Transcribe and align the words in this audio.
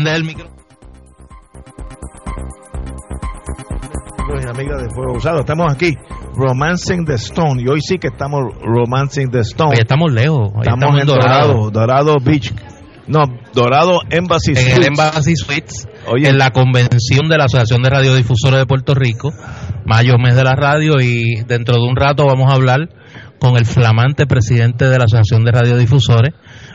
Si 0.00 0.04
prende 0.04 0.16
el 0.16 0.24
y 4.30 4.48
amigas 4.48 4.82
de 4.82 4.88
Fuego 4.94 5.12
Usado, 5.14 5.40
estamos 5.40 5.70
aquí, 5.70 5.94
Romancing 6.34 7.04
the 7.04 7.14
Stone, 7.14 7.60
y 7.62 7.68
hoy 7.68 7.80
sí 7.82 7.98
que 7.98 8.06
estamos 8.08 8.40
Romancing 8.62 9.30
the 9.30 9.40
Stone. 9.40 9.74
Estamos 9.74 10.10
lejos. 10.10 10.52
Hoy 10.54 10.62
estamos, 10.62 10.98
en 10.98 11.06
Dorado, 11.06 11.70
Dorado 11.70 12.16
Beach, 12.24 12.50
no, 13.08 13.24
Dorado 13.52 13.98
Embassy 14.08 14.52
En 14.52 14.56
Suites. 14.56 14.76
el 14.78 14.84
Embassy 14.86 15.36
Suites, 15.36 15.88
Oye. 16.06 16.28
en 16.30 16.38
la 16.38 16.48
convención 16.50 17.28
de 17.28 17.36
la 17.36 17.44
Asociación 17.44 17.82
de 17.82 17.90
Radiodifusores 17.90 18.60
de 18.60 18.66
Puerto 18.66 18.94
Rico, 18.94 19.30
mayo 19.84 20.16
mes 20.16 20.34
de 20.34 20.44
la 20.44 20.54
radio, 20.54 20.94
y 20.98 21.42
dentro 21.46 21.74
de 21.76 21.82
un 21.86 21.96
rato 21.96 22.24
vamos 22.24 22.50
a 22.50 22.54
hablar 22.54 22.88
con 23.38 23.58
el 23.58 23.66
flamante 23.66 24.26
presidente 24.26 24.86
de 24.88 24.96
la 24.96 25.04
Asociación 25.04 25.44
de 25.44 25.52
Radiodifusores, 25.52 26.32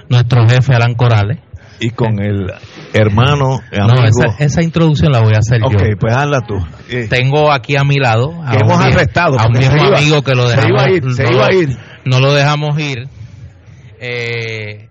nuestro 0.09 0.47
jefe 0.47 0.75
Alan 0.75 0.93
Corales. 0.93 1.39
y 1.79 1.89
con 1.89 2.19
el 2.21 2.51
hermano, 2.97 3.59
amigo. 3.71 3.87
No, 4.01 4.05
esa, 4.05 4.43
esa 4.43 4.63
introducción 4.63 5.11
la 5.11 5.19
voy 5.21 5.33
a 5.35 5.39
hacer 5.39 5.61
ok, 5.63 5.71
yo. 5.71 5.97
pues 5.99 6.13
hazla 6.15 6.41
tú. 6.41 6.55
Eh, 6.89 7.07
Tengo 7.09 7.51
aquí 7.51 7.75
a 7.75 7.83
mi 7.83 7.95
lado 7.97 8.31
a 8.43 8.51
Que 8.51 8.57
un 8.57 8.63
hemos 8.71 8.79
arrestado, 8.85 9.39
a 9.39 9.47
un 9.47 9.61
iba- 9.61 9.97
amigo 9.97 10.21
que 10.21 10.35
lo 10.35 10.47
se 10.47 10.55
dejamos 10.55 10.69
iba 10.71 10.83
a 10.83 10.89
ir, 10.91 11.11
se 11.13 11.23
no, 11.23 11.31
iba 11.31 11.45
a 11.47 11.53
ir. 11.53 11.77
no 12.05 12.19
lo 12.19 12.33
dejamos 12.33 12.79
ir 12.79 13.07
Eh, 13.99 14.89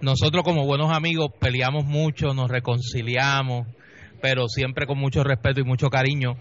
nosotros 0.00 0.42
como 0.44 0.64
buenos 0.66 0.90
amigos 0.92 1.30
peleamos 1.40 1.84
mucho 1.84 2.32
nos 2.34 2.48
reconciliamos 2.50 3.66
pero 4.22 4.46
siempre 4.48 4.86
con 4.86 4.98
mucho 4.98 5.24
respeto 5.24 5.60
y 5.60 5.64
mucho 5.64 5.88
cariño 5.88 6.34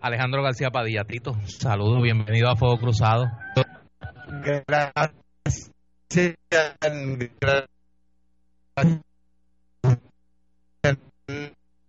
Alejandro 0.00 0.42
García 0.42 0.70
Padilla 0.70 1.04
Tito 1.04 1.32
saludos 1.46 2.02
bienvenido 2.02 2.50
a 2.50 2.56
Fuego 2.56 2.78
Cruzado 2.78 3.26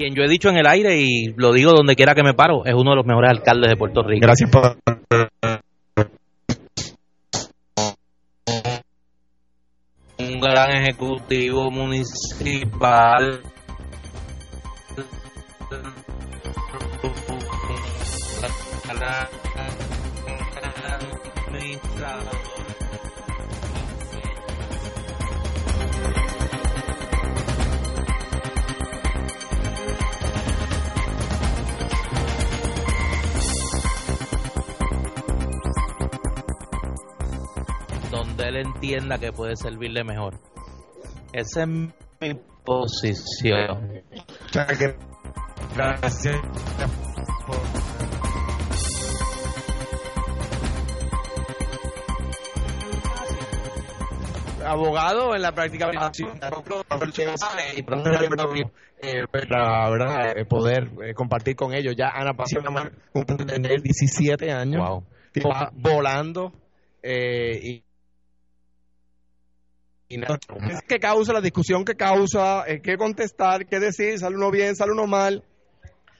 quien 0.00 0.14
yo 0.14 0.22
he 0.22 0.28
dicho 0.28 0.48
en 0.48 0.56
el 0.56 0.66
aire 0.66 0.98
y 0.98 1.34
lo 1.36 1.52
digo 1.52 1.72
donde 1.72 1.94
quiera 1.94 2.14
que 2.14 2.22
me 2.22 2.32
paro 2.32 2.64
es 2.64 2.72
uno 2.74 2.92
de 2.92 2.96
los 2.96 3.04
mejores 3.04 3.30
alcaldes 3.30 3.68
de 3.68 3.76
Puerto 3.76 4.02
Rico. 4.02 4.20
Gracias 4.22 4.50
por 4.50 4.78
un 10.18 10.40
gran 10.40 10.70
ejecutivo 10.70 11.70
municipal. 11.70 13.42
Donde 21.50 21.72
él 21.72 22.39
entienda 38.60 39.18
que 39.18 39.32
puede 39.32 39.56
servirle 39.56 40.04
mejor. 40.04 40.34
Esa 41.32 41.62
es 41.62 41.68
mi 41.68 42.34
posición. 42.64 44.02
Gracias. 45.74 46.36
abogado 54.64 55.34
en 55.34 55.42
la 55.42 55.52
práctica 55.52 55.90
eh, 59.02 59.24
la 59.48 59.90
verdad 59.90 60.36
eh, 60.38 60.44
poder 60.44 60.90
eh, 61.02 61.14
compartir 61.14 61.56
con 61.56 61.72
ellos 61.74 61.96
ya 61.96 62.10
Ana 62.10 62.34
cumple 63.12 63.44
tener 63.46 63.82
17 63.82 64.52
años 64.52 64.86
Wow. 64.86 65.04
tipo, 65.32 65.50
volando 65.72 66.52
eh, 67.02 67.58
y. 67.62 67.84
Es 70.70 70.82
que 70.82 70.98
causa 70.98 71.32
la 71.32 71.40
discusión 71.40 71.84
que 71.84 71.94
causa, 71.94 72.64
eh, 72.66 72.80
qué 72.82 72.96
contestar, 72.96 73.66
qué 73.66 73.78
decir, 73.78 74.18
sale 74.18 74.36
uno 74.36 74.50
bien, 74.50 74.74
sale 74.76 74.92
uno 74.92 75.06
mal, 75.06 75.44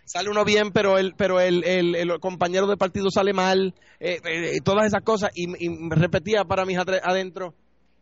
sale 0.04 0.30
uno 0.30 0.44
bien, 0.44 0.70
pero 0.72 0.96
el, 0.98 1.14
pero 1.16 1.40
el, 1.40 1.64
el, 1.64 1.94
el 1.96 2.20
compañero 2.20 2.66
de 2.66 2.76
partido 2.76 3.10
sale 3.10 3.32
mal, 3.32 3.74
eh, 3.98 4.20
eh, 4.24 4.60
todas 4.62 4.86
esas 4.86 5.02
cosas, 5.02 5.30
y, 5.34 5.44
y 5.64 5.68
me 5.68 5.96
repetía 5.96 6.44
para 6.44 6.64
mis 6.64 6.78
adentro, 6.78 7.54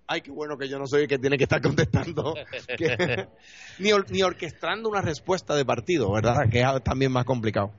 ay, 0.06 0.21
qué 0.21 0.31
bueno 0.31 0.56
que 0.59 0.69
yo 0.69 0.78
no 0.78 0.87
soy 0.87 1.03
el 1.03 1.09
que 1.09 1.19
tiene 1.19 1.37
que 1.38 1.44
estar 1.44 1.60
contestando, 1.62 2.34
que- 2.76 3.26
ni, 3.78 3.93
or- 3.93 4.10
ni 4.10 4.22
orquestando 4.22 4.88
una 4.91 5.00
respuesta 5.00 5.55
de 5.55 5.65
partido, 5.65 6.12
¿verdad? 6.12 6.49
Que 6.50 6.60
es 6.60 6.84
también 6.84 7.12
más 7.12 7.25
complicado. 7.25 7.72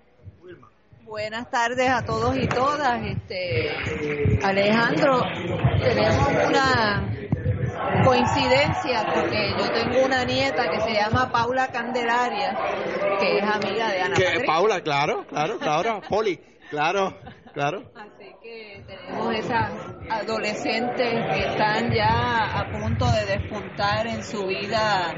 Buenas 1.04 1.50
tardes 1.50 1.90
a 1.90 2.06
todos 2.06 2.36
y 2.38 2.46
todas. 2.48 3.02
Este, 3.04 4.38
Alejandro, 4.44 5.22
tenemos 5.84 6.28
una 6.48 7.10
coincidencia 8.04 9.06
porque 9.14 9.56
yo 9.58 9.72
tengo 9.72 10.04
una 10.06 10.24
nieta 10.24 10.70
que 10.70 10.80
se 10.80 10.94
llama 10.94 11.32
Paula 11.32 11.68
Candelaria, 11.68 12.56
que 13.20 13.40
es 13.40 13.46
amiga 13.46 13.90
de 13.90 14.02
Ana 14.02 14.16
Que. 14.16 14.44
Paula, 14.46 14.82
claro, 14.82 15.26
claro, 15.28 15.58
claro, 15.60 16.02
Poli, 16.10 16.40
claro, 16.70 17.14
claro. 17.60 17.84
Así 17.94 18.32
que 18.42 18.82
tenemos 18.88 19.36
esas 19.36 19.74
adolescentes 20.10 21.26
que 21.34 21.40
están 21.40 21.92
ya 21.92 22.58
a 22.58 22.72
punto 22.72 23.06
de 23.12 23.26
despuntar 23.26 24.08
en 24.08 24.24
su 24.24 24.46
vida, 24.48 25.14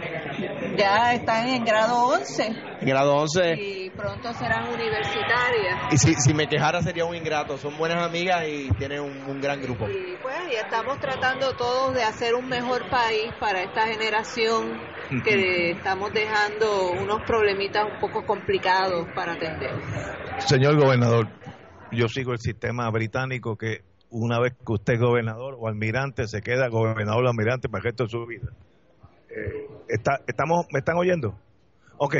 ya 0.75 1.13
están 1.13 1.49
en 1.49 1.63
grado 1.63 2.07
11 2.07 2.47
En 2.81 2.87
grado 2.87 3.15
11. 3.15 3.53
y 3.53 3.89
pronto 3.91 4.33
serán 4.33 4.73
universitarias. 4.73 5.93
Y 5.93 5.97
si, 5.97 6.15
si 6.15 6.33
me 6.33 6.47
quejara 6.47 6.81
sería 6.81 7.05
un 7.05 7.15
ingrato. 7.15 7.57
Son 7.57 7.77
buenas 7.77 8.03
amigas 8.03 8.43
y 8.47 8.69
tienen 8.71 9.01
un, 9.01 9.21
un 9.29 9.39
gran 9.39 9.61
grupo. 9.61 9.87
Y 9.87 10.17
pues 10.23 10.37
y 10.51 10.55
estamos 10.55 10.99
tratando 10.99 11.55
todos 11.55 11.93
de 11.93 12.03
hacer 12.03 12.33
un 12.33 12.49
mejor 12.49 12.89
país 12.89 13.31
para 13.39 13.61
esta 13.61 13.85
generación 13.85 14.81
que 15.23 15.71
estamos 15.71 16.11
dejando 16.11 16.91
unos 16.91 17.21
problemitas 17.27 17.85
un 17.85 17.99
poco 17.99 18.25
complicados 18.25 19.07
para 19.13 19.33
atender. 19.33 19.71
Señor 20.39 20.75
gobernador, 20.77 21.27
yo 21.91 22.07
sigo 22.07 22.33
el 22.33 22.39
sistema 22.39 22.89
británico 22.89 23.57
que 23.57 23.83
una 24.09 24.39
vez 24.39 24.53
que 24.65 24.73
usted 24.73 24.93
es 24.93 24.99
gobernador 24.99 25.55
o 25.59 25.67
almirante, 25.67 26.27
se 26.27 26.41
queda 26.41 26.67
gobernador 26.67 27.25
o 27.25 27.29
almirante 27.29 27.69
para 27.69 27.79
el 27.79 27.83
resto 27.85 28.03
de 28.05 28.09
su 28.09 28.25
vida. 28.25 28.49
Eh, 29.29 29.67
está, 29.87 30.21
estamos, 30.27 30.65
¿Me 30.71 30.79
están 30.79 30.97
oyendo? 30.97 31.37
Ok. 31.97 32.15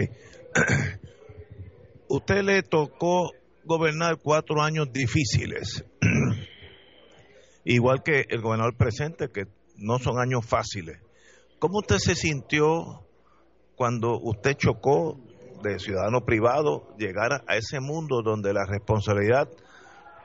usted 2.07 2.43
le 2.43 2.63
tocó 2.63 3.31
gobernar 3.63 4.17
cuatro 4.17 4.61
años 4.61 4.91
difíciles, 4.91 5.85
igual 7.65 8.03
que 8.03 8.25
el 8.29 8.41
gobernador 8.41 8.75
presente, 8.75 9.29
que 9.29 9.45
no 9.77 9.99
son 9.99 10.19
años 10.19 10.45
fáciles. 10.45 10.99
¿Cómo 11.59 11.79
usted 11.79 11.97
se 11.97 12.15
sintió 12.15 13.05
cuando 13.75 14.19
usted 14.19 14.55
chocó 14.55 15.19
de 15.61 15.79
ciudadano 15.79 16.21
privado 16.21 16.95
llegar 16.97 17.43
a 17.47 17.55
ese 17.55 17.79
mundo 17.79 18.21
donde 18.23 18.53
la 18.53 18.65
responsabilidad, 18.65 19.47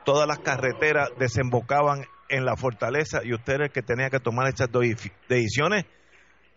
todas 0.07 0.25
las 0.25 0.39
carreteras 0.39 1.09
desembocaban 1.19 2.05
en 2.29 2.45
la 2.45 2.55
fortaleza 2.55 3.25
y 3.25 3.33
usted 3.33 3.55
era 3.55 3.65
el 3.65 3.71
que 3.71 3.81
tenía 3.81 4.09
que 4.09 4.21
tomar 4.21 4.47
estas 4.47 4.69
decisiones 5.27 5.85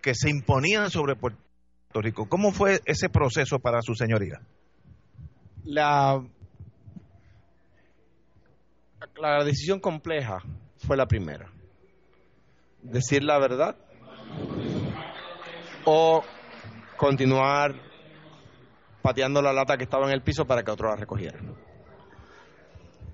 que 0.01 0.15
se 0.15 0.31
imponían 0.31 0.89
sobre 0.89 1.17
Puerto 1.17 1.41
Rico? 1.95 2.29
¿Cómo 2.29 2.53
fue 2.53 2.81
ese 2.85 3.09
proceso 3.09 3.59
para 3.59 3.83
su 3.83 3.97
señoría? 3.97 4.41
La, 5.65 6.23
la 9.17 9.43
decisión 9.43 9.81
compleja 9.81 10.45
fue 10.87 10.97
la 10.97 11.07
primera. 11.07 11.51
Decir 12.83 13.25
la 13.25 13.41
verdad 13.41 13.77
o 15.85 16.23
continuar 16.97 17.75
pateando 19.03 19.43
la 19.43 19.53
lata 19.53 19.77
que 19.77 19.83
estaba 19.83 20.07
en 20.07 20.13
el 20.13 20.23
piso 20.23 20.45
para 20.45 20.63
que 20.63 20.71
otro 20.71 20.89
la 20.89 20.95
recogiera. 20.95 21.41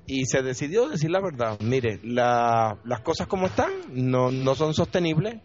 Y 0.06 0.24
se 0.26 0.42
decidió 0.42 0.88
decir 0.88 1.10
la 1.10 1.20
verdad. 1.20 1.58
Mire, 1.60 1.98
la, 2.04 2.78
las 2.84 3.00
cosas 3.00 3.26
como 3.26 3.46
están 3.46 3.72
no, 3.90 4.30
no 4.30 4.54
son 4.54 4.72
sostenibles. 4.74 5.36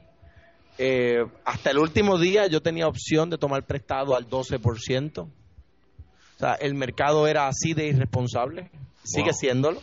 Eh, 0.78 1.24
hasta 1.46 1.72
el 1.72 1.78
último 1.80 2.18
día 2.18 2.48
yo 2.48 2.62
tenía 2.62 2.88
opción 2.88 3.30
de 3.30 3.38
tomar 3.38 3.63
prestado 3.66 4.16
al 4.16 4.30
12%. 4.30 5.19
O 5.19 5.30
sea, 6.38 6.54
el 6.56 6.74
mercado 6.75 7.28
era 7.28 7.48
así 7.48 7.74
de 7.74 7.88
irresponsable. 7.88 8.69
Sigue 9.04 9.30
Wow. 9.31 9.34
siéndolo. 9.34 9.81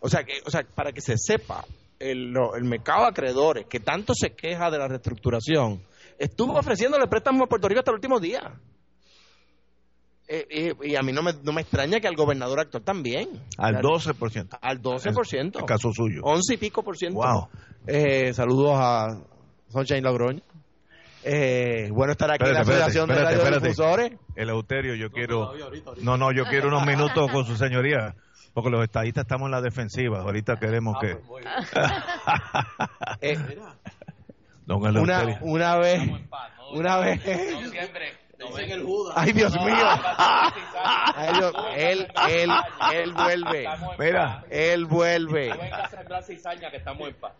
O 0.00 0.08
sea, 0.08 0.24
que, 0.24 0.34
o 0.44 0.50
sea, 0.50 0.62
para 0.74 0.92
que 0.92 1.00
se 1.00 1.16
sepa, 1.16 1.64
el, 1.98 2.32
lo- 2.32 2.54
el 2.56 2.64
mercado 2.64 3.02
de 3.02 3.08
acreedores, 3.08 3.66
que 3.66 3.80
tanto 3.80 4.12
se 4.14 4.30
queja 4.34 4.70
de 4.70 4.78
la 4.78 4.88
reestructuración, 4.88 5.82
estuvo 6.18 6.52
ofreciéndole 6.58 7.06
préstamos 7.06 7.42
a 7.42 7.46
Puerto 7.46 7.68
Rico 7.68 7.78
hasta 7.80 7.90
el 7.92 7.96
último 7.96 8.20
día. 8.20 8.52
Eh, 10.36 10.46
eh, 10.50 10.74
y 10.82 10.96
a 10.96 11.02
mí 11.02 11.12
no 11.12 11.22
me, 11.22 11.32
no 11.44 11.52
me 11.52 11.60
extraña 11.60 12.00
que 12.00 12.08
al 12.08 12.16
gobernador 12.16 12.58
actual 12.58 12.82
también. 12.82 13.28
Al 13.56 13.76
Al- 13.76 13.82
12%. 13.82 14.58
Al 14.60 14.82
12%. 14.82 15.58
El 15.60 15.64
caso 15.64 15.92
suyo. 15.92 16.22
11 16.24 16.54
y 16.54 16.56
pico 16.56 16.82
por 16.82 16.96
ciento. 16.96 17.20
Wow. 17.20 17.48
Eh, 17.86 18.32
saludos 18.34 18.72
a 18.74 19.20
Sunshine 19.68 20.02
Logroño. 20.02 20.40
Eh, 21.22 21.88
bueno 21.92 22.12
estar 22.12 22.30
aquí 22.32 22.44
en 22.44 22.52
la 22.54 22.60
Asociación 22.60 23.10
espérate, 23.10 23.36
de. 23.36 23.44
Radiodifusores. 23.44 24.12
Eleuterio, 24.34 24.94
yo 24.96 25.10
quiero... 25.10 25.52
No, 26.02 26.16
no, 26.16 26.32
yo 26.32 26.44
quiero 26.46 26.66
unos 26.68 26.84
minutos 26.84 27.30
con 27.30 27.46
su 27.46 27.56
señoría, 27.56 28.14
porque 28.52 28.70
los 28.70 28.82
estadistas 28.82 29.22
estamos 29.22 29.46
en 29.46 29.52
la 29.52 29.60
defensiva. 29.62 30.20
Ahorita 30.22 30.56
queremos 30.56 30.96
que... 31.00 31.16
Eh, 33.20 33.38
Don 34.66 34.78
una, 34.80 34.88
Eleuterio. 34.90 35.38
una 35.42 35.76
vez, 35.76 36.00
Ay, 39.14 39.32
Dios 39.32 39.52
mío. 39.60 39.86
Ay, 41.16 41.32
Dios- 41.38 41.54
él, 41.76 42.08
él, 42.30 42.50
él 42.92 43.12
vuelve. 43.12 43.66
Mira, 43.98 44.44
Él 44.50 44.86
vuelve. 44.86 45.50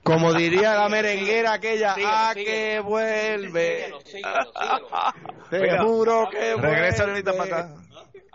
Como 0.02 0.32
diría 0.34 0.74
la 0.74 0.88
merenguera 0.88 1.54
aquella, 1.54 1.94
Síguelo, 1.94 2.12
a 2.12 2.32
síguelo. 2.34 2.50
que 2.50 2.80
vuelve. 2.80 3.92
Te 5.50 5.78
juro 5.78 6.28
que 6.30 6.54
regresa 6.56 7.04
vuelve. 7.04 7.12
ahorita 7.12 7.32
para 7.36 7.44
acá. 7.44 7.74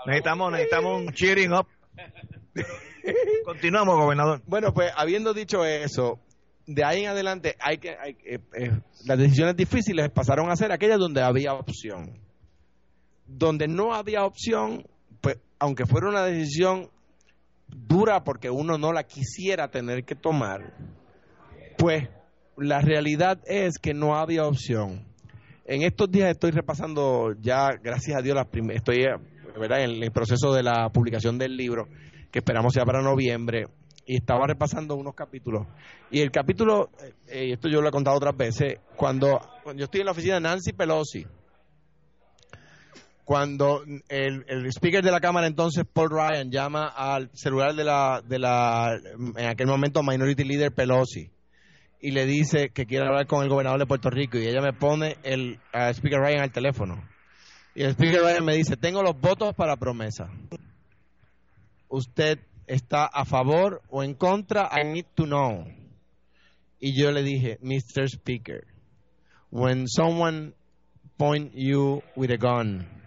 Necesitamos, 0.05 0.51
necesitamos 0.51 1.01
un 1.01 1.13
cheering 1.13 1.53
up. 1.53 1.67
Continuamos, 3.45 3.95
gobernador. 3.97 4.41
Bueno, 4.45 4.73
pues 4.73 4.91
habiendo 4.95 5.33
dicho 5.33 5.65
eso, 5.65 6.19
de 6.67 6.83
ahí 6.83 7.03
en 7.03 7.09
adelante 7.09 7.55
hay 7.59 7.77
que 7.79 7.97
hay- 7.99 8.17
eh, 8.25 8.39
eh, 8.57 8.71
las 9.05 9.17
decisiones 9.17 9.55
difíciles 9.55 10.09
pasaron 10.11 10.49
a 10.51 10.55
ser 10.55 10.71
aquellas 10.71 10.99
donde 10.99 11.21
había 11.21 11.53
opción. 11.53 12.19
Donde 13.29 13.67
no 13.67 13.93
había 13.93 14.25
opción, 14.25 14.85
pues 15.21 15.37
aunque 15.59 15.85
fuera 15.85 16.09
una 16.09 16.23
decisión 16.23 16.89
dura 17.67 18.23
porque 18.23 18.49
uno 18.49 18.77
no 18.77 18.91
la 18.91 19.03
quisiera 19.03 19.69
tener 19.69 20.03
que 20.03 20.15
tomar, 20.15 20.73
pues 21.77 22.09
la 22.57 22.81
realidad 22.81 23.39
es 23.45 23.79
que 23.79 23.93
no 23.93 24.15
había 24.15 24.45
opción. 24.45 25.05
En 25.65 25.83
estos 25.83 26.09
días 26.11 26.31
estoy 26.31 26.51
repasando 26.51 27.33
ya, 27.39 27.69
gracias 27.81 28.17
a 28.17 28.21
Dios, 28.21 28.35
las 28.35 28.47
estoy 28.73 29.03
eh, 29.03 29.15
en 29.55 30.03
el 30.03 30.11
proceso 30.11 30.53
de 30.53 30.63
la 30.63 30.89
publicación 30.89 31.37
del 31.37 31.55
libro, 31.55 31.87
que 32.31 32.39
esperamos 32.39 32.73
sea 32.73 32.85
para 32.85 33.01
noviembre, 33.01 33.67
y 34.05 34.15
estaba 34.15 34.47
repasando 34.47 34.95
unos 34.95 35.13
capítulos. 35.13 35.67
Y 36.09 36.21
el 36.21 36.31
capítulo, 36.31 36.89
eh, 36.99 37.13
eh, 37.27 37.53
esto 37.53 37.69
yo 37.69 37.81
lo 37.81 37.89
he 37.89 37.91
contado 37.91 38.17
otras 38.17 38.35
veces, 38.35 38.79
cuando, 38.95 39.39
cuando 39.63 39.79
yo 39.79 39.85
estoy 39.85 39.99
en 39.99 40.07
la 40.07 40.13
oficina 40.13 40.33
de 40.35 40.41
Nancy 40.41 40.73
Pelosi, 40.73 41.27
cuando 43.29 43.83
el, 44.07 44.65
speaker 44.71 45.03
de 45.03 45.11
la 45.11 45.19
Cámara 45.19 45.45
entonces, 45.45 45.85
Paul 45.85 46.09
Ryan, 46.09 46.49
llama 46.49 46.87
al 46.87 47.29
celular 47.35 47.75
de 47.75 47.83
la, 47.83 48.23
de 48.27 48.39
la, 48.39 48.99
en 49.37 49.45
aquel 49.45 49.67
momento, 49.67 50.01
Minority 50.01 50.43
Leader 50.43 50.73
Pelosi, 50.73 51.29
y 52.01 52.09
le 52.09 52.25
dice 52.25 52.71
que 52.71 52.87
quiere 52.87 53.05
hablar 53.05 53.27
con 53.27 53.43
el 53.43 53.49
gobernador 53.49 53.81
de 53.81 53.85
Puerto 53.85 54.09
Rico, 54.09 54.39
y 54.39 54.47
ella 54.47 54.61
me 54.61 54.73
pone 54.73 55.17
el 55.21 55.59
speaker 55.93 56.19
Ryan 56.19 56.41
al 56.41 56.51
teléfono. 56.51 57.07
Y 57.75 57.83
el 57.83 57.91
speaker 57.91 58.19
Ryan 58.19 58.45
me 58.45 58.55
dice, 58.55 58.77
tengo 58.77 59.03
los 59.03 59.21
votos 59.21 59.53
para 59.53 59.75
promesa. 59.75 60.31
¿Usted 61.87 62.39
está 62.65 63.05
a 63.05 63.25
favor 63.25 63.83
o 63.91 64.01
en 64.01 64.15
contra? 64.15 64.71
I 64.71 64.87
need 64.91 65.05
to 65.13 65.25
know. 65.25 65.67
Y 66.79 66.99
yo 66.99 67.11
le 67.11 67.21
dije, 67.21 67.59
Mr. 67.61 68.09
Speaker, 68.09 68.65
when 69.51 69.87
someone 69.87 70.55
point 71.19 71.53
you 71.53 72.01
with 72.15 72.31
a 72.31 72.37
gun, 72.37 72.98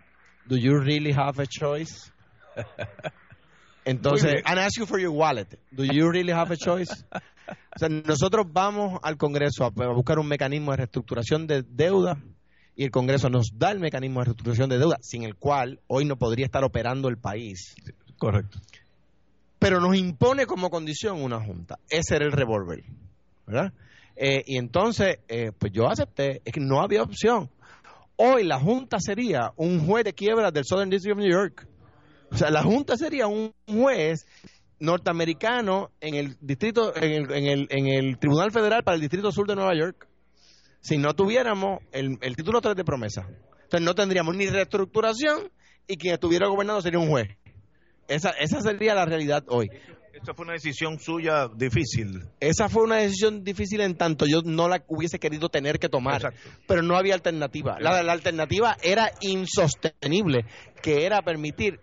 do 0.47 0.57
you 0.57 0.79
really 0.79 1.13
have 1.13 1.41
a 1.41 1.47
choice? 1.47 2.11
Entonces, 3.85 4.43
and 4.45 4.59
ask 4.61 4.79
you 4.79 4.87
for 4.87 5.01
your 5.01 5.11
wallet. 5.11 5.59
Do 5.75 5.85
you 5.85 6.09
really 6.11 6.33
have 6.33 6.51
a 6.51 6.57
choice? 6.57 7.05
O 7.75 7.79
sea, 7.79 7.89
nosotros 7.89 8.47
vamos 8.51 9.01
al 9.03 9.17
Congreso 9.17 9.65
a, 9.65 9.67
a 9.67 9.93
buscar 9.93 10.19
un 10.19 10.29
mecanismo 10.29 10.71
de 10.71 10.79
reestructuración 10.79 11.47
de 11.47 11.63
deuda 11.63 12.17
y 12.77 12.85
el 12.85 12.91
Congreso 12.91 13.29
nos 13.29 13.51
da 13.59 13.73
el 13.73 13.81
mecanismo 13.81 14.21
de 14.21 14.27
reestructuración 14.27 14.71
de 14.71 14.79
deuda, 14.79 14.99
sin 15.03 15.25
el 15.25 15.35
cual 15.35 15.81
hoy 15.89 16.05
no 16.05 16.17
podría 16.17 16.47
estar 16.47 16.65
operando 16.65 17.09
el 17.09 17.19
país. 17.19 17.75
Correcto. 18.17 18.59
Pero 19.59 19.81
nos 19.81 19.97
impone 19.97 20.47
como 20.47 20.71
condición 20.71 21.23
una 21.23 21.41
junta. 21.41 21.79
Ese 21.89 22.17
era 22.17 22.25
el 22.25 22.33
revólver. 22.33 22.85
¿Verdad? 23.47 23.73
Eh, 24.17 24.43
y 24.47 24.57
entonces, 24.57 25.19
eh, 25.29 25.53
pues 25.57 25.73
yo 25.73 25.89
acepté, 25.89 26.41
es 26.45 26.53
que 26.53 26.61
no 26.61 26.81
había 26.81 27.03
opción. 27.03 27.51
Hoy 28.17 28.45
la 28.45 28.59
Junta 28.59 28.99
sería 29.01 29.53
un 29.57 29.87
juez 29.87 30.05
de 30.05 30.13
quiebra 30.13 30.51
del 30.51 30.65
Southern 30.65 30.91
District 30.91 31.17
of 31.17 31.23
New 31.23 31.33
York. 31.33 31.67
O 32.31 32.37
sea, 32.37 32.51
la 32.51 32.63
Junta 32.63 32.97
sería 32.97 33.27
un 33.27 33.53
juez 33.67 34.27
norteamericano 34.79 35.91
en 36.01 36.15
el 36.15 36.37
distrito, 36.41 36.95
en 36.97 37.13
el, 37.13 37.33
en 37.33 37.47
el, 37.47 37.67
en 37.71 37.87
el 37.87 38.19
Tribunal 38.19 38.51
Federal 38.51 38.83
para 38.83 38.95
el 38.97 39.01
Distrito 39.01 39.31
Sur 39.31 39.47
de 39.47 39.55
Nueva 39.55 39.75
York. 39.75 40.09
Si 40.81 40.99
no 40.99 41.15
tuviéramos 41.15 41.81
el, 41.93 42.19
título 42.37 42.61
3 42.61 42.75
de 42.75 42.85
promesa. 42.85 43.27
Entonces 43.63 43.83
no 43.83 43.95
tendríamos 43.95 44.35
ni 44.35 44.47
reestructuración 44.47 45.51
y 45.87 45.97
quien 45.97 46.15
estuviera 46.15 46.49
gobernando 46.49 46.83
sería 46.83 46.99
un 46.99 47.09
juez. 47.09 47.29
Esa, 48.09 48.31
esa 48.31 48.61
sería 48.61 48.95
la 48.95 49.05
realidad 49.05 49.45
hoy. 49.47 49.71
Esta 50.13 50.35
fue 50.35 50.45
una 50.45 50.53
decisión 50.53 50.99
suya 51.01 51.49
difícil. 51.49 52.23
Esa 52.39 52.69
fue 52.69 52.83
una 52.85 52.97
decisión 52.97 53.43
difícil 53.45 53.81
en 53.81 53.97
tanto 53.97 54.27
yo 54.27 54.43
no 54.45 54.69
la 54.69 54.85
hubiese 54.89 55.19
querido 55.19 55.49
tener 55.49 55.79
que 55.79 55.89
tomar, 55.89 56.17
Exacto. 56.17 56.41
pero 56.69 56.83
no 56.83 56.97
había 56.97 57.15
alternativa. 57.15 57.79
La, 57.81 58.03
la 58.03 58.13
alternativa 58.13 58.77
era 58.83 59.11
insostenible, 59.21 60.45
que 60.83 61.07
era 61.07 61.23
permitir 61.23 61.81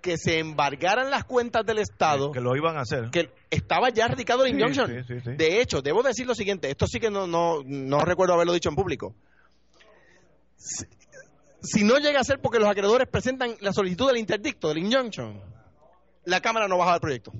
que 0.00 0.16
se 0.16 0.38
embargaran 0.38 1.10
las 1.10 1.24
cuentas 1.24 1.66
del 1.66 1.78
Estado, 1.78 2.30
Que 2.30 2.40
lo 2.40 2.54
iban 2.56 2.76
a 2.76 2.82
hacer. 2.82 3.10
que 3.10 3.30
estaba 3.50 3.90
ya 3.90 4.06
radicado 4.06 4.44
la 4.44 4.48
injunction. 4.50 5.04
sí, 5.04 5.14
sí, 5.14 5.20
sí. 5.24 5.30
De 5.36 5.60
hecho, 5.60 5.82
debo 5.82 6.02
decir 6.04 6.26
lo 6.26 6.34
siguiente, 6.36 6.70
esto 6.70 6.86
sí 6.86 7.00
que 7.00 7.10
no, 7.10 7.26
no, 7.26 7.62
no 7.64 7.98
recuerdo 8.04 8.34
haberlo 8.34 8.52
dicho 8.52 8.68
en 8.68 8.76
público. 8.76 9.16
Si, 10.56 10.84
si 11.60 11.82
no 11.84 11.98
llega 11.98 12.20
a 12.20 12.24
ser 12.24 12.40
porque 12.40 12.60
los 12.60 12.68
acreedores 12.68 13.08
presentan 13.08 13.56
la 13.60 13.72
solicitud 13.72 14.06
del 14.06 14.18
interdicto, 14.18 14.68
del 14.68 14.78
injunction, 14.78 15.40
la 16.24 16.40
Cámara 16.40 16.68
no 16.68 16.78
baja 16.78 16.94
el 16.94 17.00
proyecto. 17.00 17.32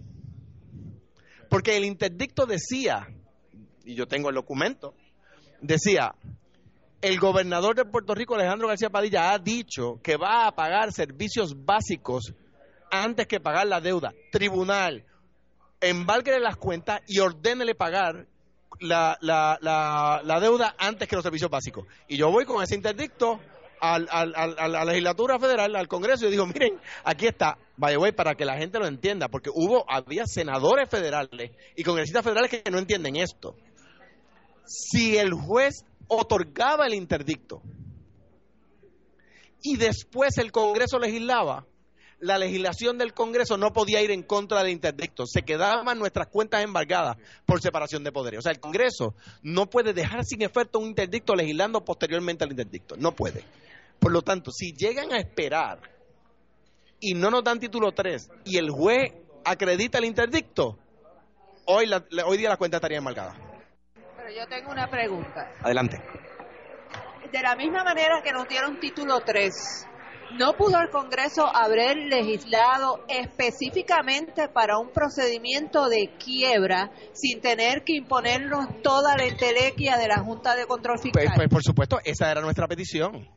Porque 1.48 1.76
el 1.76 1.84
interdicto 1.84 2.46
decía, 2.46 3.08
y 3.84 3.94
yo 3.94 4.06
tengo 4.06 4.28
el 4.28 4.34
documento, 4.34 4.94
decía, 5.60 6.14
el 7.02 7.18
gobernador 7.20 7.76
de 7.76 7.84
Puerto 7.84 8.14
Rico, 8.14 8.34
Alejandro 8.34 8.68
García 8.68 8.90
Padilla, 8.90 9.32
ha 9.32 9.38
dicho 9.38 10.00
que 10.02 10.16
va 10.16 10.46
a 10.46 10.54
pagar 10.54 10.92
servicios 10.92 11.64
básicos 11.64 12.34
antes 12.90 13.26
que 13.26 13.40
pagar 13.40 13.66
la 13.66 13.80
deuda. 13.80 14.12
Tribunal, 14.32 15.04
embárguele 15.80 16.40
las 16.40 16.56
cuentas 16.56 17.00
y 17.06 17.18
ordénele 17.20 17.74
pagar 17.74 18.26
la, 18.80 19.16
la, 19.20 19.58
la, 19.60 20.20
la 20.24 20.40
deuda 20.40 20.74
antes 20.78 21.08
que 21.08 21.16
los 21.16 21.22
servicios 21.22 21.50
básicos. 21.50 21.86
Y 22.08 22.16
yo 22.16 22.30
voy 22.30 22.44
con 22.44 22.62
ese 22.62 22.74
interdicto, 22.74 23.40
al, 23.80 24.08
a 24.10 24.68
la 24.68 24.84
legislatura 24.84 25.38
federal, 25.38 25.74
al 25.76 25.88
Congreso, 25.88 26.26
y 26.26 26.30
dijo, 26.30 26.46
miren, 26.46 26.78
aquí 27.04 27.26
está, 27.26 27.58
by 27.76 27.96
the 27.96 28.12
para 28.12 28.34
que 28.34 28.44
la 28.44 28.56
gente 28.56 28.78
lo 28.78 28.86
entienda, 28.86 29.28
porque 29.28 29.50
hubo, 29.52 29.84
había 29.88 30.26
senadores 30.26 30.88
federales 30.88 31.50
y 31.76 31.82
congresistas 31.82 32.24
federales 32.24 32.50
que 32.50 32.70
no 32.70 32.78
entienden 32.78 33.16
esto. 33.16 33.54
Si 34.66 35.16
el 35.16 35.32
juez 35.32 35.84
otorgaba 36.08 36.86
el 36.86 36.94
interdicto 36.94 37.62
y 39.62 39.76
después 39.76 40.38
el 40.38 40.52
Congreso 40.52 40.98
legislaba, 40.98 41.66
la 42.18 42.38
legislación 42.38 42.96
del 42.98 43.12
Congreso 43.12 43.58
no 43.58 43.72
podía 43.72 44.00
ir 44.00 44.10
en 44.10 44.22
contra 44.22 44.62
del 44.62 44.72
interdicto. 44.72 45.26
Se 45.26 45.42
quedaban 45.42 45.98
nuestras 45.98 46.28
cuentas 46.28 46.62
embargadas 46.62 47.16
por 47.44 47.60
separación 47.60 48.04
de 48.04 48.12
poderes. 48.12 48.38
O 48.38 48.42
sea, 48.42 48.52
el 48.52 48.60
Congreso 48.60 49.14
no 49.42 49.68
puede 49.68 49.92
dejar 49.92 50.24
sin 50.24 50.42
efecto 50.42 50.78
un 50.78 50.88
interdicto 50.88 51.34
legislando 51.34 51.84
posteriormente 51.84 52.44
al 52.44 52.50
interdicto. 52.50 52.96
No 52.96 53.12
puede. 53.12 53.44
Por 53.98 54.12
lo 54.12 54.22
tanto, 54.22 54.50
si 54.52 54.72
llegan 54.72 55.12
a 55.12 55.18
esperar 55.18 55.80
y 57.00 57.14
no 57.14 57.30
nos 57.30 57.42
dan 57.44 57.58
título 57.60 57.92
3 57.92 58.28
y 58.44 58.56
el 58.58 58.70
juez 58.70 59.12
acredita 59.44 59.98
el 59.98 60.04
interdicto, 60.04 60.78
hoy, 61.66 61.86
la- 61.86 62.04
hoy 62.26 62.36
día 62.38 62.48
la 62.48 62.56
cuenta 62.56 62.76
estaría 62.78 62.98
embargada. 62.98 63.34
Pero 64.16 64.30
yo 64.30 64.46
tengo 64.48 64.70
una 64.70 64.88
pregunta. 64.88 65.52
Adelante. 65.62 66.00
De 67.32 67.42
la 67.42 67.56
misma 67.56 67.82
manera 67.84 68.22
que 68.22 68.32
nos 68.32 68.48
dieron 68.48 68.78
título 68.78 69.20
3, 69.20 69.86
¿no 70.38 70.54
pudo 70.56 70.78
el 70.80 70.90
Congreso 70.90 71.44
haber 71.54 71.96
legislado 71.96 73.04
específicamente 73.08 74.48
para 74.48 74.78
un 74.78 74.90
procedimiento 74.90 75.88
de 75.88 76.12
quiebra 76.18 76.90
sin 77.12 77.40
tener 77.40 77.82
que 77.84 77.94
imponernos 77.96 78.80
toda 78.82 79.16
la 79.16 79.24
entelequia 79.24 79.96
de 79.96 80.08
la 80.08 80.18
Junta 80.20 80.54
de 80.54 80.66
Control 80.66 80.96
Pues, 81.00 81.12
Fiscal? 81.24 81.32
pues, 81.36 81.48
por 81.48 81.62
supuesto, 81.62 81.98
esa 82.04 82.30
era 82.30 82.40
nuestra 82.40 82.66
petición. 82.68 83.28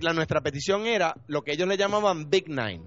La, 0.00 0.12
nuestra 0.12 0.40
petición 0.40 0.86
era 0.86 1.14
lo 1.28 1.42
que 1.42 1.52
ellos 1.52 1.66
le 1.68 1.76
llamaban 1.76 2.28
Big 2.28 2.48
Nine. 2.48 2.82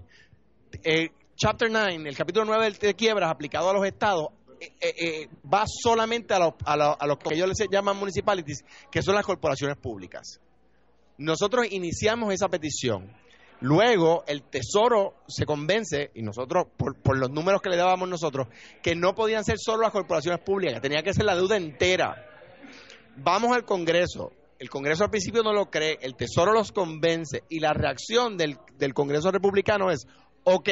Eh, 0.84 1.10
chapter 1.36 1.70
9, 1.72 2.08
el 2.08 2.16
capítulo 2.16 2.46
9 2.46 2.72
de 2.80 2.94
quiebras 2.94 3.30
aplicado 3.32 3.70
a 3.70 3.74
los 3.74 3.86
estados, 3.86 4.30
eh, 4.60 4.72
eh, 4.80 4.94
eh, 4.98 5.30
va 5.52 5.64
solamente 5.68 6.34
a, 6.34 6.40
lo- 6.40 6.56
a, 6.66 6.78
lo- 6.78 6.98
a 7.02 7.08
lo 7.08 7.18
que 7.18 7.34
ellos 7.36 7.48
les 7.48 7.68
llaman 7.72 7.98
municipalities, 7.98 8.64
que 8.92 9.02
son 9.02 9.16
las 9.16 9.26
corporaciones 9.26 9.78
públicas. 9.78 10.40
Nosotros 11.18 11.66
iniciamos 11.72 12.34
esa 12.34 12.50
petición. 12.50 13.12
Luego 13.62 14.24
el 14.28 14.44
Tesoro 14.44 15.16
se 15.28 15.46
convence, 15.46 16.12
y 16.14 16.22
nosotros, 16.22 16.68
por, 16.78 16.96
por 17.02 17.18
los 17.18 17.32
números 17.32 17.62
que 17.62 17.70
le 17.70 17.78
dábamos 17.78 18.08
nosotros, 18.10 18.48
que 18.84 18.96
no 18.96 19.16
podían 19.16 19.44
ser 19.46 19.58
solo 19.58 19.82
las 19.84 19.92
corporaciones 19.92 20.42
públicas, 20.42 20.82
tenía 20.82 21.02
que 21.04 21.14
ser 21.14 21.24
la 21.26 21.36
deuda 21.36 21.56
entera. 21.58 22.28
Vamos 23.18 23.56
al 23.56 23.64
Congreso. 23.66 24.32
El 24.58 24.70
Congreso 24.70 25.04
al 25.04 25.10
principio 25.10 25.44
no 25.44 25.52
lo 25.52 25.70
cree, 25.70 25.98
el 26.02 26.16
Tesoro 26.16 26.54
los 26.54 26.72
convence 26.72 27.44
y 27.50 27.60
la 27.60 27.74
reacción 27.74 28.38
del, 28.38 28.58
Congreso 28.94 29.32
republicano 29.32 29.92
es, 29.92 30.08
ok, 30.44 30.70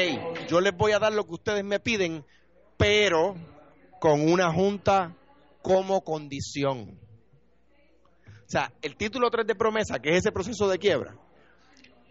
yo 0.48 0.62
les 0.62 0.76
voy 0.76 0.94
a 0.94 1.00
dar 1.00 1.14
lo 1.14 1.26
que 1.26 1.34
ustedes 1.34 1.64
me 1.64 1.80
piden, 1.80 2.26
pero 2.78 3.36
con 4.00 4.22
una 4.22 4.54
junta 4.54 5.16
como 5.62 6.02
condición. 6.02 6.98
O 8.26 8.50
sea, 8.54 8.72
el 8.82 8.96
título 8.96 9.30
3 9.30 9.48
de 9.48 9.56
promesa, 9.56 10.00
que 10.00 10.12
es 10.12 10.18
ese 10.18 10.32
proceso 10.32 10.70
de 10.70 10.80
quiebra, 10.80 11.16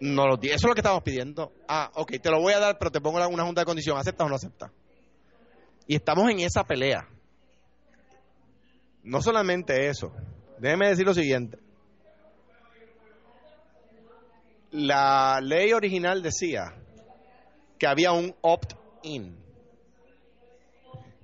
no. 0.02 0.34
Eso 0.34 0.52
es 0.52 0.64
lo 0.64 0.74
que 0.74 0.80
estamos 0.80 1.04
pidiendo. 1.04 1.52
Ah, 1.68 1.92
ok, 1.94 2.14
te 2.20 2.28
lo 2.28 2.40
voy 2.40 2.52
a 2.54 2.58
dar, 2.58 2.76
pero 2.76 2.90
te 2.90 3.00
pongo 3.00 3.24
una 3.24 3.44
junta 3.44 3.60
de 3.60 3.64
condición. 3.64 3.96
¿Aceptas 3.96 4.26
o 4.26 4.28
no 4.28 4.34
aceptas? 4.34 4.72
Y 5.86 5.94
estamos 5.94 6.28
en 6.28 6.40
esa 6.40 6.64
pelea. 6.64 7.08
No 9.04 9.22
solamente 9.22 9.88
eso. 9.88 10.12
Déjeme 10.58 10.88
decir 10.88 11.06
lo 11.06 11.14
siguiente. 11.14 11.61
La 14.72 15.40
ley 15.42 15.72
original 15.72 16.22
decía 16.22 16.74
que 17.78 17.86
había 17.86 18.12
un 18.12 18.34
opt-in. 18.40 19.36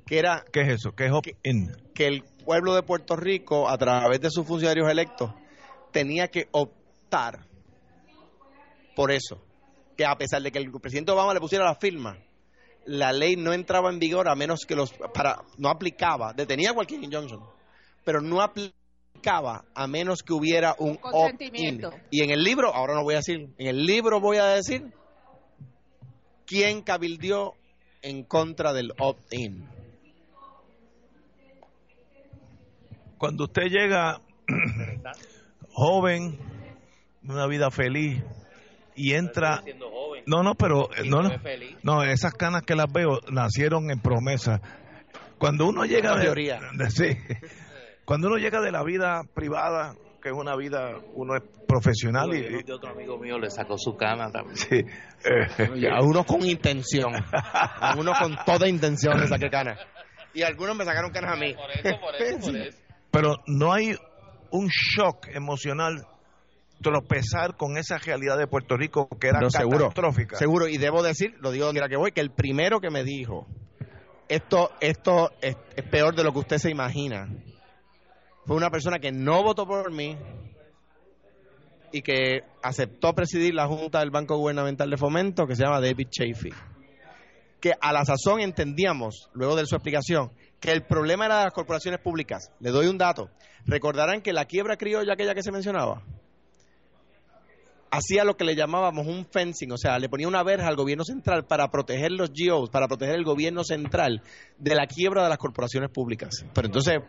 Que 0.06 0.18
era 0.18 0.44
¿Qué 0.52 0.60
es 0.62 0.68
eso? 0.68 0.92
¿Qué 0.92 1.06
es 1.06 1.12
opt-in? 1.12 1.72
que 1.94 2.06
el 2.06 2.22
pueblo 2.44 2.74
de 2.74 2.82
Puerto 2.82 3.16
Rico, 3.16 3.68
a 3.68 3.76
través 3.76 4.20
de 4.20 4.30
sus 4.30 4.46
funcionarios 4.46 4.88
electos, 4.88 5.32
tenía 5.90 6.28
que 6.28 6.48
optar 6.52 7.40
por 8.94 9.10
eso. 9.10 9.42
Que 9.96 10.04
a 10.04 10.14
pesar 10.16 10.42
de 10.42 10.52
que 10.52 10.58
el 10.58 10.70
presidente 10.70 11.10
Obama 11.10 11.34
le 11.34 11.40
pusiera 11.40 11.64
la 11.64 11.74
firma, 11.74 12.16
la 12.84 13.12
ley 13.12 13.34
no 13.36 13.52
entraba 13.52 13.90
en 13.90 13.98
vigor 13.98 14.28
a 14.28 14.36
menos 14.36 14.64
que 14.64 14.76
los 14.76 14.92
para 14.92 15.42
no 15.56 15.68
aplicaba, 15.68 16.32
detenía 16.32 16.72
cualquier 16.72 17.02
injunction, 17.02 17.40
pero 18.04 18.20
no 18.20 18.40
aplicaba 18.40 18.77
a 19.74 19.86
menos 19.86 20.22
que 20.22 20.32
hubiera 20.32 20.74
un 20.78 20.98
opt-in. 21.02 21.82
Y 22.10 22.22
en 22.22 22.30
el 22.30 22.42
libro, 22.42 22.74
ahora 22.74 22.94
no 22.94 23.02
voy 23.02 23.14
a 23.14 23.18
decir, 23.18 23.50
en 23.58 23.66
el 23.66 23.84
libro 23.84 24.20
voy 24.20 24.38
a 24.38 24.46
decir 24.46 24.92
quién 26.46 26.82
cabildió 26.82 27.54
en 28.02 28.24
contra 28.24 28.72
del 28.72 28.92
opt-in. 28.98 29.68
Cuando 33.18 33.44
usted 33.44 33.64
llega 33.64 34.20
joven, 35.72 36.38
una 37.24 37.46
vida 37.46 37.70
feliz, 37.70 38.22
y 38.94 39.14
entra... 39.14 39.62
No, 40.26 40.42
no, 40.42 40.54
pero... 40.54 40.88
No, 41.06 41.22
no, 41.22 41.30
no, 41.82 42.02
esas 42.04 42.34
canas 42.34 42.62
que 42.62 42.74
las 42.74 42.92
veo 42.92 43.20
nacieron 43.30 43.90
en 43.90 44.00
promesa. 44.00 44.60
Cuando 45.38 45.66
uno 45.66 45.84
llega 45.84 46.14
de, 46.16 46.22
teoría. 46.24 46.60
de- 46.74 46.90
sí. 46.90 47.16
Cuando 48.08 48.28
uno 48.28 48.38
llega 48.38 48.62
de 48.62 48.72
la 48.72 48.82
vida 48.82 49.20
privada, 49.34 49.94
que 50.22 50.30
es 50.30 50.34
una 50.34 50.56
vida, 50.56 50.96
uno 51.12 51.36
es 51.36 51.42
profesional 51.66 52.34
y, 52.34 52.62
de 52.62 52.72
otro 52.72 52.92
amigo 52.92 53.18
mío 53.18 53.38
le 53.38 53.50
sacó 53.50 53.76
su 53.76 53.98
cana 53.98 54.30
también. 54.30 54.56
sí, 54.56 54.76
eh, 54.76 55.90
A 55.92 56.02
unos 56.02 56.24
con 56.24 56.42
intención. 56.42 57.12
A 57.14 57.94
unos 57.98 58.18
con 58.18 58.34
toda 58.46 58.66
intención 58.66 59.20
le 59.20 59.26
saqué 59.26 59.50
canas. 59.50 59.78
Y 60.32 60.42
algunos 60.42 60.74
me 60.74 60.86
sacaron 60.86 61.10
canas 61.10 61.34
a 61.34 61.36
mí. 61.36 61.52
Por 61.52 61.70
eso, 61.70 62.00
por 62.00 62.14
eso, 62.14 62.46
por 62.46 62.56
eso. 62.66 62.78
pero 63.10 63.36
no 63.46 63.74
hay 63.74 63.94
un 64.52 64.68
shock 64.68 65.26
emocional 65.34 66.06
tropezar 66.80 67.58
con 67.58 67.76
esa 67.76 67.98
realidad 67.98 68.38
de 68.38 68.46
Puerto 68.46 68.78
Rico 68.78 69.06
que 69.20 69.28
era 69.28 69.40
catastrófica. 69.40 70.38
seguro. 70.38 70.66
Y 70.66 70.78
debo 70.78 71.02
decir, 71.02 71.34
lo 71.40 71.50
digo 71.50 71.66
donde 71.66 71.86
que 71.90 71.96
voy, 71.96 72.12
que 72.12 72.22
el 72.22 72.30
primero 72.30 72.80
que 72.80 72.88
me 72.88 73.04
dijo, 73.04 73.46
esto, 74.30 74.70
esto 74.80 75.30
es, 75.42 75.58
es 75.76 75.84
peor 75.90 76.14
de 76.14 76.24
lo 76.24 76.32
que 76.32 76.38
usted 76.38 76.56
se 76.56 76.70
imagina, 76.70 77.28
fue 78.48 78.56
una 78.56 78.70
persona 78.70 78.98
que 78.98 79.12
no 79.12 79.42
votó 79.42 79.66
por 79.66 79.92
mí 79.92 80.16
y 81.92 82.00
que 82.00 82.44
aceptó 82.62 83.14
presidir 83.14 83.52
la 83.52 83.66
Junta 83.66 84.00
del 84.00 84.10
Banco 84.10 84.38
Gubernamental 84.38 84.88
de 84.88 84.96
Fomento, 84.96 85.46
que 85.46 85.54
se 85.54 85.64
llama 85.64 85.82
David 85.82 86.08
Chafee. 86.08 86.54
Que 87.60 87.74
a 87.78 87.92
la 87.92 88.06
sazón 88.06 88.40
entendíamos, 88.40 89.28
luego 89.34 89.54
de 89.54 89.66
su 89.66 89.74
explicación, 89.74 90.32
que 90.60 90.72
el 90.72 90.86
problema 90.86 91.26
era 91.26 91.44
las 91.44 91.52
corporaciones 91.52 92.00
públicas. 92.00 92.50
Le 92.60 92.70
doy 92.70 92.86
un 92.86 92.96
dato. 92.96 93.28
Recordarán 93.66 94.22
que 94.22 94.32
la 94.32 94.46
quiebra 94.46 94.78
criolla, 94.78 95.12
aquella 95.12 95.34
que 95.34 95.42
se 95.42 95.52
mencionaba, 95.52 96.02
hacía 97.90 98.24
lo 98.24 98.38
que 98.38 98.44
le 98.44 98.56
llamábamos 98.56 99.06
un 99.06 99.26
fencing, 99.26 99.72
o 99.72 99.76
sea, 99.76 99.98
le 99.98 100.08
ponía 100.08 100.26
una 100.26 100.42
verja 100.42 100.68
al 100.68 100.76
gobierno 100.76 101.04
central 101.04 101.44
para 101.44 101.70
proteger 101.70 102.12
los 102.12 102.30
GOs, 102.30 102.70
para 102.70 102.88
proteger 102.88 103.16
el 103.16 103.24
gobierno 103.24 103.62
central 103.62 104.22
de 104.56 104.74
la 104.74 104.86
quiebra 104.86 105.24
de 105.24 105.28
las 105.28 105.38
corporaciones 105.38 105.90
públicas. 105.90 106.46
Pero 106.54 106.66
entonces 106.66 107.00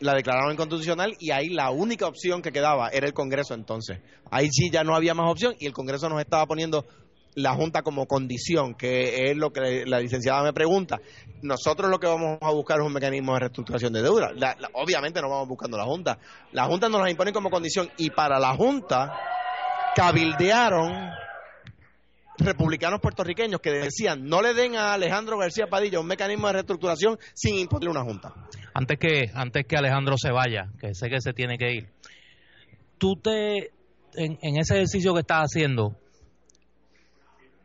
la 0.00 0.14
declararon 0.14 0.52
inconstitucional 0.52 1.14
y 1.18 1.30
ahí 1.30 1.48
la 1.50 1.70
única 1.70 2.06
opción 2.06 2.42
que 2.42 2.52
quedaba 2.52 2.88
era 2.88 3.06
el 3.06 3.12
Congreso 3.12 3.54
entonces. 3.54 3.98
Ahí 4.30 4.48
sí 4.50 4.70
ya 4.70 4.82
no 4.84 4.94
había 4.96 5.14
más 5.14 5.30
opción 5.30 5.54
y 5.58 5.66
el 5.66 5.72
Congreso 5.72 6.08
nos 6.08 6.20
estaba 6.20 6.46
poniendo 6.46 6.84
la 7.34 7.54
Junta 7.54 7.82
como 7.82 8.06
condición, 8.06 8.74
que 8.74 9.30
es 9.30 9.36
lo 9.36 9.52
que 9.52 9.84
la 9.86 10.00
licenciada 10.00 10.42
me 10.42 10.52
pregunta. 10.52 11.00
Nosotros 11.42 11.88
lo 11.88 11.98
que 12.00 12.08
vamos 12.08 12.38
a 12.40 12.50
buscar 12.50 12.80
es 12.80 12.86
un 12.86 12.92
mecanismo 12.92 13.34
de 13.34 13.40
reestructuración 13.40 13.92
de 13.92 14.02
deuda. 14.02 14.32
La- 14.34 14.56
obviamente 14.72 15.22
no 15.22 15.28
vamos 15.30 15.46
buscando 15.48 15.76
la 15.76 15.84
Junta. 15.84 16.18
La 16.52 16.64
Junta 16.64 16.88
nos 16.88 17.00
la 17.02 17.10
impone 17.10 17.32
como 17.32 17.48
condición 17.50 17.88
y 17.98 18.10
para 18.10 18.38
la 18.40 18.54
Junta 18.56 19.16
cabildearon 19.94 21.10
republicanos 22.38 23.00
puertorriqueños 23.00 23.60
que 23.60 23.70
decían 23.70 24.24
no 24.26 24.40
le 24.40 24.54
den 24.54 24.74
a 24.76 24.94
Alejandro 24.94 25.36
García 25.36 25.66
Padilla 25.68 26.00
un 26.00 26.06
mecanismo 26.06 26.46
de 26.46 26.54
reestructuración 26.54 27.18
sin 27.34 27.56
imponerle 27.56 27.90
una 27.90 28.02
junta. 28.02 28.32
Antes 28.74 28.98
que, 28.98 29.30
antes 29.34 29.66
que 29.66 29.76
Alejandro 29.76 30.16
se 30.16 30.30
vaya, 30.30 30.68
que 30.80 30.94
sé 30.94 31.08
que 31.08 31.20
se 31.20 31.32
tiene 31.32 31.58
que 31.58 31.72
ir, 31.72 31.88
tú 32.98 33.16
te, 33.16 33.72
en, 34.14 34.38
en 34.42 34.58
ese 34.58 34.74
ejercicio 34.74 35.14
que 35.14 35.20
estás 35.20 35.42
haciendo, 35.42 35.96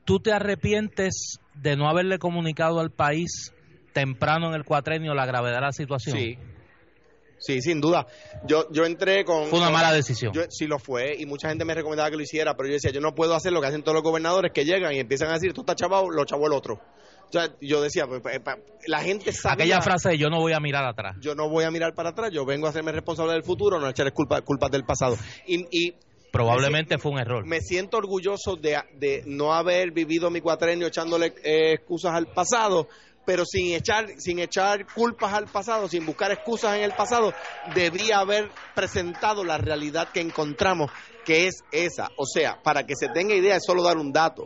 ¿tú 0.04 0.20
te 0.20 0.32
arrepientes 0.32 1.40
de 1.54 1.76
no 1.76 1.88
haberle 1.88 2.18
comunicado 2.18 2.80
al 2.80 2.92
país 2.92 3.54
temprano 3.94 4.48
en 4.50 4.56
el 4.56 4.66
cuatrenio 4.66 5.14
la 5.14 5.26
gravedad 5.26 5.58
de 5.58 5.62
la 5.62 5.72
situación? 5.72 6.18
Sí. 6.18 6.38
Sí, 7.38 7.62
sin 7.62 7.82
duda. 7.82 8.08
Yo, 8.48 8.66
yo 8.72 8.86
entré 8.86 9.24
con... 9.24 9.48
Fue 9.48 9.60
una 9.60 9.70
mala 9.70 9.92
decisión. 9.92 10.34
Yo, 10.34 10.44
sí 10.50 10.66
lo 10.66 10.80
fue 10.80 11.16
y 11.20 11.26
mucha 11.26 11.50
gente 11.50 11.66
me 11.66 11.76
recomendaba 11.76 12.10
que 12.10 12.16
lo 12.16 12.24
hiciera, 12.24 12.56
pero 12.56 12.70
yo 12.70 12.74
decía, 12.74 12.92
yo 12.92 13.02
no 13.02 13.14
puedo 13.14 13.36
hacer 13.36 13.52
lo 13.52 13.62
que 13.62 13.68
hacen 13.68 13.84
todos 13.84 13.94
los 13.94 14.04
gobernadores 14.04 14.52
que 14.52 14.66
llegan 14.66 14.94
y 14.94 15.00
empiezan 15.00 15.30
a 15.30 15.34
decir, 15.34 15.54
tú 15.54 15.62
estás 15.62 15.76
chavado, 15.76 16.10
lo 16.10 16.26
chavó 16.26 16.48
el 16.48 16.54
otro. 16.54 16.82
O 17.28 17.32
sea, 17.32 17.50
yo 17.62 17.82
decía, 17.82 18.08
pues, 18.08 18.22
la 18.88 19.02
gente 19.02 19.32
sabe... 19.32 19.64
Aquella 19.64 19.82
frase 19.82 20.10
de 20.10 20.18
yo 20.18 20.30
no 20.30 20.40
voy 20.40 20.54
a 20.54 20.60
mirar 20.60 20.86
atrás. 20.86 21.18
Yo 21.20 21.36
no 21.36 21.50
voy 21.50 21.64
a 21.64 21.72
mirar 21.72 21.94
para 21.94 22.10
atrás, 22.10 22.32
yo 22.32 22.46
vengo 22.46 22.68
a 22.68 22.70
hacerme 22.70 22.92
responsable 22.92 23.34
del 23.34 23.44
futuro, 23.44 23.80
no 23.80 23.90
echarles 23.90 24.14
culpa, 24.14 24.42
culpas 24.42 24.72
del 24.72 24.86
pasado. 24.86 25.18
Y, 25.48 25.66
y 25.72 25.96
probablemente 26.32 26.98
fue 26.98 27.12
un 27.12 27.20
error. 27.20 27.46
Me 27.46 27.62
siento 27.62 27.98
orgulloso 27.98 28.56
de, 28.56 28.78
de 28.98 29.24
no 29.26 29.54
haber 29.54 29.92
vivido 29.92 30.30
mi 30.30 30.42
cuatrenio 30.42 30.88
echándole 30.88 31.34
eh, 31.44 31.74
excusas 31.74 32.14
al 32.14 32.28
pasado, 32.28 32.88
pero 33.26 33.44
sin 33.46 33.74
echar, 33.74 34.08
sin 34.18 34.40
echar 34.40 34.86
culpas 34.94 35.34
al 35.34 35.48
pasado, 35.48 35.88
sin 35.88 36.06
buscar 36.06 36.32
excusas 36.32 36.78
en 36.78 36.84
el 36.84 36.92
pasado, 36.92 37.34
debía 37.74 38.20
haber 38.20 38.50
presentado 38.76 39.44
la 39.44 39.58
realidad 39.58 40.10
que 40.14 40.22
encontramos, 40.22 40.92
que 41.26 41.48
es 41.48 41.64
esa. 41.72 42.12
O 42.18 42.26
sea, 42.26 42.62
para 42.62 42.86
que 42.86 42.96
se 42.96 43.10
tenga 43.10 43.34
idea, 43.34 43.56
es 43.56 43.64
solo 43.66 43.84
dar 43.84 43.98
un 43.98 44.12
dato. 44.12 44.46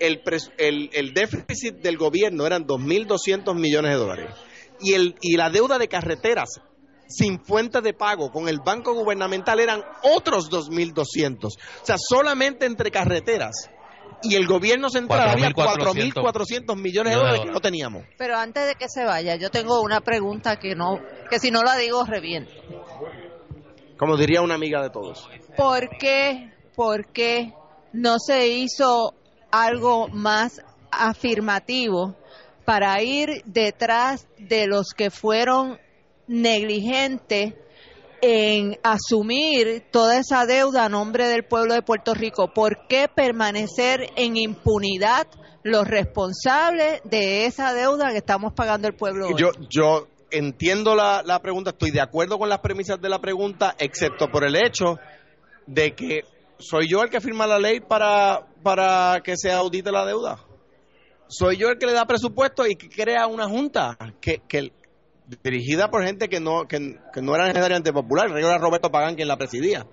El, 0.00 0.22
el, 0.58 0.90
el 0.92 1.14
déficit 1.14 1.76
del 1.76 1.96
gobierno 1.96 2.46
eran 2.46 2.66
2.200 2.66 3.54
millones 3.54 3.92
de 3.92 3.98
dólares. 3.98 4.34
Y, 4.80 4.94
el, 4.94 5.14
y 5.20 5.36
la 5.36 5.50
deuda 5.50 5.78
de 5.78 5.88
carreteras 5.88 6.60
sin 7.06 7.40
fuente 7.40 7.80
de 7.80 7.92
pago 7.92 8.30
con 8.30 8.48
el 8.48 8.60
banco 8.60 8.94
gubernamental 8.94 9.60
eran 9.60 9.82
otros 10.02 10.50
2.200. 10.50 11.44
O 11.44 11.50
sea, 11.84 11.96
solamente 11.98 12.66
entre 12.66 12.90
carreteras 12.90 13.68
y 14.22 14.34
el 14.34 14.46
gobierno 14.46 14.88
central 14.90 15.28
había 15.30 15.50
4.400 15.50 16.76
millones 16.76 17.12
de 17.12 17.18
dólares 17.18 17.40
que 17.44 17.52
no 17.52 17.60
teníamos. 17.60 18.04
Pero 18.16 18.36
antes 18.36 18.66
de 18.66 18.74
que 18.74 18.86
se 18.88 19.04
vaya, 19.04 19.36
yo 19.36 19.50
tengo 19.50 19.80
una 19.80 20.00
pregunta 20.00 20.56
que 20.56 20.74
no, 20.74 21.00
que 21.28 21.38
si 21.38 21.50
no 21.50 21.62
la 21.62 21.76
digo 21.76 22.04
reviento. 22.04 22.52
Como 23.98 24.16
diría 24.16 24.40
una 24.40 24.54
amiga 24.54 24.82
de 24.82 24.90
todos. 24.90 25.28
¿Por 25.56 25.90
qué, 25.98 26.52
por 26.74 27.12
qué 27.12 27.52
no 27.92 28.18
se 28.18 28.48
hizo 28.48 29.14
algo 29.50 30.08
más 30.08 30.62
afirmativo 30.90 32.16
para 32.64 33.02
ir 33.02 33.42
detrás 33.46 34.26
de 34.38 34.66
los 34.66 34.92
que 34.96 35.10
fueron 35.10 35.78
negligentes 36.26 37.54
en 38.22 38.78
asumir 38.82 39.84
toda 39.90 40.18
esa 40.18 40.46
deuda 40.46 40.84
a 40.84 40.88
nombre 40.88 41.26
del 41.26 41.44
pueblo 41.44 41.74
de 41.74 41.82
Puerto 41.82 42.14
Rico? 42.14 42.52
¿Por 42.52 42.86
qué 42.86 43.08
permanecer 43.08 44.10
en 44.16 44.36
impunidad 44.36 45.26
los 45.62 45.86
responsables 45.86 47.00
de 47.04 47.46
esa 47.46 47.72
deuda 47.72 48.10
que 48.10 48.18
estamos 48.18 48.52
pagando 48.52 48.88
el 48.88 48.94
pueblo 48.94 49.28
hoy? 49.28 49.34
Yo, 49.68 50.08
entiendo 50.30 50.94
la, 50.94 51.22
la 51.24 51.40
pregunta, 51.40 51.70
estoy 51.70 51.90
de 51.90 52.00
acuerdo 52.00 52.38
con 52.38 52.48
las 52.48 52.60
premisas 52.60 53.00
de 53.00 53.08
la 53.08 53.20
pregunta, 53.20 53.74
excepto 53.78 54.28
por 54.30 54.44
el 54.44 54.54
hecho 54.54 54.98
de 55.66 55.94
que 55.94 56.24
soy 56.58 56.88
yo 56.88 57.02
el 57.02 57.10
que 57.10 57.20
firma 57.20 57.46
la 57.46 57.58
ley 57.58 57.80
para, 57.80 58.46
para 58.62 59.20
que 59.22 59.36
se 59.36 59.52
audite 59.52 59.90
la 59.92 60.04
deuda. 60.04 60.38
Soy 61.28 61.56
yo 61.56 61.68
el 61.68 61.78
que 61.78 61.86
le 61.86 61.92
da 61.92 62.06
presupuesto 62.06 62.66
y 62.66 62.74
que 62.74 62.88
crea 62.88 63.26
una 63.26 63.48
junta 63.48 63.96
que, 64.20 64.42
que, 64.48 64.72
dirigida 65.42 65.90
por 65.90 66.04
gente 66.04 66.28
que 66.28 66.40
no, 66.40 66.66
que, 66.66 66.78
no 66.80 67.34
era 67.34 67.46
necesariamente 67.46 67.92
popular, 67.92 68.28
el 68.30 68.38
era 68.38 68.58
Roberto 68.58 68.90
Pagán 68.90 69.14
quien 69.14 69.28
la 69.28 69.36
presidía. 69.36 69.86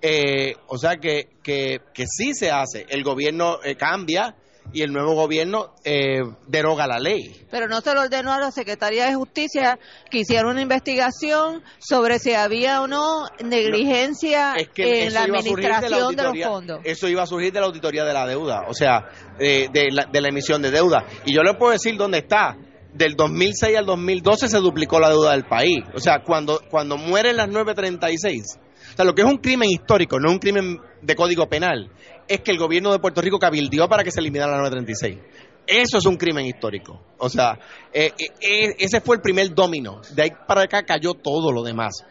Eh, 0.00 0.54
o 0.66 0.78
sea 0.78 0.96
que, 0.96 1.28
que, 1.42 1.80
que, 1.94 2.06
sí 2.06 2.34
se 2.34 2.50
hace, 2.50 2.86
el 2.88 3.04
gobierno 3.04 3.58
eh, 3.62 3.76
cambia 3.76 4.34
y 4.72 4.82
el 4.82 4.92
nuevo 4.92 5.14
gobierno 5.14 5.74
eh, 5.84 6.20
deroga 6.46 6.86
la 6.86 6.98
ley. 6.98 7.46
Pero 7.50 7.68
no 7.68 7.80
se 7.80 7.94
lo 7.94 8.02
ordenó 8.02 8.32
a 8.32 8.38
la 8.38 8.50
Secretaría 8.50 9.06
de 9.06 9.14
Justicia 9.14 9.78
que 10.10 10.18
hiciera 10.18 10.48
una 10.48 10.62
investigación 10.62 11.62
sobre 11.78 12.18
si 12.18 12.32
había 12.32 12.82
o 12.82 12.86
no 12.86 13.26
negligencia 13.44 14.54
en 14.76 15.12
la 15.14 15.24
administración 15.24 16.16
de, 16.16 16.22
los 16.22 16.38
fondos. 16.42 16.80
Eso 16.84 17.08
iba 17.08 17.22
a 17.22 17.26
surgir 17.26 17.52
de 17.52 17.60
la 17.60 17.66
auditoría 17.66 18.04
de 18.04 18.12
la 18.12 18.26
deuda, 18.26 18.62
o 18.68 18.74
sea, 18.74 19.08
de, 19.38 19.68
la, 19.90 20.06
de 20.06 20.20
la 20.20 20.28
emisión 20.28 20.62
de 20.62 20.70
deuda. 20.70 21.04
Y 21.24 21.34
yo 21.34 21.42
le 21.42 21.54
puedo 21.54 21.72
decir 21.72 21.96
dónde 21.96 22.18
está 22.18 22.56
del 22.92 23.16
2006 23.16 23.76
al 23.76 23.86
2012 23.86 24.48
se 24.48 24.58
duplicó 24.58 25.00
la 25.00 25.08
deuda 25.08 25.32
del 25.32 25.44
país. 25.44 25.80
O 25.94 26.00
sea, 26.00 26.22
cuando, 26.24 26.60
cuando 26.70 26.96
mueren 26.96 27.36
las 27.36 27.48
936, 27.48 28.58
o 28.92 28.96
sea, 28.96 29.04
lo 29.04 29.14
que 29.14 29.22
es 29.22 29.28
un 29.28 29.38
crimen 29.38 29.70
histórico, 29.70 30.20
no 30.20 30.30
un 30.30 30.38
crimen 30.38 30.80
de 31.00 31.16
código 31.16 31.48
penal, 31.48 31.90
es 32.28 32.40
que 32.40 32.50
el 32.50 32.58
gobierno 32.58 32.92
de 32.92 32.98
Puerto 32.98 33.20
Rico 33.20 33.38
cabildió 33.38 33.88
para 33.88 34.04
que 34.04 34.10
se 34.10 34.20
eliminara 34.20 34.52
la 34.52 34.58
936. 34.58 35.18
Eso 35.66 35.98
es 35.98 36.06
un 36.06 36.16
crimen 36.16 36.46
histórico. 36.46 37.00
O 37.18 37.28
sea, 37.28 37.58
eh, 37.92 38.12
eh, 38.18 38.26
eh, 38.40 38.74
ese 38.78 39.00
fue 39.00 39.16
el 39.16 39.22
primer 39.22 39.54
domino. 39.54 40.00
De 40.14 40.22
ahí 40.22 40.30
para 40.46 40.62
acá 40.62 40.82
cayó 40.82 41.14
todo 41.14 41.52
lo 41.52 41.62
demás. 41.62 42.04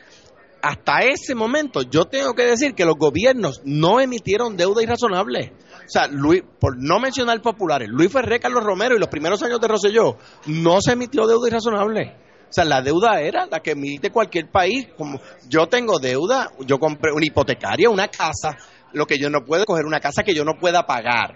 Hasta 0.61 0.99
ese 0.99 1.33
momento, 1.35 1.81
yo 1.81 2.05
tengo 2.05 2.33
que 2.33 2.43
decir 2.43 2.75
que 2.75 2.85
los 2.85 2.95
gobiernos 2.95 3.61
no 3.65 3.99
emitieron 3.99 4.55
deuda 4.55 4.83
irrazonable. 4.83 5.53
O 5.85 5.89
sea, 5.89 6.07
Luis, 6.07 6.43
por 6.59 6.77
no 6.77 6.99
mencionar 6.99 7.41
populares, 7.41 7.89
Luis 7.89 8.11
Ferré, 8.11 8.39
Carlos 8.39 8.63
Romero 8.63 8.95
y 8.95 8.99
los 8.99 9.09
primeros 9.09 9.41
años 9.43 9.59
de 9.59 9.67
Rosselló, 9.67 10.17
no 10.45 10.79
se 10.79 10.93
emitió 10.93 11.25
deuda 11.27 11.47
irrazonable. 11.47 12.15
O 12.51 12.53
sea, 12.53 12.65
la 12.65 12.81
deuda 12.81 13.21
era 13.21 13.45
la 13.45 13.61
que 13.61 13.71
emite 13.71 14.09
cualquier 14.09 14.51
país. 14.51 14.89
Como 14.97 15.21
yo 15.47 15.67
tengo 15.67 15.99
deuda, 15.99 16.51
yo 16.65 16.79
compré 16.79 17.13
una 17.13 17.25
hipotecaria, 17.25 17.89
una 17.89 18.09
casa, 18.09 18.57
lo 18.91 19.05
que 19.05 19.17
yo 19.17 19.29
no 19.29 19.45
puedo 19.45 19.63
coger 19.63 19.85
una 19.85 20.01
casa 20.01 20.21
que 20.21 20.35
yo 20.35 20.43
no 20.43 20.59
pueda 20.59 20.85
pagar. 20.85 21.33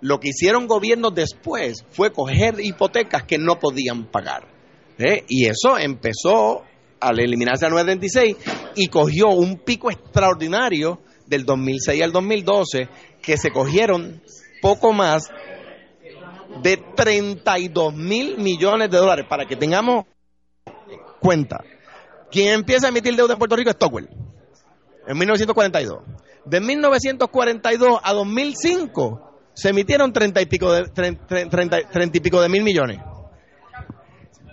Lo 0.00 0.18
que 0.18 0.30
hicieron 0.30 0.66
gobiernos 0.66 1.14
después 1.14 1.84
fue 1.90 2.12
coger 2.12 2.60
hipotecas 2.60 3.24
que 3.24 3.36
no 3.36 3.58
podían 3.58 4.06
pagar. 4.06 4.48
¿eh? 4.96 5.22
Y 5.28 5.44
eso 5.44 5.76
empezó 5.76 6.62
al 6.98 7.20
eliminarse 7.20 7.66
la 7.66 7.72
936 7.72 8.36
y 8.76 8.86
cogió 8.86 9.28
un 9.28 9.58
pico 9.58 9.90
extraordinario 9.90 10.98
del 11.26 11.44
2006 11.44 12.02
al 12.02 12.12
2012 12.12 12.88
que 13.20 13.36
se 13.36 13.50
cogieron 13.50 14.22
poco 14.62 14.94
más 14.94 15.24
de 16.62 16.78
32 16.96 17.94
mil 17.94 18.38
millones 18.38 18.90
de 18.90 18.96
dólares 18.96 19.26
para 19.28 19.44
que 19.44 19.56
tengamos 19.56 20.06
cuenta. 21.22 21.64
Quien 22.30 22.52
empieza 22.52 22.86
a 22.86 22.88
emitir 22.90 23.14
deuda 23.14 23.34
en 23.34 23.38
Puerto 23.38 23.56
Rico 23.56 23.70
es 23.70 23.76
Stockwell, 23.76 24.08
en 25.06 25.18
1942. 25.18 26.00
De 26.44 26.60
1942 26.60 28.00
a 28.02 28.12
2005 28.12 29.32
se 29.54 29.68
emitieron 29.68 30.12
30 30.12 30.40
y 30.40 30.46
pico 30.46 30.72
de, 30.72 30.84
30, 30.88 31.78
y 32.14 32.20
pico 32.20 32.40
de 32.40 32.48
mil 32.48 32.62
millones. 32.62 32.98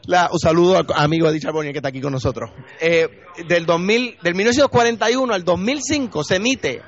La, 0.05 0.29
un 0.31 0.39
saludo 0.39 0.77
al 0.77 0.85
amigo 0.95 1.27
Eddie 1.29 1.39
Charbonnier 1.39 1.73
que 1.73 1.79
está 1.79 1.89
aquí 1.89 2.01
con 2.01 2.11
nosotros. 2.11 2.51
Eh, 2.81 3.07
del, 3.47 3.65
2000, 3.65 4.17
del 4.21 4.35
1941 4.35 5.33
al 5.33 5.43
2005 5.43 6.23
se 6.23 6.35
emite 6.35 6.81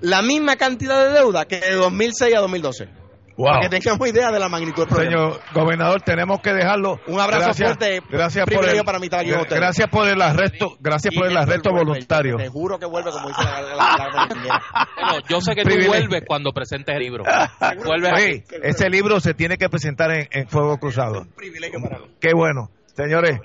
la 0.00 0.22
misma 0.22 0.56
cantidad 0.56 1.06
de 1.06 1.18
deuda 1.18 1.46
que 1.46 1.60
de 1.60 1.74
2006 1.74 2.34
a 2.34 2.40
2012. 2.40 3.05
Para 3.36 3.60
que 3.60 3.68
tengamos 3.68 4.08
idea 4.08 4.30
de 4.30 4.38
la 4.38 4.48
magnitud 4.48 4.82
del 4.82 4.88
problema. 4.88 5.10
Señor 5.10 5.40
gobernador, 5.52 6.02
tenemos 6.02 6.40
que 6.40 6.52
dejarlo. 6.52 7.00
Un 7.06 7.20
abrazo 7.20 7.52
fuerte. 7.54 8.00
Gracias 8.08 8.46
por 8.46 8.68
el, 8.68 8.84
para 8.84 8.98
Gracias 8.98 9.88
por 9.88 10.08
el 10.08 10.22
arresto, 10.22 10.76
gracias 10.80 11.14
por 11.14 11.26
el 11.26 11.36
arresto 11.36 11.70
voluntario. 11.70 12.36
Te 12.36 12.48
juro 12.48 12.78
que 12.78 12.86
vuelve 12.86 13.10
como 13.10 13.28
dice 13.28 13.42
la, 13.42 14.28
bueno, 14.96 15.26
yo 15.28 15.40
sé 15.40 15.54
que 15.54 15.64
tú 15.64 15.74
vuelves 15.86 16.22
cuando 16.26 16.52
presentes 16.52 16.94
el 16.94 17.02
libro. 17.02 17.24
Vuelve 17.84 18.44
ese 18.62 18.88
libro 18.88 19.20
se 19.20 19.34
tiene 19.34 19.56
que 19.56 19.68
presentar 19.68 20.10
en, 20.10 20.48
Fuego 20.48 20.78
Cruzado. 20.78 21.22
Un 21.22 21.32
privilegio 21.32 21.80
para 21.80 21.98
Qué 22.20 22.30
bueno. 22.34 22.70
Señores, 22.94 23.40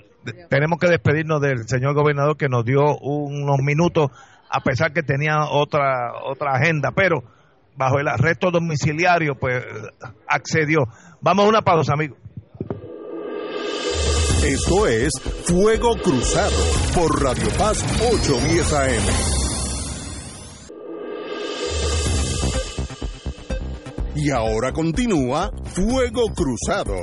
tenemos 0.49 0.79
que 0.79 0.87
despedirnos 0.87 1.41
del 1.41 1.67
señor 1.67 1.93
gobernador 1.93 2.37
que 2.37 2.47
nos 2.47 2.63
dio 2.63 2.97
unos 2.99 3.57
minutos 3.59 4.11
a 4.49 4.59
pesar 4.61 4.91
que 4.93 5.01
tenía 5.01 5.45
otra, 5.49 6.13
otra 6.23 6.51
agenda, 6.53 6.91
pero 6.95 7.23
bajo 7.81 7.97
el 7.99 8.07
arresto 8.07 8.51
domiciliario, 8.51 9.33
pues 9.33 9.65
accedió. 10.27 10.81
Vamos 11.19 11.45
a 11.45 11.49
una 11.49 11.61
pausa, 11.63 11.93
amigos. 11.93 12.19
Esto 14.45 14.85
es 14.85 15.11
Fuego 15.45 15.95
Cruzado 15.95 16.55
por 16.93 17.23
Radio 17.23 17.47
Paz 17.57 17.83
810 17.99 18.73
AM. 18.73 19.03
Y 24.15 24.29
ahora 24.29 24.71
continúa 24.71 25.49
Fuego 25.73 26.27
Cruzado. 26.35 26.93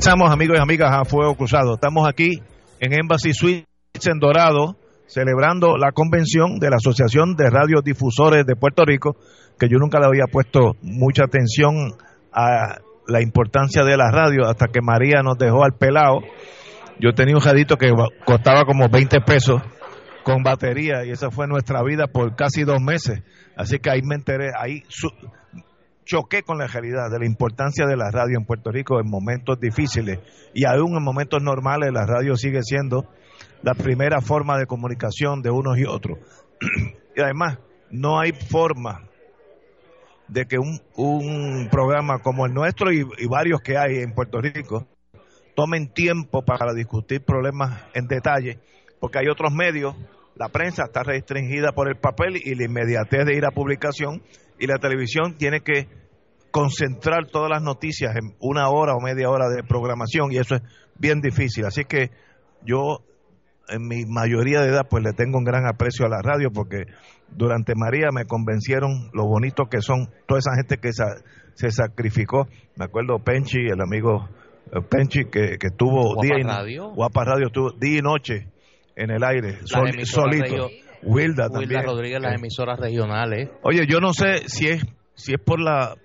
Estamos 0.00 0.32
amigos 0.32 0.56
y 0.56 0.62
amigas 0.62 0.90
a 0.94 1.04
Fuego 1.04 1.34
Cruzado. 1.34 1.74
Estamos 1.74 2.08
aquí 2.08 2.42
en 2.80 2.94
Embassy 2.94 3.34
Suites 3.34 3.66
en 4.06 4.18
Dorado, 4.18 4.78
celebrando 5.06 5.76
la 5.76 5.92
convención 5.92 6.58
de 6.58 6.70
la 6.70 6.76
Asociación 6.76 7.36
de 7.36 7.50
Radiodifusores 7.50 8.46
de 8.46 8.56
Puerto 8.56 8.86
Rico, 8.86 9.14
que 9.58 9.68
yo 9.68 9.76
nunca 9.76 10.00
le 10.00 10.06
había 10.06 10.24
puesto 10.24 10.74
mucha 10.80 11.24
atención 11.24 11.98
a 12.32 12.78
la 13.08 13.20
importancia 13.20 13.84
de 13.84 13.98
la 13.98 14.10
radio 14.10 14.46
hasta 14.48 14.68
que 14.68 14.80
María 14.80 15.22
nos 15.22 15.36
dejó 15.36 15.64
al 15.64 15.74
pelado. 15.74 16.20
Yo 16.98 17.12
tenía 17.12 17.34
un 17.34 17.42
jadito 17.42 17.76
que 17.76 17.92
costaba 18.24 18.64
como 18.64 18.88
20 18.88 19.20
pesos 19.20 19.60
con 20.24 20.42
batería 20.42 21.04
y 21.04 21.10
esa 21.10 21.30
fue 21.30 21.46
nuestra 21.46 21.82
vida 21.82 22.06
por 22.06 22.34
casi 22.36 22.64
dos 22.64 22.80
meses. 22.80 23.22
Así 23.54 23.78
que 23.78 23.90
ahí 23.90 24.00
me 24.02 24.14
enteré, 24.14 24.48
ahí 24.58 24.82
choqué 26.10 26.42
con 26.42 26.58
la 26.58 26.66
realidad 26.66 27.08
de 27.08 27.20
la 27.20 27.24
importancia 27.26 27.86
de 27.86 27.96
la 27.96 28.10
radio 28.10 28.36
en 28.36 28.44
Puerto 28.44 28.72
Rico 28.72 28.98
en 28.98 29.08
momentos 29.08 29.60
difíciles 29.60 30.18
y 30.52 30.64
aún 30.64 30.96
en 30.96 31.04
momentos 31.04 31.40
normales 31.40 31.92
la 31.92 32.04
radio 32.04 32.34
sigue 32.34 32.64
siendo 32.64 33.06
la 33.62 33.74
primera 33.74 34.20
forma 34.20 34.58
de 34.58 34.66
comunicación 34.66 35.40
de 35.40 35.50
unos 35.50 35.78
y 35.78 35.84
otros. 35.84 36.18
y 37.16 37.20
además, 37.20 37.58
no 37.92 38.18
hay 38.18 38.32
forma 38.32 39.04
de 40.26 40.46
que 40.46 40.58
un, 40.58 40.80
un 40.96 41.68
programa 41.70 42.18
como 42.18 42.44
el 42.44 42.54
nuestro 42.54 42.92
y, 42.92 43.06
y 43.18 43.26
varios 43.28 43.60
que 43.60 43.78
hay 43.78 43.98
en 43.98 44.12
Puerto 44.12 44.40
Rico 44.40 44.88
tomen 45.54 45.92
tiempo 45.92 46.42
para 46.42 46.74
discutir 46.74 47.24
problemas 47.24 47.84
en 47.94 48.08
detalle, 48.08 48.58
porque 48.98 49.18
hay 49.18 49.28
otros 49.28 49.52
medios, 49.52 49.94
la 50.34 50.48
prensa 50.48 50.86
está 50.86 51.04
restringida 51.04 51.70
por 51.70 51.88
el 51.88 51.96
papel 51.96 52.36
y 52.36 52.56
la 52.56 52.64
inmediatez 52.64 53.26
de 53.26 53.36
ir 53.36 53.44
a 53.44 53.52
publicación, 53.52 54.22
y 54.60 54.66
la 54.68 54.78
televisión 54.78 55.36
tiene 55.36 55.60
que 55.62 55.88
concentrar 56.50 57.26
todas 57.26 57.48
las 57.50 57.62
noticias 57.62 58.14
en 58.16 58.34
una 58.40 58.68
hora 58.70 58.94
o 58.94 59.00
media 59.00 59.30
hora 59.30 59.48
de 59.48 59.62
programación 59.62 60.32
y 60.32 60.36
eso 60.38 60.56
es 60.56 60.62
bien 60.98 61.20
difícil. 61.20 61.64
Así 61.64 61.84
que 61.84 62.10
yo 62.64 62.98
en 63.68 63.86
mi 63.86 64.04
mayoría 64.04 64.60
de 64.60 64.68
edad 64.68 64.86
pues 64.90 65.02
le 65.04 65.12
tengo 65.12 65.38
un 65.38 65.44
gran 65.44 65.66
aprecio 65.66 66.06
a 66.06 66.08
la 66.08 66.20
radio 66.22 66.50
porque 66.52 66.84
durante 67.28 67.74
María 67.76 68.08
me 68.12 68.24
convencieron 68.24 69.10
lo 69.12 69.26
bonito 69.26 69.66
que 69.66 69.80
son 69.80 70.10
toda 70.26 70.40
esa 70.40 70.54
gente 70.56 70.78
que 70.78 70.90
se 70.92 71.70
sacrificó. 71.70 72.48
Me 72.76 72.84
acuerdo 72.86 73.18
Penchi, 73.20 73.60
el 73.60 73.80
amigo 73.80 74.28
eh, 74.72 74.80
Penchi 74.88 75.26
que, 75.26 75.56
que 75.58 75.70
tuvo 75.70 76.20
día 76.20 76.38
y, 76.38 76.42
Radio. 76.42 76.90
Guapa 76.90 77.24
Radio 77.24 77.46
estuvo 77.46 77.70
día 77.70 77.98
y 77.98 78.02
noche 78.02 78.48
en 78.96 79.10
el 79.12 79.22
aire, 79.22 79.58
sol- 79.64 80.04
solito. 80.04 80.68
Wilda 81.02 81.46
Wilda 81.46 81.48
también. 81.60 81.84
Rodríguez, 81.84 82.20
las 82.20 82.34
emisoras 82.34 82.78
regionales. 82.78 83.48
Oye, 83.62 83.86
yo 83.88 84.00
no 84.00 84.12
sé 84.12 84.48
si 84.48 84.68
es 84.68 84.84
si 85.14 85.32
es 85.34 85.40
por 85.40 85.60
la 85.60 85.96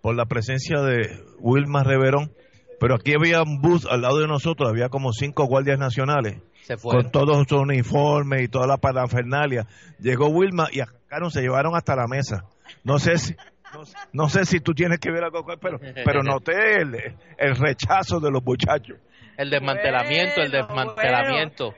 por 0.00 0.14
la 0.16 0.24
presencia 0.26 0.80
de 0.80 1.22
Wilma 1.40 1.82
Reverón, 1.84 2.32
pero 2.80 2.94
aquí 2.94 3.12
había 3.14 3.42
un 3.42 3.60
bus 3.60 3.86
al 3.90 4.02
lado 4.02 4.18
de 4.20 4.26
nosotros, 4.28 4.68
había 4.68 4.88
como 4.88 5.12
cinco 5.12 5.44
guardias 5.46 5.78
nacionales 5.78 6.38
Se 6.62 6.76
fue. 6.76 6.94
con 6.94 7.10
todos 7.10 7.46
sus 7.48 7.60
uniformes 7.60 8.42
y 8.42 8.48
toda 8.48 8.66
la 8.66 8.78
parafernalia. 8.78 9.66
Llegó 9.98 10.28
Wilma 10.28 10.68
y 10.72 10.78
sacaron, 10.78 11.30
se 11.30 11.42
llevaron 11.42 11.74
hasta 11.76 11.94
la 11.96 12.06
mesa. 12.06 12.44
No 12.84 12.98
sé 12.98 13.18
si 13.18 13.34
no, 13.74 13.82
no 14.12 14.28
sé 14.28 14.46
si 14.46 14.60
tú 14.60 14.72
tienes 14.72 14.98
que 14.98 15.10
ver 15.12 15.22
algo 15.24 15.44
con 15.44 15.58
pero 15.60 15.78
pero 16.04 16.22
noté 16.22 16.76
el, 16.80 16.94
el 17.38 17.56
rechazo 17.56 18.18
de 18.20 18.30
los 18.30 18.42
muchachos. 18.42 18.96
El 19.36 19.48
desmantelamiento, 19.50 20.40
el 20.42 20.50
Bueno, 20.50 20.66
desmantelamiento. 20.66 21.74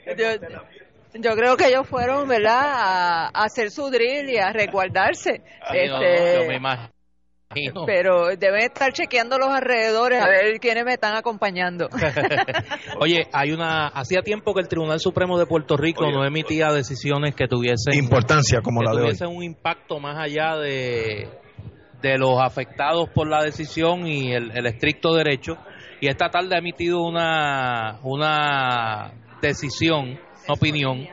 Yo 1.14 1.34
creo 1.36 1.56
que 1.56 1.66
ellos 1.68 1.86
fueron, 1.88 2.28
¿verdad?, 2.28 2.60
a, 2.64 3.26
a 3.28 3.44
hacer 3.44 3.70
su 3.70 3.90
drill 3.90 4.30
y 4.30 4.38
a 4.38 4.52
resguardarse. 4.52 5.42
Sí, 5.70 5.88
no, 5.88 5.98
no, 5.98 6.02
Este, 6.02 6.40
yo 6.42 6.48
me 6.48 6.56
imagino. 6.56 6.92
pero 7.86 8.34
deben 8.36 8.62
estar 8.62 8.92
chequeando 8.94 9.36
los 9.38 9.48
alrededores 9.50 10.22
a 10.22 10.26
ver 10.26 10.58
quiénes 10.58 10.84
me 10.86 10.94
están 10.94 11.14
acompañando. 11.16 11.88
Oye, 13.00 13.26
hay 13.32 13.52
una. 13.52 13.88
Hacía 13.88 14.22
tiempo 14.22 14.54
que 14.54 14.60
el 14.62 14.68
Tribunal 14.68 15.00
Supremo 15.00 15.38
de 15.38 15.44
Puerto 15.46 15.76
Rico 15.76 16.10
no 16.10 16.24
emitía 16.24 16.72
decisiones 16.72 17.34
que 17.34 17.46
tuviesen. 17.48 17.92
Importancia 17.94 18.60
como 18.62 18.80
que 18.80 18.86
la 18.86 18.90
de 18.92 18.96
hoy. 18.98 19.02
tuviesen 19.08 19.28
un 19.36 19.42
impacto 19.42 20.00
más 20.00 20.16
allá 20.18 20.56
de, 20.56 21.28
de 22.00 22.16
los 22.18 22.40
afectados 22.40 23.10
por 23.10 23.28
la 23.28 23.42
decisión 23.42 24.06
y 24.06 24.32
el, 24.32 24.50
el 24.56 24.66
estricto 24.66 25.12
derecho. 25.14 25.58
Y 26.00 26.08
esta 26.08 26.30
tarde 26.30 26.56
ha 26.56 26.58
emitido 26.58 27.02
una, 27.02 28.00
una 28.02 29.12
decisión, 29.42 30.18
opinión, 30.48 31.08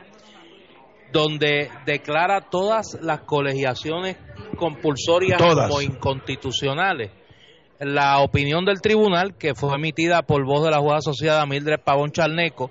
donde 1.12 1.70
declara 1.86 2.48
todas 2.50 2.98
las 3.00 3.20
colegiaciones 3.20 4.16
compulsorias 4.56 5.38
Todas. 5.38 5.68
como 5.68 5.82
inconstitucionales. 5.82 7.10
La 7.78 8.20
opinión 8.20 8.64
del 8.66 8.82
tribunal, 8.82 9.36
que 9.38 9.54
fue 9.54 9.74
emitida 9.74 10.22
por 10.22 10.44
voz 10.44 10.64
de 10.64 10.70
la 10.70 10.80
jueza 10.80 10.98
asociada 10.98 11.46
Mildred 11.46 11.80
Pavón 11.80 12.12
Charneco, 12.12 12.70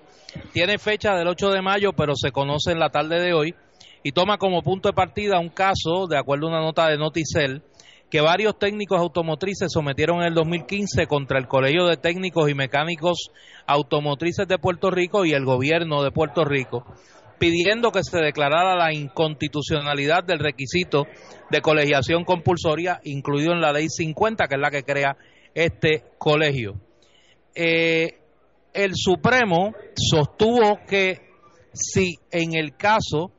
tiene 0.53 0.77
fecha 0.77 1.15
del 1.15 1.27
8 1.27 1.49
de 1.49 1.61
mayo, 1.61 1.93
pero 1.93 2.13
se 2.15 2.31
conoce 2.31 2.71
en 2.71 2.79
la 2.79 2.89
tarde 2.89 3.19
de 3.19 3.33
hoy, 3.33 3.55
y 4.03 4.11
toma 4.11 4.37
como 4.37 4.61
punto 4.61 4.89
de 4.89 4.93
partida 4.93 5.39
un 5.39 5.49
caso, 5.49 6.07
de 6.07 6.17
acuerdo 6.17 6.45
a 6.45 6.49
una 6.51 6.61
nota 6.61 6.87
de 6.87 6.97
Noticel, 6.97 7.63
que 8.09 8.21
varios 8.21 8.57
técnicos 8.57 8.99
automotrices 8.99 9.71
sometieron 9.71 10.21
en 10.21 10.27
el 10.27 10.33
2015 10.33 11.05
contra 11.07 11.37
el 11.37 11.47
Colegio 11.47 11.85
de 11.85 11.97
Técnicos 11.97 12.49
y 12.49 12.55
Mecánicos 12.55 13.31
Automotrices 13.67 14.47
de 14.47 14.57
Puerto 14.57 14.89
Rico 14.89 15.25
y 15.25 15.33
el 15.33 15.45
gobierno 15.45 16.03
de 16.03 16.11
Puerto 16.11 16.43
Rico, 16.43 16.85
pidiendo 17.37 17.91
que 17.91 18.03
se 18.03 18.17
declarara 18.17 18.75
la 18.75 18.93
inconstitucionalidad 18.93 20.23
del 20.23 20.39
requisito 20.39 21.05
de 21.51 21.61
colegiación 21.61 22.25
compulsoria 22.25 22.99
incluido 23.03 23.53
en 23.53 23.61
la 23.61 23.71
ley 23.71 23.87
50, 23.89 24.47
que 24.47 24.55
es 24.55 24.61
la 24.61 24.71
que 24.71 24.83
crea 24.83 25.15
este 25.53 26.03
colegio. 26.17 26.75
Eh, 27.53 28.17
el 28.73 28.91
Supremo 28.95 29.73
sostuvo 29.95 30.79
que 30.87 31.29
si 31.73 32.17
en 32.31 32.55
el 32.55 32.75
caso 32.75 33.31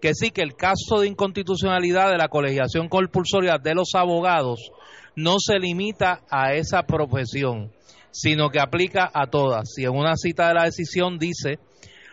que 0.00 0.14
sí 0.14 0.30
que 0.30 0.42
el 0.42 0.54
caso 0.54 1.00
de 1.00 1.08
inconstitucionalidad 1.08 2.10
de 2.10 2.18
la 2.18 2.28
colegiación 2.28 2.88
compulsoria 2.88 3.58
de 3.58 3.74
los 3.74 3.94
abogados 3.94 4.70
no 5.14 5.36
se 5.38 5.58
limita 5.58 6.20
a 6.30 6.52
esa 6.52 6.82
profesión, 6.82 7.72
sino 8.10 8.50
que 8.50 8.60
aplica 8.60 9.10
a 9.12 9.26
todas. 9.28 9.76
Y 9.78 9.84
en 9.84 9.96
una 9.96 10.16
cita 10.16 10.48
de 10.48 10.54
la 10.54 10.64
decisión 10.64 11.18
dice, 11.18 11.58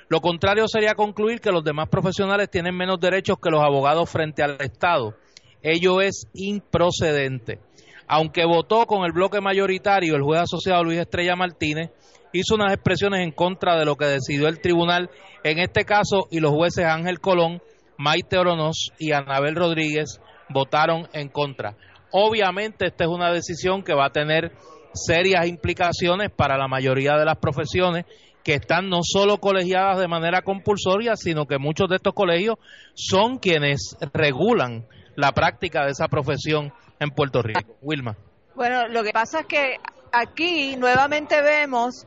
lo 0.08 0.22
contrario 0.22 0.68
sería 0.68 0.96
concluir 0.96 1.42
que 1.42 1.52
los 1.52 1.64
demás 1.64 1.90
profesionales 1.90 2.50
tienen 2.50 2.76
menos 2.76 3.00
derechos 3.00 3.38
que 3.42 3.50
los 3.50 3.62
abogados 3.62 4.10
frente 4.10 4.44
al 4.44 4.58
Estado. 4.62 5.16
Ello 5.62 6.02
es 6.02 6.28
improcedente. 6.34 7.60
Aunque 8.08 8.46
votó 8.46 8.86
con 8.86 9.06
el 9.06 9.12
bloque 9.12 9.42
mayoritario, 9.42 10.16
el 10.16 10.22
juez 10.22 10.42
asociado 10.42 10.84
Luis 10.84 11.00
Estrella 11.00 11.36
Martínez 11.36 11.90
hizo 12.34 12.56
unas 12.56 12.74
expresiones 12.74 13.22
en 13.22 13.32
contra 13.32 13.78
de 13.78 13.86
lo 13.86 13.96
que 13.96 14.06
decidió 14.06 14.48
el 14.48 14.60
tribunal 14.60 15.10
en 15.44 15.60
este 15.60 15.86
caso 15.86 16.28
y 16.30 16.40
los 16.40 16.52
jueces 16.52 16.86
Ángel 16.86 17.20
Colón, 17.20 17.62
Maite 17.98 18.38
Oronos 18.38 18.92
y 19.00 19.12
Anabel 19.12 19.56
Rodríguez 19.56 20.20
votaron 20.50 21.08
en 21.14 21.30
contra. 21.30 21.76
Obviamente 22.12 22.88
esta 22.88 23.06
es 23.06 23.10
una 23.10 23.32
decisión 23.32 23.84
que 23.84 23.94
va 23.94 24.08
a 24.08 24.12
tener 24.12 24.52
serias 24.94 25.48
implicaciones 25.48 26.30
para 26.30 26.58
la 26.58 26.68
mayoría 26.68 27.18
de 27.18 27.26
las 27.26 27.38
profesiones 27.38 28.06
que 28.44 28.56
están 28.56 28.90
no 28.90 29.00
solo 29.02 29.38
colegiadas 29.38 29.98
de 30.00 30.08
manera 30.08 30.42
compulsoria, 30.42 31.16
sino 31.16 31.46
que 31.46 31.58
muchos 31.58 31.90
de 31.90 31.96
estos 31.96 32.14
colegios 32.14 32.58
son 32.94 33.38
quienes 33.38 33.98
regulan 34.14 34.86
la 35.16 35.32
práctica 35.32 35.86
de 35.86 35.92
esa 35.92 36.08
profesión 36.08 36.74
en 37.00 37.10
Puerto 37.12 37.42
Rico. 37.42 37.78
Wilma. 37.82 38.18
Bueno, 38.56 38.88
lo 38.88 39.04
que 39.04 39.12
pasa 39.12 39.42
es 39.42 39.46
que 39.48 39.78
aquí 40.12 40.76
nuevamente 40.76 41.42
vemos 41.42 42.06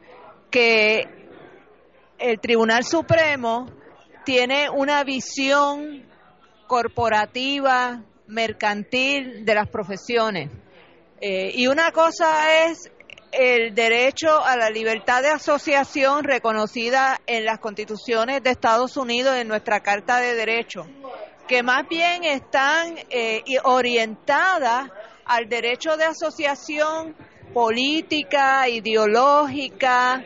que 0.51 1.05
el 2.19 2.39
Tribunal 2.39 2.85
Supremo 2.85 3.67
tiene 4.27 4.69
una 4.69 5.05
visión 5.05 6.05
corporativa, 6.67 8.03
mercantil 8.27 9.45
de 9.45 9.55
las 9.55 9.69
profesiones. 9.69 10.51
Eh, 11.21 11.53
y 11.55 11.69
una 11.69 11.93
cosa 11.93 12.65
es 12.65 12.91
el 13.31 13.73
derecho 13.73 14.45
a 14.45 14.57
la 14.57 14.69
libertad 14.69 15.23
de 15.23 15.29
asociación 15.29 16.25
reconocida 16.25 17.21
en 17.29 17.45
las 17.45 17.61
constituciones 17.61 18.43
de 18.43 18.51
Estados 18.51 18.97
Unidos, 18.97 19.37
en 19.37 19.47
nuestra 19.47 19.79
Carta 19.79 20.17
de 20.17 20.35
Derechos, 20.35 20.89
que 21.47 21.63
más 21.63 21.89
bien 21.89 22.25
están 22.25 22.99
eh, 23.11 23.45
orientadas 23.63 24.91
al 25.25 25.49
derecho 25.49 25.97
de 25.97 26.05
asociación 26.05 27.15
política, 27.55 28.69
ideológica, 28.69 30.25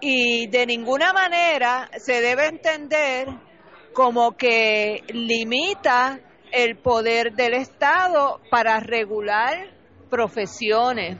y 0.00 0.46
de 0.48 0.66
ninguna 0.66 1.12
manera 1.12 1.90
se 1.98 2.20
debe 2.20 2.46
entender 2.46 3.28
como 3.92 4.36
que 4.36 5.02
limita 5.08 6.20
el 6.52 6.78
poder 6.78 7.32
del 7.32 7.54
Estado 7.54 8.40
para 8.50 8.80
regular 8.80 9.74
profesiones. 10.08 11.18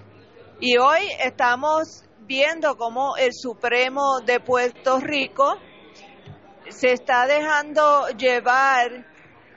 Y 0.61 0.77
hoy 0.79 1.01
estamos 1.21 2.05
viendo 2.21 2.77
cómo 2.77 3.17
el 3.17 3.33
Supremo 3.33 4.21
de 4.25 4.41
Puerto 4.41 4.99
Rico 5.01 5.59
se 6.69 6.93
está 6.93 7.27
dejando 7.27 8.09
llevar 8.17 9.07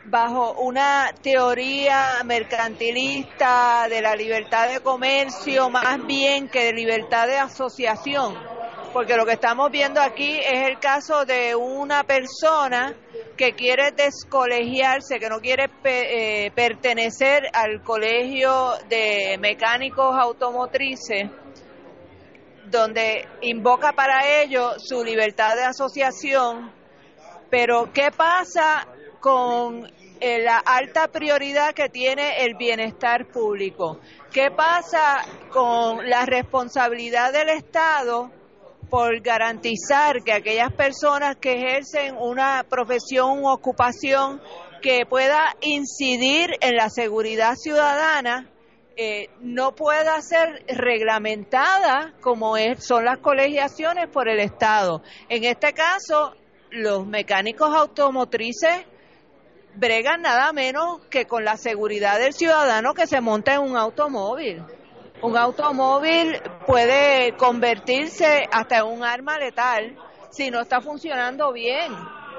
bajo 0.05 0.53
una 0.53 1.13
teoría 1.21 2.23
mercantilista 2.25 3.87
de 3.87 4.01
la 4.01 4.15
libertad 4.15 4.69
de 4.69 4.79
comercio 4.79 5.69
más 5.69 6.05
bien 6.05 6.49
que 6.49 6.65
de 6.65 6.73
libertad 6.73 7.27
de 7.27 7.37
asociación. 7.37 8.35
Porque 8.93 9.15
lo 9.15 9.25
que 9.25 9.33
estamos 9.33 9.71
viendo 9.71 10.01
aquí 10.01 10.37
es 10.37 10.67
el 10.67 10.77
caso 10.77 11.23
de 11.23 11.55
una 11.55 12.03
persona 12.03 12.93
que 13.37 13.53
quiere 13.53 13.91
descolegiarse, 13.91 15.17
que 15.17 15.29
no 15.29 15.39
quiere 15.39 15.69
eh, 15.85 16.51
pertenecer 16.53 17.43
al 17.53 17.81
colegio 17.83 18.73
de 18.89 19.37
mecánicos 19.39 20.13
automotrices, 20.19 21.29
donde 22.65 23.25
invoca 23.41 23.93
para 23.93 24.41
ello 24.41 24.77
su 24.77 25.05
libertad 25.05 25.55
de 25.55 25.63
asociación. 25.63 26.69
Pero 27.49 27.93
¿qué 27.93 28.11
pasa 28.11 28.85
con 29.21 29.89
eh, 30.19 30.39
la 30.39 30.57
alta 30.57 31.07
prioridad 31.07 31.73
que 31.73 31.87
tiene 31.87 32.43
el 32.43 32.55
bienestar 32.55 33.25
público? 33.27 33.99
¿Qué 34.33 34.51
pasa 34.51 35.23
con 35.49 36.09
la 36.09 36.25
responsabilidad 36.25 37.31
del 37.31 37.49
Estado 37.49 38.40
por 38.91 39.21
garantizar 39.21 40.21
que 40.21 40.33
aquellas 40.33 40.73
personas 40.73 41.37
que 41.37 41.53
ejercen 41.53 42.17
una 42.19 42.65
profesión 42.69 43.39
u 43.39 43.47
ocupación 43.47 44.41
que 44.81 45.05
pueda 45.05 45.55
incidir 45.61 46.49
en 46.59 46.75
la 46.75 46.89
seguridad 46.89 47.55
ciudadana 47.55 48.49
eh, 48.97 49.29
no 49.39 49.75
pueda 49.75 50.21
ser 50.21 50.65
reglamentada 50.67 52.13
como 52.19 52.57
es, 52.57 52.85
son 52.85 53.05
las 53.05 53.19
colegiaciones 53.19 54.09
por 54.09 54.27
el 54.27 54.41
Estado. 54.41 55.01
En 55.29 55.45
este 55.45 55.71
caso, 55.71 56.35
los 56.69 57.07
mecánicos 57.07 57.73
automotrices 57.73 58.85
bregan 59.75 60.21
nada 60.21 60.51
menos 60.51 60.99
que 61.09 61.27
con 61.27 61.45
la 61.45 61.55
seguridad 61.55 62.19
del 62.19 62.33
ciudadano 62.33 62.93
que 62.93 63.07
se 63.07 63.21
monta 63.21 63.53
en 63.53 63.61
un 63.61 63.77
automóvil. 63.77 64.61
Un 65.23 65.37
automóvil 65.37 66.41
puede 66.65 67.35
convertirse 67.37 68.43
hasta 68.51 68.79
en 68.79 68.85
un 68.85 69.03
arma 69.03 69.37
letal 69.37 69.95
si 70.31 70.49
no 70.49 70.61
está 70.61 70.81
funcionando 70.81 71.53
bien. 71.53 71.93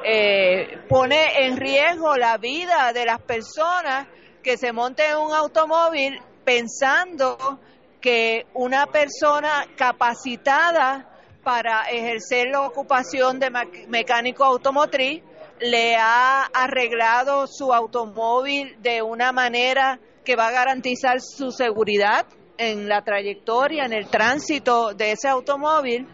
Eh, 0.05 0.81
pone 0.89 1.47
en 1.47 1.57
riesgo 1.59 2.17
la 2.17 2.39
vida 2.39 2.93
de 2.93 3.05
las 3.05 3.21
personas 3.21 4.09
que 4.43 4.57
se 4.57 4.73
monten 4.73 5.13
en 5.13 5.19
un 5.19 5.33
automóvil 5.33 6.21
pensando 6.45 7.61
que 8.01 8.47
una 8.55 8.87
persona 8.87 9.65
capacitada 9.77 11.09
para 11.45 11.83
ejercer 11.83 12.49
la 12.49 12.63
ocupación 12.63 13.39
de 13.39 13.51
mecánico 13.87 14.43
automotriz 14.43 15.23
le 15.61 15.95
ha 15.95 16.47
arreglado 16.53 17.47
su 17.47 17.73
automóvil 17.73 18.75
de 18.83 19.03
una 19.03 19.31
manera 19.31 20.01
que 20.25 20.35
va 20.35 20.49
a 20.49 20.53
garantizar 20.53 21.21
su 21.21 21.53
seguridad 21.53 22.27
en 22.71 22.89
la 22.89 23.03
trayectoria, 23.03 23.85
en 23.85 23.93
el 23.93 24.09
tránsito 24.09 24.95
de 24.95 25.13
ese 25.13 25.29
automóvil. 25.29 26.07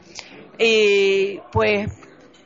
Y 0.58 1.38
pues 1.52 1.88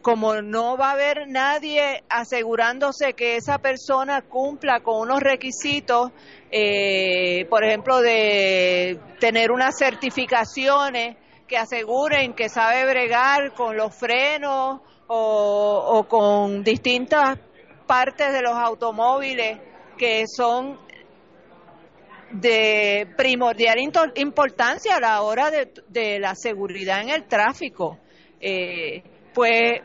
como 0.02 0.42
no 0.42 0.76
va 0.76 0.90
a 0.90 0.92
haber 0.92 1.28
nadie 1.28 2.02
asegurándose 2.08 3.14
que 3.14 3.36
esa 3.36 3.58
persona 3.58 4.22
cumpla 4.22 4.80
con 4.80 5.00
unos 5.00 5.20
requisitos, 5.20 6.10
eh, 6.50 7.46
por 7.48 7.64
ejemplo, 7.64 8.00
de 8.00 8.98
tener 9.20 9.52
unas 9.52 9.78
certificaciones 9.78 11.16
que 11.46 11.56
aseguren 11.56 12.34
que 12.34 12.48
sabe 12.48 12.84
bregar 12.84 13.54
con 13.54 13.76
los 13.76 13.94
frenos 13.94 14.80
o, 15.06 15.84
o 15.86 16.08
con 16.08 16.64
distintas 16.64 17.38
partes 17.86 18.32
de 18.32 18.42
los 18.42 18.54
automóviles 18.54 19.60
que 19.96 20.24
son 20.26 20.78
de 22.32 23.06
primordial 23.16 23.78
importancia 24.16 24.96
a 24.96 25.00
la 25.00 25.22
hora 25.22 25.50
de, 25.50 26.18
la 26.18 26.34
seguridad 26.34 27.00
en 27.00 27.10
el 27.10 27.24
tráfico. 27.24 27.98
Eh, 28.40 29.02
pues 29.34 29.80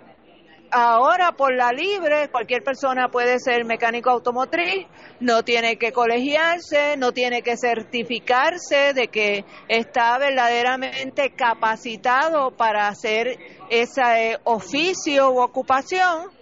ahora 0.72 1.32
por 1.32 1.54
la 1.54 1.72
libre 1.72 2.30
cualquier 2.30 2.64
persona 2.64 3.10
puede 3.10 3.40
ser 3.40 3.66
mecánico 3.66 4.10
automotriz, 4.10 4.86
no 5.20 5.44
tiene 5.44 5.78
que 5.78 5.92
colegiarse, 5.92 6.98
no 6.98 7.12
tiene 7.12 7.42
que 7.42 7.56
certificarse 7.58 8.94
de 8.94 9.08
que 9.08 9.46
está 9.68 10.18
verdaderamente 10.18 11.32
capacitado 11.36 12.52
para 12.52 12.88
hacer 12.88 13.38
ese 13.70 14.40
oficio 14.44 15.32
u 15.32 15.40
ocupación 15.40 16.37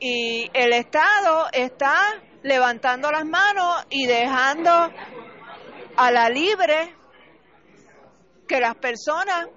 y 0.00 0.50
el 0.54 0.72
Estado 0.72 1.48
está 1.52 1.96
levantando 2.42 3.10
las 3.10 3.26
manos 3.26 3.86
y 3.90 4.06
dejando 4.06 4.90
a 5.96 6.10
la 6.10 6.30
libre 6.30 6.94
que 8.48 8.58
las 8.58 8.74
personas 8.76 9.48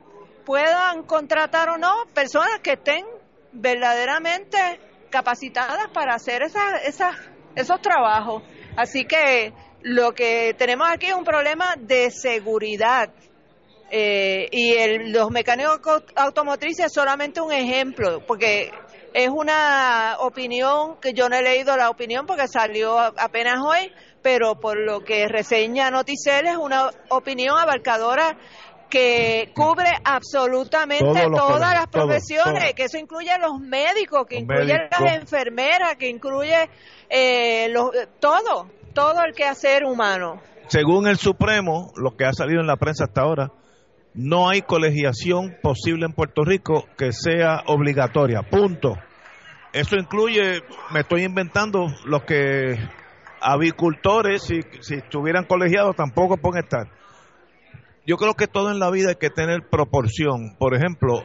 puedan 0.46 1.04
contratar 1.04 1.70
o 1.70 1.78
no 1.78 2.06
personas 2.14 2.60
que 2.62 2.74
estén 2.74 3.06
verdaderamente 3.54 4.80
capacitadas 5.10 5.88
para 5.94 6.16
hacer 6.16 6.42
esas, 6.44 7.16
esos 7.56 7.82
trabajos. 7.82 8.44
Así 8.76 9.06
que 9.06 9.54
lo 9.82 10.14
que 10.14 10.54
tenemos 10.58 10.90
aquí 10.92 11.08
es 11.08 11.16
un 11.16 11.24
problema 11.24 11.76
de 11.78 12.12
seguridad. 12.12 13.10
Eh, 13.96 14.48
y 14.52 14.74
el, 14.74 15.12
los 15.12 15.30
mecánicos 15.30 16.04
automotrices 16.16 16.88
es 16.88 16.94
solamente 16.94 17.40
un 17.42 17.52
ejemplo, 17.52 18.26
porque 18.26 18.72
es 19.14 19.30
una 19.30 20.18
opinión 20.20 20.98
que 21.00 21.14
yo 21.14 21.30
no 21.30 21.36
he 21.36 21.44
leído 21.44 21.78
la 21.78 21.90
opinión 21.90 22.26
porque 22.26 22.48
salió 22.48 22.98
apenas 23.00 23.60
hoy, 23.64 23.92
pero 24.22 24.60
por 24.60 24.78
lo 24.78 25.04
que 25.04 25.28
reseña 25.28 25.92
Noticel 25.92 26.48
es 26.48 26.58
una 26.58 26.90
opinión 27.10 27.58
abarcadora 27.58 28.38
que 28.90 29.52
cubre 29.56 29.90
absolutamente 30.04 31.26
todas 31.36 31.74
las 31.74 31.88
profesiones, 31.88 32.74
que 32.76 32.84
eso 32.84 32.98
incluye 32.98 33.32
a 33.32 33.40
los 33.40 33.60
médicos, 33.60 34.28
que 34.28 34.38
incluye 34.38 34.74
a 34.74 35.02
las 35.02 35.16
enfermeras, 35.16 35.96
que 35.98 36.10
incluye 36.10 36.70
eh, 37.10 37.74
todo, 38.20 38.68
todo 38.94 39.24
el 39.24 39.34
quehacer 39.34 39.84
humano. 39.86 40.42
Según 40.68 41.08
el 41.08 41.18
Supremo, 41.18 41.92
lo 41.96 42.16
que 42.16 42.26
ha 42.26 42.34
salido 42.34 42.62
en 42.62 42.68
la 42.68 42.78
prensa 42.78 43.06
hasta 43.06 43.22
ahora, 43.22 43.52
no 44.14 44.50
hay 44.50 44.62
colegiación 44.62 45.56
posible 45.62 46.06
en 46.06 46.14
Puerto 46.14 46.44
Rico 46.44 46.86
que 46.98 47.12
sea 47.12 47.64
obligatoria. 47.68 48.42
Punto. 48.44 48.96
Eso 49.72 49.96
incluye, 49.96 50.62
me 50.92 51.00
estoy 51.00 51.24
inventando, 51.24 51.88
los 52.06 52.24
que 52.24 52.78
avicultores, 53.42 54.44
si, 54.44 54.60
estuvieran 54.96 55.46
colegiados, 55.46 55.96
tampoco 55.96 56.38
pueden 56.38 56.64
estar 56.64 56.88
yo 58.06 58.18
creo 58.18 58.34
que 58.34 58.48
todo 58.48 58.72
en 58.72 58.80
la 58.80 58.92
vida 58.92 59.10
hay 59.10 59.16
que 59.16 59.30
tener 59.30 59.70
proporción. 59.70 60.56
Por 60.58 60.76
ejemplo, 60.76 61.24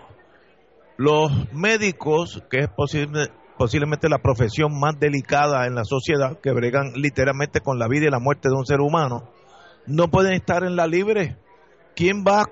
los 0.97 1.31
médicos, 1.53 2.43
que 2.51 2.61
es 2.61 2.69
posiblemente 3.57 4.09
la 4.09 4.19
profesión 4.19 4.79
más 4.79 4.99
delicada 4.99 5.67
en 5.67 5.75
la 5.75 5.85
sociedad, 5.85 6.39
que 6.41 6.53
bregan 6.53 6.93
literalmente 6.95 7.61
con 7.61 7.79
la 7.79 7.89
vida 7.89 8.07
y 8.07 8.11
la 8.11 8.21
muerte 8.21 8.49
de 8.49 8.55
un 8.55 8.67
ser 8.67 8.81
humano, 8.81 9.29
no 9.87 10.09
pueden 10.09 10.35
estar 10.35 10.63
en 10.63 10.77
la 10.77 10.87
libre. 10.87 11.37
¿Quién 11.97 12.25
va 12.25 12.45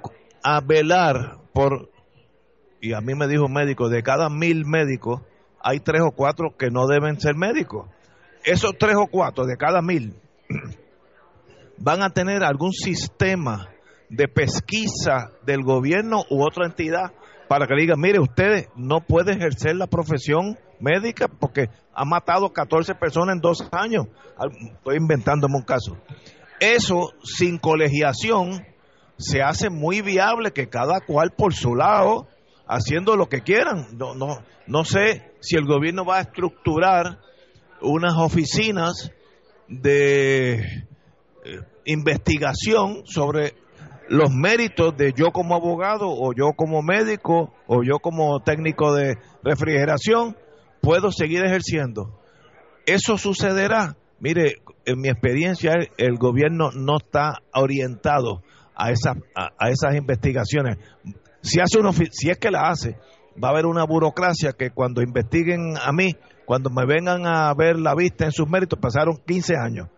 a 0.43 0.61
velar 0.61 1.39
por, 1.53 1.91
y 2.81 2.93
a 2.93 3.01
mí 3.01 3.15
me 3.15 3.29
dijo 3.29 3.47
un 3.47 3.53
médico, 3.53 3.89
de 3.89 4.03
cada 4.03 4.29
mil 4.29 4.65
médicos, 4.67 5.23
hay 5.61 5.81
tres 5.81 6.03
o 6.03 6.13
cuatro 6.13 6.57
que 6.57 6.71
no 6.71 6.87
deben 6.87 7.21
ser 7.21 7.35
médicos. 7.35 7.89
Esos 8.45 8.77
tres 8.79 8.95
o 8.97 9.09
cuatro 9.09 9.45
de 9.47 9.57
cada 9.57 9.83
mil 9.83 10.15
van 11.79 12.03
a 12.03 12.11
tener 12.11 12.45
algún 12.45 12.73
sistema 12.73 13.69
de 14.09 14.29
pesquisa 14.29 15.33
del 15.45 15.63
gobierno 15.63 16.23
u 16.31 16.45
otra 16.45 16.67
entidad 16.67 17.13
para 17.49 17.67
que 17.67 17.75
digan, 17.75 18.01
mire, 18.01 18.21
usted 18.21 18.69
no 18.77 19.01
puede 19.01 19.33
ejercer 19.33 19.77
la 19.77 19.87
profesión 19.87 20.59
médica 20.81 21.29
porque 21.29 21.69
ha 21.95 22.05
matado 22.05 22.53
14 22.53 22.95
personas 22.95 23.37
en 23.37 23.41
dos 23.41 23.69
años. 23.73 24.07
Estoy 24.75 24.97
inventándome 24.97 25.57
un 25.57 25.65
caso. 25.65 25.97
Eso 26.61 27.13
sin 27.23 27.59
colegiación 27.59 28.65
se 29.19 29.43
hace 29.43 29.71
muy 29.71 30.03
viable 30.03 30.53
que 30.53 30.69
cada 30.69 31.01
cual 31.01 31.33
por 31.37 31.55
su 31.55 31.75
lado 31.75 32.29
haciendo 32.67 33.17
lo 33.17 33.29
que 33.29 33.41
quieran. 33.41 33.97
No, 33.97 34.15
no, 34.15 34.43
no 34.67 34.85
sé 34.85 35.33
si 35.41 35.57
el 35.57 35.65
gobierno 35.65 36.05
va 36.05 36.19
a 36.19 36.23
estructurar 36.23 37.21
unas 37.81 38.15
oficinas 38.17 39.11
de 39.69 40.55
eh, 40.55 41.61
investigación 41.85 43.07
sobre 43.07 43.55
los 44.09 44.31
méritos 44.31 44.97
de 44.97 45.13
yo 45.13 45.33
como 45.33 45.55
abogado 45.55 46.09
o 46.09 46.33
yo 46.33 46.53
como 46.57 46.83
médico 46.83 47.53
o 47.67 47.83
yo 47.83 47.99
como 47.99 48.41
técnico 48.41 48.95
de 48.95 49.19
refrigeración 49.43 50.37
puedo 50.81 51.11
seguir 51.11 51.45
ejerciendo. 51.45 52.21
Eso 52.87 53.19
sucederá. 53.19 53.97
Mire, 54.21 54.63
en 54.85 55.01
mi 55.01 55.09
experiencia 55.09 55.75
el 55.99 56.17
gobierno 56.17 56.71
no 56.73 56.99
está 56.99 57.43
orientado 57.53 58.43
a 58.77 58.91
esas 58.91 59.17
a, 59.35 59.71
esas 59.71 59.95
investigaciones. 59.97 60.79
Si 61.41 61.61
hace 61.61 61.79
uno, 61.79 61.93
si 61.93 62.31
es 62.31 62.39
que 62.39 62.51
la 62.51 62.69
hace, 62.69 62.99
va 63.43 63.49
a 63.49 63.51
haber 63.53 63.67
una 63.67 63.85
burocracia 63.85 64.53
que 64.53 64.71
cuando 64.71 65.03
investiguen 65.03 65.75
a 65.77 65.93
mí, 65.93 66.17
cuando 66.45 66.71
me 66.71 66.85
vengan 66.87 67.27
a 67.27 67.53
ver 67.55 67.79
la 67.79 67.95
vista 67.95 68.25
en 68.25 68.33
sus 68.33 68.49
méritos, 68.49 68.79
pasaron 68.79 69.19
15 69.27 69.55
años. 69.57 69.89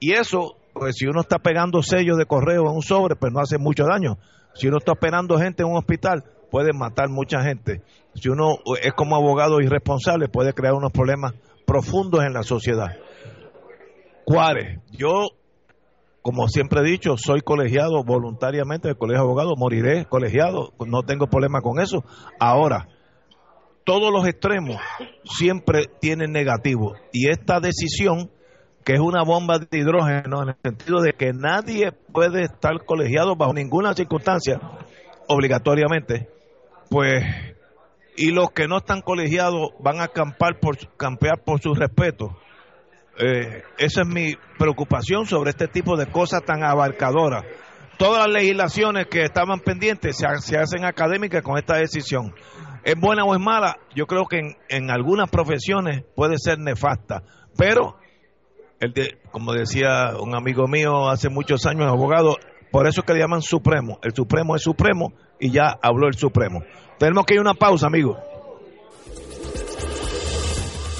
Y 0.00 0.12
eso 0.12 0.56
pues 0.74 0.96
si 0.96 1.06
uno 1.06 1.20
está 1.20 1.38
pegando 1.38 1.82
sellos 1.82 2.18
de 2.18 2.26
correo 2.26 2.62
en 2.62 2.74
un 2.74 2.82
sobre, 2.82 3.14
pues 3.14 3.32
no 3.32 3.40
hace 3.40 3.58
mucho 3.58 3.84
daño. 3.84 4.18
Si 4.54 4.66
uno 4.66 4.78
está 4.78 4.92
esperando 4.92 5.38
gente 5.38 5.62
en 5.62 5.70
un 5.70 5.78
hospital, 5.78 6.24
puede 6.50 6.72
matar 6.72 7.08
mucha 7.08 7.42
gente. 7.42 7.82
Si 8.14 8.28
uno 8.28 8.58
es 8.82 8.92
como 8.92 9.16
abogado 9.16 9.60
irresponsable, 9.60 10.28
puede 10.28 10.52
crear 10.52 10.74
unos 10.74 10.92
problemas 10.92 11.32
profundos 11.64 12.24
en 12.24 12.32
la 12.32 12.42
sociedad. 12.42 12.96
¿Cuáles? 14.24 14.80
Yo, 14.90 15.28
como 16.24 16.48
siempre 16.48 16.80
he 16.80 16.84
dicho, 16.84 17.18
soy 17.18 17.42
colegiado 17.42 18.02
voluntariamente 18.02 18.88
del 18.88 18.96
Colegio 18.96 19.20
de 19.20 19.26
Abogados, 19.26 19.52
moriré 19.58 20.06
colegiado, 20.06 20.72
no 20.86 21.02
tengo 21.02 21.26
problema 21.26 21.60
con 21.60 21.82
eso. 21.82 22.02
Ahora, 22.40 22.88
todos 23.84 24.10
los 24.10 24.26
extremos 24.26 24.80
siempre 25.24 25.84
tienen 26.00 26.32
negativo 26.32 26.94
y 27.12 27.28
esta 27.28 27.60
decisión 27.60 28.30
que 28.86 28.94
es 28.94 29.00
una 29.00 29.22
bomba 29.22 29.58
de 29.58 29.78
hidrógeno 29.78 30.44
en 30.44 30.48
el 30.48 30.56
sentido 30.62 31.02
de 31.02 31.12
que 31.12 31.32
nadie 31.34 31.92
puede 31.92 32.44
estar 32.44 32.72
colegiado 32.86 33.36
bajo 33.36 33.52
ninguna 33.52 33.92
circunstancia 33.92 34.58
obligatoriamente, 35.28 36.30
pues 36.88 37.22
y 38.16 38.30
los 38.30 38.50
que 38.52 38.66
no 38.66 38.78
están 38.78 39.02
colegiados 39.02 39.72
van 39.78 40.00
a 40.00 40.08
por 40.08 40.78
campear 40.96 41.44
por 41.44 41.60
su 41.60 41.74
respeto. 41.74 42.34
Eh, 43.18 43.62
esa 43.78 44.02
es 44.02 44.08
mi 44.08 44.34
preocupación 44.58 45.26
sobre 45.26 45.50
este 45.50 45.68
tipo 45.68 45.96
de 45.96 46.06
cosas 46.06 46.42
tan 46.44 46.64
abarcadoras. 46.64 47.44
Todas 47.96 48.26
las 48.26 48.42
legislaciones 48.42 49.06
que 49.06 49.22
estaban 49.22 49.60
pendientes 49.60 50.16
se, 50.16 50.56
hacen 50.56 50.84
académicas 50.84 51.42
con 51.42 51.56
esta 51.58 51.76
decisión. 51.76 52.34
¿Es 52.82 52.96
buena 52.96 53.24
o 53.24 53.34
es 53.34 53.40
mala? 53.40 53.78
Yo 53.94 54.06
creo 54.06 54.26
que 54.26 54.56
en, 54.68 54.90
algunas 54.90 55.30
profesiones 55.30 56.04
puede 56.16 56.36
ser 56.38 56.58
nefasta, 56.58 57.22
pero 57.56 57.96
el 58.80 58.92
de, 58.92 59.18
como 59.30 59.52
decía 59.52 60.12
un 60.20 60.34
amigo 60.34 60.66
mío 60.66 61.08
hace 61.08 61.28
muchos 61.28 61.66
años, 61.66 61.86
abogado, 61.86 62.36
por 62.72 62.88
eso 62.88 63.00
es 63.00 63.06
que 63.06 63.14
le 63.14 63.20
llaman 63.20 63.42
Supremo. 63.42 64.00
El 64.02 64.12
Supremo 64.12 64.56
es 64.56 64.62
Supremo 64.62 65.12
y 65.38 65.50
ya 65.50 65.78
habló 65.80 66.08
el 66.08 66.14
Supremo. 66.14 66.64
Tenemos 66.98 67.24
que 67.24 67.34
ir 67.34 67.38
a 67.38 67.42
una 67.42 67.54
pausa, 67.54 67.86
amigo. 67.86 68.18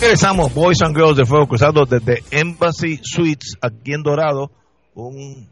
Regresamos, 0.00 0.52
Boys 0.52 0.82
and 0.82 0.96
Girls 0.96 1.16
de 1.16 1.24
Fuego 1.24 1.46
Cruzado 1.46 1.86
desde 1.86 2.22
Embassy 2.30 2.98
Suites 3.02 3.56
aquí 3.62 3.92
en 3.94 4.02
Dorado, 4.02 4.50
un 4.94 5.48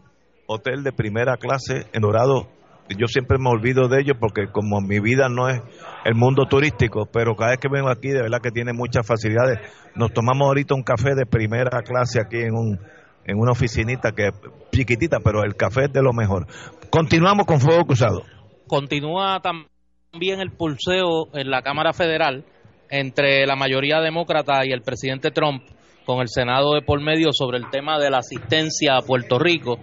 hotel 0.46 0.82
de 0.82 0.92
primera 0.92 1.36
clase 1.36 1.86
en 1.92 2.02
Dorado. 2.02 2.48
Yo 2.90 3.06
siempre 3.06 3.38
me 3.38 3.48
olvido 3.48 3.88
de 3.88 4.00
ello 4.00 4.14
porque 4.18 4.48
como 4.50 4.80
mi 4.80 5.00
vida 5.00 5.28
no 5.28 5.48
es 5.48 5.62
el 6.04 6.14
mundo 6.14 6.46
turístico, 6.46 7.06
pero 7.06 7.36
cada 7.36 7.52
vez 7.52 7.60
que 7.60 7.68
vengo 7.68 7.88
aquí 7.88 8.08
de 8.08 8.20
verdad 8.20 8.40
que 8.42 8.50
tiene 8.50 8.72
muchas 8.72 9.06
facilidades. 9.06 9.60
Nos 9.94 10.12
tomamos 10.12 10.48
ahorita 10.48 10.74
un 10.74 10.82
café 10.82 11.14
de 11.14 11.24
primera 11.24 11.82
clase 11.82 12.20
aquí 12.20 12.40
en 12.40 12.54
un 12.54 12.80
en 13.24 13.38
una 13.38 13.52
oficinita 13.52 14.10
que 14.10 14.26
es 14.26 14.34
chiquitita, 14.72 15.20
pero 15.20 15.44
el 15.44 15.54
café 15.54 15.84
es 15.84 15.92
de 15.92 16.02
lo 16.02 16.12
mejor. 16.12 16.46
Continuamos 16.90 17.46
con 17.46 17.60
Fuego 17.60 17.84
Cruzado. 17.84 18.22
Continúa 18.66 19.40
también 19.40 20.40
el 20.40 20.50
pulseo 20.50 21.28
en 21.32 21.48
la 21.50 21.62
Cámara 21.62 21.92
Federal 21.92 22.44
entre 22.92 23.46
la 23.46 23.56
mayoría 23.56 24.00
demócrata 24.00 24.66
y 24.66 24.70
el 24.70 24.82
presidente 24.82 25.30
Trump 25.30 25.62
con 26.04 26.20
el 26.20 26.28
Senado 26.28 26.74
de 26.74 26.82
por 26.82 27.00
medio 27.00 27.30
sobre 27.32 27.56
el 27.56 27.70
tema 27.70 27.98
de 27.98 28.10
la 28.10 28.18
asistencia 28.18 28.96
a 28.96 29.02
Puerto 29.02 29.38
Rico. 29.38 29.78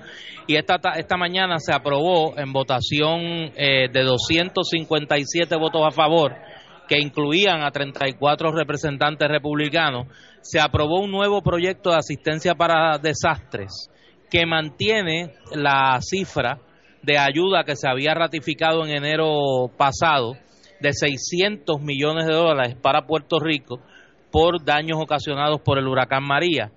Y 0.45 0.56
esta, 0.56 0.76
esta 0.95 1.17
mañana 1.17 1.58
se 1.58 1.74
aprobó 1.74 2.38
en 2.38 2.54
votación 2.54 3.52
eh, 3.56 3.88
de 3.91 4.04
257 4.04 5.56
votos 5.56 5.82
a 5.88 5.91
favor, 5.91 6.36
que 6.88 7.00
incluían 7.00 7.63
a 7.63 7.72
34 7.72 8.52
representantes 8.52 9.28
republicanos, 9.28 10.08
se 10.41 10.60
aprobó 10.60 11.02
un 11.02 11.12
nuevo 11.12 11.41
proyecto 11.41 11.89
de 11.89 11.98
asistencia 11.98 12.54
para 12.54 13.00
desastres 13.00 13.89
que 14.30 14.45
mantiene 14.45 15.34
la 15.56 15.98
cifra 16.02 16.60
de 17.02 17.17
ayuda 17.17 17.63
que 17.63 17.76
se 17.76 17.89
había 17.89 18.13
ratificado 18.13 18.86
en 18.86 18.91
enero 18.91 19.72
pasado 19.78 20.36
de 20.80 20.94
600 20.94 21.82
millones 21.82 22.26
de 22.26 22.34
dólares 22.34 22.76
para 22.82 23.06
Puerto 23.06 23.39
Rico 23.39 23.80
por 24.32 24.63
daños 24.63 25.00
ocasionados 25.02 25.62
por 25.62 25.78
el 25.78 25.88
huracán 25.88 26.24
María. 26.24 26.72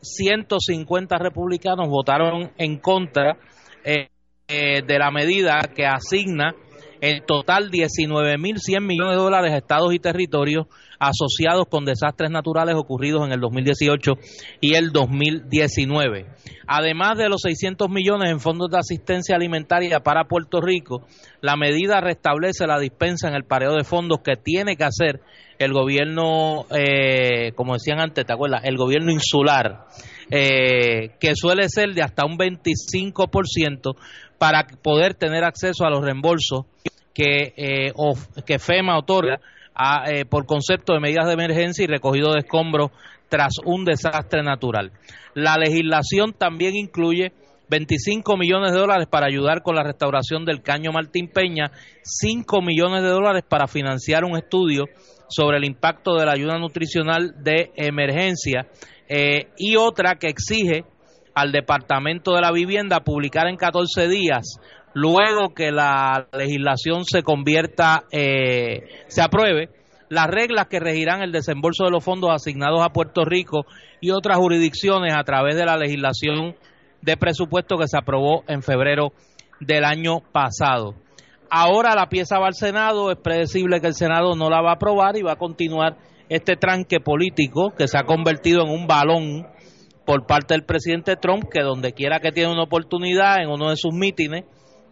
150 0.00 1.16
republicanos 1.18 1.88
votaron 1.88 2.50
en 2.58 2.78
contra 2.78 3.36
eh, 3.84 4.08
eh, 4.48 4.82
de 4.86 4.98
la 4.98 5.10
medida 5.10 5.60
que 5.74 5.86
asigna 5.86 6.54
en 7.04 7.22
total 7.26 7.70
19.100 7.70 8.80
millones 8.80 9.12
de 9.12 9.22
dólares 9.22 9.52
a 9.52 9.58
estados 9.58 9.92
y 9.92 9.98
territorios 9.98 10.68
asociados 10.98 11.66
con 11.68 11.84
desastres 11.84 12.30
naturales 12.30 12.76
ocurridos 12.76 13.26
en 13.26 13.32
el 13.32 13.40
2018 13.40 14.12
y 14.62 14.74
el 14.74 14.90
2019. 14.90 16.24
Además 16.66 17.18
de 17.18 17.28
los 17.28 17.42
600 17.42 17.90
millones 17.90 18.30
en 18.30 18.40
fondos 18.40 18.70
de 18.70 18.78
asistencia 18.78 19.36
alimentaria 19.36 20.00
para 20.00 20.24
Puerto 20.24 20.62
Rico, 20.62 21.06
la 21.42 21.56
medida 21.56 22.00
restablece 22.00 22.66
la 22.66 22.78
dispensa 22.78 23.28
en 23.28 23.34
el 23.34 23.44
pareo 23.44 23.74
de 23.74 23.84
fondos 23.84 24.20
que 24.24 24.36
tiene 24.36 24.76
que 24.76 24.84
hacer 24.84 25.20
el 25.58 25.74
gobierno, 25.74 26.64
eh, 26.70 27.52
como 27.54 27.74
decían 27.74 28.00
antes, 28.00 28.24
¿te 28.24 28.32
acuerdas? 28.32 28.62
El 28.64 28.78
gobierno 28.78 29.12
insular, 29.12 29.88
eh, 30.30 31.16
que 31.20 31.36
suele 31.36 31.68
ser 31.68 31.90
de 31.92 32.02
hasta 32.02 32.24
un 32.24 32.38
25% 32.38 33.94
para 34.38 34.66
poder 34.82 35.14
tener 35.14 35.44
acceso 35.44 35.84
a 35.84 35.90
los 35.90 36.02
reembolsos 36.02 36.64
que, 37.14 37.54
eh, 37.56 37.92
que 38.44 38.58
FEMA 38.58 38.98
otorga 38.98 39.40
eh, 40.06 40.24
por 40.24 40.46
concepto 40.46 40.92
de 40.92 41.00
medidas 41.00 41.26
de 41.26 41.32
emergencia 41.32 41.84
y 41.84 41.86
recogido 41.86 42.32
de 42.32 42.40
escombros 42.40 42.90
tras 43.28 43.54
un 43.64 43.84
desastre 43.84 44.42
natural. 44.42 44.92
La 45.34 45.56
legislación 45.56 46.32
también 46.32 46.76
incluye 46.76 47.32
25 47.70 48.36
millones 48.36 48.72
de 48.72 48.78
dólares 48.78 49.06
para 49.10 49.26
ayudar 49.26 49.62
con 49.62 49.74
la 49.74 49.82
restauración 49.82 50.44
del 50.44 50.62
caño 50.62 50.92
Martín 50.92 51.28
Peña, 51.28 51.70
5 52.02 52.62
millones 52.62 53.02
de 53.02 53.08
dólares 53.08 53.42
para 53.48 53.66
financiar 53.66 54.24
un 54.24 54.36
estudio 54.36 54.84
sobre 55.28 55.56
el 55.56 55.64
impacto 55.64 56.14
de 56.14 56.26
la 56.26 56.32
ayuda 56.32 56.58
nutricional 56.58 57.34
de 57.42 57.72
emergencia 57.76 58.66
eh, 59.08 59.48
y 59.56 59.76
otra 59.76 60.16
que 60.16 60.28
exige 60.28 60.84
al 61.34 61.50
Departamento 61.50 62.34
de 62.34 62.42
la 62.42 62.52
Vivienda 62.52 63.00
publicar 63.00 63.48
en 63.48 63.56
14 63.56 64.08
días 64.08 64.60
luego 64.94 65.52
que 65.54 65.70
la 65.70 66.28
legislación 66.32 67.04
se 67.04 67.22
convierta, 67.22 68.04
eh, 68.10 68.88
se 69.08 69.22
apruebe, 69.22 69.68
las 70.08 70.26
reglas 70.28 70.68
que 70.68 70.80
regirán 70.80 71.22
el 71.22 71.32
desembolso 71.32 71.84
de 71.84 71.90
los 71.90 72.04
fondos 72.04 72.30
asignados 72.30 72.80
a 72.82 72.92
Puerto 72.92 73.24
Rico 73.24 73.66
y 74.00 74.10
otras 74.10 74.38
jurisdicciones 74.38 75.14
a 75.14 75.24
través 75.24 75.56
de 75.56 75.66
la 75.66 75.76
legislación 75.76 76.54
de 77.02 77.16
presupuesto 77.16 77.76
que 77.76 77.88
se 77.88 77.98
aprobó 77.98 78.44
en 78.46 78.62
febrero 78.62 79.12
del 79.60 79.84
año 79.84 80.20
pasado. 80.32 80.94
Ahora 81.50 81.94
la 81.94 82.08
pieza 82.08 82.38
va 82.38 82.46
al 82.46 82.54
Senado, 82.54 83.10
es 83.10 83.18
predecible 83.18 83.80
que 83.80 83.88
el 83.88 83.94
Senado 83.94 84.34
no 84.34 84.48
la 84.50 84.62
va 84.62 84.70
a 84.70 84.74
aprobar 84.74 85.16
y 85.16 85.22
va 85.22 85.32
a 85.32 85.36
continuar 85.36 85.96
este 86.28 86.56
tranque 86.56 87.00
político 87.00 87.72
que 87.76 87.88
se 87.88 87.98
ha 87.98 88.04
convertido 88.04 88.62
en 88.64 88.70
un 88.70 88.86
balón 88.86 89.46
por 90.06 90.26
parte 90.26 90.54
del 90.54 90.64
presidente 90.64 91.16
Trump, 91.16 91.44
que 91.50 91.62
donde 91.62 91.92
quiera 91.92 92.20
que 92.20 92.32
tiene 92.32 92.52
una 92.52 92.64
oportunidad 92.64 93.42
en 93.42 93.48
uno 93.48 93.70
de 93.70 93.76
sus 93.76 93.92
mítines, 93.92 94.44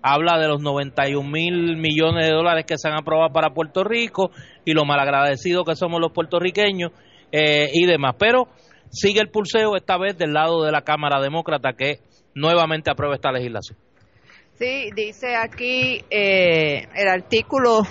habla 0.03 0.39
de 0.39 0.49
los 0.49 0.61
91 0.61 1.29
mil 1.29 1.77
millones 1.77 2.27
de 2.27 2.33
dólares 2.33 2.65
que 2.67 2.77
se 2.77 2.89
han 2.89 2.95
aprobado 2.95 3.33
para 3.33 3.55
Puerto 3.55 3.85
Rico 3.85 4.31
y 4.65 4.73
lo 4.73 4.85
malagradecidos 4.85 5.65
que 5.65 5.77
somos 5.77 6.01
los 6.01 6.13
puertorriqueños 6.13 6.93
eh, 7.31 7.71
y 7.73 7.87
demás. 7.87 8.17
Pero 8.19 8.49
sigue 8.91 9.21
el 9.21 9.31
pulseo 9.31 9.77
esta 9.77 9.97
vez 9.97 10.19
del 10.19 10.33
lado 10.33 10.65
de 10.65 10.73
la 10.73 10.83
Cámara 10.83 11.21
Demócrata 11.21 11.73
que 11.73 12.01
nuevamente 12.35 12.91
aprueba 12.91 13.15
esta 13.15 13.33
legislación. 13.33 13.79
Sí, 14.59 14.91
dice 14.95 15.35
aquí 15.37 16.05
eh, 16.11 16.87
el 16.95 17.09
artículo 17.09 17.83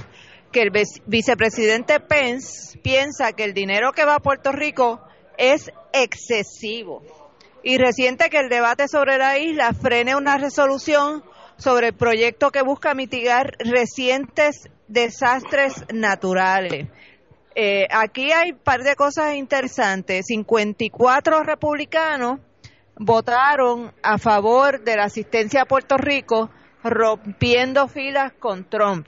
que 0.51 0.61
el 0.61 0.71
vicepresidente 1.05 1.99
Pence 1.99 2.77
piensa 2.79 3.33
que 3.33 3.45
el 3.45 3.53
dinero 3.53 3.93
que 3.93 4.05
va 4.05 4.15
a 4.15 4.19
Puerto 4.19 4.51
Rico 4.51 5.01
es 5.37 5.71
excesivo 5.93 7.01
y 7.63 7.77
reciente 7.77 8.29
que 8.29 8.39
el 8.39 8.49
debate 8.49 8.87
sobre 8.87 9.17
la 9.17 9.37
isla 9.37 9.73
frene 9.73 10.15
una 10.15 10.37
resolución 10.37 11.23
sobre 11.61 11.89
el 11.89 11.93
proyecto 11.93 12.49
que 12.49 12.63
busca 12.63 12.95
mitigar 12.95 13.53
recientes 13.59 14.67
desastres 14.87 15.85
naturales. 15.93 16.87
Eh, 17.53 17.87
aquí 17.91 18.31
hay 18.31 18.53
un 18.53 18.57
par 18.57 18.81
de 18.81 18.95
cosas 18.95 19.35
interesantes. 19.35 20.25
54 20.25 21.43
republicanos 21.43 22.39
votaron 22.97 23.93
a 24.01 24.17
favor 24.17 24.83
de 24.83 24.95
la 24.95 25.03
asistencia 25.03 25.61
a 25.61 25.65
Puerto 25.65 25.97
Rico, 25.97 26.49
rompiendo 26.83 27.87
filas 27.87 28.33
con 28.39 28.67
Trump. 28.67 29.05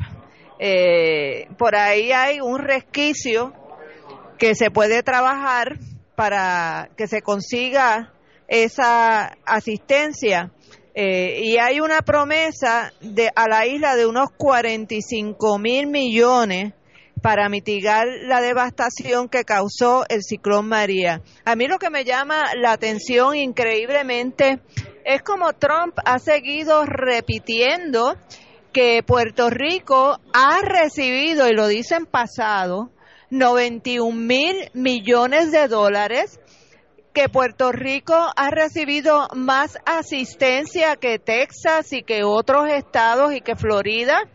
Eh, 0.60 1.48
por 1.58 1.76
ahí 1.76 2.12
hay 2.12 2.40
un 2.40 2.60
resquicio 2.60 3.52
que 4.38 4.54
se 4.54 4.70
puede 4.70 5.02
trabajar 5.02 5.80
para 6.16 6.92
que 6.98 7.08
se 7.08 7.24
consiga 7.24 8.14
esa 8.48 9.38
asistencia 9.44 10.52
eh, 10.96 11.42
y 11.44 11.58
hay 11.58 11.80
una 11.80 12.02
promesa 12.02 12.94
de, 13.02 13.32
a 13.36 13.48
la 13.48 13.66
isla 13.66 13.96
de 13.96 14.06
unos 14.06 14.30
45 14.38 15.58
mil 15.58 15.88
millones 15.88 16.74
para 17.22 17.50
mitigar 17.50 18.06
la 18.24 18.42
devastación 18.42 19.30
que 19.30 19.44
causó 19.44 20.06
el 20.10 20.22
ciclón 20.24 20.68
María. 20.68 21.22
A 21.46 21.56
mí 21.56 21.68
lo 21.68 21.80
que 21.80 21.90
me 21.90 22.04
llama 22.04 22.54
la 22.56 22.74
atención 22.74 23.36
increíblemente 23.36 24.60
es 25.06 25.24
como 25.24 25.54
Trump 25.54 25.98
ha 26.06 26.20
seguido 26.20 26.86
repitiendo 26.86 28.16
que 28.74 29.04
Puerto 29.04 29.50
Rico 29.50 30.20
ha 30.34 30.60
recibido, 30.62 31.48
y 31.48 31.54
lo 31.54 31.68
dicen 31.68 32.06
pasado, 32.06 32.90
91 33.30 34.16
mil 34.16 34.56
millones 34.74 35.52
de 35.52 35.68
dólares 35.68 36.40
que 37.14 37.30
Puerto 37.30 37.72
Rico 37.72 38.16
ha 38.36 38.50
recibido 38.50 39.28
más 39.36 39.78
asistencia 39.86 40.96
que 40.96 41.20
Texas 41.20 41.94
y 41.94 42.02
que 42.02 42.24
otros 42.24 42.68
estados 42.70 43.34
y 43.34 43.42
que 43.42 43.56
Florida. 43.56 44.28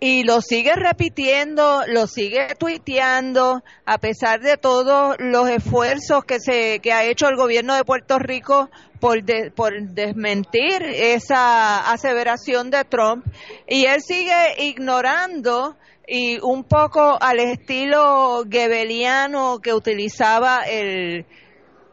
Y 0.00 0.24
lo 0.24 0.40
sigue 0.40 0.74
repitiendo, 0.74 1.82
lo 1.86 2.08
sigue 2.08 2.56
tuiteando, 2.58 3.62
a 3.84 3.98
pesar 3.98 4.40
de 4.40 4.56
todos 4.56 5.14
los 5.20 5.48
esfuerzos 5.48 6.24
que 6.24 6.40
se 6.40 6.80
que 6.80 6.92
ha 6.92 7.04
hecho 7.04 7.28
el 7.28 7.36
gobierno 7.36 7.76
de 7.76 7.84
Puerto 7.84 8.18
Rico 8.18 8.68
por, 8.98 9.20
por 9.54 9.80
desmentir 9.90 10.82
esa 10.82 11.92
aseveración 11.92 12.70
de 12.70 12.82
Trump. 12.84 13.24
Y 13.68 13.84
él 13.84 14.00
sigue 14.02 14.64
ignorando 14.64 15.76
y 16.14 16.38
un 16.42 16.64
poco 16.64 17.16
al 17.18 17.40
estilo 17.40 18.44
gebeliano 18.50 19.60
que 19.62 19.72
utilizaba 19.72 20.60
el, 20.64 21.24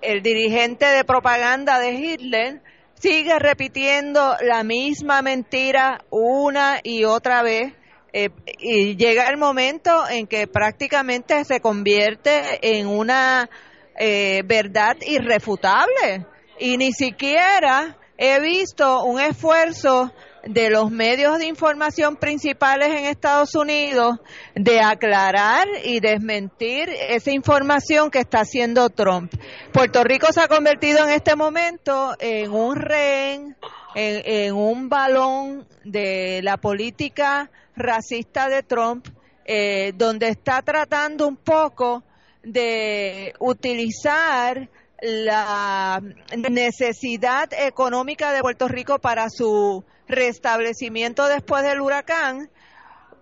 el 0.02 0.22
dirigente 0.22 0.86
de 0.88 1.06
propaganda 1.06 1.80
de 1.80 1.94
Hitler, 1.94 2.62
sigue 2.96 3.40
repitiendo 3.40 4.36
la 4.42 4.66
misma 4.66 5.22
mentira 5.22 6.04
una 6.10 6.82
y 6.84 7.06
otra 7.06 7.44
vez 7.44 7.72
eh, 8.12 8.28
y 8.58 8.98
llega 8.98 9.30
el 9.30 9.38
momento 9.38 10.10
en 10.10 10.28
que 10.28 10.48
prácticamente 10.48 11.46
se 11.46 11.62
convierte 11.62 12.60
en 12.62 12.88
una 12.88 13.50
eh, 13.98 14.42
verdad 14.44 14.98
irrefutable. 15.08 16.26
Y 16.60 16.76
ni 16.76 16.92
siquiera 16.92 17.98
he 18.18 18.42
visto 18.42 19.02
un 19.06 19.22
esfuerzo 19.22 20.12
de 20.46 20.70
los 20.70 20.92
medios 20.92 21.38
de 21.40 21.48
información 21.48 22.16
principales 22.16 22.90
en 22.90 23.06
Estados 23.06 23.56
Unidos 23.56 24.20
de 24.56 24.82
aclarar 24.82 25.68
y 25.84 26.00
desmentir 26.00 26.90
esa 26.90 27.32
información 27.32 28.10
que 28.10 28.20
está 28.20 28.42
haciendo 28.42 28.90
Trump. 28.90 29.34
Puerto 29.72 30.04
Rico 30.04 30.32
se 30.32 30.42
ha 30.42 30.48
convertido 30.48 31.06
en 31.06 31.12
este 31.12 31.36
momento 31.36 32.16
en 32.20 32.52
un 32.52 32.76
rehén, 32.76 33.56
en, 33.96 34.54
un 34.54 34.90
balón 34.90 35.68
de 35.84 36.42
la 36.44 36.58
política 36.58 37.50
racista 37.76 38.50
de 38.50 38.64
Trump, 38.64 39.08
eh, 39.46 39.94
donde 39.96 40.30
está 40.30 40.62
tratando 40.62 41.28
un 41.28 41.38
poco 41.38 42.04
de 42.44 43.34
utilizar 43.40 44.70
la 45.02 46.02
necesidad 46.50 47.50
económica 47.54 48.32
de 48.32 48.42
Puerto 48.42 48.68
Rico 48.68 49.00
para 49.00 49.30
su 49.30 49.84
restablecimiento 50.10 51.28
después 51.28 51.64
del 51.64 51.80
huracán 51.80 52.50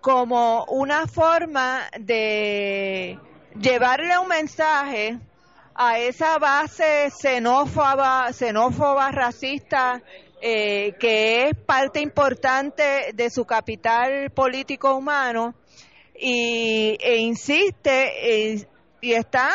como 0.00 0.64
una 0.64 1.06
forma 1.06 1.82
de 2.00 3.18
llevarle 3.60 4.18
un 4.18 4.28
mensaje 4.28 5.18
a 5.74 5.98
esa 5.98 6.38
base 6.38 7.10
xenófoba, 7.10 8.32
xenófoba 8.32 9.12
racista 9.12 10.02
eh, 10.40 10.94
que 10.98 11.48
es 11.48 11.56
parte 11.56 12.00
importante 12.00 13.12
de 13.12 13.30
su 13.30 13.44
capital 13.44 14.30
político 14.30 14.94
humano 14.94 15.54
y, 16.14 16.96
e 17.00 17.16
insiste 17.18 18.52
eh, 18.52 18.68
y 19.00 19.12
está 19.12 19.50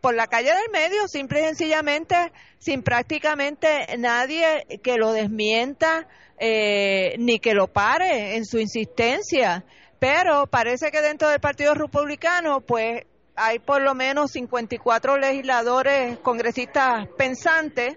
por 0.00 0.14
la 0.14 0.28
calle 0.28 0.50
del 0.50 0.70
medio, 0.72 1.08
simple 1.08 1.40
y 1.40 1.44
sencillamente, 1.44 2.32
sin 2.58 2.82
prácticamente 2.82 3.68
nadie 3.98 4.64
que 4.82 4.96
lo 4.96 5.12
desmienta 5.12 6.06
eh, 6.40 7.14
ni 7.18 7.38
que 7.38 7.54
lo 7.54 7.68
pare 7.68 8.36
en 8.36 8.44
su 8.44 8.58
insistencia. 8.58 9.64
Pero 9.98 10.46
parece 10.46 10.90
que 10.90 11.00
dentro 11.00 11.28
del 11.28 11.40
Partido 11.40 11.74
Republicano, 11.74 12.60
pues 12.60 13.04
hay 13.34 13.58
por 13.58 13.80
lo 13.82 13.94
menos 13.94 14.32
54 14.32 15.16
legisladores, 15.16 16.18
congresistas 16.18 17.08
pensantes, 17.16 17.96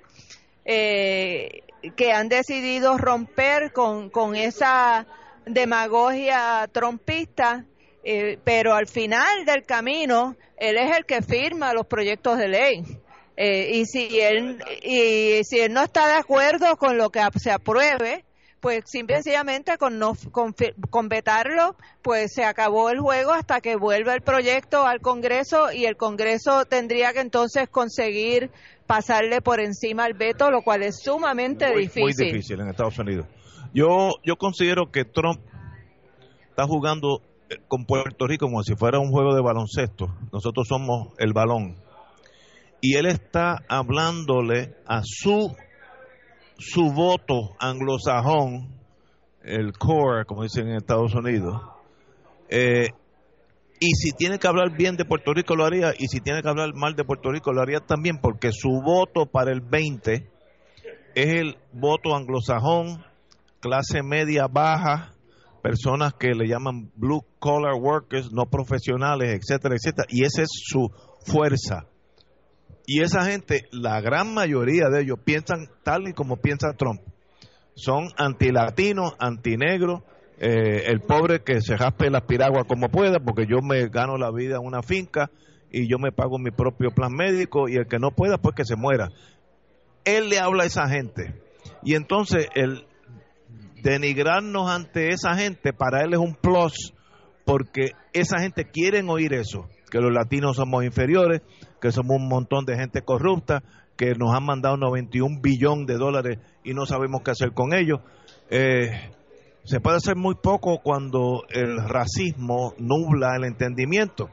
eh, 0.66 1.64
que 1.96 2.12
han 2.12 2.30
decidido 2.30 2.98
romper 2.98 3.72
con, 3.74 4.36
esa 4.36 5.08
demagogia 5.46 6.70
trompista, 6.72 7.66
eh, 8.04 8.38
pero 8.44 8.76
al 8.76 8.88
final 8.88 9.46
del 9.46 9.64
camino 9.64 10.36
él 10.58 10.78
es 10.78 10.96
el 10.96 11.06
que 11.06 11.22
firma 11.24 11.74
los 11.74 11.88
proyectos 11.88 12.38
de 12.38 12.48
ley. 12.48 12.84
Eh, 13.36 13.72
y 13.78 13.86
si 13.86 14.20
él 14.20 14.62
y 14.84 15.44
si 15.44 15.60
él 15.60 15.74
no 15.74 15.82
está 15.82 16.08
de 16.08 16.14
acuerdo 16.14 16.78
con 16.78 16.98
lo 16.98 17.10
que 17.10 17.22
se 17.38 17.50
apruebe, 17.50 18.24
pues 18.62 18.84
simplemente 18.86 19.78
con 19.78 19.98
no 19.98 20.14
con, 20.32 20.54
con, 20.90 21.10
vetarlo, 21.10 21.76
pues 22.04 22.34
se 22.34 22.46
acabó 22.46 22.92
el 22.92 23.00
juego 23.00 23.32
hasta 23.34 23.60
que 23.60 23.76
vuelva 23.76 24.14
el 24.14 24.22
proyecto 24.22 24.86
al 24.86 25.02
Congreso 25.02 25.72
y 25.72 25.86
el 25.86 25.98
Congreso 25.98 26.66
tendría 26.66 27.12
que 27.12 27.22
entonces 27.22 27.68
conseguir 27.70 28.52
pasarle 28.86 29.42
por 29.42 29.60
encima 29.60 30.06
al 30.06 30.14
veto, 30.14 30.52
lo 30.52 30.62
cual 30.62 30.84
es 30.84 31.02
sumamente 31.02 31.66
difícil. 31.76 32.04
Muy 32.04 32.14
difícil 32.14 32.60
en 32.62 32.68
Estados 32.70 32.98
Unidos. 33.00 33.26
Yo, 33.74 34.16
yo 34.24 34.36
considero 34.36 34.92
que 34.92 35.06
Trump 35.06 35.40
está 36.50 36.66
jugando 36.68 37.22
eh, 37.50 37.56
con 37.68 37.86
Puerto 37.86 38.28
Rico 38.28 38.46
como 38.46 38.62
si 38.64 38.76
fuera 38.76 39.00
un 39.00 39.12
juego 39.12 39.34
de 39.34 39.42
baloncesto. 39.42 40.14
Nosotros 40.32 40.68
somos 40.68 41.14
el 41.18 41.34
balón. 41.34 41.78
Y 42.82 42.96
él 42.96 43.06
está 43.06 43.64
hablándole 43.70 44.76
a 44.86 45.02
su, 45.04 45.56
su 46.62 46.92
voto 46.94 47.56
anglosajón, 47.60 48.70
el 49.44 49.74
core, 49.74 50.26
como 50.26 50.44
dicen 50.44 50.68
en 50.68 50.76
Estados 50.76 51.16
Unidos, 51.16 51.60
eh, 52.50 52.90
y 53.80 53.96
si 53.96 54.12
tiene 54.12 54.38
que 54.38 54.48
hablar 54.48 54.78
bien 54.78 54.96
de 54.96 55.06
Puerto 55.06 55.34
Rico 55.34 55.56
lo 55.56 55.66
haría, 55.66 55.94
y 55.98 56.08
si 56.08 56.20
tiene 56.20 56.44
que 56.44 56.50
hablar 56.50 56.76
mal 56.76 56.96
de 56.96 57.04
Puerto 57.04 57.32
Rico 57.32 57.52
lo 57.52 57.62
haría 57.62 57.80
también, 57.80 58.20
porque 58.20 58.52
su 58.52 58.70
voto 58.84 59.26
para 59.26 59.52
el 59.52 59.62
20 59.62 60.30
es 61.16 61.28
el 61.34 61.58
voto 61.74 62.16
anglosajón, 62.16 63.04
clase 63.60 64.04
media 64.04 64.46
baja, 64.48 65.14
personas 65.64 66.14
que 66.14 66.36
le 66.36 66.48
llaman 66.48 66.92
blue 66.96 67.26
collar 67.40 67.74
workers, 67.74 68.32
no 68.32 68.46
profesionales, 68.46 69.40
etcétera, 69.42 69.76
etcétera, 69.76 70.08
y 70.10 70.26
esa 70.26 70.44
es 70.44 70.50
su 70.52 70.92
fuerza. 71.26 71.88
Y 72.94 73.00
esa 73.00 73.24
gente, 73.24 73.70
la 73.72 74.02
gran 74.02 74.34
mayoría 74.34 74.90
de 74.90 75.04
ellos 75.04 75.18
piensan 75.24 75.70
tal 75.82 76.10
y 76.10 76.14
como 76.14 76.42
piensa 76.42 76.74
Trump. 76.74 77.00
Son 77.74 78.10
antilatinos, 78.18 79.16
antinegros, 79.18 80.02
eh, 80.38 80.88
el 80.88 81.00
pobre 81.00 81.42
que 81.42 81.62
se 81.62 81.78
jaspe 81.78 82.10
las 82.10 82.24
piraguas 82.24 82.66
como 82.68 82.90
pueda, 82.90 83.22
porque 83.22 83.46
yo 83.48 83.62
me 83.62 83.88
gano 83.88 84.18
la 84.18 84.30
vida 84.30 84.58
en 84.58 84.66
una 84.66 84.82
finca 84.84 85.32
y 85.72 85.90
yo 85.90 86.00
me 86.00 86.12
pago 86.12 86.38
mi 86.38 86.52
propio 86.52 86.92
plan 86.92 87.14
médico 87.14 87.70
y 87.70 87.78
el 87.78 87.88
que 87.88 87.98
no 87.98 88.12
pueda, 88.12 88.40
pues 88.40 88.56
que 88.58 88.66
se 88.66 88.76
muera. 88.76 89.08
Él 90.04 90.28
le 90.28 90.40
habla 90.40 90.64
a 90.64 90.66
esa 90.66 90.90
gente. 90.90 91.42
Y 91.84 91.96
entonces 91.96 92.50
el 92.56 92.86
denigrarnos 93.82 94.70
ante 94.70 95.14
esa 95.14 95.36
gente 95.36 95.72
para 95.72 96.04
él 96.04 96.12
es 96.12 96.20
un 96.20 96.36
plus, 96.36 96.94
porque 97.46 97.92
esa 98.12 98.40
gente 98.40 98.66
quiere 98.66 99.02
oír 99.02 99.34
eso, 99.34 99.70
que 99.90 100.02
los 100.02 100.12
latinos 100.12 100.58
somos 100.58 100.84
inferiores, 100.84 101.42
que 101.82 101.92
somos 101.92 102.18
un 102.18 102.28
montón 102.28 102.66
de 102.66 102.78
gente 102.78 103.02
corrupta, 103.02 103.64
que 103.98 104.14
nos 104.16 104.34
han 104.34 104.46
mandado 104.46 104.78
91 104.78 105.42
billones 105.42 105.88
de 105.88 105.96
dólares 105.96 106.40
y 106.64 106.74
no 106.74 106.86
sabemos 106.86 107.22
qué 107.24 107.32
hacer 107.32 107.54
con 107.54 107.74
ellos. 107.74 108.00
Eh, 108.50 109.12
se 109.64 109.80
puede 109.80 109.98
hacer 109.98 110.16
muy 110.16 110.36
poco 110.36 110.80
cuando 110.84 111.44
el 111.50 111.78
racismo 111.88 112.74
nubla 112.78 113.36
el 113.36 113.46
entendimiento, 113.46 114.30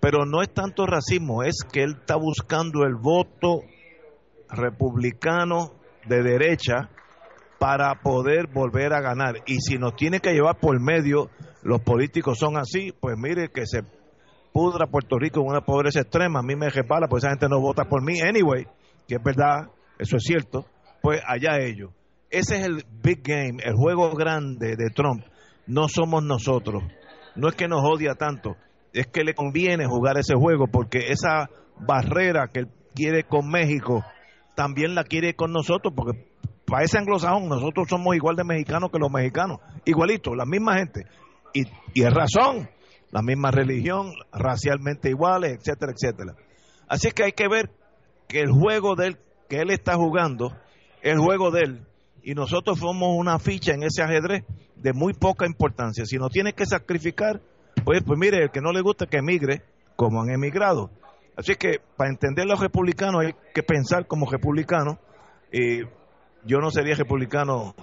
pero 0.00 0.24
no 0.26 0.42
es 0.42 0.52
tanto 0.52 0.86
racismo, 0.86 1.42
es 1.42 1.58
que 1.70 1.82
él 1.82 1.96
está 2.00 2.16
buscando 2.16 2.84
el 2.84 2.94
voto 2.94 3.60
republicano 4.48 5.72
de 6.06 6.22
derecha 6.22 6.90
para 7.58 7.94
poder 8.02 8.48
volver 8.48 8.92
a 8.92 9.00
ganar. 9.00 9.36
Y 9.46 9.60
si 9.60 9.78
nos 9.78 9.94
tiene 9.94 10.18
que 10.18 10.32
llevar 10.32 10.58
por 10.58 10.80
medio, 10.80 11.30
los 11.62 11.80
políticos 11.80 12.38
son 12.38 12.56
así, 12.56 12.92
pues 13.00 13.16
mire 13.16 13.50
que 13.50 13.66
se 13.66 13.82
pudra 14.52 14.86
Puerto 14.86 15.18
Rico 15.18 15.40
en 15.40 15.46
una 15.48 15.62
pobreza 15.62 16.00
extrema, 16.00 16.40
a 16.40 16.42
mí 16.42 16.54
me 16.56 16.68
resbala, 16.68 17.08
pues 17.08 17.24
esa 17.24 17.30
gente 17.30 17.48
no 17.48 17.60
vota 17.60 17.84
por 17.84 18.02
mí, 18.02 18.20
anyway, 18.20 18.66
que 19.08 19.16
es 19.16 19.22
verdad, 19.22 19.70
eso 19.98 20.16
es 20.16 20.22
cierto, 20.24 20.66
pues 21.00 21.20
allá 21.26 21.58
ellos. 21.58 21.90
Ese 22.30 22.56
es 22.58 22.66
el 22.66 22.84
big 23.02 23.22
game, 23.22 23.62
el 23.62 23.74
juego 23.74 24.14
grande 24.14 24.76
de 24.76 24.88
Trump. 24.94 25.22
No 25.66 25.86
somos 25.88 26.22
nosotros. 26.24 26.82
No 27.36 27.48
es 27.48 27.54
que 27.54 27.68
nos 27.68 27.82
odia 27.84 28.14
tanto, 28.14 28.56
es 28.92 29.06
que 29.06 29.22
le 29.22 29.34
conviene 29.34 29.86
jugar 29.86 30.18
ese 30.18 30.34
juego 30.34 30.66
porque 30.66 31.10
esa 31.10 31.48
barrera 31.78 32.48
que 32.48 32.60
él 32.60 32.68
quiere 32.94 33.24
con 33.24 33.48
México 33.48 34.04
también 34.54 34.94
la 34.94 35.04
quiere 35.04 35.34
con 35.34 35.52
nosotros 35.52 35.94
porque 35.96 36.26
para 36.66 36.84
ese 36.84 36.98
anglosajón 36.98 37.48
nosotros 37.48 37.86
somos 37.88 38.14
igual 38.14 38.36
de 38.36 38.44
mexicanos 38.44 38.90
que 38.90 38.98
los 38.98 39.10
mexicanos, 39.10 39.58
igualito, 39.84 40.34
la 40.34 40.44
misma 40.44 40.76
gente. 40.78 41.06
Y, 41.54 41.64
y 41.94 42.02
es 42.02 42.12
razón, 42.12 42.68
la 43.12 43.22
misma 43.22 43.50
religión, 43.50 44.12
racialmente 44.32 45.10
iguales, 45.10 45.58
etcétera, 45.58 45.92
etcétera. 45.92 46.34
Así 46.88 47.12
que 47.12 47.24
hay 47.24 47.32
que 47.32 47.46
ver 47.46 47.70
que 48.26 48.40
el 48.40 48.50
juego 48.50 48.96
de 48.96 49.08
él, 49.08 49.18
que 49.48 49.60
él 49.60 49.70
está 49.70 49.94
jugando, 49.94 50.52
el 51.02 51.18
juego 51.18 51.50
de 51.50 51.60
él, 51.60 51.86
y 52.22 52.34
nosotros 52.34 52.78
somos 52.78 53.10
una 53.14 53.38
ficha 53.38 53.74
en 53.74 53.82
ese 53.82 54.02
ajedrez 54.02 54.44
de 54.76 54.92
muy 54.94 55.12
poca 55.12 55.46
importancia. 55.46 56.06
Si 56.06 56.16
no 56.16 56.28
tiene 56.28 56.54
que 56.54 56.64
sacrificar, 56.64 57.40
pues, 57.84 58.02
pues 58.02 58.18
mire, 58.18 58.44
el 58.44 58.50
que 58.50 58.60
no 58.60 58.72
le 58.72 58.80
gusta 58.80 59.06
que 59.06 59.18
emigre, 59.18 59.62
como 59.94 60.22
han 60.22 60.30
emigrado. 60.30 60.90
Así 61.36 61.54
que 61.56 61.80
para 61.96 62.10
entender 62.10 62.46
los 62.46 62.60
republicanos 62.60 63.24
hay 63.24 63.34
que 63.54 63.62
pensar 63.62 64.06
como 64.06 64.30
republicanos. 64.30 64.96
Y 65.52 65.80
yo 66.44 66.58
no 66.60 66.70
sería 66.70 66.94
republicano 66.94 67.74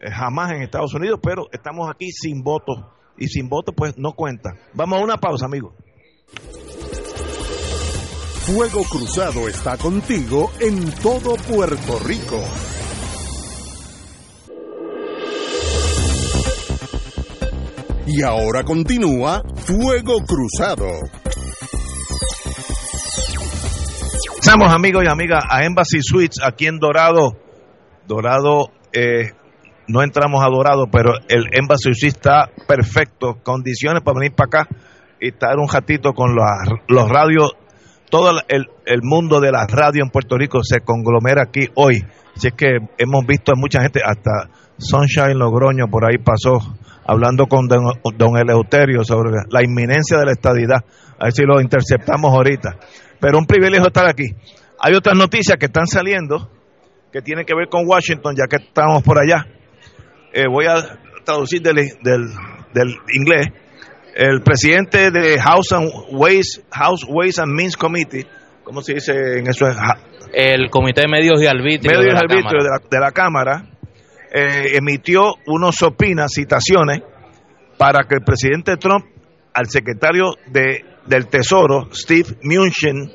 eh, 0.00 0.10
jamás 0.10 0.52
en 0.52 0.62
Estados 0.62 0.92
Unidos, 0.92 1.18
pero 1.22 1.46
estamos 1.50 1.88
aquí 1.88 2.10
sin 2.10 2.42
votos 2.42 2.84
y 3.18 3.28
sin 3.28 3.48
votos 3.48 3.74
pues 3.76 3.96
no 3.98 4.12
cuenta. 4.12 4.54
Vamos 4.74 5.00
a 5.00 5.04
una 5.04 5.16
pausa, 5.16 5.46
amigos. 5.46 5.74
Fuego 8.46 8.84
Cruzado 8.84 9.48
está 9.48 9.76
contigo 9.76 10.52
en 10.60 10.90
todo 11.02 11.34
Puerto 11.34 11.98
Rico. 12.04 12.40
Y 18.06 18.22
ahora 18.22 18.62
continúa 18.62 19.42
Fuego 19.56 20.18
Cruzado. 20.24 20.86
Estamos 24.38 24.72
amigos 24.72 25.02
y 25.04 25.10
amigas 25.10 25.42
a 25.50 25.64
Embassy 25.64 25.98
Suites 26.00 26.38
aquí 26.40 26.68
en 26.68 26.78
Dorado. 26.78 27.36
Dorado, 28.06 28.70
eh, 28.92 29.32
no 29.88 30.02
entramos 30.02 30.42
a 30.44 30.48
Dorado, 30.48 30.86
pero 30.90 31.12
el 31.28 31.46
Embassy 31.52 31.94
Suites 31.94 32.16
está 32.16 32.50
perfecto, 32.66 33.38
condiciones 33.42 34.02
para 34.02 34.18
venir 34.18 34.34
para 34.34 34.62
acá 34.62 34.68
y 35.20 35.28
estar 35.28 35.56
un 35.58 35.68
ratito 35.68 36.12
con 36.12 36.34
los, 36.34 36.44
los 36.88 37.08
radios. 37.08 37.52
Todo 38.10 38.30
el, 38.48 38.66
el 38.84 39.00
mundo 39.02 39.40
de 39.40 39.50
la 39.50 39.66
radio 39.66 40.02
en 40.04 40.10
Puerto 40.10 40.36
Rico 40.36 40.60
se 40.62 40.80
conglomera 40.80 41.42
aquí 41.42 41.68
hoy. 41.74 42.04
Así 42.36 42.48
es 42.48 42.54
que 42.54 42.78
hemos 42.98 43.26
visto 43.26 43.52
a 43.52 43.54
mucha 43.56 43.80
gente, 43.82 44.00
hasta 44.04 44.50
Sunshine 44.78 45.38
Logroño 45.38 45.88
por 45.88 46.04
ahí 46.04 46.18
pasó 46.18 46.58
hablando 47.04 47.46
con 47.46 47.66
don, 47.66 47.84
don 48.16 48.36
Eleuterio 48.36 49.04
sobre 49.04 49.30
la 49.50 49.62
inminencia 49.62 50.18
de 50.18 50.26
la 50.26 50.32
estadidad. 50.32 50.84
A 51.18 51.24
ver 51.24 51.32
si 51.32 51.42
lo 51.44 51.60
interceptamos 51.60 52.32
ahorita. 52.32 52.76
Pero 53.20 53.38
un 53.38 53.46
privilegio 53.46 53.86
estar 53.86 54.06
aquí. 54.06 54.34
Hay 54.78 54.94
otras 54.94 55.16
noticias 55.16 55.56
que 55.58 55.66
están 55.66 55.86
saliendo 55.86 56.50
que 57.12 57.22
tienen 57.22 57.46
que 57.46 57.54
ver 57.54 57.68
con 57.68 57.86
Washington, 57.86 58.34
ya 58.36 58.46
que 58.46 58.62
estamos 58.62 59.02
por 59.02 59.18
allá. 59.18 59.46
Eh, 60.32 60.46
voy 60.48 60.66
a 60.66 60.98
traducir 61.24 61.62
del, 61.62 61.76
del, 62.02 62.28
del 62.72 62.96
inglés. 63.14 63.48
El 64.14 64.42
presidente 64.42 65.10
de 65.10 65.38
House 65.38 65.72
and 65.72 65.90
Ways, 66.12 66.62
House 66.70 67.04
Ways 67.08 67.38
and 67.38 67.52
Means 67.52 67.76
Committee, 67.76 68.26
¿cómo 68.64 68.80
se 68.80 68.94
dice 68.94 69.38
en 69.38 69.46
eso? 69.48 69.66
El 70.32 70.70
Comité 70.70 71.02
de 71.02 71.08
Medios 71.08 71.42
y 71.42 71.46
Arbitrio, 71.46 71.98
Medios 71.98 72.06
de, 72.06 72.12
la 72.12 72.20
y 72.20 72.22
Arbitrio 72.22 72.60
Cámara. 72.60 72.64
de 72.64 72.70
la, 72.70 72.88
de 72.90 73.00
la 73.00 73.12
Cámara 73.12 73.76
eh, 74.32 74.76
emitió 74.76 75.34
unos 75.46 75.82
opinas, 75.82 76.32
citaciones, 76.32 77.00
para 77.78 78.06
que 78.08 78.16
el 78.16 78.22
presidente 78.22 78.76
Trump 78.76 79.04
al 79.52 79.66
secretario 79.68 80.32
de, 80.46 80.84
del 81.06 81.28
Tesoro, 81.28 81.88
Steve 81.92 82.36
Mnuchin, 82.42 83.10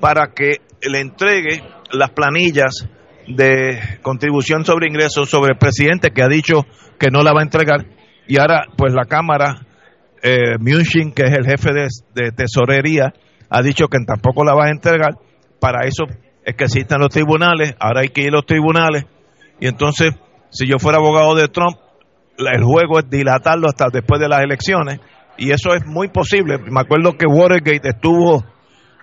para 0.00 0.32
que 0.34 0.60
le 0.82 1.00
entregue 1.00 1.62
las 1.92 2.10
planillas 2.10 2.88
de 3.28 3.98
contribución 4.02 4.64
sobre 4.64 4.88
ingresos 4.88 5.28
sobre 5.28 5.52
el 5.52 5.58
presidente 5.58 6.10
que 6.10 6.22
ha 6.22 6.28
dicho 6.28 6.66
que 6.98 7.08
no 7.10 7.22
la 7.22 7.32
va 7.32 7.40
a 7.40 7.44
entregar. 7.44 7.86
Y 8.26 8.38
ahora 8.38 8.64
pues 8.76 8.92
la 8.94 9.04
Cámara 9.04 9.66
eh, 10.22 10.56
Mnuchin 10.58 11.12
que 11.12 11.24
es 11.24 11.32
el 11.32 11.44
jefe 11.44 11.70
de, 11.72 11.88
de 12.14 12.32
tesorería 12.32 13.12
ha 13.50 13.62
dicho 13.62 13.86
que 13.88 13.98
tampoco 14.06 14.44
la 14.44 14.54
va 14.54 14.66
a 14.66 14.70
entregar. 14.70 15.14
Para 15.60 15.86
eso 15.86 16.04
es 16.44 16.54
que 16.54 16.64
existen 16.64 17.00
los 17.00 17.10
tribunales. 17.10 17.74
Ahora 17.78 18.00
hay 18.00 18.08
que 18.08 18.22
ir 18.22 18.28
a 18.28 18.36
los 18.36 18.46
tribunales. 18.46 19.04
Y 19.60 19.66
entonces 19.66 20.14
si 20.50 20.66
yo 20.66 20.78
fuera 20.78 20.98
abogado 20.98 21.34
de 21.34 21.48
Trump 21.48 21.76
el 22.38 22.62
juego 22.62 23.00
es 23.00 23.10
dilatarlo 23.10 23.66
hasta 23.68 23.86
después 23.92 24.20
de 24.20 24.28
las 24.28 24.42
elecciones. 24.42 25.00
Y 25.36 25.50
eso 25.52 25.74
es 25.74 25.84
muy 25.86 26.08
posible. 26.08 26.58
Me 26.58 26.80
acuerdo 26.80 27.16
que 27.16 27.26
Watergate 27.26 27.88
estuvo 27.88 28.44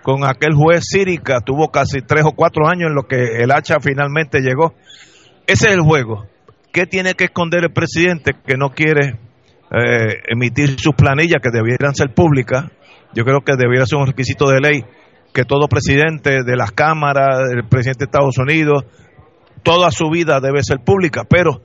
con 0.06 0.24
aquel 0.24 0.54
juez 0.54 0.84
Sirica, 0.84 1.40
tuvo 1.40 1.72
casi 1.72 2.00
tres 2.00 2.22
o 2.24 2.30
cuatro 2.30 2.68
años 2.68 2.90
en 2.90 2.94
lo 2.94 3.08
que 3.08 3.42
el 3.42 3.50
hacha 3.50 3.80
finalmente 3.80 4.38
llegó. 4.38 4.72
Ese 5.48 5.66
es 5.66 5.74
el 5.74 5.80
juego. 5.80 6.26
¿Qué 6.72 6.86
tiene 6.86 7.14
que 7.14 7.24
esconder 7.24 7.64
el 7.64 7.72
presidente 7.72 8.34
que 8.46 8.56
no 8.56 8.70
quiere 8.70 9.18
eh, 9.72 10.22
emitir 10.28 10.78
sus 10.78 10.94
planillas 10.94 11.42
que 11.42 11.50
debieran 11.50 11.92
ser 11.96 12.14
públicas? 12.14 12.66
Yo 13.14 13.24
creo 13.24 13.40
que 13.40 13.54
debiera 13.58 13.84
ser 13.84 13.98
un 13.98 14.06
requisito 14.06 14.46
de 14.48 14.60
ley 14.60 14.84
que 15.34 15.42
todo 15.42 15.66
presidente 15.66 16.44
de 16.44 16.56
las 16.56 16.70
cámaras, 16.70 17.40
el 17.52 17.66
presidente 17.68 18.04
de 18.04 18.04
Estados 18.04 18.38
Unidos, 18.38 18.84
toda 19.64 19.90
su 19.90 20.08
vida 20.08 20.38
debe 20.38 20.62
ser 20.62 20.84
pública, 20.84 21.22
pero 21.28 21.62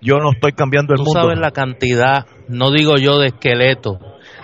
yo 0.00 0.18
no 0.18 0.30
estoy 0.30 0.52
cambiando 0.52 0.92
el 0.92 0.98
Tú 0.98 1.06
mundo. 1.06 1.20
sabes 1.20 1.40
la 1.40 1.50
cantidad, 1.50 2.26
no 2.46 2.70
digo 2.70 2.94
yo 2.96 3.18
de 3.18 3.26
esqueletos, 3.26 3.96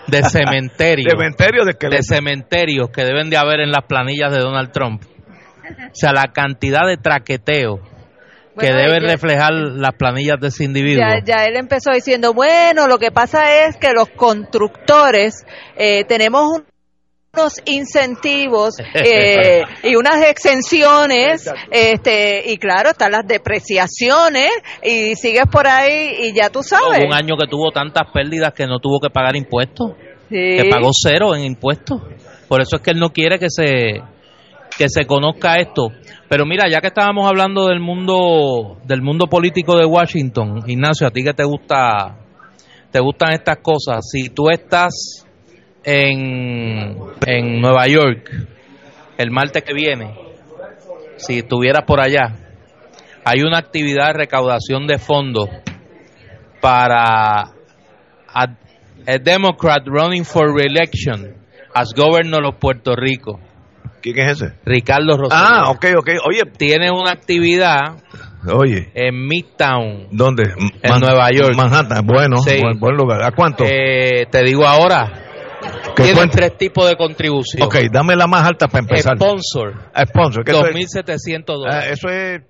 de 0.08 0.22
cementerios, 0.24 1.12
Cementerio 1.16 1.64
de 1.64 1.74
que 1.74 1.88
de 1.88 2.02
cementerios 2.02 2.90
que 2.90 3.04
deben 3.04 3.30
de 3.30 3.36
haber 3.36 3.60
en 3.60 3.70
las 3.70 3.84
planillas 3.86 4.32
de 4.32 4.38
Donald 4.40 4.72
Trump. 4.72 5.02
O 5.04 5.94
sea, 5.94 6.12
la 6.12 6.32
cantidad 6.32 6.86
de 6.86 6.96
traqueteo 6.96 7.78
que 8.58 8.70
Bueno, 8.72 8.76
deben 8.78 9.02
ya- 9.02 9.08
reflejar 9.12 9.52
las 9.52 9.92
planillas 9.98 10.40
de 10.40 10.48
ese 10.48 10.64
individuo. 10.64 11.04
Ya, 11.06 11.22
ya 11.24 11.44
él 11.44 11.56
empezó 11.56 11.90
diciendo, 11.90 12.32
bueno, 12.32 12.86
lo 12.86 12.98
que 12.98 13.10
pasa 13.10 13.66
es 13.66 13.76
que 13.76 13.92
los 13.92 14.08
constructores 14.10 15.44
eh, 15.76 16.04
tenemos 16.04 16.58
un- 16.58 16.64
unos 17.36 17.60
incentivos 17.66 18.74
eh, 18.94 19.62
y 19.82 19.94
unas 19.96 20.22
exenciones, 20.24 21.50
este 21.70 22.50
y 22.50 22.56
claro, 22.56 22.90
están 22.90 23.12
las 23.12 23.26
depreciaciones 23.26 24.50
y 24.82 25.14
sigues 25.16 25.44
por 25.50 25.66
ahí 25.66 26.28
y 26.28 26.34
ya 26.34 26.50
tú 26.50 26.62
sabes. 26.62 26.98
Hubo 27.00 27.08
un 27.08 27.14
año 27.14 27.36
que 27.36 27.46
tuvo 27.48 27.70
tantas 27.70 28.10
pérdidas 28.12 28.52
que 28.54 28.66
no 28.66 28.78
tuvo 28.78 29.00
que 29.00 29.10
pagar 29.10 29.36
impuestos, 29.36 29.92
Sí. 30.28 30.56
que 30.56 30.68
pagó 30.68 30.90
cero 30.92 31.36
en 31.36 31.44
impuestos. 31.44 32.02
Por 32.48 32.60
eso 32.60 32.76
es 32.76 32.82
que 32.82 32.90
él 32.90 32.98
no 32.98 33.10
quiere 33.10 33.38
que 33.38 33.48
se 33.48 34.02
que 34.76 34.88
se 34.88 35.06
conozca 35.06 35.56
esto. 35.56 35.88
Pero 36.28 36.44
mira, 36.44 36.68
ya 36.68 36.80
que 36.80 36.88
estábamos 36.88 37.28
hablando 37.28 37.68
del 37.68 37.78
mundo 37.80 38.78
del 38.84 39.02
mundo 39.02 39.26
político 39.26 39.76
de 39.76 39.84
Washington, 39.84 40.64
Ignacio, 40.66 41.06
a 41.06 41.10
ti 41.10 41.22
que 41.22 41.32
te 41.32 41.44
gusta 41.44 42.16
te 42.90 43.00
gustan 43.00 43.34
estas 43.34 43.58
cosas, 43.58 44.04
si 44.10 44.30
tú 44.30 44.48
estás 44.50 45.25
en 45.86 46.96
en 47.24 47.60
Nueva 47.60 47.86
York 47.86 48.28
el 49.18 49.30
martes 49.30 49.62
que 49.62 49.72
viene, 49.72 50.14
si 51.16 51.38
estuvieras 51.38 51.84
por 51.86 52.00
allá, 52.00 52.34
hay 53.24 53.40
una 53.42 53.58
actividad 53.58 54.08
de 54.08 54.12
recaudación 54.14 54.86
de 54.86 54.98
fondos 54.98 55.48
para 56.60 57.40
a, 57.42 57.52
a 58.34 59.18
Democrat 59.22 59.82
running 59.86 60.24
for 60.24 60.52
reelection 60.54 61.34
as 61.74 61.92
governor 61.94 62.44
of 62.44 62.56
Puerto 62.58 62.94
Rico, 62.96 63.40
¿Quién 64.02 64.18
es 64.20 64.40
ese? 64.40 64.54
Ricardo 64.64 65.16
Rosselló. 65.16 65.40
Ah, 65.42 65.70
ok, 65.70 65.84
ok. 65.98 66.08
Oye, 66.28 66.42
Tiene 66.56 66.90
una 66.90 67.10
actividad 67.12 67.96
oye. 68.52 68.90
en 68.94 69.26
Midtown. 69.26 70.08
¿Dónde? 70.12 70.44
En 70.82 71.00
Nueva 71.00 71.30
York. 71.32 71.54
Manhattan, 71.56 72.06
bueno, 72.06 72.36
Sí. 72.38 72.60
buen, 72.62 72.78
buen 72.78 72.96
lugar. 72.96 73.22
¿A 73.22 73.32
cuánto? 73.32 73.64
Eh, 73.66 74.26
te 74.30 74.42
digo 74.44 74.64
ahora, 74.66 75.25
¿Qué 75.96 76.02
tiene 76.02 76.18
cuenta? 76.18 76.36
tres 76.36 76.58
tipos 76.58 76.88
de 76.88 76.96
contribución. 76.96 77.62
Ok, 77.62 77.76
dame 77.92 78.16
la 78.16 78.26
más 78.26 78.46
alta 78.46 78.68
para 78.68 78.80
empezar. 78.80 79.16
Sponsor, 79.16 79.90
Ah, 79.94 80.04
Sponsor. 80.06 80.44
¿qué 80.44 80.50
eso 80.52 80.66
es? 80.66 80.74
2.700 80.74 81.40
Ah, 81.40 81.52
dólares. 81.54 81.92
eso 81.98 82.08
es... 82.08 82.40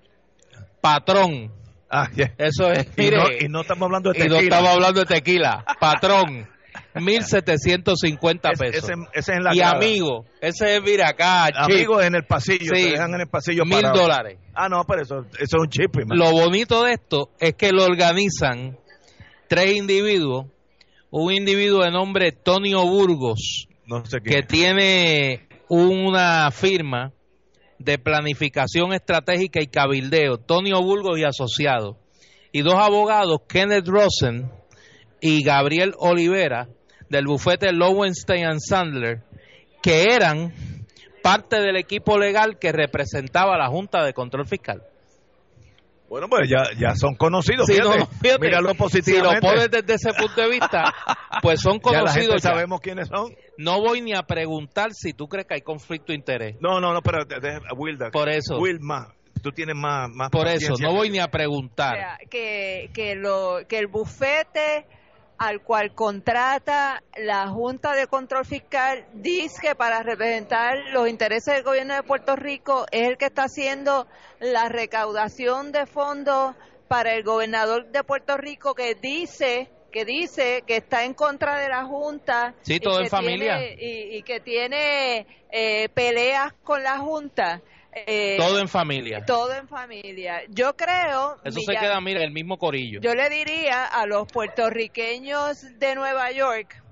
Patrón, 0.80 1.52
Ah, 1.90 2.08
ya. 2.14 2.32
eso 2.38 2.70
es, 2.70 2.86
Y, 2.96 3.00
mire, 3.02 3.16
no, 3.16 3.24
y 3.40 3.48
no 3.48 3.60
estamos 3.62 3.86
hablando 3.86 4.12
de 4.12 4.18
y 4.18 4.28
no 4.28 4.36
tequila. 4.36 4.56
estamos 4.56 4.70
hablando 4.74 5.00
de 5.00 5.06
tequila. 5.06 5.64
Patrón, 5.80 6.48
1.750 6.94 8.50
Es- 8.52 8.58
pesos. 8.58 8.84
ese, 8.84 8.92
ese 9.12 9.32
es 9.32 9.36
en 9.38 9.44
la 9.44 9.54
y 9.54 9.58
grada. 9.58 9.76
amigo, 9.76 10.24
ese 10.40 10.76
es, 10.76 10.82
mira 10.82 11.08
acá, 11.10 11.46
Amigos 11.54 12.04
en 12.04 12.14
el 12.14 12.24
pasillo, 12.24 12.72
Sí. 12.74 12.84
te 12.84 12.90
dejan 12.92 13.14
en 13.14 13.20
el 13.22 13.28
pasillo 13.28 13.64
mil 13.64 13.80
parado. 13.82 14.02
dólares. 14.02 14.38
Ah, 14.54 14.68
no, 14.68 14.84
pero 14.86 15.02
eso, 15.02 15.20
eso 15.38 15.42
es 15.42 15.54
un 15.60 15.68
chip. 15.68 15.94
man. 15.96 16.18
Lo 16.18 16.30
bonito 16.32 16.84
de 16.84 16.92
esto 16.92 17.30
es 17.38 17.54
que 17.54 17.72
lo 17.72 17.84
organizan 17.84 18.78
tres 19.48 19.74
individuos. 19.76 20.46
Un 21.18 21.32
individuo 21.32 21.82
de 21.82 21.90
nombre 21.90 22.30
Tonio 22.30 22.84
Burgos, 22.84 23.68
No 23.86 24.04
sé 24.04 24.20
que 24.20 24.42
tiene 24.42 25.48
una 25.66 26.50
firma 26.50 27.14
de 27.78 27.96
planificación 27.96 28.92
estratégica 28.92 29.62
y 29.62 29.66
cabildeo, 29.66 30.36
Tonio 30.36 30.82
Burgos 30.82 31.18
y 31.18 31.24
Asociados. 31.24 31.96
Y 32.52 32.60
dos 32.60 32.74
abogados, 32.74 33.38
Kenneth 33.48 33.88
Rosen 33.88 34.50
y 35.22 35.42
Gabriel 35.42 35.94
Olivera, 35.98 36.68
del 37.08 37.24
bufete 37.24 37.72
Lowenstein 37.72 38.44
and 38.44 38.60
Sandler, 38.60 39.22
que 39.82 40.12
eran 40.12 40.52
parte 41.22 41.62
del 41.62 41.76
equipo 41.76 42.18
legal 42.18 42.58
que 42.58 42.72
representaba 42.72 43.54
a 43.54 43.58
la 43.58 43.68
Junta 43.68 44.04
de 44.04 44.12
Control 44.12 44.46
Fiscal. 44.46 44.82
Bueno, 46.08 46.28
pues 46.28 46.48
ya, 46.48 46.62
ya 46.78 46.94
son 46.94 47.14
conocidos. 47.16 47.66
Sí, 47.66 47.74
fíjate. 47.74 47.98
no, 47.98 48.06
fíjate, 48.06 48.38
Míralo 48.46 48.74
si 49.02 49.16
lo 49.20 49.30
pones 49.40 49.70
desde 49.70 49.94
ese 49.94 50.12
punto 50.14 50.40
de 50.40 50.48
vista, 50.50 50.94
pues 51.42 51.60
son 51.60 51.80
ya 51.84 51.90
la 52.02 52.12
gente 52.12 52.26
conocidos. 52.28 52.42
ya. 52.42 52.50
sabemos 52.50 52.80
quiénes 52.80 53.08
son. 53.08 53.34
No 53.58 53.80
voy 53.80 54.00
ni 54.02 54.14
a 54.14 54.22
preguntar 54.22 54.92
si 54.92 55.12
tú 55.12 55.26
crees 55.28 55.46
que 55.46 55.54
hay 55.54 55.62
conflicto 55.62 56.12
de 56.12 56.14
interés. 56.18 56.56
No, 56.60 56.80
no, 56.80 56.92
no, 56.92 57.02
pero 57.02 57.24
de- 57.24 57.40
de- 57.40 57.60
Wilda. 57.76 58.10
Por 58.10 58.28
eso. 58.28 58.58
Wilma, 58.58 59.12
tú 59.42 59.50
tienes 59.50 59.74
más, 59.76 60.08
más 60.14 60.30
Por 60.30 60.46
eso, 60.46 60.74
no 60.80 60.92
voy 60.92 61.10
ni 61.10 61.18
a 61.18 61.24
O 61.26 61.30
preguntar. 61.30 61.96
sea, 61.96 62.18
que, 62.30 62.90
que, 62.94 63.14
lo, 63.16 63.58
que 63.68 63.78
el 63.78 63.86
bufete 63.88 64.86
al 65.38 65.60
cual 65.62 65.92
contrata 65.94 67.02
la 67.16 67.48
Junta 67.48 67.94
de 67.94 68.06
Control 68.06 68.44
Fiscal, 68.46 69.04
dice 69.14 69.60
que 69.60 69.74
para 69.74 70.02
representar 70.02 70.78
los 70.92 71.08
intereses 71.08 71.54
del 71.54 71.62
gobierno 71.62 71.94
de 71.94 72.02
Puerto 72.02 72.36
Rico 72.36 72.86
es 72.90 73.08
el 73.08 73.18
que 73.18 73.26
está 73.26 73.44
haciendo 73.44 74.06
la 74.40 74.68
recaudación 74.68 75.72
de 75.72 75.86
fondos 75.86 76.54
para 76.88 77.12
el 77.14 77.22
gobernador 77.24 77.86
de 77.88 78.02
Puerto 78.04 78.36
Rico 78.36 78.74
que 78.74 78.94
dice 78.94 79.70
que 79.92 80.04
dice 80.04 80.62
que 80.66 80.76
está 80.76 81.04
en 81.04 81.14
contra 81.14 81.58
de 81.58 81.68
la 81.70 81.84
Junta 81.84 82.54
Sí, 82.62 82.74
y 82.74 82.80
que 82.80 82.88
en 82.88 83.06
familia. 83.08 83.56
tiene- 83.58 83.76
y, 83.82 84.16
y 84.18 84.22
que 84.22 84.40
tiene 84.40 85.26
eh, 85.50 85.88
peleas 85.94 86.52
con 86.64 86.82
la 86.82 86.98
Junta. 86.98 87.62
Eh, 88.06 88.36
Todo 88.38 88.58
en 88.58 88.68
familia. 88.68 89.24
todo 89.24 89.54
en 89.54 89.66
familia. 89.68 90.42
Yo 90.48 90.76
creo, 90.76 91.36
Eso 91.44 91.60
se 91.60 91.72
queda, 91.76 91.98
mira, 92.00 92.22
el 92.22 92.30
mismo 92.32 92.58
corillo. 92.58 93.00
yo 93.00 93.14
le 93.14 93.30
diría 93.30 93.86
a 93.86 94.06
los 94.06 94.30
puertorriqueños 94.30 95.78
de 95.78 95.94
Nueva 95.94 96.30
York 96.30 96.82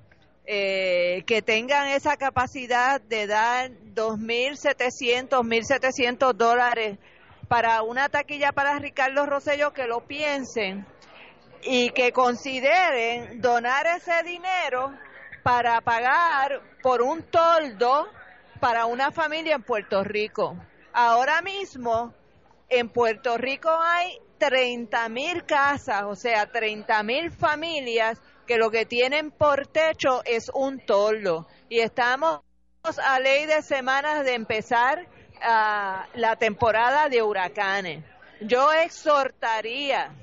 eh, 0.46 1.22
que 1.26 1.42
tengan 1.42 1.88
esa 1.88 2.16
capacidad 2.16 3.00
de 3.00 3.26
dar 3.26 3.70
2.700, 3.94 5.28
1.700 5.28 6.32
dólares 6.34 6.98
para 7.48 7.82
una 7.82 8.08
taquilla 8.08 8.52
para 8.52 8.78
Ricardo 8.78 9.26
Rosselló, 9.26 9.72
que 9.72 9.86
lo 9.86 10.06
piensen 10.06 10.86
y 11.62 11.90
que 11.90 12.12
consideren 12.12 13.40
donar 13.40 13.86
ese 13.86 14.22
dinero 14.22 14.92
para 15.42 15.80
pagar 15.82 16.62
por 16.82 17.02
un 17.02 17.22
toldo 17.22 18.06
para 18.60 18.86
una 18.86 19.10
familia 19.12 19.54
en 19.54 19.62
Puerto 19.62 20.02
Rico. 20.02 20.56
Ahora 20.96 21.42
mismo 21.42 22.14
en 22.68 22.88
Puerto 22.88 23.36
Rico 23.36 23.68
hay 23.68 24.16
30 24.38 25.08
mil 25.08 25.44
casas, 25.44 26.04
o 26.04 26.14
sea, 26.14 26.46
30 26.46 27.02
mil 27.02 27.32
familias 27.32 28.22
que 28.46 28.58
lo 28.58 28.70
que 28.70 28.86
tienen 28.86 29.32
por 29.32 29.66
techo 29.66 30.22
es 30.24 30.52
un 30.54 30.78
toldo. 30.78 31.48
Y 31.68 31.80
estamos 31.80 32.42
a 33.04 33.18
ley 33.18 33.46
de 33.46 33.62
semanas 33.62 34.24
de 34.24 34.34
empezar 34.34 35.08
ah, 35.42 36.06
la 36.14 36.36
temporada 36.36 37.08
de 37.08 37.22
huracanes. 37.22 38.04
Yo 38.40 38.72
exhortaría 38.72 40.14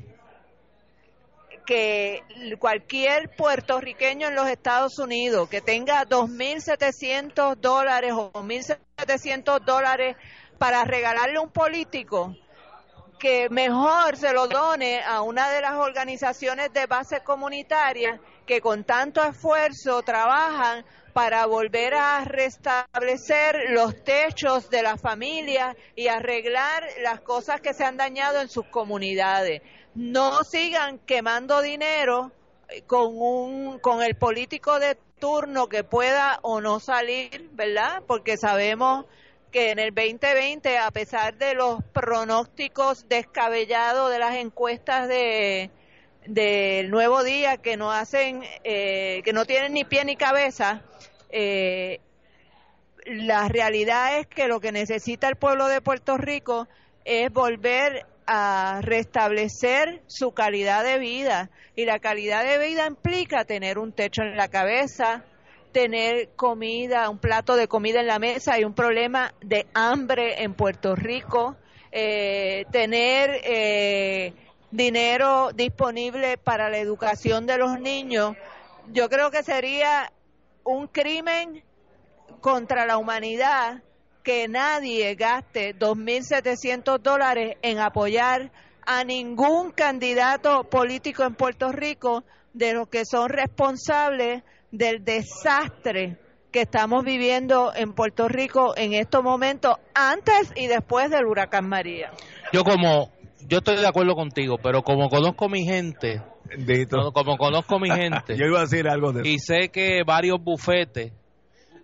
que 1.66 2.24
cualquier 2.60 3.36
puertorriqueño 3.36 4.30
en 4.30 4.36
los 4.36 4.48
Estados 4.48 5.00
Unidos 5.00 5.50
que 5.50 5.60
tenga 5.60 6.06
2.700 6.06 7.58
dólares 7.58 8.14
o 8.14 8.32
1.700 8.32 9.60
dólares 9.66 10.16
para 10.62 10.84
regalarle 10.84 11.38
a 11.38 11.42
un 11.42 11.50
político, 11.50 12.36
que 13.18 13.50
mejor 13.50 14.16
se 14.16 14.32
lo 14.32 14.46
done 14.46 15.02
a 15.02 15.24
una 15.24 15.50
de 15.50 15.60
las 15.60 15.74
organizaciones 15.74 16.72
de 16.72 16.86
base 16.86 17.22
comunitaria 17.24 18.22
que 18.46 18.62
con 18.62 18.84
tanto 18.84 19.24
esfuerzo 19.24 20.04
trabajan 20.04 20.86
para 21.14 21.48
volver 21.48 21.96
a 21.96 22.26
restablecer 22.26 23.72
los 23.72 24.04
techos 24.04 24.70
de 24.70 24.84
las 24.84 25.02
familias 25.02 25.76
y 25.96 26.10
arreglar 26.10 26.84
las 27.02 27.22
cosas 27.22 27.60
que 27.60 27.74
se 27.74 27.84
han 27.84 27.98
dañado 27.98 28.40
en 28.40 28.48
sus 28.48 28.68
comunidades. 28.68 29.64
No 29.96 30.44
sigan 30.44 31.00
quemando 31.00 31.64
dinero 31.64 32.32
eh, 32.70 32.84
con 32.84 33.20
un 33.20 33.80
con 33.80 34.04
el 34.04 34.14
político 34.14 34.80
de 34.80 34.96
turno 35.18 35.70
que 35.70 35.84
pueda 35.84 36.38
o 36.44 36.62
no 36.62 36.80
salir, 36.80 37.50
¿verdad? 37.54 38.04
Porque 38.06 38.38
sabemos 38.38 39.08
que 39.52 39.72
en 39.72 39.80
el 39.80 39.94
2020, 39.94 40.78
a 40.78 40.92
pesar 40.92 41.38
de 41.38 41.54
los 41.54 41.84
pronósticos 41.94 43.08
descabellados 43.08 44.12
de 44.12 44.20
las 44.20 44.36
encuestas 44.36 45.08
de 45.08 45.70
del 46.26 46.92
nuevo 46.92 47.24
día 47.24 47.58
que 47.58 47.78
no 47.78 47.92
hacen, 47.92 48.44
eh, 48.64 49.22
que 49.24 49.34
no 49.34 49.46
tienen 49.46 49.74
ni 49.74 49.84
pie 49.84 50.06
ni 50.06 50.16
cabeza, 50.16 50.84
eh, 51.30 52.00
la 53.06 53.48
realidad 53.48 54.20
es 54.20 54.28
que 54.28 54.48
lo 54.48 54.60
que 54.60 54.72
necesita 54.72 55.28
el 55.28 55.36
pueblo 55.36 55.68
de 55.68 55.82
Puerto 55.82 56.18
Rico 56.18 56.68
es 57.04 57.32
volver 57.32 58.06
a 58.28 58.80
restablecer 58.84 60.04
su 60.06 60.34
calidad 60.34 60.84
de 60.84 61.00
vida. 61.00 61.50
Y 61.76 61.86
la 61.86 62.00
calidad 62.00 62.46
de 62.46 62.60
vida 62.60 62.86
implica 62.86 63.46
tener 63.46 63.80
un 63.80 63.92
techo 63.92 64.22
en 64.22 64.38
la 64.38 64.50
cabeza, 64.50 65.26
tener 65.72 66.30
comida, 66.36 67.10
un 67.10 67.18
plato 67.18 67.56
de 67.56 67.68
comida 67.68 68.00
en 68.00 68.08
la 68.08 68.20
mesa, 68.20 68.54
hay 68.54 68.64
un 68.64 68.74
problema 68.74 69.34
de 69.42 69.68
hambre 69.74 70.44
en 70.44 70.54
Puerto 70.54 70.96
Rico, 70.96 71.56
eh, 71.92 72.66
tener 72.72 73.42
eh, 73.44 74.34
dinero 74.72 75.52
disponible 75.54 76.38
para 76.38 76.70
la 76.70 76.78
educación 76.78 77.46
de 77.46 77.58
los 77.58 77.80
niños, 77.80 78.36
yo 78.92 79.10
creo 79.10 79.32
que 79.32 79.44
sería 79.44 80.12
un 80.64 80.88
crimen 80.88 81.64
contra 82.40 82.86
la 82.86 82.98
humanidad 82.98 83.82
que 84.24 84.48
nadie 84.48 85.16
gaste 85.16 85.76
2.700 85.76 87.00
dólares 87.00 87.58
en 87.62 87.80
apoyar 87.80 88.52
a 88.86 89.04
ningún 89.04 89.72
candidato 89.72 90.64
político 90.66 91.24
en 91.24 91.36
Puerto 91.36 91.72
Rico 91.72 92.24
de 92.54 92.74
los 92.74 92.88
que 92.88 93.06
son 93.06 93.30
responsables 93.30 94.44
del 94.72 95.04
desastre 95.04 96.18
que 96.52 96.62
estamos 96.62 97.04
viviendo 97.06 97.72
en 97.76 97.94
Puerto 97.94 98.28
Rico 98.28 98.74
en 98.76 98.94
estos 98.94 99.24
momentos, 99.24 99.76
antes 99.94 100.52
y 100.56 100.68
después 100.68 101.10
del 101.10 101.26
huracán 101.26 101.68
María. 101.68 102.12
Yo 102.52 102.64
como, 102.64 103.10
yo 103.48 103.60
estoy 103.60 103.78
de 103.78 103.88
acuerdo 103.88 104.16
contigo, 104.16 104.58
pero 104.62 104.82
como 104.84 105.08
conozco 105.10 105.48
mi 105.48 105.64
gente, 105.64 106.22
como 107.14 107.38
conozco 107.38 107.80
mi 107.80 107.90
gente, 107.96 108.36
Yo 108.38 108.46
iba 108.46 108.60
a 108.60 108.64
decir 108.64 108.88
algo 108.90 109.14
de 109.14 109.28
y 109.30 109.40
sé 109.40 109.70
que 109.70 110.04
varios 110.06 110.44
bufetes 110.44 111.14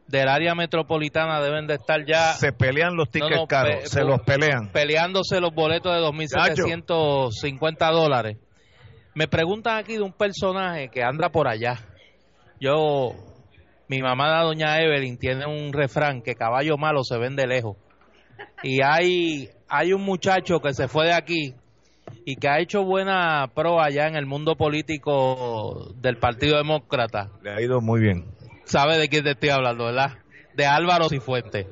del 0.07 0.27
área 0.29 0.53
metropolitana 0.55 1.41
deben 1.41 1.67
de 1.67 1.75
estar 1.75 2.05
ya 2.05 2.33
Se 2.33 2.51
pelean 2.53 2.95
los 2.95 3.09
tickets 3.09 3.31
No, 3.31 3.41
no, 3.41 3.47
caros, 3.47 3.75
pe- 3.83 3.87
se 3.87 4.03
los 4.03 4.21
pelean. 4.21 4.69
peleándose 4.71 5.39
los 5.39 5.53
boletos 5.53 5.93
de 5.93 5.99
2.750 6.01 7.91
dólares. 7.91 8.37
Me 9.13 9.27
preguntan 9.27 9.77
aquí 9.77 9.93
de 9.95 10.01
un 10.03 10.13
personaje 10.13 10.89
que 10.89 11.03
anda 11.03 11.29
por 11.29 11.47
allá. 11.47 11.75
Yo, 12.59 13.13
mi 13.87 14.01
mamá, 14.01 14.41
doña 14.43 14.79
Evelyn, 14.81 15.17
tiene 15.17 15.45
un 15.45 15.73
refrán 15.73 16.21
que 16.21 16.35
caballo 16.35 16.77
malo 16.77 17.03
se 17.03 17.17
ven 17.17 17.35
de 17.35 17.47
lejos. 17.47 17.77
Y 18.63 18.81
hay, 18.83 19.49
hay 19.67 19.93
un 19.93 20.03
muchacho 20.03 20.59
que 20.59 20.73
se 20.73 20.87
fue 20.87 21.05
de 21.05 21.13
aquí 21.13 21.53
y 22.25 22.35
que 22.35 22.49
ha 22.49 22.59
hecho 22.59 22.83
buena 22.83 23.49
pro 23.53 23.81
allá 23.81 24.07
en 24.07 24.15
el 24.15 24.25
mundo 24.25 24.55
político 24.55 25.93
del 25.95 26.17
Partido 26.17 26.57
Demócrata 26.57 27.31
Le 27.41 27.51
ha 27.51 27.61
ido 27.61 27.81
muy 27.81 28.01
bien. 28.01 28.25
sabe 28.65 28.97
de 28.97 29.09
quién 29.09 29.23
te 29.23 29.31
estoy 29.31 29.49
hablando, 29.49 29.85
¿verdad? 29.85 30.17
De 30.55 30.65
Álvaro 30.65 31.09
Cifuentes. 31.09 31.67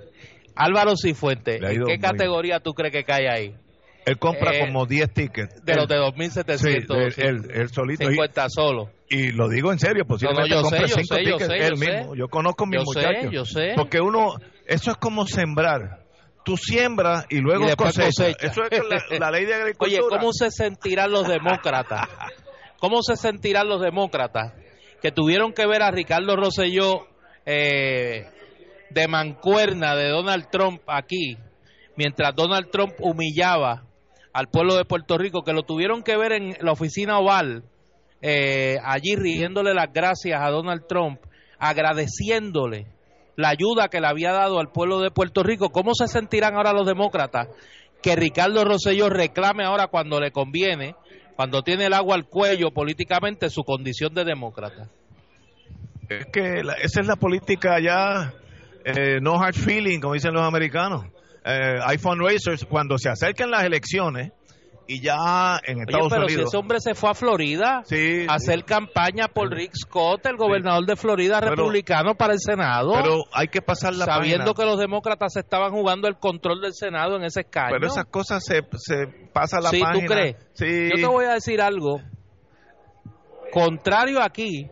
Álvaro 0.55 0.91
ha 0.91 1.09
¿en 1.11 1.83
qué 1.85 1.99
categoría 1.99 2.59
tú 2.59 2.73
crees 2.73 2.93
que 2.93 3.03
cae 3.03 3.29
ahí? 3.29 3.55
Él 4.05 4.17
compra 4.19 4.51
Eh, 4.55 4.59
como 4.65 4.85
10 4.85 5.11
tickets. 5.13 5.65
De 5.65 5.73
Él- 5.73 5.79
los 5.79 5.87
de 5.87 5.95
Sí, 6.57 6.67
él, 6.69 6.85
2.750 6.87 7.47
él- 7.53 7.69
solito. 7.69 8.11
Y, 8.11 8.15
solo. 8.49 8.91
y 9.09 9.31
lo 9.31 9.49
digo 9.49 9.71
en 9.71 9.79
serio, 9.79 10.05
posiblemente 10.05 10.49
No, 10.49 10.55
no, 10.55 10.61
yo 10.61 10.69
compre 10.69 10.87
sé, 10.87 10.93
yo 10.93 10.95
5 11.01 11.15
sé, 11.15 11.23
yo 11.25 11.37
tickets 11.37 11.51
sé, 11.59 11.67
él 11.67 11.77
sé. 11.77 11.85
mismo. 11.97 12.15
Yo 12.15 12.27
conozco 12.27 12.63
a 12.65 12.67
mis 12.67 12.79
Yo 12.79 12.85
sé, 12.93 13.07
muchachos. 13.07 13.31
yo 13.31 13.45
sé. 13.45 13.73
Porque 13.75 13.99
uno, 13.99 14.35
eso 14.67 14.91
es 14.91 14.97
como 14.97 15.25
sembrar. 15.25 16.03
Tú 16.43 16.57
siembras 16.57 17.25
y 17.29 17.39
luego 17.39 17.67
Y 17.67 17.75
cosecha. 17.75 18.27
Eso 18.39 18.61
es 18.69 18.81
la, 19.09 19.17
la 19.19 19.31
ley 19.31 19.45
de 19.45 19.53
Oye, 19.55 19.61
agricultura. 19.63 20.19
¿cómo 20.19 20.31
se 20.31 20.51
sentirán 20.51 21.11
los 21.11 21.27
demócratas? 21.27 22.07
¿Cómo 22.79 23.01
se 23.01 23.15
sentirán 23.15 23.67
los 23.67 23.81
demócratas 23.81 24.53
que 25.01 25.11
tuvieron 25.11 25.53
que 25.53 25.65
ver 25.65 25.81
a 25.81 25.89
Ricardo 25.89 26.35
Rosselló 26.35 27.07
eh, 27.47 28.27
de 28.91 29.07
mancuerna 29.07 29.95
de 29.95 30.09
Donald 30.09 30.47
Trump 30.51 30.81
aquí, 30.87 31.37
mientras 31.95 32.35
Donald 32.35 32.69
Trump 32.71 32.93
humillaba 32.99 33.83
al 34.35 34.49
pueblo 34.49 34.75
de 34.75 34.83
Puerto 34.83 35.17
Rico, 35.17 35.43
que 35.45 35.53
lo 35.53 35.63
tuvieron 35.63 36.03
que 36.03 36.17
ver 36.17 36.33
en 36.33 36.57
la 36.59 36.73
oficina 36.73 37.17
oval, 37.19 37.63
eh, 38.21 38.75
allí 38.83 39.15
riéndole 39.15 39.73
las 39.73 39.93
gracias 39.93 40.41
a 40.41 40.49
Donald 40.49 40.87
Trump, 40.89 41.21
agradeciéndole 41.57 42.85
la 43.37 43.47
ayuda 43.49 43.87
que 43.87 44.01
le 44.01 44.07
había 44.07 44.33
dado 44.33 44.59
al 44.59 44.73
pueblo 44.73 44.99
de 44.99 45.09
Puerto 45.09 45.41
Rico. 45.41 45.69
¿Cómo 45.69 45.93
se 45.93 46.07
sentirán 46.09 46.55
ahora 46.55 46.73
los 46.73 46.85
demócratas 46.85 47.47
que 48.01 48.17
Ricardo 48.17 48.65
Rosselló 48.65 49.09
reclame 49.09 49.63
ahora 49.63 49.87
cuando 49.87 50.19
le 50.19 50.31
conviene, 50.31 50.95
cuando 51.37 51.61
tiene 51.61 51.85
el 51.85 51.93
agua 51.93 52.15
al 52.15 52.25
cuello 52.25 52.71
políticamente, 52.71 53.49
su 53.49 53.63
condición 53.63 54.13
de 54.13 54.25
demócrata? 54.25 54.89
Es 56.09 56.25
que 56.25 56.61
la- 56.61 56.73
esa 56.73 56.99
es 56.99 57.07
la 57.07 57.15
política 57.15 57.79
ya, 57.79 58.33
eh, 58.83 59.19
no 59.21 59.41
hard 59.41 59.55
feeling, 59.55 60.01
como 60.01 60.13
dicen 60.13 60.33
los 60.33 60.43
americanos. 60.43 61.05
Eh, 61.45 61.79
hay 61.85 61.97
fundraisers 61.99 62.65
cuando 62.65 62.97
se 62.97 63.09
acercan 63.09 63.51
las 63.51 63.63
elecciones 63.63 64.31
y 64.87 64.99
ya 65.01 65.59
en 65.63 65.77
Oye, 65.77 65.83
Estados 65.87 66.11
pero 66.11 66.27
si 66.29 66.41
ese 66.41 66.57
hombre 66.57 66.79
se 66.79 66.93
fue 66.95 67.09
a 67.09 67.13
Florida 67.15 67.81
Sí, 67.85 68.25
a 68.27 68.33
hacer 68.35 68.63
campaña 68.65 69.27
por 69.27 69.49
Rick 69.51 69.71
Scott, 69.75 70.25
el 70.27 70.37
gobernador 70.37 70.85
de 70.85 70.95
Florida 70.95 71.39
Pero- 71.39 71.55
republicano 71.55 72.15
para 72.15 72.33
el 72.33 72.39
Senado, 72.39 72.93
pero 72.93 73.23
hay 73.31 73.47
que 73.47 73.61
pasar 73.63 73.93
la 73.95 74.05
sabiendo 74.05 74.53
página. 74.53 74.63
que 74.63 74.65
los 74.71 74.79
demócratas 74.79 75.35
estaban 75.37 75.71
jugando 75.71 76.07
el 76.07 76.17
control 76.17 76.61
del 76.61 76.73
Senado 76.73 77.15
en 77.15 77.23
ese 77.23 77.41
escaño. 77.41 77.73
Pero 77.73 77.87
esas 77.87 78.05
cosas 78.05 78.43
se, 78.45 78.61
se 78.77 79.07
pasa 79.33 79.59
la 79.59 79.69
Sí, 79.69 79.79
¿tú 79.79 79.83
página. 79.85 80.07
crees? 80.07 80.35
Sí. 80.53 80.89
Yo 80.89 80.95
te 81.01 81.07
voy 81.07 81.25
a 81.25 81.33
decir 81.33 81.61
algo. 81.61 82.01
Contrario 83.51 84.21
aquí, 84.21 84.69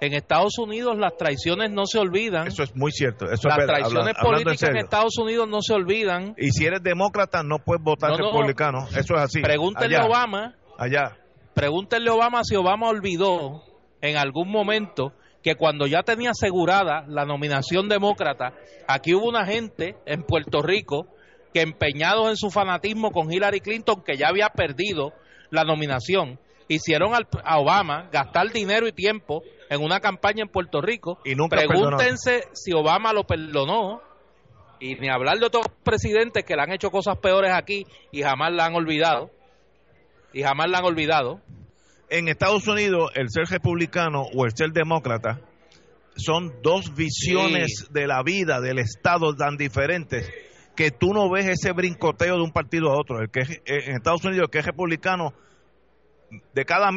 en 0.00 0.14
Estados 0.14 0.58
Unidos 0.58 0.96
las 0.98 1.16
traiciones 1.16 1.70
no 1.70 1.84
se 1.86 1.98
olvidan. 1.98 2.46
Eso 2.46 2.62
es 2.62 2.74
muy 2.74 2.90
cierto. 2.92 3.26
Eso 3.30 3.48
las 3.48 3.58
verdad. 3.58 3.74
traiciones 3.76 4.14
en 4.16 4.22
políticas 4.22 4.62
en. 4.70 4.76
Estados 4.78 5.18
Unidos 5.18 5.48
no 5.48 5.60
se 5.60 5.74
olvidan. 5.74 6.34
Y 6.38 6.50
si 6.52 6.64
eres 6.64 6.82
demócrata, 6.82 7.42
no 7.42 7.58
puedes 7.58 7.82
votar 7.82 8.10
No, 8.12 8.18
no. 8.18 8.24
republicano. 8.32 8.86
Eso 8.96 9.14
es 9.14 9.20
así. 9.20 9.40
Pregúntenle 9.42 9.96
Allá, 9.96 10.04
a 10.04 10.08
Obama, 10.08 10.54
Allá. 10.78 11.16
pregúntenle 11.54 12.10
a 12.10 12.14
Obama 12.14 12.44
si 12.44 12.56
Obama 12.56 12.88
olvidó 12.88 13.62
en 14.00 14.16
algún 14.16 14.50
momento 14.50 15.12
que 15.42 15.54
cuando 15.54 15.86
ya 15.86 16.02
tenía 16.02 16.30
asegurada 16.30 17.04
la 17.08 17.24
nominación 17.24 17.88
demócrata, 17.88 18.52
aquí 18.86 19.14
hubo 19.14 19.28
una 19.28 19.46
gente 19.46 19.96
en 20.06 20.22
Puerto 20.22 20.62
Rico 20.62 21.06
que 21.52 21.62
empeñados 21.62 22.28
en 22.30 22.36
su 22.36 22.50
fanatismo 22.50 23.10
con 23.10 23.32
Hillary 23.32 23.60
Clinton, 23.60 24.02
que 24.04 24.16
ya 24.16 24.28
había 24.28 24.50
perdido 24.50 25.12
la 25.50 25.64
nominación, 25.64 26.38
hicieron 26.68 27.14
al- 27.14 27.26
a 27.42 27.58
Obama 27.58 28.08
gastar 28.12 28.50
dinero 28.52 28.86
y 28.86 28.92
tiempo 28.92 29.42
en 29.70 29.82
una 29.82 30.00
campaña 30.00 30.42
en 30.42 30.48
Puerto 30.48 30.82
Rico. 30.82 31.18
Y 31.24 31.34
nunca 31.34 31.56
Pregúntense 31.56 32.44
si 32.52 32.72
Obama 32.74 33.14
lo 33.14 33.24
perdonó. 33.24 34.02
Y 34.80 34.96
ni 34.96 35.08
hablar 35.08 35.38
de 35.38 35.46
otros 35.46 35.66
presidentes 35.82 36.44
que 36.44 36.56
le 36.56 36.62
han 36.62 36.72
hecho 36.72 36.90
cosas 36.90 37.16
peores 37.18 37.52
aquí 37.54 37.86
y 38.12 38.22
jamás 38.22 38.52
la 38.52 38.66
han 38.66 38.74
olvidado. 38.74 39.30
Y 40.32 40.42
jamás 40.42 40.68
la 40.70 40.78
han 40.78 40.84
olvidado. 40.84 41.40
En 42.08 42.28
Estados 42.28 42.66
Unidos, 42.66 43.10
el 43.14 43.30
ser 43.30 43.44
republicano 43.44 44.22
o 44.34 44.44
el 44.44 44.52
ser 44.56 44.70
demócrata 44.72 45.40
son 46.16 46.52
dos 46.62 46.94
visiones 46.94 47.88
de 47.92 48.06
la 48.06 48.22
vida, 48.22 48.60
del 48.60 48.78
Estado 48.78 49.34
tan 49.36 49.56
diferentes 49.56 50.28
que 50.74 50.90
tú 50.90 51.12
no 51.12 51.30
ves 51.30 51.46
ese 51.46 51.72
brincoteo 51.72 52.36
de 52.36 52.42
un 52.42 52.52
partido 52.52 52.90
a 52.90 52.98
otro. 52.98 53.20
El 53.20 53.30
que 53.30 53.40
es- 53.40 53.50
eh, 53.50 53.84
en 53.86 53.96
Estados 53.96 54.24
Unidos, 54.24 54.44
el 54.44 54.50
que 54.50 54.58
es 54.60 54.66
republicano, 54.66 55.34
de 56.54 56.64
cada 56.64 56.90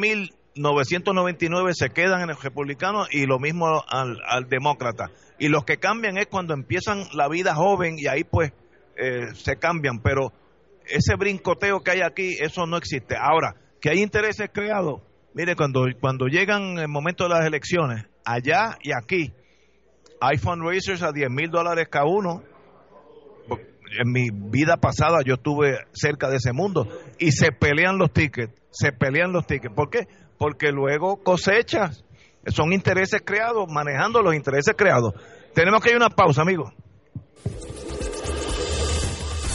1999 0.56 1.72
se 1.74 1.90
quedan 1.90 2.22
en 2.22 2.30
el 2.30 2.36
republicano 2.36 3.06
y 3.10 3.26
lo 3.26 3.38
mismo 3.38 3.84
al, 3.88 4.20
al 4.26 4.48
demócrata. 4.48 5.10
Y 5.38 5.48
los 5.48 5.64
que 5.64 5.78
cambian 5.78 6.16
es 6.16 6.26
cuando 6.26 6.54
empiezan 6.54 7.04
la 7.12 7.28
vida 7.28 7.54
joven 7.54 7.96
y 7.98 8.06
ahí 8.06 8.24
pues 8.24 8.52
eh, 8.96 9.34
se 9.34 9.56
cambian. 9.56 10.00
Pero 10.00 10.32
ese 10.86 11.16
brincoteo 11.16 11.80
que 11.80 11.92
hay 11.92 12.00
aquí, 12.02 12.36
eso 12.40 12.66
no 12.66 12.76
existe. 12.76 13.16
Ahora, 13.18 13.56
que 13.80 13.90
hay 13.90 14.02
intereses 14.02 14.50
creados, 14.52 15.02
mire, 15.34 15.56
cuando, 15.56 15.86
cuando 16.00 16.26
llegan 16.26 16.78
el 16.78 16.88
momento 16.88 17.24
de 17.24 17.30
las 17.30 17.46
elecciones, 17.46 18.06
allá 18.24 18.78
y 18.82 18.92
aquí, 18.92 19.32
hay 20.20 20.38
fundraisers 20.38 21.02
a 21.02 21.12
10 21.12 21.30
mil 21.30 21.50
dólares 21.50 21.88
cada 21.90 22.06
uno. 22.06 22.42
En 23.96 24.10
mi 24.10 24.30
vida 24.30 24.76
pasada 24.78 25.18
yo 25.24 25.34
estuve 25.34 25.78
cerca 25.92 26.28
de 26.28 26.36
ese 26.36 26.52
mundo 26.52 26.88
y 27.18 27.30
se 27.30 27.52
pelean 27.52 27.96
los 27.96 28.12
tickets, 28.12 28.52
se 28.70 28.90
pelean 28.90 29.32
los 29.32 29.46
tickets. 29.46 29.72
¿Por 29.74 29.88
qué? 29.88 30.08
Porque 30.38 30.70
luego 30.72 31.22
cosechas, 31.22 32.04
son 32.46 32.72
intereses 32.72 33.22
creados, 33.24 33.66
manejando 33.68 34.22
los 34.22 34.34
intereses 34.34 34.74
creados. 34.76 35.14
Tenemos 35.54 35.80
que 35.82 35.90
ir 35.90 35.94
a 35.94 35.98
una 35.98 36.10
pausa, 36.10 36.42
amigos. 36.42 36.72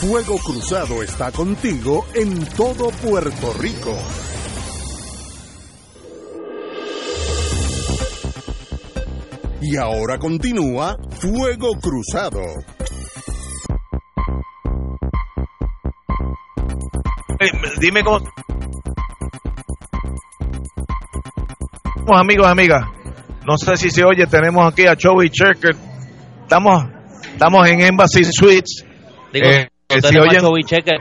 Fuego 0.00 0.38
Cruzado 0.38 1.02
está 1.02 1.30
contigo 1.30 2.06
en 2.14 2.46
todo 2.56 2.88
Puerto 2.88 3.52
Rico. 3.60 3.94
Y 9.60 9.76
ahora 9.76 10.18
continúa 10.18 10.96
Fuego 11.20 11.72
Cruzado. 11.78 12.40
Dime 17.78 18.02
cómo. 18.02 18.20
Vamos, 22.06 22.20
amigos, 22.20 22.46
amigas. 22.46 22.84
No 23.46 23.56
sé 23.56 23.76
si 23.76 23.90
se 23.90 24.04
oye, 24.04 24.26
tenemos 24.26 24.70
aquí 24.70 24.86
a 24.86 24.94
Joey 25.00 25.30
Checker. 25.30 25.74
Estamos, 26.42 26.84
estamos 27.32 27.68
en 27.68 27.80
Embassy 27.82 28.22
Suites. 28.24 28.84
Digo, 29.32 29.46
Eh, 29.48 29.68
no 30.02 30.08
si 30.08 30.16
oyen- 30.18 30.40
Chovy 30.40 30.62
Checker, 30.64 30.98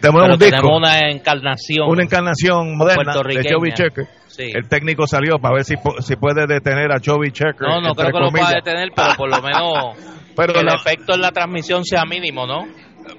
Tenemos 0.00 0.22
un 0.24 0.38
disco, 0.38 0.56
tenemos 0.56 0.78
una 0.78 0.98
encarnación. 1.10 1.88
una 1.88 2.02
encarnación 2.02 2.76
moderna 2.76 3.14
de. 3.14 3.44
Joey 3.52 3.72
Checker. 3.72 4.06
Sí. 4.26 4.50
El 4.54 4.68
técnico 4.68 5.06
salió 5.06 5.38
para 5.38 5.56
ver 5.56 5.64
si, 5.64 5.74
si 6.00 6.16
puede 6.16 6.46
detener 6.46 6.90
a 6.92 6.96
Joey 7.04 7.30
Checker. 7.32 7.68
No, 7.68 7.80
no 7.80 7.94
creo 7.94 8.10
que 8.12 8.18
lo 8.18 8.30
pueda 8.30 8.44
comillas. 8.46 8.64
detener, 8.64 8.88
pero 8.94 9.14
por 9.16 9.28
lo 9.30 9.42
menos 9.42 9.96
Pero 10.36 10.52
que 10.54 10.60
el 10.60 10.66
la- 10.66 10.74
efecto 10.74 11.14
en 11.14 11.20
la 11.20 11.30
transmisión 11.30 11.84
sea 11.84 12.04
mínimo, 12.04 12.46
¿no? 12.46 12.64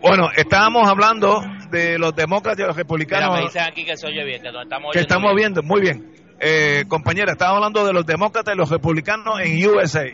Bueno, 0.01 0.29
estábamos 0.35 0.87
hablando 0.87 1.41
de 1.69 1.99
los 1.99 2.15
demócratas 2.15 2.59
y 2.59 2.63
los 2.63 2.75
Mira, 2.75 2.83
republicanos. 2.83 3.35
me 3.35 3.41
dicen 3.43 3.63
aquí 3.63 3.85
que 3.85 3.95
se 3.97 4.07
oye 4.07 4.23
bien, 4.23 4.41
que 4.41 4.51
nos 4.51 4.63
estamos 4.63 4.91
que 4.93 4.99
oyendo 4.99 5.01
estamos 5.01 5.35
bien. 5.35 5.53
viendo, 5.53 5.63
muy 5.63 5.81
bien. 5.81 6.22
Eh, 6.39 6.85
compañera, 6.87 7.33
estábamos 7.33 7.57
hablando 7.57 7.85
de 7.85 7.93
los 7.93 8.05
demócratas 8.05 8.53
y 8.53 8.57
los 8.57 8.69
republicanos 8.69 9.39
en 9.41 9.67
USA. 9.67 10.05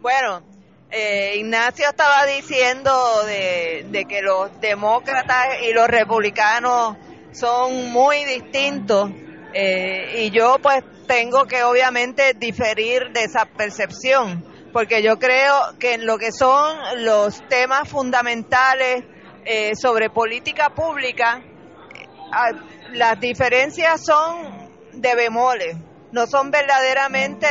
Bueno, 0.00 0.42
eh, 0.90 1.36
Ignacio 1.38 1.86
estaba 1.88 2.24
diciendo 2.26 2.92
de, 3.26 4.06
que 4.08 4.22
los 4.22 4.60
demócratas 4.60 5.62
y 5.68 5.72
los 5.72 5.88
republicanos 5.88 6.96
son 7.32 7.90
muy 7.90 8.24
distintos 8.24 9.10
eh, 9.52 10.24
y 10.24 10.30
yo 10.30 10.58
pues 10.62 10.84
tengo 11.06 11.46
que 11.46 11.62
obviamente 11.64 12.34
diferir 12.34 13.10
de 13.12 13.24
esa 13.24 13.44
percepción 13.44 14.44
porque 14.72 15.02
yo 15.02 15.18
creo 15.18 15.78
que 15.78 15.94
en 15.94 16.06
lo 16.06 16.18
que 16.18 16.32
son 16.32 17.04
los 17.04 17.42
temas 17.48 17.88
fundamentales 17.88 19.04
eh, 19.44 19.74
sobre 19.76 20.10
política 20.10 20.70
pública 20.70 21.40
eh, 21.40 22.56
las 22.92 23.18
diferencias 23.20 24.04
son 24.04 24.63
de 24.96 25.14
bemoles, 25.14 25.76
no 26.12 26.26
son 26.26 26.50
verdaderamente 26.50 27.46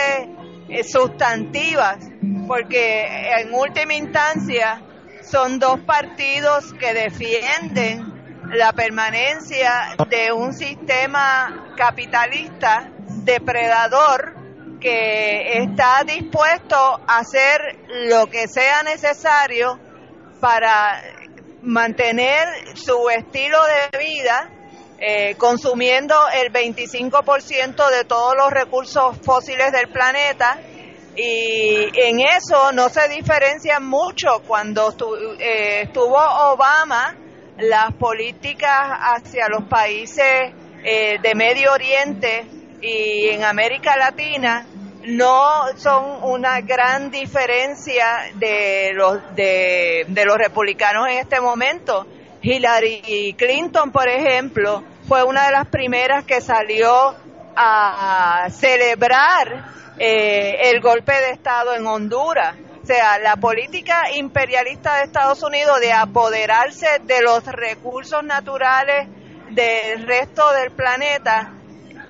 eh, 0.70 0.84
sustantivas, 0.84 1.98
porque 2.48 3.06
en 3.40 3.54
última 3.54 3.94
instancia 3.94 4.82
son 5.24 5.60
dos 5.60 5.80
partidos 5.82 6.74
que 6.74 6.94
defienden 6.94 8.14
la 8.52 8.74
permanencia 8.74 9.96
de 10.10 10.32
un 10.32 10.54
sistema 10.54 11.74
capitalista 11.76 12.92
depredador 13.24 14.36
que 14.80 15.58
está 15.60 16.04
dispuesto 16.06 16.76
a 16.76 17.20
hacer 17.20 17.80
lo 18.10 18.28
que 18.28 18.48
sea 18.48 18.84
necesario 18.84 19.80
para 20.40 21.02
mantener 21.62 22.48
su 22.76 23.10
estilo 23.10 23.58
de 23.92 23.98
vida 23.98 24.50
eh, 25.00 25.36
consumiendo 25.38 26.16
el 26.42 26.52
25% 26.52 27.90
de 27.90 28.06
todos 28.06 28.36
los 28.38 28.52
recursos 28.52 29.18
fósiles 29.24 29.72
del 29.72 29.90
planeta 29.90 30.60
y 31.16 31.90
en 31.94 32.22
eso 32.22 32.72
no 32.72 32.90
se 32.90 33.08
diferencia 33.10 33.80
mucho 33.80 34.42
cuando 34.48 34.94
eh, 35.40 35.82
estuvo 35.84 36.18
Obama 36.18 37.16
las 37.58 37.94
políticas 37.94 38.74
hacia 39.00 39.48
los 39.50 39.66
países 39.66 40.54
eh, 40.84 41.18
de 41.22 41.36
Medio 41.36 41.72
Oriente 41.74 42.46
y 42.82 43.30
en 43.30 43.44
América 43.44 43.96
Latina 43.96 44.66
no 45.06 45.68
son 45.76 46.24
una 46.24 46.62
gran 46.62 47.12
diferencia 47.12 48.32
de 48.36 48.92
los 48.94 49.36
de 49.36 50.24
los 50.26 50.38
republicanos 50.38 51.08
en 51.10 51.18
este 51.18 51.42
momento. 51.42 52.08
Hillary 52.44 53.36
Clinton, 53.38 53.90
por 53.94 54.10
ejemplo, 54.10 54.84
fue 55.08 55.24
una 55.24 55.46
de 55.46 55.54
las 55.54 55.68
primeras 55.68 56.26
que 56.26 56.42
salió 56.42 57.16
a 57.56 58.48
celebrar 58.52 59.72
eh, 59.98 60.70
el 60.70 60.82
golpe 60.82 61.14
de 61.14 61.32
Estado 61.32 61.74
en 61.74 61.88
Honduras. 61.88 62.58
O 62.84 62.86
sea, 62.86 63.18
la 63.20 63.38
política 63.38 64.12
imperialista 64.14 64.98
de 64.98 65.04
Estados 65.04 65.42
Unidos 65.42 65.80
de 65.80 65.94
apoderarse 65.94 67.00
de 67.04 67.22
los 67.22 67.46
recursos 67.46 68.22
naturales 68.26 69.08
del 69.52 70.06
resto 70.06 70.52
del 70.52 70.72
planeta, 70.72 71.54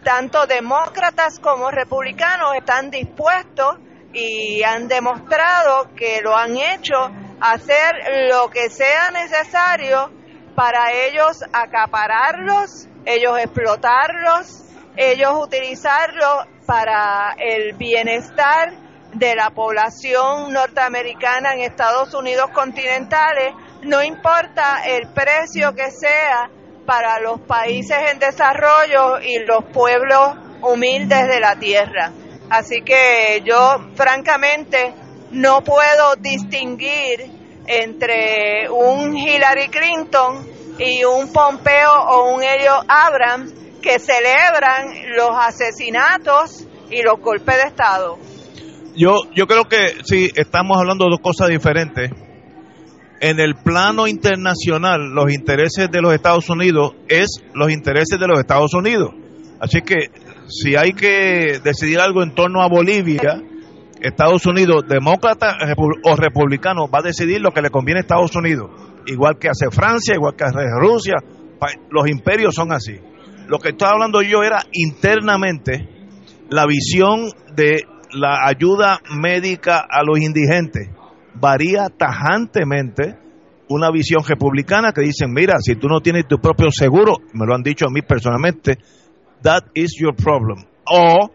tanto 0.03 0.47
demócratas 0.47 1.37
como 1.39 1.69
republicanos 1.69 2.55
están 2.55 2.89
dispuestos 2.89 3.77
y 4.13 4.63
han 4.63 4.87
demostrado 4.87 5.93
que 5.95 6.21
lo 6.23 6.35
han 6.35 6.57
hecho 6.57 7.11
hacer 7.39 8.29
lo 8.31 8.49
que 8.49 8.71
sea 8.71 9.11
necesario 9.11 10.22
para 10.55 10.91
ellos 10.91 11.43
acapararlos, 11.51 12.87
ellos 13.05 13.37
explotarlos, 13.39 14.63
ellos 14.95 15.31
utilizarlos 15.41 16.45
para 16.65 17.35
el 17.37 17.73
bienestar 17.73 18.73
de 19.13 19.35
la 19.35 19.51
población 19.51 20.51
norteamericana 20.53 21.53
en 21.53 21.61
Estados 21.61 22.13
Unidos 22.13 22.49
continentales, 22.53 23.53
no 23.83 24.03
importa 24.03 24.83
el 24.85 25.07
precio 25.09 25.73
que 25.73 25.91
sea 25.91 26.49
para 26.85 27.19
los 27.19 27.39
países 27.41 27.97
en 28.11 28.19
desarrollo 28.19 29.19
y 29.21 29.39
los 29.45 29.63
pueblos 29.65 30.35
humildes 30.61 31.27
de 31.27 31.39
la 31.39 31.55
tierra. 31.57 32.11
Así 32.49 32.81
que 32.81 33.41
yo 33.45 33.77
francamente 33.95 34.93
no 35.31 35.63
puedo 35.63 36.15
distinguir 36.19 37.42
entre 37.67 38.69
un 38.69 39.15
Hillary 39.17 39.69
Clinton 39.69 40.47
y 40.77 41.03
un 41.03 41.31
Pompeo 41.31 41.91
o 41.91 42.33
un 42.33 42.43
Helio 42.43 42.73
Abrams 42.87 43.53
que 43.81 43.99
celebran 43.99 45.15
los 45.15 45.31
asesinatos 45.37 46.67
y 46.89 47.01
los 47.01 47.19
golpes 47.19 47.55
de 47.55 47.63
Estado. 47.63 48.17
Yo, 48.95 49.15
yo 49.35 49.47
creo 49.47 49.65
que 49.65 49.97
sí, 50.03 50.29
estamos 50.35 50.77
hablando 50.77 51.05
de 51.05 51.11
dos 51.11 51.19
cosas 51.19 51.49
diferentes. 51.49 52.11
En 53.19 53.39
el 53.39 53.55
plano 53.55 54.07
internacional, 54.07 55.11
los 55.13 55.31
intereses 55.31 55.89
de 55.89 56.01
los 56.01 56.13
Estados 56.13 56.49
Unidos 56.49 56.93
es 57.07 57.41
los 57.53 57.71
intereses 57.71 58.19
de 58.19 58.27
los 58.27 58.39
Estados 58.39 58.73
Unidos. 58.73 59.11
Así 59.59 59.81
que 59.81 60.09
si 60.47 60.75
hay 60.75 60.93
que 60.93 61.59
decidir 61.63 61.99
algo 61.99 62.21
en 62.21 62.35
torno 62.35 62.61
a 62.61 62.67
Bolivia, 62.67 63.41
Estados 64.03 64.45
Unidos, 64.45 64.83
demócrata 64.87 65.57
o 66.03 66.15
republicano, 66.17 66.89
va 66.89 66.99
a 66.99 67.03
decidir 67.03 67.39
lo 67.39 67.51
que 67.51 67.61
le 67.61 67.69
conviene 67.69 67.99
a 67.99 68.01
Estados 68.01 68.35
Unidos. 68.35 68.69
Igual 69.07 69.37
que 69.39 69.47
hace 69.47 69.71
Francia, 69.71 70.15
igual 70.15 70.35
que 70.35 70.43
hace 70.43 70.59
Rusia. 70.77 71.15
Los 71.89 72.09
imperios 72.09 72.53
son 72.53 72.73
así. 72.73 72.99
Lo 73.47 73.59
que 73.59 73.69
estaba 73.69 73.93
hablando 73.93 74.21
yo 74.21 74.43
era 74.43 74.59
internamente 74.73 75.87
la 76.49 76.65
visión 76.65 77.29
de 77.55 77.85
la 78.11 78.45
ayuda 78.45 78.99
médica 79.09 79.85
a 79.89 80.03
los 80.03 80.19
indigentes. 80.19 80.89
Varía 81.35 81.87
tajantemente 81.87 83.17
una 83.69 83.89
visión 83.89 84.21
republicana 84.27 84.91
que 84.91 85.01
dicen, 85.01 85.31
mira, 85.31 85.55
si 85.59 85.75
tú 85.75 85.87
no 85.87 86.01
tienes 86.01 86.27
tu 86.27 86.39
propio 86.39 86.67
seguro, 86.71 87.15
me 87.33 87.45
lo 87.45 87.55
han 87.55 87.63
dicho 87.63 87.85
a 87.87 87.89
mí 87.89 88.01
personalmente, 88.01 88.77
that 89.41 89.63
is 89.73 89.95
your 89.97 90.13
problem. 90.13 90.65
O 90.91 91.31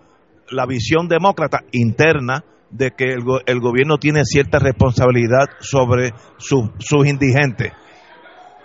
la 0.50 0.66
visión 0.66 1.08
demócrata 1.08 1.60
interna 1.72 2.44
de 2.70 2.90
que 2.90 3.12
el, 3.12 3.60
gobierno 3.60 3.98
tiene 3.98 4.24
cierta 4.24 4.58
responsabilidad 4.58 5.46
sobre 5.60 6.12
sus 6.38 7.06
indigentes, 7.06 7.72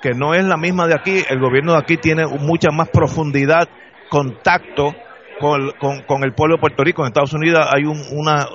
que 0.02 0.12
no 0.12 0.34
es 0.34 0.44
la 0.44 0.58
misma 0.58 0.88
de 0.88 0.96
aquí, 0.96 1.24
el 1.30 1.40
gobierno 1.40 1.74
de 1.74 1.80
aquí 1.80 1.98
tiene 1.98 2.26
mucha 2.26 2.70
más 2.72 2.90
profundidad, 2.90 3.70
contacto 4.10 4.94
con, 5.40 5.72
con, 6.06 6.24
el 6.24 6.34
pueblo 6.34 6.56
de 6.56 6.62
Puerto 6.62 6.84
Rico. 6.84 7.02
En 7.02 7.08
Estados 7.08 7.34
Unidos 7.34 7.66
hay 7.74 7.86
un, 7.86 8.02
una, 8.12 8.48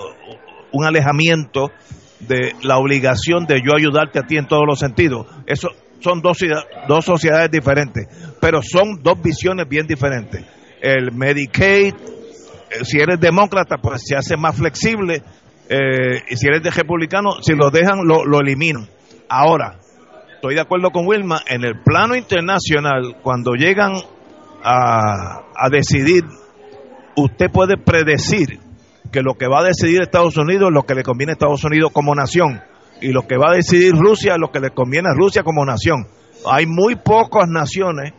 un 0.73 0.85
alejamiento 0.85 1.71
de 2.21 2.53
la 2.63 2.79
obligación 2.79 3.47
de 3.47 3.63
yo 3.65 3.75
ayudarte 3.75 4.19
a 4.19 4.27
ti 4.27 4.37
en 4.37 4.47
todos 4.47 4.65
los 4.67 4.79
sentidos. 4.79 5.27
Eso 5.47 5.69
son 6.01 6.21
dos, 6.21 6.39
dos 6.87 7.05
sociedades 7.05 7.51
diferentes, 7.51 8.07
pero 8.41 8.61
son 8.63 9.03
dos 9.03 9.21
visiones 9.23 9.69
bien 9.69 9.87
diferentes. 9.87 10.45
El 10.81 11.13
Medicaid, 11.13 11.95
si 12.83 12.99
eres 12.99 13.21
demócrata, 13.21 13.77
pues 13.79 14.03
se 14.05 14.17
hace 14.17 14.37
más 14.37 14.57
flexible, 14.57 15.23
eh, 15.69 16.23
y 16.29 16.37
si 16.37 16.47
eres 16.47 16.63
de 16.63 16.71
republicano, 16.71 17.43
si 17.43 17.55
lo 17.55 17.71
dejan, 17.71 18.07
lo, 18.07 18.25
lo 18.25 18.41
eliminan. 18.41 18.89
Ahora, 19.29 19.79
estoy 20.35 20.55
de 20.55 20.61
acuerdo 20.61 20.91
con 20.91 21.07
Wilma, 21.07 21.43
en 21.47 21.65
el 21.65 21.81
plano 21.83 22.17
internacional, 22.17 23.17
cuando 23.23 23.53
llegan 23.53 23.93
a, 24.63 25.43
a 25.55 25.69
decidir, 25.71 26.25
usted 27.17 27.51
puede 27.51 27.77
predecir 27.77 28.61
que 29.13 29.23
lo 29.23 29.35
que 29.35 29.49
va 29.49 29.61
a 29.61 29.65
decidir 29.65 30.03
Estados 30.03 30.37
Unidos 30.37 30.69
es 30.69 30.75
lo 30.75 30.83
que 30.85 30.95
le 30.95 31.03
conviene 31.03 31.33
a 31.33 31.35
Estados 31.35 31.65
Unidos 31.65 31.91
como 31.93 32.15
nación 32.15 32.61
y 33.01 33.13
lo 33.13 33.27
que 33.27 33.37
va 33.37 33.51
a 33.51 33.55
decidir 33.55 33.95
Rusia 33.95 34.35
es 34.35 34.39
lo 34.39 34.51
que 34.51 34.61
le 34.61 34.71
conviene 34.71 35.09
a 35.11 35.15
Rusia 35.15 35.43
como 35.43 35.65
nación. 35.65 36.07
Hay 36.47 36.67
muy 36.67 36.97
pocas 36.97 37.49
naciones 37.49 38.13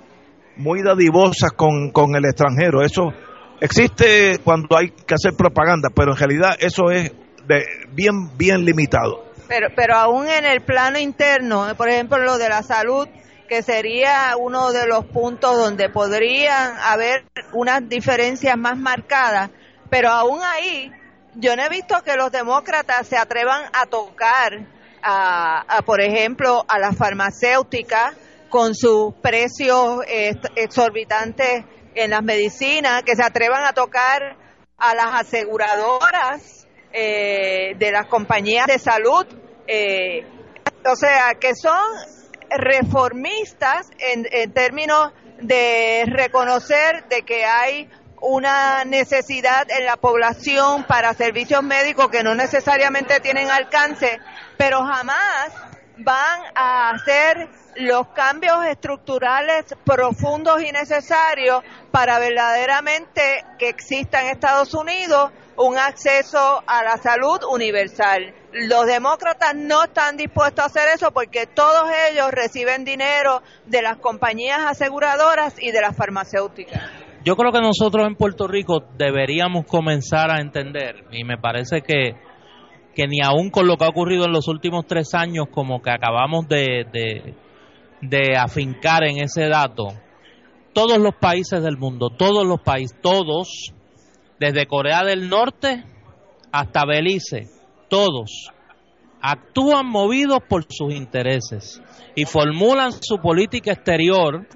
muy 0.57 0.81
dadivosas 0.83 1.51
con, 1.55 1.91
con 1.91 2.15
el 2.15 2.25
extranjero. 2.25 2.81
Eso 2.81 3.13
existe 3.61 4.39
cuando 4.43 4.77
hay 4.77 4.89
que 4.89 5.13
hacer 5.13 5.33
propaganda, 5.35 5.89
pero 5.93 6.11
en 6.11 6.17
realidad 6.17 6.55
eso 6.59 6.91
es 6.91 7.11
de, 7.47 7.65
bien, 7.91 8.37
bien 8.37 8.63
limitado. 8.65 9.25
Pero, 9.47 9.67
pero 9.75 9.95
aún 9.95 10.27
en 10.27 10.45
el 10.45 10.61
plano 10.61 10.99
interno, 10.99 11.73
por 11.75 11.89
ejemplo, 11.89 12.19
lo 12.19 12.37
de 12.37 12.49
la 12.49 12.61
salud, 12.61 13.07
que 13.47 13.63
sería 13.63 14.35
uno 14.37 14.71
de 14.71 14.85
los 14.85 15.05
puntos 15.05 15.57
donde 15.57 15.89
podrían 15.89 16.77
haber 16.79 17.25
unas 17.53 17.89
diferencias 17.89 18.55
más 18.55 18.77
marcadas, 18.77 19.49
pero 19.89 20.09
aún 20.09 20.39
ahí 20.43 20.91
yo 21.35 21.55
no 21.55 21.63
he 21.63 21.69
visto 21.69 21.95
que 22.03 22.15
los 22.15 22.31
demócratas 22.31 23.07
se 23.07 23.17
atrevan 23.17 23.63
a 23.73 23.87
tocar, 23.87 24.67
a, 25.01 25.81
por 25.85 26.01
ejemplo, 26.01 26.63
a 26.67 26.77
las 26.77 26.95
farmacéuticas 26.95 28.15
con 28.49 28.75
sus 28.75 29.15
precios 29.15 30.01
exorbitantes 30.55 31.65
en 31.95 32.11
las 32.11 32.23
medicinas, 32.23 33.03
que 33.03 33.15
se 33.15 33.23
atrevan 33.23 33.63
a 33.65 33.73
tocar 33.73 34.35
a 34.77 34.95
las 34.95 35.21
aseguradoras 35.21 36.67
eh, 36.93 37.75
de 37.77 37.91
las 37.91 38.07
compañías 38.07 38.67
de 38.67 38.79
salud, 38.79 39.25
eh, 39.67 40.25
o 40.85 40.95
sea, 40.95 41.35
que 41.39 41.55
son 41.55 41.85
reformistas 42.49 43.87
en, 43.99 44.25
en 44.31 44.51
términos 44.53 45.11
de 45.39 46.03
reconocer 46.07 47.07
de 47.09 47.21
que 47.21 47.45
hay 47.45 47.89
una 48.21 48.83
necesidad 48.85 49.69
en 49.69 49.85
la 49.85 49.95
población 49.95 50.83
para 50.83 51.13
servicios 51.13 51.63
médicos 51.63 52.09
que 52.09 52.23
no 52.23 52.35
necesariamente 52.35 53.19
tienen 53.19 53.49
alcance, 53.49 54.19
pero 54.57 54.79
jamás 54.83 55.68
van 55.99 56.41
a 56.55 56.91
hacer 56.91 57.49
los 57.75 58.07
cambios 58.09 58.65
estructurales 58.65 59.75
profundos 59.85 60.61
y 60.61 60.71
necesarios 60.71 61.63
para 61.91 62.19
verdaderamente 62.19 63.21
que 63.57 63.69
exista 63.69 64.21
en 64.21 64.31
Estados 64.31 64.73
Unidos 64.73 65.31
un 65.55 65.77
acceso 65.77 66.63
a 66.65 66.83
la 66.83 66.97
salud 66.97 67.39
universal. 67.51 68.33
Los 68.51 68.85
demócratas 68.85 69.53
no 69.55 69.83
están 69.83 70.17
dispuestos 70.17 70.63
a 70.63 70.67
hacer 70.67 70.87
eso 70.95 71.11
porque 71.11 71.47
todos 71.47 71.89
ellos 72.09 72.31
reciben 72.31 72.85
dinero 72.85 73.41
de 73.65 73.81
las 73.81 73.97
compañías 73.97 74.59
aseguradoras 74.65 75.61
y 75.61 75.71
de 75.71 75.81
las 75.81 75.95
farmacéuticas. 75.95 76.81
Yo 77.25 77.35
creo 77.35 77.51
que 77.51 77.59
nosotros 77.59 78.07
en 78.07 78.15
Puerto 78.15 78.47
Rico 78.47 78.85
deberíamos 78.97 79.65
comenzar 79.65 80.31
a 80.31 80.39
entender, 80.39 81.03
y 81.11 81.25
me 81.25 81.37
parece 81.37 81.81
que, 81.81 82.15
que 82.95 83.07
ni 83.07 83.21
aún 83.21 83.49
con 83.49 83.67
lo 83.67 83.77
que 83.77 83.85
ha 83.85 83.89
ocurrido 83.89 84.25
en 84.25 84.31
los 84.31 84.47
últimos 84.47 84.85
tres 84.87 85.13
años, 85.13 85.47
como 85.51 85.81
que 85.81 85.91
acabamos 85.91 86.47
de, 86.47 87.35
afincar 88.37 89.03
en 89.03 89.19
ese 89.19 89.47
dato, 89.47 89.87
todos 90.73 90.97
los 90.97 91.15
países 91.15 91.61
del 91.63 91.77
mundo, 91.77 92.09
todos 92.09 92.45
los 92.45 92.61
países, 92.61 92.97
todos, 93.01 93.73
desde 94.39 94.65
Corea 94.65 95.03
del 95.03 95.29
Norte 95.29 95.83
hasta 96.51 96.85
Belice, 96.85 97.47
todos, 97.89 98.51
actúan 99.21 99.87
movidos 99.87 100.39
por 100.47 100.65
sus 100.69 100.93
intereses 100.93 101.81
y 102.15 102.25
formulan 102.25 102.91
su 102.91 103.17
política 103.17 103.73
exterior 103.73 104.47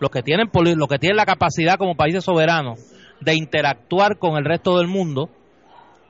los 0.00 0.10
que 0.10 0.22
tienen 0.22 0.50
los 0.52 0.88
que 0.88 0.98
tienen 0.98 1.16
la 1.16 1.26
capacidad 1.26 1.76
como 1.76 1.94
países 1.94 2.24
soberanos 2.24 2.80
de 3.20 3.34
interactuar 3.34 4.18
con 4.18 4.36
el 4.36 4.44
resto 4.44 4.78
del 4.78 4.88
mundo 4.88 5.28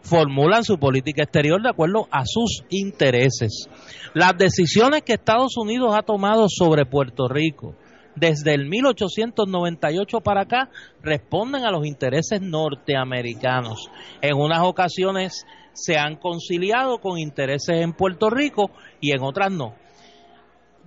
formulan 0.03 0.65
su 0.65 0.79
política 0.79 1.23
exterior 1.23 1.63
de 1.63 1.71
acuerdo 1.71 2.09
a 2.11 2.23
sus 2.25 2.65
intereses. 2.71 3.69
Las 4.15 4.37
decisiones 4.37 5.03
que 5.03 5.15
Estados 5.15 5.57
Unidos 5.57 5.95
ha 5.95 6.03
tomado 6.03 6.47
sobre 6.49 6.87
Puerto 6.87 7.29
Rico 7.29 7.75
desde 8.17 8.55
el 8.55 8.67
1898 8.67 10.21
para 10.21 10.43
acá 10.43 10.71
responden 11.03 11.65
a 11.65 11.71
los 11.71 11.87
intereses 11.87 12.41
norteamericanos. 12.41 13.91
En 14.21 14.37
unas 14.37 14.63
ocasiones 14.63 15.47
se 15.73 15.97
han 15.97 16.17
conciliado 16.17 16.99
con 16.99 17.19
intereses 17.19 17.81
en 17.81 17.93
Puerto 17.93 18.31
Rico 18.31 18.71
y 19.01 19.13
en 19.13 19.23
otras 19.23 19.53
no. 19.53 19.75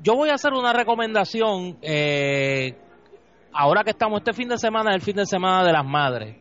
Yo 0.01 0.15
voy 0.15 0.29
a 0.29 0.35
hacer 0.35 0.53
una 0.53 0.73
recomendación 0.73 1.77
eh, 1.81 2.75
ahora 3.53 3.83
que 3.83 3.91
estamos 3.91 4.19
este 4.19 4.33
fin 4.33 4.49
de 4.49 4.57
semana, 4.57 4.93
el 4.93 5.01
fin 5.01 5.15
de 5.15 5.25
semana 5.25 5.63
de 5.63 5.71
las 5.71 5.85
madres, 5.85 6.35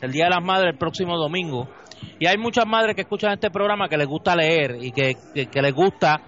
el 0.00 0.10
Día 0.10 0.24
de 0.24 0.30
las 0.30 0.44
Madres 0.44 0.72
el 0.72 0.78
próximo 0.78 1.16
domingo, 1.16 1.68
y 2.18 2.26
hay 2.26 2.36
muchas 2.38 2.66
madres 2.66 2.94
que 2.94 3.02
escuchan 3.02 3.32
este 3.32 3.50
programa 3.50 3.88
que 3.88 3.96
les 3.96 4.06
gusta 4.06 4.34
leer 4.36 4.78
y 4.80 4.92
que, 4.92 5.16
les 5.34 5.74
gusta 5.74 6.20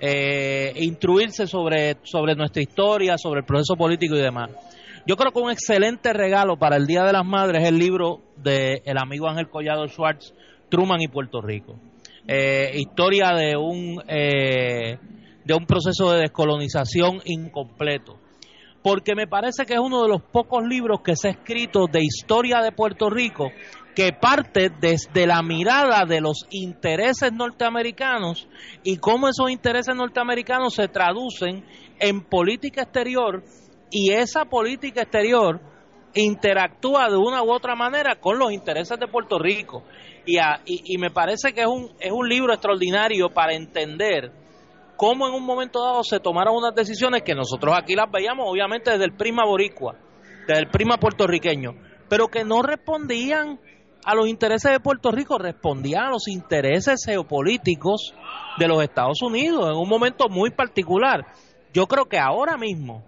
eh, 0.00 0.72
instruirse 0.76 1.46
sobre, 1.46 1.96
sobre 2.02 2.34
nuestra 2.34 2.62
historia, 2.62 3.16
sobre 3.18 3.40
el 3.40 3.46
proceso 3.46 3.76
político 3.76 4.16
y 4.16 4.20
demás. 4.20 4.50
Yo 5.06 5.16
creo 5.16 5.32
que 5.32 5.40
un 5.40 5.50
excelente 5.50 6.12
regalo 6.12 6.56
para 6.58 6.76
el 6.76 6.86
Día 6.86 7.04
de 7.04 7.12
las 7.12 7.24
Madres 7.24 7.62
es 7.62 7.68
el 7.68 7.78
libro 7.78 8.20
del 8.36 8.82
el 8.84 8.98
amigo 8.98 9.28
Ángel 9.28 9.48
Collado 9.48 9.86
Schwartz, 9.88 10.34
Truman 10.68 11.00
y 11.00 11.08
Puerto 11.08 11.40
Rico. 11.40 11.76
Eh, 12.26 12.72
historia 12.74 13.30
de 13.30 13.56
un, 13.56 14.02
eh, 14.06 14.98
de 15.44 15.54
un 15.54 15.64
proceso 15.64 16.12
de 16.12 16.20
descolonización 16.20 17.22
incompleto 17.24 18.18
porque 18.82 19.14
me 19.14 19.26
parece 19.26 19.66
que 19.66 19.74
es 19.74 19.80
uno 19.80 20.02
de 20.02 20.08
los 20.08 20.22
pocos 20.22 20.64
libros 20.66 21.00
que 21.02 21.16
se 21.16 21.28
ha 21.28 21.30
escrito 21.32 21.86
de 21.90 22.02
historia 22.02 22.60
de 22.62 22.72
Puerto 22.72 23.10
Rico 23.10 23.50
que 23.98 24.12
parte 24.12 24.70
desde 24.70 25.26
la 25.26 25.42
mirada 25.42 26.04
de 26.06 26.20
los 26.20 26.46
intereses 26.50 27.32
norteamericanos 27.32 28.46
y 28.84 28.98
cómo 28.98 29.26
esos 29.26 29.50
intereses 29.50 29.92
norteamericanos 29.96 30.74
se 30.74 30.86
traducen 30.86 31.64
en 31.98 32.20
política 32.20 32.82
exterior 32.82 33.42
y 33.90 34.12
esa 34.12 34.44
política 34.44 35.02
exterior 35.02 35.60
interactúa 36.14 37.08
de 37.10 37.16
una 37.16 37.42
u 37.42 37.50
otra 37.50 37.74
manera 37.74 38.20
con 38.20 38.38
los 38.38 38.52
intereses 38.52 39.00
de 39.00 39.08
Puerto 39.08 39.36
Rico. 39.36 39.82
Y, 40.24 40.36
y 40.64 40.96
me 40.98 41.10
parece 41.10 41.52
que 41.52 41.62
es 41.62 41.66
un, 41.66 41.90
es 41.98 42.12
un 42.12 42.28
libro 42.28 42.52
extraordinario 42.52 43.30
para 43.30 43.56
entender 43.56 44.30
cómo 44.96 45.26
en 45.26 45.34
un 45.34 45.44
momento 45.44 45.82
dado 45.82 46.04
se 46.04 46.20
tomaron 46.20 46.54
unas 46.54 46.72
decisiones 46.76 47.22
que 47.22 47.34
nosotros 47.34 47.74
aquí 47.76 47.96
las 47.96 48.08
veíamos 48.12 48.46
obviamente 48.48 48.92
desde 48.92 49.06
el 49.06 49.16
prima 49.16 49.44
boricua, 49.44 49.96
desde 50.46 50.60
el 50.60 50.68
prima 50.68 50.98
puertorriqueño, 50.98 51.74
pero 52.08 52.28
que 52.28 52.44
no 52.44 52.62
respondían 52.62 53.58
a 54.04 54.14
los 54.14 54.28
intereses 54.28 54.72
de 54.72 54.80
Puerto 54.80 55.10
Rico, 55.10 55.38
respondían 55.38 56.06
a 56.06 56.10
los 56.10 56.28
intereses 56.28 57.04
geopolíticos 57.04 58.14
de 58.58 58.68
los 58.68 58.82
Estados 58.82 59.20
Unidos 59.22 59.68
en 59.70 59.76
un 59.76 59.88
momento 59.88 60.28
muy 60.28 60.50
particular. 60.50 61.26
Yo 61.72 61.86
creo 61.86 62.06
que 62.06 62.18
ahora 62.18 62.56
mismo 62.56 63.04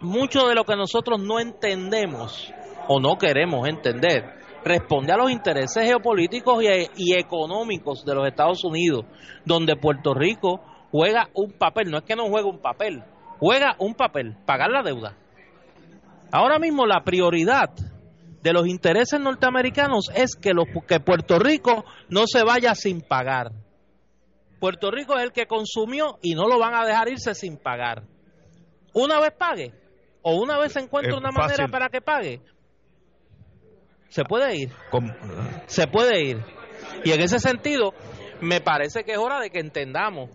mucho 0.00 0.46
de 0.46 0.54
lo 0.54 0.64
que 0.64 0.76
nosotros 0.76 1.20
no 1.20 1.40
entendemos 1.40 2.52
o 2.88 3.00
no 3.00 3.16
queremos 3.16 3.66
entender 3.68 4.44
responde 4.64 5.12
a 5.12 5.16
los 5.16 5.30
intereses 5.30 5.84
geopolíticos 5.84 6.64
y, 6.96 7.14
económicos 7.14 8.04
de 8.04 8.14
los 8.14 8.26
Estados 8.26 8.64
Unidos, 8.64 9.04
donde 9.44 9.76
Puerto 9.76 10.14
Rico 10.14 10.62
juega 10.90 11.28
un 11.34 11.52
papel, 11.52 11.90
no 11.90 11.98
es 11.98 12.04
que 12.04 12.16
no 12.16 12.28
juega 12.28 12.48
un 12.48 12.60
papel, 12.60 13.04
juega 13.38 13.76
un 13.78 13.94
papel, 13.94 14.36
pagar 14.46 14.70
la 14.70 14.82
deuda. 14.82 15.16
Ahora 16.32 16.58
mismo 16.58 16.86
la 16.86 17.04
prioridad 17.04 17.70
de 18.44 18.52
los 18.52 18.68
intereses 18.68 19.18
norteamericanos 19.18 20.10
es 20.14 20.36
que, 20.36 20.52
los, 20.52 20.66
que 20.86 21.00
Puerto 21.00 21.38
Rico 21.38 21.86
no 22.10 22.26
se 22.26 22.44
vaya 22.44 22.74
sin 22.74 23.00
pagar. 23.00 23.52
Puerto 24.60 24.90
Rico 24.90 25.16
es 25.16 25.24
el 25.24 25.32
que 25.32 25.46
consumió 25.46 26.18
y 26.20 26.34
no 26.34 26.46
lo 26.46 26.58
van 26.58 26.74
a 26.74 26.84
dejar 26.84 27.08
irse 27.08 27.34
sin 27.34 27.56
pagar. 27.56 28.02
Una 28.92 29.18
vez 29.18 29.32
pague 29.32 29.72
o 30.20 30.36
una 30.36 30.58
vez 30.58 30.74
se 30.74 30.80
encuentre 30.80 31.14
una 31.14 31.30
manera 31.30 31.68
para 31.68 31.88
que 31.88 32.02
pague, 32.02 32.42
se 34.10 34.24
puede 34.24 34.54
ir. 34.56 34.70
Se 35.66 35.86
puede 35.86 36.22
ir. 36.22 36.44
Y 37.02 37.12
en 37.12 37.22
ese 37.22 37.38
sentido, 37.38 37.94
me 38.42 38.60
parece 38.60 39.04
que 39.04 39.12
es 39.12 39.18
hora 39.18 39.40
de 39.40 39.48
que 39.48 39.58
entendamos 39.58 40.28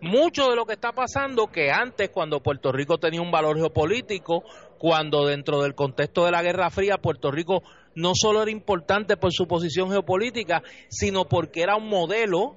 mucho 0.00 0.50
de 0.50 0.56
lo 0.56 0.66
que 0.66 0.74
está 0.74 0.92
pasando 0.92 1.46
que 1.46 1.70
antes 1.70 2.10
cuando 2.10 2.42
Puerto 2.42 2.72
Rico 2.72 2.98
tenía 2.98 3.22
un 3.22 3.30
valor 3.30 3.56
geopolítico, 3.56 4.42
cuando 4.78 5.26
dentro 5.26 5.62
del 5.62 5.74
contexto 5.74 6.24
de 6.24 6.30
la 6.30 6.42
Guerra 6.42 6.70
Fría 6.70 6.98
Puerto 6.98 7.30
Rico 7.30 7.62
no 7.94 8.12
solo 8.14 8.42
era 8.42 8.50
importante 8.50 9.16
por 9.16 9.32
su 9.32 9.48
posición 9.48 9.90
geopolítica, 9.90 10.62
sino 10.88 11.24
porque 11.24 11.62
era 11.62 11.76
un 11.76 11.88
modelo, 11.88 12.56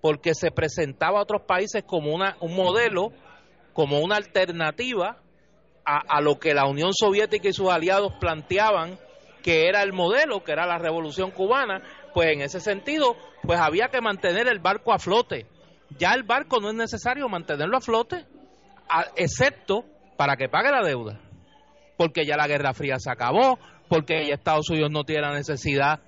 porque 0.00 0.34
se 0.34 0.50
presentaba 0.50 1.18
a 1.18 1.22
otros 1.22 1.42
países 1.42 1.84
como 1.84 2.14
una, 2.14 2.36
un 2.40 2.54
modelo, 2.56 3.12
como 3.74 4.00
una 4.00 4.16
alternativa 4.16 5.18
a, 5.84 6.20
lo 6.20 6.38
que 6.38 6.54
la 6.54 6.66
Unión 6.66 6.92
Soviética 6.92 7.48
y 7.48 7.52
sus 7.52 7.68
aliados 7.68 8.12
planteaban 8.20 8.98
que 9.42 9.66
era 9.66 9.82
el 9.82 9.92
modelo, 9.92 10.44
que 10.44 10.52
era 10.52 10.66
la 10.66 10.78
revolución 10.78 11.30
cubana, 11.30 11.82
pues 12.14 12.32
en 12.32 12.42
ese 12.42 12.60
sentido, 12.60 13.16
pues 13.42 13.58
había 13.58 13.88
que 13.88 14.00
mantener 14.00 14.46
el 14.46 14.60
barco 14.60 14.92
a 14.92 14.98
flote. 14.98 15.46
Ya 15.98 16.12
el 16.12 16.22
barco 16.22 16.60
no 16.60 16.68
es 16.68 16.74
necesario 16.74 17.28
mantenerlo 17.28 17.76
a 17.76 17.80
flote, 17.80 18.26
excepto 19.16 19.84
para 20.16 20.36
que 20.36 20.48
pague 20.48 20.70
la 20.70 20.82
deuda, 20.82 21.18
porque 22.00 22.24
ya 22.24 22.38
la 22.38 22.48
Guerra 22.48 22.72
Fría 22.72 22.98
se 22.98 23.10
acabó, 23.10 23.58
porque 23.86 24.26
ya 24.26 24.32
Estados 24.32 24.70
Unidos 24.70 24.90
no 24.90 25.04
tiene 25.04 25.20
la 25.20 25.34
necesidad 25.34 26.00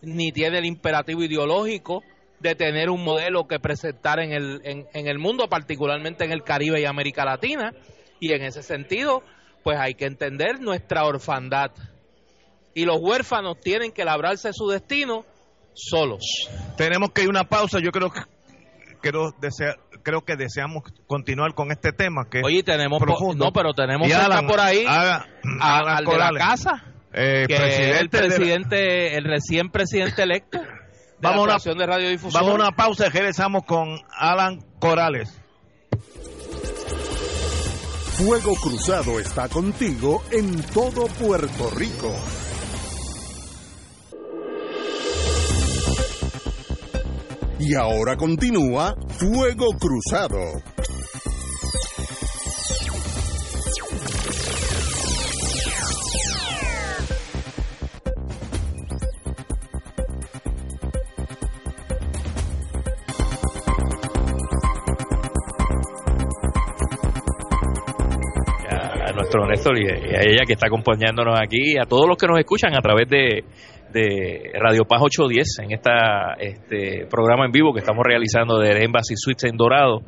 ni 0.00 0.30
tiene 0.30 0.58
el 0.58 0.64
imperativo 0.64 1.24
ideológico 1.24 2.04
de 2.38 2.54
tener 2.54 2.88
un 2.88 3.02
modelo 3.02 3.48
que 3.48 3.58
presentar 3.58 4.20
en 4.20 4.30
el, 4.30 4.60
en, 4.62 4.86
en 4.94 5.08
el 5.08 5.18
mundo, 5.18 5.48
particularmente 5.48 6.24
en 6.24 6.30
el 6.30 6.44
Caribe 6.44 6.80
y 6.80 6.84
América 6.84 7.24
Latina, 7.24 7.74
y 8.20 8.32
en 8.32 8.42
ese 8.42 8.62
sentido, 8.62 9.24
pues 9.64 9.76
hay 9.76 9.94
que 9.94 10.04
entender 10.04 10.60
nuestra 10.60 11.04
orfandad. 11.04 11.72
Y 12.72 12.84
los 12.84 12.98
huérfanos 13.00 13.58
tienen 13.58 13.90
que 13.90 14.04
labrarse 14.04 14.52
su 14.52 14.68
destino 14.68 15.24
solos. 15.74 16.48
Tenemos 16.76 17.10
que 17.10 17.22
ir 17.22 17.26
a 17.26 17.30
una 17.30 17.44
pausa, 17.48 17.80
yo 17.80 17.90
creo 17.90 18.10
que 18.10 18.20
creo, 19.00 19.34
desea, 19.40 19.74
creo 20.02 20.24
que 20.24 20.36
deseamos 20.36 20.84
continuar 21.06 21.54
con 21.54 21.70
este 21.70 21.92
tema 21.92 22.26
que 22.30 22.42
Oye, 22.44 22.62
tenemos 22.62 23.00
profundo. 23.00 23.46
no, 23.46 23.52
pero 23.52 23.72
tenemos 23.74 24.08
y 24.08 24.12
por 24.46 24.60
ahí 24.60 24.84
a, 24.86 25.26
al 25.60 26.04
de 26.04 26.18
la 26.18 26.30
casa, 26.32 26.84
eh, 27.12 27.44
presidente 27.46 28.00
el 28.00 28.08
presidente, 28.08 29.16
el 29.16 29.24
recién 29.24 29.70
presidente 29.70 30.22
electo 30.22 30.58
de 30.58 30.66
vamos 31.20 31.48
la 31.48 31.58
de 31.58 31.86
radiodifusión. 31.86 32.42
Vamos 32.42 32.60
a 32.60 32.68
una 32.68 32.76
pausa 32.76 33.06
y 33.06 33.10
regresamos 33.10 33.64
con 33.64 33.98
Alan 34.10 34.60
Corales. 34.78 35.40
Fuego 38.16 38.54
Cruzado 38.56 39.18
está 39.18 39.48
contigo 39.48 40.22
en 40.30 40.62
todo 40.62 41.06
Puerto 41.06 41.70
Rico. 41.70 42.14
Y 47.62 47.74
ahora 47.74 48.16
continúa 48.16 48.96
Fuego 49.18 49.66
Cruzado. 49.78 50.62
a 68.70 69.12
nuestro 69.12 69.46
Néstor 69.46 69.78
y 69.78 69.86
a 69.86 70.20
ella 70.22 70.44
que 70.46 70.54
está 70.54 70.68
acompañándonos 70.68 71.38
aquí, 71.38 71.76
a 71.78 71.84
todos 71.84 72.08
los 72.08 72.16
que 72.16 72.26
nos 72.26 72.38
escuchan 72.38 72.74
a 72.74 72.80
través 72.80 73.06
de 73.10 73.44
de 73.92 74.52
Radio 74.54 74.84
Paz 74.84 75.00
810 75.02 75.58
en 75.64 75.72
esta, 75.72 76.34
este 76.38 77.06
programa 77.06 77.46
en 77.46 77.52
vivo 77.52 77.72
que 77.72 77.80
estamos 77.80 78.04
realizando 78.04 78.58
de 78.58 78.84
Embassy 78.84 79.14
Suites 79.16 79.50
en 79.50 79.56
Dorado, 79.56 80.02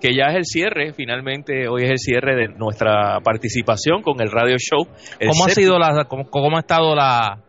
que 0.00 0.14
ya 0.14 0.26
es 0.30 0.36
el 0.36 0.44
cierre, 0.44 0.92
finalmente 0.92 1.68
hoy 1.68 1.84
es 1.84 1.90
el 1.90 1.98
cierre 1.98 2.34
de 2.34 2.48
nuestra 2.48 3.20
participación 3.20 4.02
con 4.02 4.20
el 4.20 4.30
radio 4.30 4.56
show. 4.58 4.86
¿Cómo 4.86 5.46
ha 5.46 5.50
sido 5.50 5.78
la, 5.78 6.04
cómo, 6.04 6.56
ha 6.56 6.60
estado 6.60 6.94
la, 6.94 7.42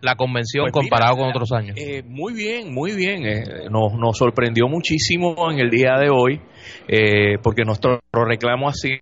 la 0.00 0.14
convención 0.16 0.64
pues 0.64 0.72
comparado 0.72 1.16
con 1.16 1.28
otros 1.28 1.52
años? 1.52 1.76
Eh, 1.78 2.02
muy 2.06 2.34
bien, 2.34 2.72
muy 2.72 2.94
bien. 2.94 3.26
Eh, 3.26 3.68
nos, 3.70 3.94
nos 3.94 4.16
sorprendió 4.16 4.68
muchísimo 4.68 5.34
en 5.50 5.58
el 5.60 5.70
día 5.70 5.96
de 5.98 6.10
hoy, 6.10 6.40
eh, 6.88 7.38
porque 7.42 7.64
nuestro 7.64 8.00
reclamo 8.12 8.68
ha 8.68 8.72
sido 8.72 8.98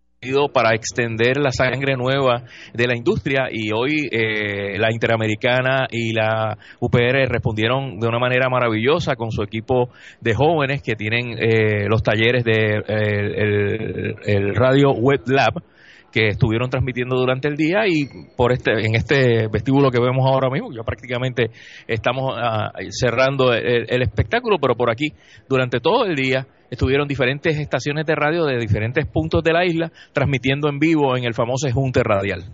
para 0.52 0.74
extender 0.74 1.36
la 1.36 1.52
sangre 1.52 1.94
nueva 1.96 2.42
de 2.74 2.86
la 2.88 2.96
industria 2.96 3.48
y 3.52 3.70
hoy 3.70 4.08
eh, 4.10 4.76
la 4.76 4.90
Interamericana 4.92 5.86
y 5.92 6.12
la 6.12 6.58
UPR 6.80 7.28
respondieron 7.28 8.00
de 8.00 8.08
una 8.08 8.18
manera 8.18 8.48
maravillosa 8.50 9.14
con 9.14 9.30
su 9.30 9.44
equipo 9.44 9.90
de 10.20 10.34
jóvenes 10.34 10.82
que 10.82 10.96
tienen 10.96 11.38
eh, 11.38 11.86
los 11.88 12.02
talleres 12.02 12.42
de 12.42 12.52
eh, 12.52 14.14
el, 14.26 14.56
Radio 14.56 14.90
Web 14.90 15.20
Lab 15.26 15.62
que 16.10 16.28
estuvieron 16.30 16.68
transmitiendo 16.68 17.16
durante 17.16 17.46
el 17.46 17.54
día 17.54 17.86
y 17.86 18.08
por 18.36 18.50
este 18.50 18.72
en 18.72 18.96
este 18.96 19.46
vestíbulo 19.46 19.90
que 19.90 20.00
vemos 20.00 20.26
ahora 20.26 20.50
mismo 20.50 20.72
ya 20.72 20.82
prácticamente 20.82 21.50
estamos 21.86 22.34
ah, 22.36 22.72
cerrando 22.90 23.52
el 23.52 24.02
espectáculo 24.02 24.56
pero 24.60 24.74
por 24.74 24.90
aquí 24.90 25.12
durante 25.48 25.78
todo 25.78 26.06
el 26.06 26.16
día 26.16 26.46
estuvieron 26.70 27.08
diferentes 27.08 27.56
estaciones 27.58 28.06
de 28.06 28.14
radio 28.14 28.44
de 28.44 28.58
diferentes 28.58 29.06
puntos 29.06 29.42
de 29.42 29.52
la 29.52 29.64
isla 29.64 29.90
transmitiendo 30.12 30.68
en 30.68 30.78
vivo 30.78 31.16
en 31.16 31.24
el 31.24 31.34
famoso 31.34 31.68
Junte 31.72 32.02
Radial. 32.02 32.44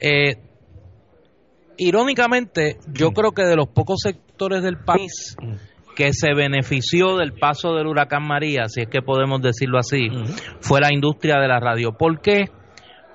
Eh, 0.00 0.36
irónicamente, 1.78 2.76
yo 2.92 3.10
mm. 3.10 3.14
creo 3.14 3.32
que 3.32 3.42
de 3.42 3.56
los 3.56 3.68
pocos 3.68 4.00
sectores 4.02 4.62
del 4.62 4.78
país 4.78 5.36
mm. 5.40 5.94
que 5.96 6.12
se 6.12 6.34
benefició 6.34 7.16
del 7.16 7.32
paso 7.32 7.74
del 7.74 7.86
huracán 7.86 8.26
María, 8.26 8.68
si 8.68 8.82
es 8.82 8.88
que 8.88 9.02
podemos 9.02 9.40
decirlo 9.42 9.78
así, 9.78 10.08
mm. 10.08 10.24
fue 10.60 10.80
la 10.80 10.92
industria 10.92 11.38
de 11.38 11.48
la 11.48 11.60
radio. 11.60 11.92
¿Por 11.92 12.20
qué? 12.20 12.46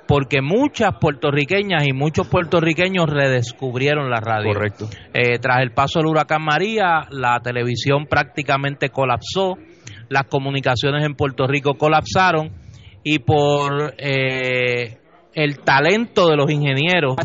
Porque 0.08 0.42
muchas 0.42 0.96
puertorriqueñas 1.02 1.86
y 1.86 1.92
muchos 1.92 2.28
puertorriqueños 2.30 3.08
redescubrieron 3.10 4.10
la 4.10 4.22
radio. 4.22 4.54
Correcto. 4.54 4.88
Eh, 5.14 5.38
tras 5.40 5.62
el 5.62 5.72
paso 5.72 6.00
del 6.00 6.08
huracán 6.08 6.44
María, 6.44 7.08
la 7.12 7.42
televisión 7.42 8.06
prácticamente 8.06 8.88
colapsó 8.88 9.58
las 10.10 10.24
comunicaciones 10.26 11.04
en 11.04 11.16
Puerto 11.16 11.48
Rico 11.48 11.76
colapsaron 11.76 12.52
y 13.04 13.20
por 13.20 13.94
eh, 13.98 14.98
el 15.34 15.60
talento 15.60 16.30
de 16.30 16.36
los 16.36 16.52
ingenieros 16.52 17.16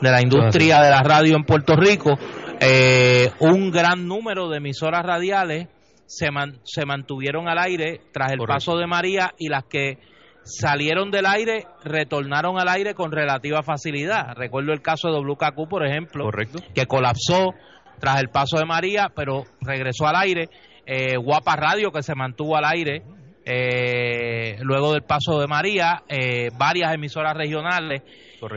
de 0.00 0.10
la 0.10 0.20
industria 0.20 0.80
de 0.82 0.90
la 0.90 1.02
radio 1.02 1.36
en 1.36 1.44
Puerto 1.44 1.76
Rico, 1.76 2.18
eh, 2.60 3.30
un 3.40 3.70
gran 3.70 4.06
número 4.06 4.48
de 4.48 4.58
emisoras 4.58 5.04
radiales 5.04 5.68
se, 6.06 6.28
se 6.64 6.84
mantuvieron 6.84 7.48
al 7.48 7.58
aire 7.58 8.00
tras 8.12 8.32
el 8.32 8.40
paso 8.40 8.76
de 8.76 8.86
María 8.86 9.32
y 9.38 9.48
las 9.48 9.64
que 9.64 9.98
salieron 10.44 11.10
del 11.10 11.26
aire 11.26 11.66
retornaron 11.84 12.58
al 12.58 12.68
aire 12.68 12.94
con 12.94 13.12
relativa 13.12 13.62
facilidad. 13.62 14.34
Recuerdo 14.34 14.72
el 14.72 14.82
caso 14.82 15.08
de 15.08 15.20
WKQ, 15.20 15.68
por 15.68 15.86
ejemplo, 15.86 16.28
que 16.74 16.86
colapsó 16.86 17.54
tras 18.00 18.20
el 18.20 18.28
paso 18.28 18.58
de 18.58 18.64
María, 18.64 19.12
pero 19.14 19.44
regresó 19.60 20.06
al 20.06 20.16
aire 20.16 20.48
eh, 20.86 21.16
Guapa 21.16 21.56
Radio 21.56 21.90
que 21.92 22.02
se 22.02 22.14
mantuvo 22.14 22.56
al 22.56 22.64
aire 22.64 23.02
eh, 23.44 24.56
luego 24.60 24.92
del 24.92 25.02
paso 25.02 25.40
de 25.40 25.46
María, 25.46 26.04
eh, 26.08 26.50
varias 26.56 26.94
emisoras 26.94 27.36
regionales. 27.36 28.02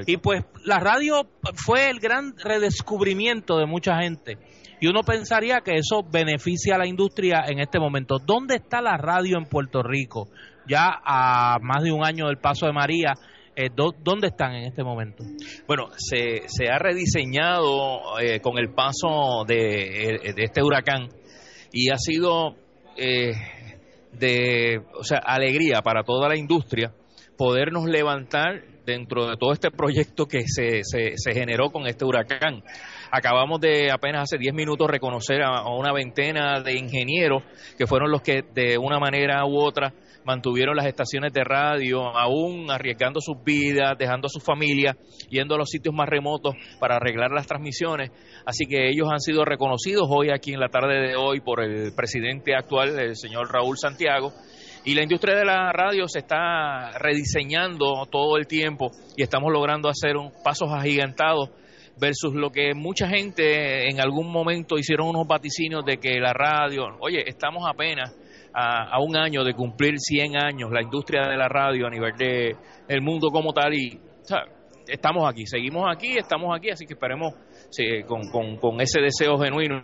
Y 0.08 0.18
pues 0.18 0.44
la 0.64 0.80
radio 0.80 1.28
fue 1.54 1.90
el 1.90 2.00
gran 2.00 2.36
redescubrimiento 2.38 3.58
de 3.58 3.66
mucha 3.66 4.02
gente. 4.02 4.38
Y 4.82 4.88
uno 4.88 5.02
pensaría 5.04 5.62
que 5.62 5.76
eso 5.76 6.04
beneficia 6.04 6.76
a 6.76 6.78
la 6.78 6.88
industria 6.88 7.46
en 7.48 7.60
este 7.60 7.80
momento. 7.80 8.18
¿Dónde 8.20 8.56
está 8.56 8.82
la 8.82 8.98
radio 8.98 9.38
en 9.38 9.46
Puerto 9.46 9.82
Rico? 9.84 10.28
Ya 10.68 11.00
a 11.04 11.58
más 11.62 11.84
de 11.84 11.92
un 11.92 12.04
año 12.04 12.28
del 12.28 12.38
paso 12.38 12.66
de 12.66 12.74
María, 12.74 13.14
Eh, 13.58 13.70
¿Dónde 13.74 14.28
están 14.28 14.54
en 14.54 14.66
este 14.66 14.84
momento? 14.84 15.24
Bueno, 15.66 15.88
se, 15.96 16.44
se 16.48 16.70
ha 16.70 16.78
rediseñado 16.78 18.20
eh, 18.20 18.42
con 18.42 18.58
el 18.58 18.74
paso 18.74 19.46
de, 19.48 20.34
de, 20.36 20.44
este 20.44 20.62
huracán 20.62 21.08
y 21.76 21.92
ha 21.92 21.98
sido 21.98 22.56
eh, 22.96 23.34
de 24.14 24.82
o 24.98 25.04
sea, 25.04 25.20
alegría 25.20 25.82
para 25.82 26.04
toda 26.04 26.30
la 26.30 26.38
industria 26.38 26.94
podernos 27.38 27.84
levantar 27.86 28.64
dentro 28.86 29.28
de 29.28 29.36
todo 29.36 29.52
este 29.52 29.72
proyecto 29.72 30.26
que 30.26 30.44
se, 30.48 30.84
se, 30.84 31.18
se 31.18 31.34
generó 31.34 31.72
con 31.72 31.86
este 31.86 32.06
huracán. 32.06 32.64
Acabamos 33.12 33.60
de 33.60 33.92
apenas 33.92 34.24
hace 34.24 34.38
10 34.38 34.54
minutos 34.54 34.90
reconocer 34.90 35.42
a, 35.42 35.68
una 35.68 35.92
veintena 35.92 36.62
de 36.62 36.78
ingenieros 36.78 37.44
que 37.78 37.88
fueron 37.88 38.10
los 38.10 38.22
que 38.22 38.44
de 38.54 38.78
una 38.78 38.98
manera 38.98 39.46
u 39.46 39.58
otra 39.60 39.94
mantuvieron 40.26 40.76
las 40.76 40.88
estaciones 40.88 41.32
de 41.32 41.44
radio, 41.44 42.16
aún 42.18 42.70
arriesgando 42.72 43.22
sus 43.22 43.44
vidas, 43.44 43.98
dejando 43.98 44.26
a 44.26 44.30
sus 44.30 44.44
familias, 44.44 44.98
yendo 45.30 45.56
a 45.56 45.58
los 45.58 45.70
sitios 45.70 45.94
más 45.94 46.10
remotos 46.10 46.56
para 46.80 46.96
arreglar 46.96 47.32
las 47.32 47.48
transmisiones. 47.48 48.12
Así 48.46 48.66
que 48.66 48.90
ellos 48.90 49.08
han 49.12 49.20
sido 49.20 49.46
reconocidos 49.46 50.08
hoy 50.10 50.30
aquí 50.32 50.54
en 50.54 50.60
la 50.60 50.70
tarde 50.70 51.00
de 51.00 51.16
hoy 51.16 51.42
por 51.42 51.62
el 51.62 51.94
presidente 51.96 52.56
actual, 52.56 53.00
el 53.00 53.16
señor 53.16 53.52
Raúl 53.52 53.78
Santiago. 53.78 54.34
Y 54.84 54.94
la 54.94 55.04
industria 55.04 55.36
de 55.36 55.46
la 55.46 55.72
radio 55.72 56.08
se 56.08 56.20
está 56.20 56.92
rediseñando 57.00 58.06
todo 58.12 58.38
el 58.38 58.46
tiempo 58.46 58.92
y 59.18 59.24
estamos 59.24 59.52
logrando 59.52 59.90
hacer 59.90 60.16
un, 60.16 60.32
pasos 60.44 60.70
agigantados 60.72 61.50
versus 62.00 62.34
lo 62.34 62.52
que 62.52 62.74
mucha 62.76 63.08
gente 63.08 63.90
en 63.90 64.00
algún 64.00 64.32
momento 64.32 64.78
hicieron 64.78 65.08
unos 65.08 65.28
vaticinios 65.28 65.84
de 65.86 65.98
que 65.98 66.20
la 66.20 66.34
radio, 66.34 66.84
oye, 67.00 67.28
estamos 67.28 67.64
apenas 67.68 68.14
a, 68.58 69.00
un 69.02 69.18
año 69.18 69.44
de 69.44 69.54
cumplir 69.54 69.96
100 69.98 70.38
años 70.38 70.72
la 70.72 70.82
industria 70.82 71.28
de 71.28 71.36
la 71.36 71.50
radio 71.50 71.88
a 71.88 71.90
nivel 71.90 72.16
de 72.18 72.56
el 72.88 73.02
mundo 73.02 73.30
como 73.30 73.52
tal 73.52 73.74
y 73.74 74.00
estamos 74.88 75.28
aquí, 75.30 75.46
seguimos 75.46 75.86
aquí, 75.94 76.18
estamos 76.18 76.56
aquí, 76.56 76.70
así 76.70 76.86
que 76.86 76.94
esperemos 76.94 77.34
con, 78.08 78.58
con, 78.58 78.80
ese 78.80 79.02
deseo 79.02 79.38
genuino 79.38 79.84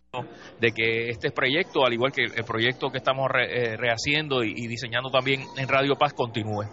de 0.59 0.71
que 0.71 1.09
este 1.09 1.31
proyecto, 1.31 1.85
al 1.85 1.93
igual 1.93 2.11
que 2.11 2.23
el 2.23 2.45
proyecto 2.45 2.89
que 2.89 2.99
estamos 2.99 3.29
eh, 3.37 3.75
rehaciendo 3.75 4.43
y, 4.43 4.53
y 4.55 4.67
diseñando 4.67 5.09
también 5.09 5.41
en 5.57 5.67
Radio 5.67 5.95
Paz, 5.95 6.13
continúe. 6.13 6.63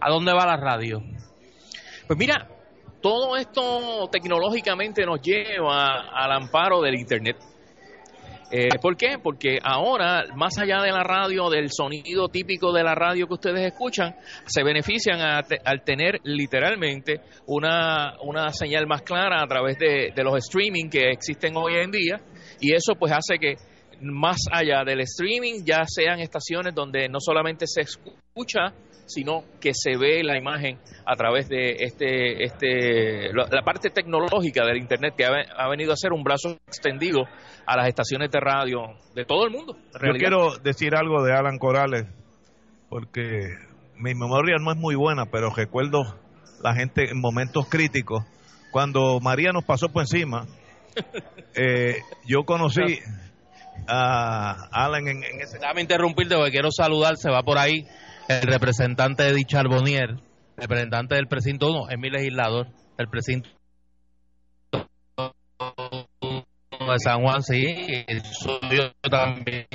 ¿A 0.00 0.10
dónde 0.10 0.32
va 0.32 0.46
la 0.46 0.56
radio? 0.56 1.02
Pues 2.06 2.18
mira, 2.18 2.46
todo 3.00 3.36
esto 3.36 4.08
tecnológicamente 4.10 5.04
nos 5.04 5.20
lleva 5.20 6.08
al 6.12 6.32
amparo 6.32 6.80
del 6.80 6.94
Internet. 6.94 7.36
Eh, 8.50 8.68
¿Por 8.80 8.96
qué? 8.96 9.18
Porque 9.22 9.58
ahora, 9.62 10.24
más 10.36 10.58
allá 10.58 10.80
de 10.82 10.92
la 10.92 11.02
radio, 11.02 11.48
del 11.50 11.70
sonido 11.70 12.28
típico 12.28 12.72
de 12.72 12.82
la 12.82 12.94
radio 12.94 13.26
que 13.26 13.34
ustedes 13.34 13.66
escuchan, 13.72 14.14
se 14.46 14.62
benefician 14.62 15.20
al 15.20 15.82
tener 15.82 16.20
literalmente 16.24 17.20
una, 17.46 18.14
una 18.22 18.50
señal 18.50 18.86
más 18.86 19.02
clara 19.02 19.42
a 19.42 19.46
través 19.46 19.78
de, 19.78 20.12
de 20.14 20.24
los 20.24 20.36
streaming 20.38 20.88
que 20.88 21.10
existen 21.10 21.56
hoy 21.56 21.74
en 21.76 21.90
día 21.90 22.20
y 22.60 22.74
eso 22.74 22.94
pues 22.98 23.12
hace 23.12 23.38
que 23.38 23.56
más 24.00 24.38
allá 24.50 24.84
del 24.84 25.00
streaming 25.00 25.64
ya 25.64 25.84
sean 25.86 26.20
estaciones 26.20 26.74
donde 26.74 27.08
no 27.08 27.18
solamente 27.20 27.66
se 27.66 27.82
escucha 27.82 28.72
sino 29.06 29.44
que 29.60 29.72
se 29.74 29.96
ve 29.96 30.22
la 30.22 30.38
imagen 30.38 30.78
a 31.06 31.14
través 31.16 31.48
de 31.48 31.76
este, 31.80 32.44
este, 32.44 33.32
la 33.32 33.62
parte 33.62 33.90
tecnológica 33.90 34.64
del 34.64 34.78
Internet 34.78 35.14
que 35.16 35.24
ha, 35.24 35.68
venido 35.68 35.92
a 35.92 35.96
ser 35.96 36.12
un 36.12 36.22
brazo 36.22 36.56
extendido 36.66 37.24
a 37.66 37.76
las 37.76 37.88
estaciones 37.88 38.30
de 38.30 38.40
radio 38.40 38.80
de 39.14 39.24
todo 39.24 39.44
el 39.44 39.50
mundo. 39.50 39.76
Yo 40.02 40.12
quiero 40.18 40.56
decir 40.58 40.94
algo 40.94 41.22
de 41.22 41.32
Alan 41.32 41.58
Corales, 41.58 42.06
porque 42.88 43.56
mi 43.96 44.14
memoria 44.14 44.56
no 44.60 44.72
es 44.72 44.78
muy 44.78 44.94
buena, 44.94 45.26
pero 45.26 45.50
recuerdo 45.54 46.18
la 46.62 46.74
gente 46.74 47.10
en 47.10 47.20
momentos 47.20 47.68
críticos. 47.68 48.24
Cuando 48.70 49.20
María 49.20 49.52
nos 49.52 49.64
pasó 49.64 49.88
por 49.88 50.02
encima, 50.02 50.46
eh, 51.54 51.98
yo 52.26 52.44
conocí 52.44 53.00
a 53.86 54.68
Alan 54.72 55.08
en, 55.08 55.22
ese... 55.40 55.58
Déjame 55.58 55.82
interrumpirte 55.82 56.34
porque 56.36 56.50
quiero 56.50 56.70
saludar, 56.70 57.16
se 57.16 57.30
va 57.30 57.42
por 57.42 57.58
ahí 57.58 57.86
el 58.28 58.42
representante 58.42 59.32
de 59.32 59.44
Charbonnier, 59.44 60.16
representante 60.56 61.14
del 61.14 61.26
precinto 61.26 61.70
1, 61.70 61.90
es 61.90 61.98
mi 61.98 62.10
legislador, 62.10 62.68
el 62.98 63.08
precinto 63.08 63.48
de 66.80 66.98
San 66.98 67.22
Juan, 67.22 67.42
sí, 67.42 67.64
soy 68.22 68.58
yo 68.76 68.90
también. 69.10 69.66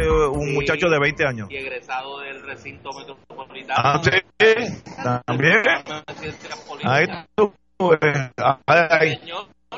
Un 0.00 0.54
muchacho 0.54 0.88
de 0.88 0.98
20 0.98 1.26
años. 1.26 1.48
Y 1.50 1.56
egresado 1.56 2.20
del 2.20 2.42
recinto 2.42 2.90
metropolitano. 2.96 3.80
Ah, 3.82 4.00
sí, 4.02 4.10
también. 5.26 5.62
Ahí 6.84 7.06
tuvo, 7.34 7.54
ahí, 8.90 9.18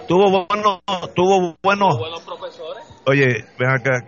tuvo 0.07 0.47
bueno, 0.47 0.81
tuvo 1.15 1.57
buenos, 1.63 1.99
buenos 1.99 2.23
profesores. 2.23 2.85
Oye, 3.07 3.45
ven 3.59 3.71
acá, 3.71 4.05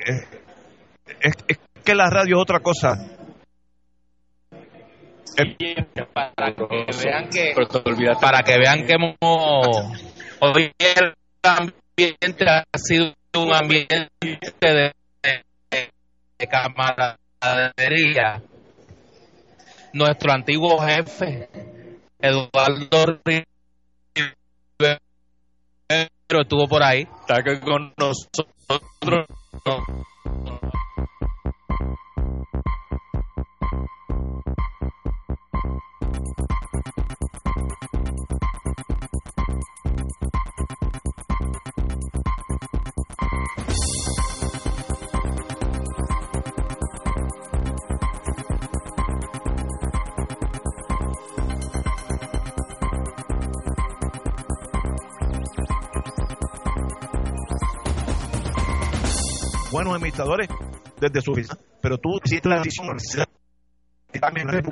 es, 1.21 1.33
es 1.49 1.59
que 1.85 1.95
la 1.95 2.11
radio 2.11 2.37
es 2.37 2.43
otra 2.43 2.61
cosa. 2.61 2.97
para 6.13 6.55
que 6.55 6.67
vean 7.05 7.29
que 7.29 7.55
para 8.21 8.43
que 8.43 8.59
vean 8.59 8.87
que 8.87 8.95
hoy 10.41 10.73
el 10.79 11.15
ambiente 11.43 12.45
ha 12.49 12.65
sido 12.79 13.13
un 13.37 13.53
ambiente 13.53 14.09
de 14.61 14.93
de 16.39 16.47
camaradería, 16.47 18.43
nuestro 19.93 20.33
antiguo 20.33 20.79
jefe, 20.79 21.49
Eduardo 22.21 23.19
Rivero, 23.25 23.51
estuvo 26.29 26.69
por 26.69 26.83
ahí. 26.83 27.09
Está 27.21 27.43
con 27.61 27.95
nosotros. 27.97 29.27
Buenos 59.87 60.09
imitadores 60.09 60.49
desde 61.01 61.21
su 61.21 61.33
vida, 61.33 61.57
pero 61.81 61.99
tú 61.99 62.19
hiciste 62.25 62.49
la 62.49 62.59
decisión 62.59 62.97
también 64.21 64.49
que 64.49 64.63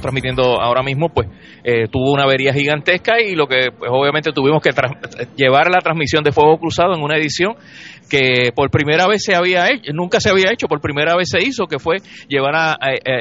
transmitiendo 0.00 0.60
ahora 0.60 0.82
mismo, 0.82 1.08
pues 1.08 1.28
eh, 1.64 1.86
tuvo 1.90 2.12
una 2.12 2.24
avería 2.24 2.52
gigantesca 2.52 3.20
y 3.20 3.34
lo 3.34 3.46
que 3.46 3.70
pues, 3.76 3.90
obviamente 3.92 4.32
tuvimos 4.32 4.62
que 4.62 4.70
llevar 5.36 5.70
la 5.70 5.80
transmisión 5.80 6.24
de 6.24 6.32
Fuego 6.32 6.58
Cruzado 6.58 6.94
en 6.94 7.02
una 7.02 7.16
edición 7.16 7.54
que 8.08 8.50
por 8.54 8.70
primera 8.70 9.06
vez 9.06 9.22
se 9.24 9.34
había 9.34 9.68
hecho, 9.68 9.92
nunca 9.92 10.20
se 10.20 10.30
había 10.30 10.50
hecho, 10.52 10.66
por 10.66 10.80
primera 10.80 11.16
vez 11.16 11.28
se 11.30 11.38
hizo, 11.46 11.66
que 11.66 11.78
fue 11.78 11.98
llevar 12.28 12.54
a, 12.56 12.76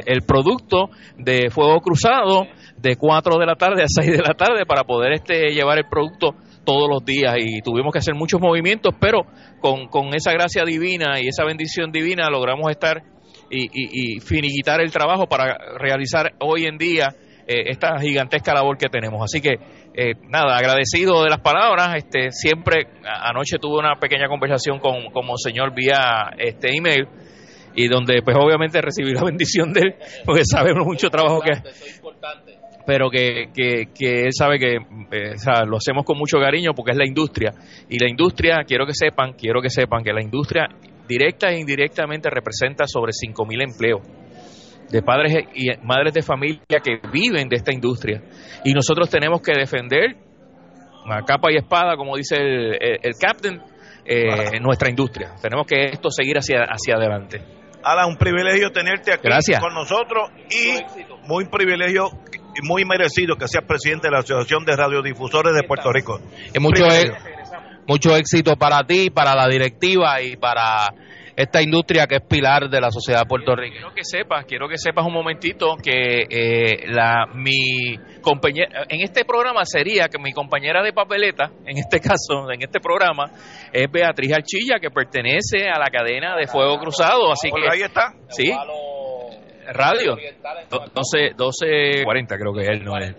el 0.06 0.22
producto 0.24 0.90
de 1.18 1.50
Fuego 1.50 1.80
Cruzado 1.82 2.48
de 2.78 2.96
4 2.96 3.38
de 3.38 3.46
la 3.46 3.56
tarde 3.56 3.84
a 3.84 3.88
6 4.02 4.12
de 4.12 4.24
la 4.24 4.34
tarde 4.34 4.66
para 4.66 4.84
poder 4.84 5.14
este 5.14 5.52
llevar 5.52 5.78
el 5.78 5.86
producto 5.90 6.36
todos 6.66 6.90
los 6.90 7.06
días. 7.06 7.36
Y 7.38 7.62
tuvimos 7.62 7.92
que 7.92 8.00
hacer 8.00 8.16
muchos 8.16 8.42
movimientos, 8.42 8.94
pero 9.00 9.26
con, 9.60 9.88
con 9.88 10.14
esa 10.16 10.32
gracia 10.34 10.64
divina 10.66 11.20
y 11.22 11.28
esa 11.28 11.44
bendición 11.46 11.92
divina 11.92 12.30
logramos 12.30 12.70
estar 12.72 13.04
y, 13.50 13.66
y, 13.66 14.16
y 14.16 14.20
finiquitar 14.20 14.82
el 14.82 14.92
trabajo 14.92 15.28
para 15.28 15.58
realizar 15.78 16.34
hoy 16.40 16.66
en 16.66 16.78
día 16.78 17.16
eh, 17.52 17.72
esta 17.72 18.00
gigantesca 18.00 18.54
labor 18.54 18.78
que 18.78 18.90
tenemos. 18.90 19.24
Así 19.24 19.42
que, 19.42 19.56
eh, 19.96 20.14
nada, 20.28 20.56
agradecido 20.56 21.24
de 21.24 21.32
las 21.32 21.40
palabras. 21.40 21.96
Este, 21.96 22.32
siempre, 22.32 22.86
anoche 23.04 23.58
tuve 23.60 23.80
una 23.80 23.96
pequeña 23.96 24.28
conversación 24.28 24.78
con, 24.78 25.10
con 25.12 25.26
Monseñor 25.26 25.74
vía 25.74 26.30
este 26.38 26.76
email 26.78 27.08
y 27.74 27.88
donde 27.88 28.22
pues 28.22 28.38
obviamente 28.40 28.80
recibí 28.82 29.14
la 29.14 29.24
bendición 29.26 29.74
de 29.74 29.82
él, 29.82 29.96
porque 30.26 30.44
sabemos 30.46 30.86
mucho 30.86 31.10
trabajo 31.10 31.42
que 31.42 31.54
pero 32.86 33.10
que, 33.10 33.50
que, 33.54 33.90
que 33.94 34.24
él 34.24 34.32
sabe 34.32 34.58
que 34.58 34.76
eh, 34.76 35.34
o 35.36 35.38
sea, 35.38 35.64
lo 35.64 35.78
hacemos 35.78 36.04
con 36.06 36.18
mucho 36.18 36.40
cariño 36.40 36.74
porque 36.76 36.92
es 36.92 36.98
la 36.98 37.06
industria 37.06 37.54
y 37.88 38.00
la 38.00 38.10
industria 38.10 38.64
quiero 38.66 38.86
que 38.88 38.94
sepan 38.94 39.34
quiero 39.34 39.62
que 39.62 39.70
sepan 39.70 40.04
que 40.04 40.12
la 40.12 40.24
industria 40.24 40.68
directa 41.10 41.49
e 41.49 41.60
indirectamente 41.60 42.30
representa 42.30 42.86
sobre 42.88 43.11
5.000 43.11 43.64
empleos 43.64 44.02
de 44.90 45.02
padres 45.02 45.45
y 45.56 45.68
madres 45.84 46.14
de 46.14 46.22
familia 46.22 46.80
que 46.84 46.99
viven 47.11 47.49
de 47.49 47.56
esta 47.56 47.73
industria. 47.73 48.22
Y 48.64 48.73
nosotros 48.73 49.10
tenemos 49.10 49.41
que 49.41 49.53
defender 49.53 50.15
a 51.10 51.23
capa 51.26 51.52
y 51.52 51.57
espada 51.57 51.95
como 51.98 52.15
dice 52.15 52.36
el, 52.38 52.77
el, 52.80 52.99
el 53.02 53.14
captain 53.19 53.60
eh, 54.06 54.60
nuestra 54.60 54.90
industria. 54.90 55.36
Tenemos 55.41 55.65
que 55.68 55.86
esto 55.86 56.10
seguir 56.10 56.38
hacia 56.38 56.64
hacia 56.64 56.95
adelante. 56.95 57.41
Alan, 57.84 58.10
un 58.10 58.18
privilegio 58.18 58.72
tenerte 58.72 59.14
aquí 59.14 59.23
Gracias. 59.23 59.60
con 59.60 59.73
nosotros 59.73 60.30
y 60.49 60.80
muy 61.27 61.45
privilegio 61.45 62.10
y 62.56 62.68
muy 62.68 62.84
merecido 62.86 63.36
que 63.36 63.48
seas 63.48 63.64
presidente 63.65 64.07
de 64.07 64.11
la 64.11 64.19
Asociación 64.19 64.65
de 64.65 64.76
Radiodifusores 64.76 65.53
de 65.53 65.64
Puerto 65.64 65.91
Rico. 65.94 66.19
Y 66.53 66.60
mucho, 66.60 66.84
mucho 67.90 68.16
éxito 68.16 68.56
para 68.56 68.84
ti, 68.84 69.10
para 69.10 69.36
la 69.36 69.48
directiva 69.48 70.22
y 70.22 70.38
para 70.38 70.88
esta 71.36 71.61
industria 71.61 72.06
que 72.06 72.18
es 72.18 72.22
pilar 72.22 72.70
de 72.70 72.80
la 72.80 72.91
sociedad 72.91 73.24
puertorriqueña. 73.28 73.80
Quiero 73.80 73.95
que 73.95 74.03
sepas, 74.03 74.45
quiero 74.45 74.70
que 74.70 74.78
sepas 74.78 75.06
un 75.06 75.14
momentito 75.14 75.76
que 75.82 76.28
eh, 76.30 76.84
la 76.88 77.26
mi 77.34 77.98
compañera 78.22 78.84
en 78.90 79.02
este 79.02 79.26
programa 79.26 79.66
sería 79.66 80.07
que 80.07 80.20
mi 80.20 80.34
compañera 80.34 80.84
de 80.84 80.94
papeleta, 80.94 81.49
en 81.66 81.78
este 81.78 81.99
caso, 82.10 82.52
en 82.52 82.61
este 82.61 82.80
programa, 82.80 83.32
es 83.74 83.90
Beatriz 83.90 84.34
Archilla, 84.34 84.80
que 84.80 84.91
pertenece 84.91 85.70
a 85.74 85.80
la 85.80 85.88
cadena 85.90 86.36
de 86.36 86.45
Fuego 86.45 86.78
Cruzado, 86.78 87.32
así 87.32 87.49
Pues 87.49 87.64
que 87.64 87.70
ahí 87.72 87.82
está. 87.82 88.14
sí, 88.30 88.52
radio, 89.74 90.16
Do- 90.70 90.86
12 90.94 91.36
12:40 91.36 92.38
creo 92.38 92.54
que 92.54 92.66
él 92.66 92.84
no 92.84 92.98
es. 92.98 93.16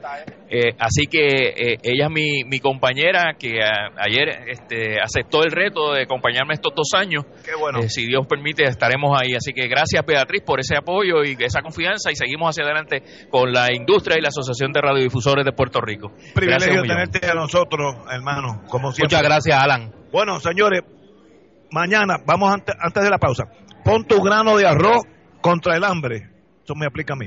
Eh, 0.48 0.74
así 0.78 1.06
que 1.06 1.26
eh, 1.26 1.78
ella 1.82 2.06
es 2.06 2.10
mi, 2.10 2.44
mi 2.44 2.58
compañera 2.58 3.34
que 3.38 3.62
a- 3.62 3.90
ayer 3.98 4.28
este, 4.48 5.00
aceptó 5.00 5.42
el 5.44 5.52
reto 5.52 5.92
de 5.92 6.02
acompañarme 6.02 6.54
estos 6.54 6.72
dos 6.74 6.88
años. 6.94 7.24
Qué 7.44 7.54
bueno. 7.54 7.78
Eh, 7.80 7.88
si 7.88 8.06
Dios 8.06 8.26
permite, 8.26 8.64
estaremos 8.64 9.18
ahí. 9.20 9.34
Así 9.34 9.52
que 9.52 9.68
gracias, 9.68 10.04
Beatriz, 10.06 10.42
por 10.44 10.58
ese 10.60 10.76
apoyo 10.76 11.22
y 11.24 11.36
esa 11.40 11.62
confianza. 11.62 12.10
Y 12.10 12.16
seguimos 12.16 12.50
hacia 12.50 12.64
adelante 12.64 13.02
con 13.30 13.52
la 13.52 13.72
industria 13.72 14.16
y 14.18 14.22
la 14.22 14.28
Asociación 14.28 14.72
de 14.72 14.80
Radiodifusores 14.80 15.44
de 15.44 15.52
Puerto 15.52 15.80
Rico. 15.80 16.12
Privilegio 16.34 16.82
tenerte 16.82 17.26
a 17.30 17.34
nosotros, 17.34 17.94
hermano, 18.10 18.62
como 18.68 18.92
siempre. 18.92 19.16
Muchas 19.16 19.22
gracias, 19.28 19.62
Alan. 19.62 19.92
Bueno, 20.12 20.40
señores, 20.40 20.80
mañana, 21.70 22.16
vamos 22.26 22.52
antes, 22.52 22.74
antes 22.80 23.02
de 23.04 23.10
la 23.10 23.18
pausa. 23.18 23.44
Pon 23.84 24.04
tu 24.04 24.20
grano 24.22 24.56
de 24.56 24.66
arroz 24.66 25.02
contra 25.40 25.76
el 25.76 25.84
hambre. 25.84 26.28
Eso 26.64 26.74
me 26.74 26.86
aplica 26.86 27.14
a 27.14 27.16
mí. 27.16 27.26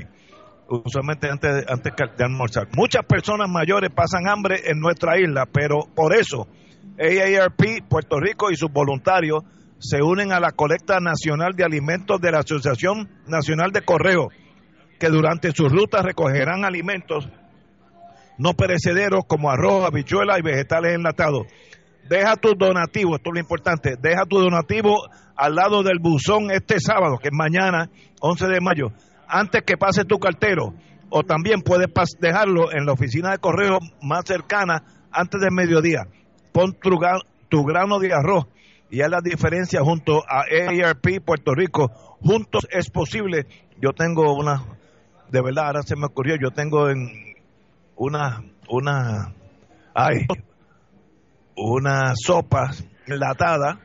Usualmente 0.68 1.28
antes, 1.30 1.64
antes 1.68 1.92
de 2.16 2.24
almorzar. 2.24 2.68
Muchas 2.74 3.04
personas 3.04 3.50
mayores 3.50 3.90
pasan 3.94 4.26
hambre 4.28 4.62
en 4.64 4.80
nuestra 4.80 5.18
isla, 5.18 5.46
pero 5.46 5.80
por 5.94 6.14
eso 6.14 6.48
AARP 6.98 7.86
Puerto 7.88 8.20
Rico 8.20 8.50
y 8.50 8.56
sus 8.56 8.70
voluntarios 8.70 9.44
se 9.78 10.02
unen 10.02 10.32
a 10.32 10.40
la 10.40 10.52
colecta 10.52 11.00
nacional 11.00 11.54
de 11.54 11.64
alimentos 11.64 12.20
de 12.20 12.30
la 12.30 12.38
Asociación 12.38 13.10
Nacional 13.26 13.72
de 13.72 13.82
Correo, 13.82 14.28
que 14.98 15.08
durante 15.08 15.52
sus 15.52 15.70
rutas 15.70 16.04
recogerán 16.04 16.64
alimentos 16.64 17.28
no 18.38 18.54
perecederos 18.54 19.24
como 19.26 19.50
arroz, 19.50 19.84
habichuelas 19.84 20.38
y 20.38 20.42
vegetales 20.42 20.94
enlatados. 20.94 21.46
Deja 22.08 22.36
tu 22.36 22.54
donativo, 22.54 23.16
esto 23.16 23.30
es 23.30 23.34
lo 23.34 23.40
importante, 23.40 23.96
deja 24.00 24.24
tu 24.26 24.38
donativo 24.38 25.04
al 25.36 25.54
lado 25.54 25.82
del 25.82 25.98
buzón 25.98 26.50
este 26.50 26.78
sábado, 26.78 27.18
que 27.18 27.28
es 27.28 27.34
mañana, 27.34 27.90
11 28.20 28.46
de 28.46 28.60
mayo, 28.60 28.92
antes 29.28 29.62
que 29.62 29.76
pase 29.76 30.04
tu 30.04 30.18
cartero. 30.18 30.74
O 31.10 31.22
también 31.22 31.62
puedes 31.62 31.88
dejarlo 32.18 32.72
en 32.72 32.86
la 32.86 32.92
oficina 32.92 33.30
de 33.30 33.38
correo 33.38 33.78
más 34.02 34.24
cercana 34.26 34.82
antes 35.12 35.40
del 35.40 35.52
mediodía. 35.52 36.06
Pon 36.52 36.72
tu, 36.72 36.98
tu 37.48 37.64
grano 37.64 37.98
de 37.98 38.12
arroz 38.12 38.46
y 38.90 39.02
haz 39.02 39.10
la 39.10 39.20
diferencia 39.20 39.80
junto 39.82 40.22
a 40.28 40.42
AARP 40.42 41.24
Puerto 41.24 41.52
Rico. 41.54 41.90
Juntos 42.20 42.66
es 42.70 42.90
posible. 42.90 43.46
Yo 43.80 43.90
tengo 43.92 44.34
una, 44.34 44.62
de 45.30 45.42
verdad, 45.42 45.66
ahora 45.66 45.82
se 45.82 45.96
me 45.96 46.06
ocurrió, 46.06 46.36
yo 46.40 46.50
tengo 46.50 46.88
en 46.88 47.08
una, 47.96 48.44
una, 48.68 49.34
ay, 49.94 50.26
unas 51.56 52.14
sopas 52.24 52.84
enlatadas 53.06 53.78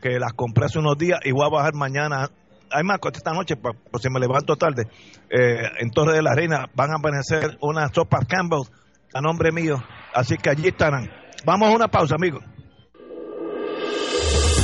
que 0.00 0.18
las 0.18 0.32
compré 0.34 0.66
hace 0.66 0.78
unos 0.78 0.98
días 0.98 1.20
y 1.24 1.32
voy 1.32 1.46
a 1.46 1.50
bajar 1.50 1.74
mañana. 1.74 2.30
Hay 2.70 2.82
más 2.84 2.98
cosas 2.98 3.18
esta 3.18 3.32
noche, 3.32 3.56
por, 3.56 3.76
por 3.76 4.00
si 4.00 4.08
me 4.10 4.18
levanto 4.20 4.56
tarde. 4.56 4.88
eh, 5.30 5.68
en 5.78 5.90
Torre 5.90 6.14
de 6.14 6.22
la 6.22 6.34
Reina 6.34 6.66
van 6.74 6.90
a 6.90 6.96
aparecer 6.96 7.56
unas 7.60 7.90
sopas 7.94 8.24
Campbell 8.26 8.62
a 9.14 9.20
nombre 9.20 9.52
mío. 9.52 9.76
Así 10.12 10.36
que 10.36 10.50
allí 10.50 10.68
estarán. 10.68 11.08
Vamos 11.44 11.68
a 11.68 11.72
una 11.76 11.88
pausa, 11.88 12.14
amigos. 12.16 12.42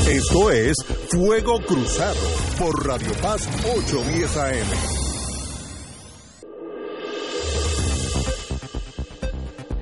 Esto 0.08 0.50
es 0.50 0.76
Fuego 1.10 1.60
Cruzado 1.60 2.18
por 2.58 2.84
Radio 2.86 3.12
Paz 3.22 3.48
810 3.76 4.36
AM. 4.36 4.66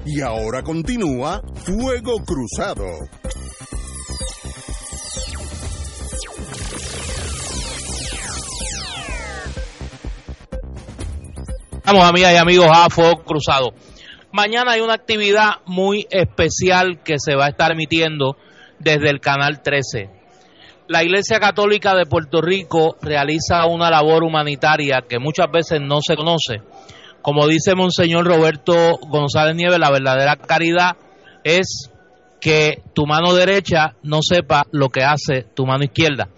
Y 0.05 0.21
ahora 0.23 0.63
continúa 0.63 1.43
Fuego 1.65 2.17
Cruzado. 2.25 2.85
Vamos, 11.91 12.05
amigas 12.05 12.35
y 12.35 12.37
amigos, 12.37 12.69
a 12.71 12.91
Fuego 12.91 13.25
Cruzado. 13.25 13.73
Mañana 14.31 14.73
hay 14.73 14.83
una 14.83 14.93
actividad 14.93 15.63
muy 15.65 16.07
especial 16.11 17.03
que 17.03 17.15
se 17.19 17.35
va 17.35 17.47
a 17.47 17.49
estar 17.49 17.73
emitiendo 17.73 18.37
desde 18.79 19.09
el 19.09 19.21
Canal 19.21 19.63
13. 19.63 20.11
La 20.87 21.03
Iglesia 21.03 21.41
Católica 21.41 21.95
de 21.95 22.05
Puerto 22.05 22.43
Rico 22.43 22.99
realiza 23.01 23.65
una 23.65 23.89
labor 23.89 24.23
humanitaria 24.23 25.03
que 25.09 25.19
muchas 25.19 25.51
veces 25.51 25.81
no 25.81 26.01
se 26.07 26.15
conoce. 26.15 26.61
Como 27.23 27.47
dice 27.47 27.75
Monseñor 27.75 28.27
Roberto 28.27 28.99
González 29.09 29.57
Nieves, 29.57 29.79
la 29.79 29.91
verdadera 29.91 30.37
caridad 30.37 30.95
es 31.43 31.91
que 32.39 32.83
tu 32.95 33.07
mano 33.07 33.33
derecha 33.33 33.95
no 34.03 34.19
sepa 34.21 34.67
lo 34.73 34.91
que 34.91 35.05
hace 35.05 35.47
tu 35.55 35.65
mano 35.65 35.85
izquierda. 35.85 36.29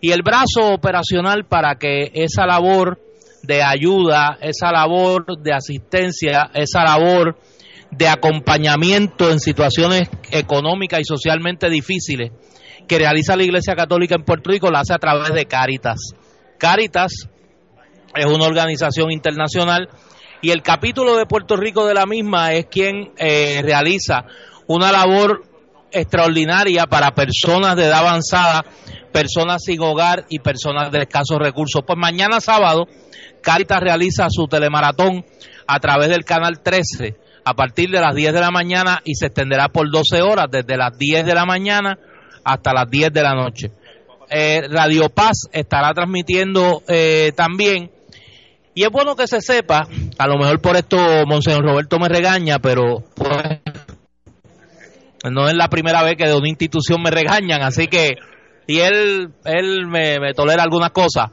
Y 0.00 0.10
el 0.10 0.22
brazo 0.22 0.72
operacional 0.74 1.44
para 1.44 1.76
que 1.76 2.10
esa 2.12 2.44
labor 2.44 3.05
de 3.46 3.62
ayuda, 3.62 4.38
esa 4.40 4.72
labor 4.72 5.38
de 5.38 5.52
asistencia, 5.52 6.50
esa 6.54 6.84
labor 6.84 7.38
de 7.90 8.08
acompañamiento 8.08 9.30
en 9.30 9.40
situaciones 9.40 10.08
económicas 10.30 11.00
y 11.00 11.04
socialmente 11.04 11.70
difíciles 11.70 12.32
que 12.86 12.98
realiza 12.98 13.36
la 13.36 13.44
Iglesia 13.44 13.74
Católica 13.74 14.14
en 14.14 14.24
Puerto 14.24 14.50
Rico 14.50 14.70
la 14.70 14.80
hace 14.80 14.94
a 14.94 14.98
través 14.98 15.32
de 15.32 15.46
Cáritas. 15.46 15.96
Cáritas 16.58 17.28
es 18.14 18.26
una 18.26 18.44
organización 18.44 19.10
internacional 19.10 19.88
y 20.42 20.50
el 20.50 20.62
capítulo 20.62 21.16
de 21.16 21.26
Puerto 21.26 21.56
Rico 21.56 21.86
de 21.86 21.94
la 21.94 22.06
misma 22.06 22.52
es 22.52 22.66
quien 22.66 23.12
eh, 23.18 23.60
realiza 23.62 24.26
una 24.66 24.92
labor 24.92 25.42
extraordinaria 25.90 26.86
para 26.86 27.14
personas 27.14 27.76
de 27.76 27.86
edad 27.86 28.00
avanzada, 28.00 28.64
personas 29.12 29.62
sin 29.64 29.80
hogar 29.80 30.26
y 30.28 30.40
personas 30.40 30.90
de 30.90 31.00
escasos 31.00 31.38
recursos. 31.38 31.82
Pues 31.86 31.98
mañana 31.98 32.40
sábado, 32.40 32.86
Caritas 33.46 33.78
realiza 33.80 34.26
su 34.28 34.48
telemaratón 34.48 35.24
a 35.68 35.78
través 35.78 36.08
del 36.08 36.24
canal 36.24 36.62
13 36.64 37.14
a 37.44 37.54
partir 37.54 37.90
de 37.90 38.00
las 38.00 38.12
10 38.12 38.32
de 38.32 38.40
la 38.40 38.50
mañana 38.50 39.00
y 39.04 39.14
se 39.14 39.26
extenderá 39.26 39.68
por 39.68 39.88
12 39.88 40.20
horas, 40.20 40.46
desde 40.50 40.76
las 40.76 40.98
10 40.98 41.24
de 41.24 41.32
la 41.32 41.44
mañana 41.44 41.96
hasta 42.42 42.72
las 42.72 42.90
10 42.90 43.12
de 43.12 43.22
la 43.22 43.34
noche. 43.34 43.70
Eh, 44.28 44.62
Radio 44.68 45.08
Paz 45.10 45.42
estará 45.52 45.94
transmitiendo 45.94 46.82
eh, 46.88 47.30
también. 47.36 47.92
Y 48.74 48.82
es 48.82 48.90
bueno 48.90 49.14
que 49.14 49.28
se 49.28 49.40
sepa, 49.40 49.86
a 50.18 50.26
lo 50.26 50.38
mejor 50.38 50.60
por 50.60 50.74
esto 50.74 50.96
Monseñor 51.24 51.64
Roberto 51.64 52.00
me 52.00 52.08
regaña, 52.08 52.58
pero 52.58 53.04
pues, 53.14 53.60
no 55.30 55.48
es 55.48 55.54
la 55.54 55.68
primera 55.68 56.02
vez 56.02 56.16
que 56.16 56.26
de 56.26 56.36
una 56.36 56.48
institución 56.48 57.00
me 57.00 57.12
regañan, 57.12 57.62
así 57.62 57.86
que, 57.86 58.16
y 58.66 58.80
él, 58.80 59.30
él 59.44 59.86
me, 59.86 60.18
me 60.18 60.34
tolera 60.34 60.64
algunas 60.64 60.90
cosas. 60.90 61.30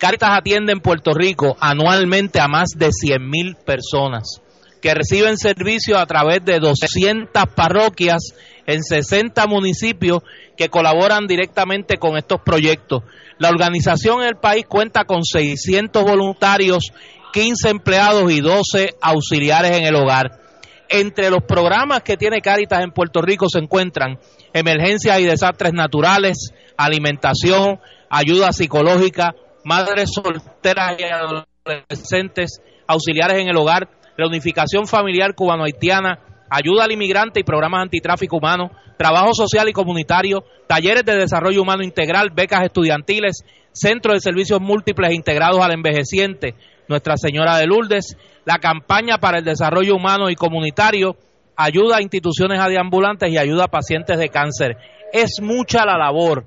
Caritas 0.00 0.30
atiende 0.32 0.72
en 0.72 0.80
Puerto 0.80 1.12
Rico 1.12 1.58
anualmente 1.60 2.40
a 2.40 2.48
más 2.48 2.70
de 2.74 2.90
100 2.90 3.28
mil 3.28 3.54
personas 3.54 4.40
que 4.80 4.94
reciben 4.94 5.36
servicio 5.36 5.98
a 5.98 6.06
través 6.06 6.42
de 6.42 6.58
200 6.58 7.30
parroquias 7.54 8.32
en 8.66 8.82
60 8.82 9.46
municipios 9.46 10.22
que 10.56 10.70
colaboran 10.70 11.26
directamente 11.26 11.98
con 11.98 12.16
estos 12.16 12.40
proyectos. 12.40 13.02
La 13.36 13.50
organización 13.50 14.22
en 14.22 14.28
el 14.28 14.36
país 14.36 14.64
cuenta 14.66 15.04
con 15.04 15.22
600 15.22 16.02
voluntarios, 16.02 16.92
15 17.34 17.68
empleados 17.68 18.32
y 18.32 18.40
12 18.40 18.94
auxiliares 19.02 19.76
en 19.76 19.84
el 19.84 19.96
hogar. 19.96 20.40
Entre 20.88 21.28
los 21.28 21.42
programas 21.42 22.02
que 22.02 22.16
tiene 22.16 22.40
Cáritas 22.40 22.82
en 22.82 22.92
Puerto 22.92 23.20
Rico 23.20 23.50
se 23.50 23.58
encuentran 23.58 24.18
emergencias 24.54 25.20
y 25.20 25.24
desastres 25.24 25.74
naturales, 25.74 26.54
alimentación, 26.78 27.78
ayuda 28.08 28.54
psicológica, 28.54 29.34
madres 29.70 30.10
solteras 30.12 30.96
y 30.98 31.04
adolescentes, 31.04 32.60
auxiliares 32.88 33.38
en 33.38 33.48
el 33.48 33.56
hogar, 33.56 33.88
reunificación 34.18 34.88
familiar 34.88 35.36
cubano-haitiana, 35.36 36.18
ayuda 36.50 36.84
al 36.84 36.92
inmigrante 36.92 37.38
y 37.38 37.44
programas 37.44 37.82
antitráfico 37.82 38.38
humano, 38.38 38.72
trabajo 38.98 39.32
social 39.32 39.68
y 39.68 39.72
comunitario, 39.72 40.42
talleres 40.66 41.04
de 41.04 41.14
desarrollo 41.14 41.62
humano 41.62 41.84
integral, 41.84 42.30
becas 42.34 42.64
estudiantiles, 42.64 43.44
centro 43.70 44.12
de 44.12 44.20
servicios 44.20 44.60
múltiples 44.60 45.14
integrados 45.14 45.60
al 45.60 45.72
envejeciente, 45.72 46.56
Nuestra 46.88 47.16
Señora 47.16 47.56
de 47.56 47.68
Lourdes, 47.68 48.16
la 48.44 48.58
campaña 48.58 49.18
para 49.18 49.38
el 49.38 49.44
desarrollo 49.44 49.94
humano 49.94 50.30
y 50.30 50.34
comunitario, 50.34 51.14
ayuda 51.54 51.98
a 51.98 52.02
instituciones 52.02 52.58
adiambulantes 52.58 53.30
y 53.30 53.38
ayuda 53.38 53.66
a 53.66 53.68
pacientes 53.68 54.18
de 54.18 54.30
cáncer. 54.30 54.76
Es 55.12 55.40
mucha 55.40 55.84
la 55.86 55.96
labor 55.96 56.44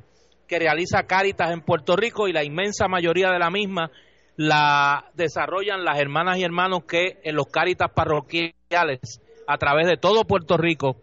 que 0.48 0.60
realiza 0.60 1.04
Cáritas 1.04 1.52
en 1.52 1.62
Puerto 1.62 1.96
Rico 1.96 2.28
y 2.28 2.34
la 2.34 2.44
inmensa 2.44 2.88
mayoría 2.88 3.32
de 3.32 3.40
la 3.40 3.50
misma 3.50 3.92
la 4.36 5.12
desarrollan 5.14 5.86
las 5.86 6.00
hermanas 6.00 6.38
y 6.38 6.44
hermanos 6.44 6.86
que 6.88 7.20
en 7.24 7.36
los 7.36 7.48
Cáritas 7.48 7.92
parroquiales 7.94 9.22
a 9.48 9.58
través 9.58 9.88
de 9.88 9.98
todo 9.98 10.26
Puerto 10.26 10.58
Rico, 10.58 10.98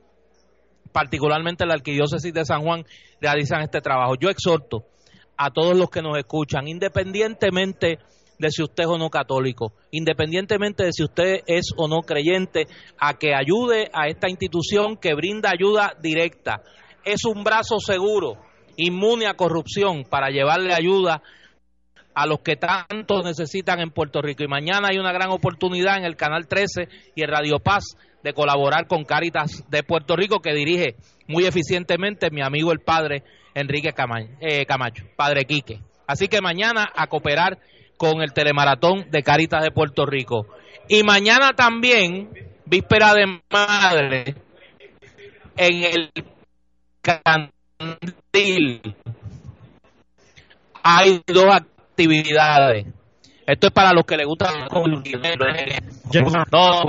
particularmente 0.92 1.66
la 1.66 1.74
Arquidiócesis 1.74 2.32
de 2.32 2.44
San 2.44 2.62
Juan, 2.62 2.84
realizan 3.20 3.62
este 3.62 3.80
trabajo. 3.80 4.14
Yo 4.18 4.30
exhorto 4.30 4.84
a 5.36 5.50
todos 5.50 5.76
los 5.76 5.90
que 5.90 6.02
nos 6.02 6.18
escuchan, 6.18 6.68
independientemente 6.68 7.98
de 8.38 8.50
si 8.50 8.62
usted 8.62 8.84
es 8.84 8.88
o 8.88 8.98
no 8.98 9.10
católico, 9.10 9.74
independientemente 9.90 10.84
de 10.84 10.92
si 10.92 11.04
usted 11.04 11.40
es 11.46 11.72
o 11.76 11.88
no 11.88 12.00
creyente, 12.00 12.66
a 12.98 13.14
que 13.14 13.34
ayude 13.34 13.90
a 13.92 14.08
esta 14.08 14.28
institución 14.28 14.96
que 14.96 15.14
brinda 15.14 15.50
ayuda 15.50 15.94
directa. 16.00 16.62
Es 17.04 17.24
un 17.24 17.44
brazo 17.44 17.78
seguro, 17.78 18.38
inmune 18.80 19.26
a 19.26 19.34
corrupción, 19.34 20.04
para 20.04 20.30
llevarle 20.30 20.74
ayuda 20.74 21.22
a 22.14 22.26
los 22.26 22.40
que 22.40 22.56
tanto 22.56 23.22
necesitan 23.22 23.80
en 23.80 23.90
Puerto 23.90 24.20
Rico. 24.20 24.42
Y 24.42 24.48
mañana 24.48 24.88
hay 24.90 24.98
una 24.98 25.12
gran 25.12 25.30
oportunidad 25.30 25.98
en 25.98 26.04
el 26.04 26.16
Canal 26.16 26.48
13 26.48 26.88
y 27.14 27.22
en 27.22 27.30
Radio 27.30 27.60
Paz 27.60 27.96
de 28.22 28.32
colaborar 28.32 28.86
con 28.86 29.04
Caritas 29.04 29.64
de 29.68 29.82
Puerto 29.82 30.16
Rico 30.16 30.40
que 30.40 30.52
dirige 30.52 30.96
muy 31.26 31.46
eficientemente 31.46 32.30
mi 32.30 32.42
amigo 32.42 32.72
el 32.72 32.80
padre 32.80 33.22
Enrique 33.54 33.94
eh, 34.40 34.66
Camacho, 34.66 35.04
padre 35.16 35.44
Quique. 35.44 35.80
Así 36.06 36.28
que 36.28 36.40
mañana 36.40 36.90
a 36.94 37.06
cooperar 37.06 37.58
con 37.96 38.22
el 38.22 38.32
telemaratón 38.32 39.10
de 39.10 39.22
Caritas 39.22 39.62
de 39.62 39.70
Puerto 39.70 40.06
Rico. 40.06 40.46
Y 40.88 41.02
mañana 41.02 41.52
también, 41.54 42.30
víspera 42.66 43.14
de 43.14 43.40
madre, 43.50 44.34
en 45.56 45.84
el 45.84 46.10
Candil 47.00 47.59
hay 50.82 51.22
dos 51.26 51.46
actividades. 51.52 52.86
Esto 53.46 53.66
es 53.66 53.72
para 53.72 53.92
los 53.92 54.04
que 54.04 54.16
les 54.16 54.26
gusta 54.26 54.48
el 54.50 55.02
dinero. 55.02 55.46
No, 56.52 56.82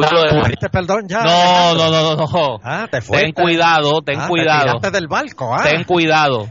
perdón 0.72 1.08
ya. 1.08 1.24
No, 1.24 1.74
no, 1.76 1.90
no, 1.90 2.16
no. 2.16 2.60
Ah, 2.64 2.88
te 2.90 3.02
Ten 3.02 3.32
cuidado, 3.32 4.02
ten 4.02 4.20
ah, 4.20 4.28
cuidado. 4.28 4.80
Te 4.80 4.92
del 4.92 5.08
barco, 5.08 5.56
ah. 5.56 5.64
Ten 5.64 5.84
cuidado 5.86 6.48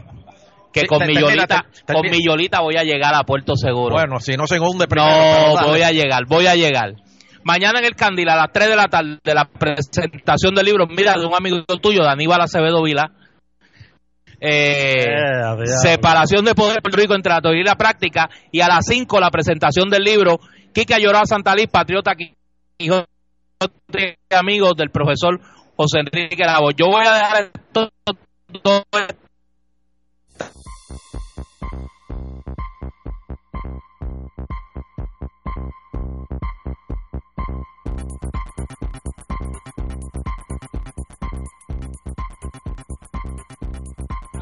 que 0.73 0.85
con, 0.85 1.05
mi 1.05 1.15
Yolita, 1.15 1.65
con 1.85 2.01
mi 2.09 2.23
Yolita 2.25 2.61
voy 2.61 2.75
a 2.77 2.83
llegar 2.83 3.13
a 3.13 3.23
Puerto 3.23 3.55
Seguro. 3.55 3.95
Bueno, 3.95 4.19
si 4.19 4.35
no 4.35 4.47
se 4.47 4.59
hunde 4.59 4.87
primero. 4.87 5.55
No, 5.55 5.67
voy 5.67 5.81
a 5.81 5.91
llegar, 5.91 6.25
voy 6.27 6.47
a 6.47 6.55
llegar. 6.55 6.95
Mañana 7.43 7.79
en 7.79 7.85
el 7.85 7.95
Candil 7.95 8.29
a 8.29 8.35
las 8.35 8.51
3 8.51 8.69
de 8.69 8.75
la 8.75 8.87
tarde 8.87 9.17
de 9.23 9.33
la 9.33 9.45
presentación 9.45 10.53
del 10.53 10.65
libro, 10.65 10.87
mira, 10.87 11.13
de 11.13 11.25
un 11.25 11.33
amigo 11.33 11.63
tuyo, 11.81 12.03
de 12.03 12.09
Aníbal 12.09 12.41
Acevedo 12.41 12.83
Vila. 12.83 13.11
Eh, 14.43 15.05
eh 15.05 15.67
separación 15.83 16.43
de 16.43 16.55
poder 16.55 16.81
Puerto 16.81 16.97
Rico 16.99 17.13
entre 17.13 17.31
la 17.31 17.41
teoría 17.41 17.61
y 17.61 17.65
la 17.65 17.75
práctica. 17.75 18.27
Y 18.51 18.61
a 18.61 18.67
las 18.67 18.85
5 18.87 19.19
la 19.19 19.29
presentación 19.29 19.87
del 19.89 20.03
libro, 20.03 20.39
Kika 20.73 20.97
Lloró 20.97 21.19
Santa 21.25 21.53
Liz, 21.53 21.67
patriota, 21.71 22.13
hijo 22.79 23.05
de 23.87 24.17
amigos 24.31 24.73
del 24.75 24.89
profesor 24.89 25.39
José 25.77 25.99
Enrique 25.99 26.43
Lavo. 26.43 26.71
Yo 26.71 26.87
voy 26.87 27.05
a 27.05 27.13
dejar 27.13 27.51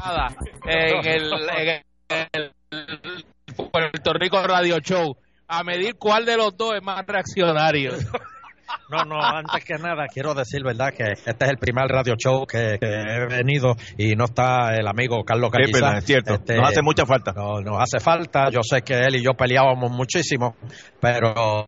en 0.66 1.06
el, 1.06 1.32
en 2.08 2.28
el 2.32 2.52
Puerto 3.70 4.12
Rico 4.14 4.42
Radio 4.42 4.78
Show 4.78 5.16
a 5.48 5.64
medir 5.64 5.96
cuál 5.96 6.24
de 6.24 6.36
los 6.36 6.56
dos 6.56 6.74
es 6.76 6.82
más 6.82 7.04
reaccionario. 7.06 7.92
No, 8.88 9.04
no, 9.04 9.20
antes 9.20 9.64
que 9.64 9.74
nada 9.74 10.06
quiero 10.12 10.34
decir, 10.34 10.62
¿verdad? 10.62 10.92
Que 10.96 11.12
este 11.12 11.44
es 11.44 11.50
el 11.50 11.58
primer 11.58 11.86
radio 11.86 12.14
show 12.16 12.46
que, 12.46 12.78
he 12.80 13.26
venido 13.26 13.74
y 13.96 14.14
no 14.14 14.26
está 14.26 14.74
el 14.74 14.86
amigo 14.86 15.24
Carlos 15.24 15.50
Calliza. 15.50 15.98
es 15.98 16.04
cierto. 16.04 16.34
Este, 16.34 16.56
nos 16.56 16.68
hace 16.68 16.82
mucha 16.82 17.04
falta. 17.04 17.32
No, 17.32 17.60
nos 17.60 17.78
hace 17.80 17.98
falta. 17.98 18.48
Yo 18.50 18.60
sé 18.62 18.82
que 18.82 18.94
él 18.94 19.16
y 19.16 19.24
yo 19.24 19.32
peleábamos 19.34 19.90
muchísimo, 19.90 20.56
pero 21.00 21.66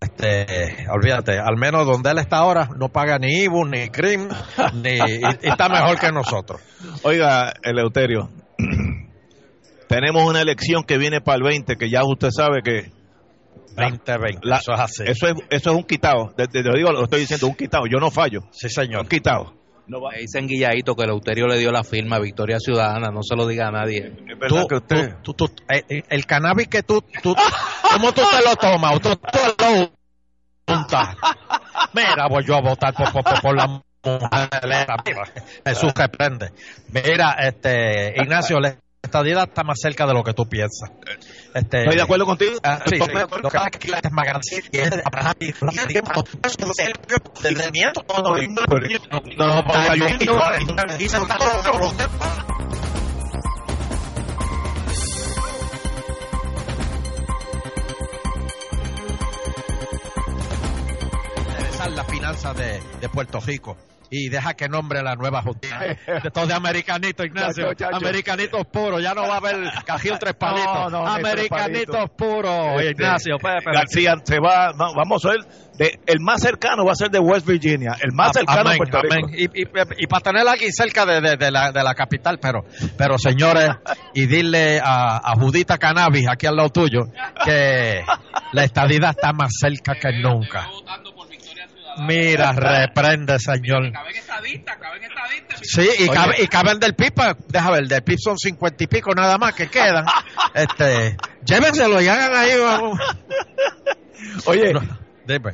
este, 0.00 0.88
olvídate, 0.90 1.38
al 1.38 1.56
menos 1.56 1.86
donde 1.86 2.10
él 2.10 2.18
está 2.18 2.38
ahora 2.38 2.68
no 2.76 2.88
paga 2.88 3.18
ni 3.18 3.44
IBU, 3.44 3.66
ni 3.66 3.88
CRIM, 3.88 4.28
ni, 4.74 4.96
y, 4.96 5.20
está 5.42 5.68
mejor 5.68 5.98
que 5.98 6.10
nosotros. 6.12 6.60
Oiga, 7.02 7.52
Eleuterio, 7.62 8.30
tenemos 9.88 10.28
una 10.28 10.40
elección 10.40 10.84
que 10.84 10.98
viene 10.98 11.20
para 11.20 11.36
el 11.36 11.42
20, 11.42 11.76
que 11.76 11.90
ya 11.90 12.02
usted 12.04 12.30
sabe 12.30 12.62
que 12.62 12.96
2020, 13.76 14.40
eso 14.48 14.72
es 14.72 14.80
así. 14.80 15.02
Eso 15.06 15.28
es, 15.28 15.34
eso 15.50 15.70
es 15.70 15.76
un 15.76 15.84
quitado. 15.84 16.32
Te, 16.34 16.62
lo 16.62 16.74
digo, 16.74 16.92
lo 16.92 17.04
estoy 17.04 17.20
diciendo, 17.20 17.46
un 17.46 17.54
quitado. 17.54 17.84
Yo 17.86 17.98
no 17.98 18.10
fallo. 18.10 18.40
Sí, 18.50 18.70
señor. 18.70 19.02
Un 19.02 19.08
quitado. 19.08 19.54
No 19.86 20.00
Me 20.00 20.18
dicen 20.18 20.48
Guilladito 20.48 20.96
que 20.96 21.04
el 21.04 21.10
Euterio 21.10 21.46
le 21.46 21.58
dio 21.58 21.70
la 21.70 21.84
firma 21.84 22.16
a 22.16 22.20
Victoria 22.20 22.58
Ciudadana, 22.58 23.10
no 23.12 23.20
se 23.22 23.36
lo 23.36 23.46
diga 23.46 23.68
a 23.68 23.70
nadie. 23.70 24.12
Es 24.36 24.52
verdad 24.52 24.66
que 24.68 24.74
usted... 24.74 25.16
Tú, 25.22 25.34
tú, 25.34 25.50
eh, 25.68 25.82
eh, 25.88 26.02
el 26.08 26.26
cannabis 26.26 26.68
que 26.68 26.82
tú, 26.82 27.02
tú 27.22 27.34
¿cómo 27.92 28.12
tú 28.12 28.22
te 28.30 28.44
lo 28.44 28.56
tomas? 28.56 29.00
Tú, 29.00 29.08
lo 29.08 29.96
Mira, 31.92 32.28
voy 32.28 32.44
yo 32.44 32.56
a 32.56 32.60
votar 32.60 32.92
por, 32.94 33.12
por, 33.12 33.40
por 33.40 33.56
la 33.56 33.66
mujer. 33.66 33.82
Jesús 35.64 35.92
que 35.92 36.08
prende. 36.08 36.52
Mira, 36.88 37.36
este, 37.40 38.14
Ignacio, 38.16 38.60
le 38.60 38.78
estadía 39.02 39.44
está 39.44 39.62
más 39.62 39.78
cerca 39.80 40.06
de 40.06 40.14
lo 40.14 40.22
que 40.22 40.34
tú 40.34 40.48
piensas. 40.48 40.90
Este, 41.54 41.78
Estoy 41.80 41.96
de 41.96 42.02
acuerdo 42.02 42.26
contigo. 42.26 42.58
Ah, 42.62 42.80
sí, 42.84 42.98
sí. 42.98 43.12
Lo 43.12 43.48
que 43.50 43.58
pasa 43.58 43.70
es 43.72 43.78
que 43.78 43.88
es 43.90 44.12
más 44.12 44.26
grande 44.26 44.46
y 44.72 44.78
es 44.78 44.90
de 61.90 61.96
las 61.96 62.06
finanzas 62.06 62.56
de, 62.56 62.80
de 63.00 63.08
Puerto 63.08 63.40
Rico 63.40 63.76
y 64.10 64.28
deja 64.28 64.54
que 64.54 64.68
nombre 64.68 65.02
la 65.02 65.14
nueva 65.14 65.42
junta. 65.42 65.68
Esto 66.24 66.46
de 66.46 66.54
americanito, 66.54 67.24
Ignacio. 67.24 67.70
Americanitos 67.92 68.66
puros. 68.66 69.02
Ya 69.02 69.14
no 69.14 69.22
va 69.22 69.34
a 69.34 69.36
haber 69.38 69.56
cajín 69.84 70.14
tres 70.18 70.34
palitos. 70.34 70.92
americanitos 70.92 72.10
puros, 72.16 72.80
este, 72.80 72.90
Ignacio. 72.90 73.36
García 73.64 74.14
se 74.22 74.38
va, 74.38 74.72
vamos 74.72 75.24
a 75.24 75.30
ver. 75.30 75.40
De, 75.76 76.00
el 76.06 76.20
más 76.20 76.40
cercano 76.40 76.86
va 76.86 76.92
a 76.92 76.94
ser 76.94 77.10
de 77.10 77.18
West 77.18 77.46
Virginia. 77.46 77.96
El 78.00 78.12
más 78.14 78.32
cercano 78.32 78.70
Puerto 78.76 78.98
Rico. 79.02 79.28
Y, 79.36 79.62
y, 79.62 80.06
para 80.06 80.22
tenerla 80.22 80.52
aquí 80.52 80.72
cerca 80.72 81.04
de, 81.04 81.36
de, 81.36 81.50
la, 81.50 81.70
de 81.70 81.82
la 81.82 81.94
capital, 81.94 82.38
pero, 82.40 82.64
pero 82.96 83.18
señores, 83.18 83.70
y 84.14 84.26
dile 84.26 84.80
a, 84.82 85.18
a 85.18 85.34
Judita 85.34 85.76
Cannabis, 85.76 86.28
aquí 86.30 86.46
al 86.46 86.56
lado 86.56 86.70
tuyo, 86.70 87.02
que 87.44 88.02
la 88.52 88.64
estadidad 88.64 89.10
está 89.10 89.34
más 89.34 89.52
cerca 89.60 89.96
que 89.96 90.18
nunca. 90.22 90.66
Mira, 91.98 92.52
reprende, 92.52 93.38
señor. 93.38 93.92
Caben. 93.92 94.14
Sí, 95.62 95.88
y, 95.98 96.08
caben, 96.08 96.36
y 96.38 96.46
caben 96.46 96.78
del 96.78 96.94
PIB, 96.94 97.36
deja 97.48 97.70
ver, 97.70 97.86
del 97.86 98.02
PIB 98.02 98.18
son 98.18 98.38
cincuenta 98.38 98.84
y 98.84 98.86
pico 98.86 99.14
nada 99.14 99.38
más 99.38 99.54
que 99.54 99.68
quedan. 99.68 100.04
este, 100.54 101.16
llévenselo 101.44 102.00
y 102.00 102.08
hagan 102.08 102.34
ahí. 102.34 102.50
Oye, 104.46 104.72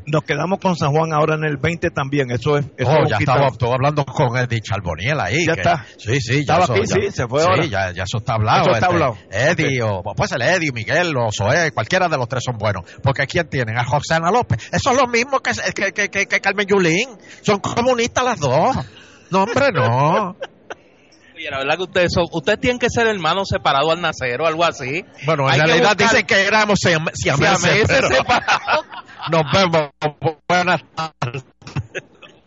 nos 0.07 0.23
quedamos 0.25 0.59
con 0.59 0.77
San 0.77 0.91
Juan 0.91 1.13
ahora 1.13 1.35
en 1.35 1.45
el 1.45 1.57
20 1.57 1.91
también. 1.91 2.31
Eso 2.31 2.59
es. 2.59 2.67
Eso 2.77 2.91
oh, 2.91 3.09
ya 3.09 3.17
estaba 3.19 3.49
hablando 3.73 4.05
con 4.05 4.37
Eddie 4.37 4.61
Charboniel 4.61 5.19
ahí. 5.21 5.47
Ya 5.47 5.55
está. 5.55 5.87
Sí, 5.99 6.21
sí, 6.21 6.45
ya. 6.45 6.59
Estaba 6.59 6.77
aquí, 6.77 6.87
sí, 6.87 7.11
se 7.11 7.27
fue 7.27 7.43
ahora. 7.43 7.63
Sí, 7.63 7.71
ya, 7.71 7.91
ya 7.93 8.03
eso 8.05 8.19
está 8.19 8.35
hablado. 8.35 8.63
Eso 8.63 8.71
está 8.73 8.87
este, 8.87 8.95
hablado. 8.95 9.17
Eddie, 9.31 9.83
o 9.83 10.03
pues 10.17 10.33
el 10.33 10.43
Eddie, 10.43 10.73
Miguel, 10.73 11.15
o 11.17 11.31
Zoé, 11.33 11.71
cualquiera 11.73 12.09
de 12.09 12.17
los 12.17 12.29
tres 12.29 12.43
son 12.45 12.59
buenos. 12.59 12.85
Porque 13.03 13.27
¿quién 13.27 13.49
tienen? 13.49 13.79
A 13.79 13.85
Ana 14.11 14.31
López. 14.31 14.69
Eso 14.73 14.91
es 14.91 14.97
lo 14.97 15.07
mismo 15.07 15.41
que, 15.41 15.53
que, 15.93 16.09
que, 16.11 16.41
Carmen 16.41 16.67
Yulín. 16.67 17.09
Son 17.43 17.59
comunistas 17.61 18.25
las 18.25 18.41
dos. 18.41 18.77
No, 19.31 19.45
hombre, 19.45 19.69
no. 19.73 20.37
Oye, 21.35 21.51
la 21.51 21.59
verdad 21.59 21.77
que 21.77 21.83
ustedes 21.83 22.13
son, 22.13 22.27
ustedes 22.31 22.61
tienen 22.61 22.79
que 22.79 22.89
ser 22.91 23.07
hermanos 23.07 23.49
separados 23.49 23.91
al 23.93 24.01
nacer 24.03 24.41
o 24.41 24.47
algo 24.47 24.65
así. 24.65 25.05
Bueno, 25.25 25.45
en 25.45 25.55
Hay 25.55 25.61
que 25.61 25.67
realidad 25.67 25.97
buscar- 25.97 26.11
dicen 26.11 26.27
que 26.27 26.41
éramos 26.47 26.79
siam- 26.79 27.11
siameses, 27.15 27.59
Siameses 27.61 27.89
pero 27.89 28.09
separados. 28.09 28.87
Nos 29.31 29.45
vemos. 29.53 29.91
Buenas 30.49 30.83
tardes. 30.95 31.45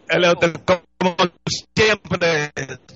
El 0.08 0.26
hotel, 0.26 0.54
como 0.66 1.16
siempre, 1.48 2.52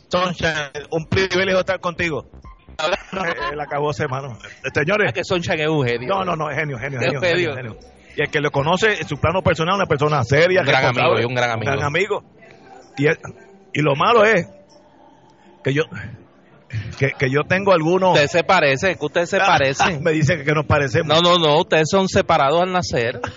Sunshine, 0.10 0.88
un 0.92 1.06
privilegio 1.08 1.60
estar 1.60 1.80
contigo. 1.80 2.30
Eh, 2.78 3.34
Él 3.52 3.60
acabó 3.60 3.92
hermano. 3.98 4.38
Señores, 4.74 5.14
que 5.14 5.24
son 5.24 5.40
es 5.40 5.68
un 5.68 5.86
genio. 5.86 6.08
no, 6.10 6.24
no, 6.24 6.36
no, 6.36 6.50
es 6.50 6.58
genio, 6.58 6.78
genio, 6.78 7.00
genio, 7.00 7.20
genio, 7.20 7.56
genio. 7.56 7.78
Y 8.16 8.22
el 8.22 8.30
que 8.30 8.40
lo 8.42 8.52
conoce 8.52 9.00
en 9.02 9.08
su 9.08 9.18
plano 9.18 9.42
personal, 9.42 9.76
una 9.76 9.86
persona 9.86 10.24
seria, 10.24 10.62
Un 10.62 10.68
gran 10.68 10.86
amigo, 10.86 11.20
y 11.20 11.26
un 11.26 11.34
gran 11.34 11.52
amigo. 11.52 11.72
gran 11.72 11.84
amigo. 11.84 12.24
Y, 12.98 13.08
y 13.08 13.82
lo 13.82 13.96
malo 13.96 14.24
es 14.26 14.48
que 15.64 15.74
yo 15.74 15.84
que, 16.98 17.12
que 17.18 17.30
yo 17.30 17.42
tengo 17.48 17.74
algunos 17.74 18.12
Ustedes 18.12 18.32
se 18.32 18.44
parecen, 18.44 18.98
que 18.98 19.06
ustedes 19.06 19.30
se 19.30 19.38
parecen. 19.40 20.04
me 20.04 20.12
dicen 20.12 20.44
que 20.44 20.52
nos 20.52 20.66
parecemos. 20.66 21.08
No, 21.08 21.22
no, 21.22 21.40
no, 21.40 21.60
ustedes 21.60 21.88
son 21.90 22.08
separados 22.08 22.62
al 22.62 22.72
nacer. 22.72 23.20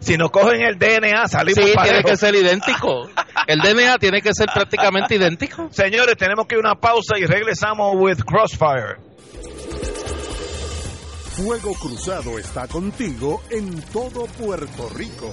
Si 0.00 0.16
nos 0.16 0.30
cogen 0.30 0.62
el 0.62 0.78
DNA, 0.78 1.28
salimos 1.28 1.64
Sí, 1.64 1.72
tiene 1.82 2.02
que 2.02 2.16
ser 2.16 2.34
idéntico. 2.34 3.08
El 3.46 3.60
DNA 3.60 3.98
tiene 3.98 4.22
que 4.22 4.32
ser 4.32 4.48
prácticamente 4.52 5.14
idéntico. 5.16 5.68
Señores, 5.70 6.16
tenemos 6.16 6.46
que 6.46 6.56
ir 6.56 6.64
a 6.64 6.70
una 6.70 6.80
pausa 6.80 7.18
y 7.18 7.26
regresamos 7.26 7.94
with 7.96 8.18
Crossfire. 8.24 8.96
Fuego 11.36 11.74
Cruzado 11.74 12.38
está 12.38 12.66
contigo 12.66 13.42
en 13.50 13.80
todo 13.92 14.26
Puerto 14.26 14.88
Rico. 14.94 15.32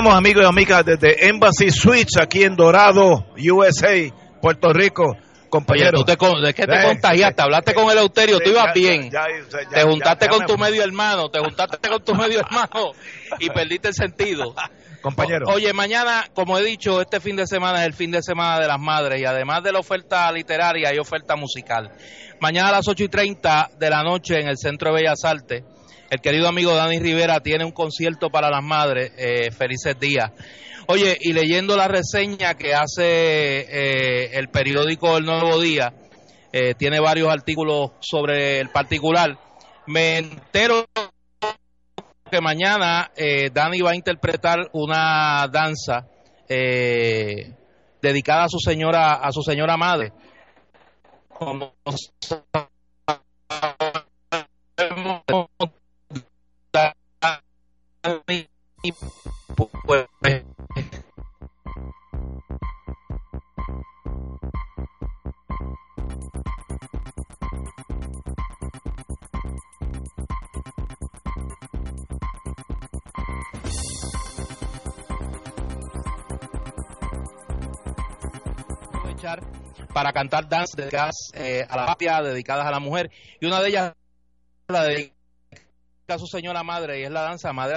Estamos 0.00 0.16
amigos 0.16 0.44
y 0.44 0.46
amigas 0.46 0.82
desde 0.86 1.28
Embassy 1.28 1.70
Suites 1.70 2.16
aquí 2.18 2.42
en 2.42 2.56
Dorado, 2.56 3.26
USA, 3.52 4.10
Puerto 4.40 4.72
Rico. 4.72 5.10
Oye, 5.10 5.48
Compañero, 5.50 5.98
tú 5.98 6.04
te, 6.04 6.12
es 6.14 6.54
que 6.54 6.66
te 6.66 6.72
Eh, 6.74 6.84
contagiaste, 6.86 7.42
hablaste 7.42 7.74
con 7.74 7.90
el 7.90 7.98
Euterio, 7.98 8.38
tú 8.38 8.44
Sí, 8.46 8.50
ibas 8.50 8.64
ya, 8.68 8.72
bien. 8.72 9.10
ya, 9.10 9.26
ya, 9.28 9.58
ya, 9.62 9.68
te 9.68 9.82
juntaste 9.82 10.28
con 10.28 10.46
tu 10.46 10.56
me- 10.56 10.70
medio 10.70 10.84
hermano, 10.84 11.28
te 11.28 11.38
juntaste 11.40 11.86
con 11.86 12.02
tu 12.02 12.14
medio 12.14 12.40
hermano 12.40 12.92
y 13.40 13.50
perdiste 13.50 13.88
el 13.88 13.94
sentido. 13.94 14.54
Compañero. 15.02 15.44
O- 15.48 15.52
Oye, 15.52 15.70
mañana, 15.74 16.24
como 16.32 16.56
he 16.56 16.64
dicho, 16.64 17.02
este 17.02 17.20
fin 17.20 17.36
de 17.36 17.46
semana 17.46 17.80
es 17.82 17.86
el 17.88 17.92
fin 17.92 18.10
de 18.10 18.22
semana 18.22 18.58
de 18.58 18.68
las 18.68 18.80
madres 18.80 19.20
y 19.20 19.26
además 19.26 19.62
de 19.62 19.72
la 19.72 19.80
oferta 19.80 20.32
literaria 20.32 20.88
hay 20.88 20.98
oferta 20.98 21.36
musical. 21.36 21.90
Mañana 22.40 22.70
a 22.70 22.72
las 22.72 22.88
8 22.88 23.04
y 23.04 23.08
30 23.08 23.68
de 23.78 23.90
la 23.90 24.02
noche 24.02 24.40
en 24.40 24.48
el 24.48 24.56
Centro 24.56 24.94
de 24.94 25.02
Bellas 25.02 25.22
Artes, 25.26 25.62
el 26.10 26.20
querido 26.20 26.48
amigo 26.48 26.74
Dani 26.74 26.98
Rivera 26.98 27.40
tiene 27.40 27.64
un 27.64 27.72
concierto 27.72 28.30
para 28.30 28.50
las 28.50 28.62
madres. 28.62 29.12
eh, 29.16 29.50
felices 29.52 29.98
días. 29.98 30.32
Oye, 30.92 31.16
y 31.20 31.32
leyendo 31.32 31.76
la 31.76 31.86
reseña 31.86 32.54
que 32.54 32.74
hace 32.74 33.60
eh, 33.60 34.30
el 34.32 34.48
periódico 34.48 35.18
El 35.18 35.24
Nuevo 35.24 35.60
Día, 35.60 35.94
eh, 36.52 36.74
tiene 36.74 36.98
varios 36.98 37.28
artículos 37.30 37.92
sobre 38.00 38.58
el 38.58 38.70
particular, 38.70 39.38
me 39.86 40.18
entero 40.18 40.86
que 42.28 42.40
mañana 42.40 43.12
eh, 43.14 43.50
Dani 43.52 43.80
va 43.82 43.92
a 43.92 43.94
interpretar 43.94 44.68
una 44.72 45.46
danza 45.46 46.08
dedicada 48.02 48.44
a 48.44 48.48
su 48.48 48.58
señora 48.58 49.12
a 49.14 49.30
su 49.30 49.42
señora 49.42 49.76
madre. 49.76 50.12
Como 51.28 51.72
Para 79.92 80.12
cantar 80.12 80.48
danzas 80.48 80.76
dedicadas 80.76 81.16
eh, 81.34 81.66
a 81.68 81.76
la 81.76 81.86
patria, 81.86 82.22
dedicadas 82.22 82.66
a 82.66 82.70
la 82.70 82.78
mujer. 82.78 83.10
Y 83.40 83.46
una 83.46 83.60
de 83.60 83.68
ellas 83.68 83.94
la 84.68 84.84
dedica 84.84 85.19
a 86.12 86.18
su 86.18 86.26
señora 86.26 86.62
madre 86.62 87.00
y 87.00 87.04
es 87.04 87.10
la 87.10 87.22
danza 87.22 87.52
madre. 87.52 87.76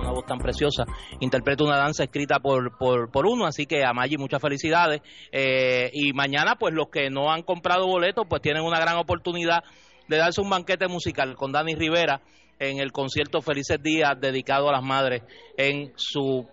Una 0.00 0.10
voz 0.10 0.26
tan 0.26 0.38
preciosa, 0.38 0.84
interpreta 1.20 1.64
una 1.64 1.76
danza 1.76 2.04
escrita 2.04 2.38
por, 2.40 2.76
por, 2.78 3.10
por 3.10 3.26
uno, 3.26 3.46
así 3.46 3.66
que 3.66 3.84
a 3.84 3.92
Maggi 3.92 4.16
muchas 4.16 4.40
felicidades. 4.40 5.02
Eh, 5.32 5.90
y 5.92 6.12
mañana, 6.12 6.56
pues 6.56 6.74
los 6.74 6.88
que 6.88 7.10
no 7.10 7.30
han 7.30 7.42
comprado 7.42 7.86
boletos, 7.86 8.26
pues 8.28 8.42
tienen 8.42 8.62
una 8.62 8.80
gran 8.80 8.96
oportunidad 8.96 9.62
de 10.08 10.16
darse 10.16 10.40
un 10.40 10.50
banquete 10.50 10.88
musical 10.88 11.36
con 11.36 11.52
Dani 11.52 11.74
Rivera 11.74 12.20
en 12.58 12.78
el 12.78 12.92
concierto 12.92 13.40
Felices 13.40 13.82
Días 13.82 14.18
dedicado 14.20 14.68
a 14.68 14.72
las 14.72 14.82
madres 14.82 15.22
en 15.56 15.92
su... 15.96 16.48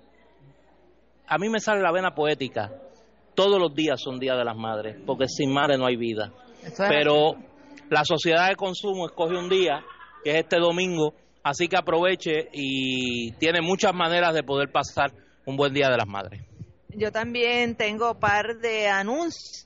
A 1.27 1.37
mí 1.37 1.49
me 1.49 1.59
sale 1.59 1.81
la 1.81 1.91
vena 1.91 2.13
poética. 2.13 2.71
Todos 3.33 3.59
los 3.59 3.73
días 3.73 3.99
son 4.01 4.19
días 4.19 4.37
de 4.37 4.45
las 4.45 4.55
madres, 4.55 4.97
porque 5.05 5.27
sin 5.27 5.51
madre 5.53 5.77
no 5.77 5.85
hay 5.85 5.95
vida. 5.95 6.31
Es 6.63 6.75
Pero 6.77 7.35
la 7.89 8.03
sociedad 8.05 8.49
de 8.49 8.55
consumo 8.55 9.07
escoge 9.07 9.35
un 9.35 9.49
día, 9.49 9.83
que 10.23 10.31
es 10.31 10.37
este 10.37 10.57
domingo, 10.57 11.13
así 11.43 11.67
que 11.67 11.77
aproveche 11.77 12.49
y 12.53 13.31
tiene 13.33 13.61
muchas 13.61 13.93
maneras 13.93 14.33
de 14.33 14.43
poder 14.43 14.71
pasar 14.71 15.11
un 15.45 15.57
buen 15.57 15.73
día 15.73 15.89
de 15.89 15.97
las 15.97 16.07
madres. 16.07 16.41
Yo 16.89 17.11
también 17.11 17.75
tengo 17.75 18.19
par 18.19 18.57
de 18.59 18.87
anuncios. 18.87 19.65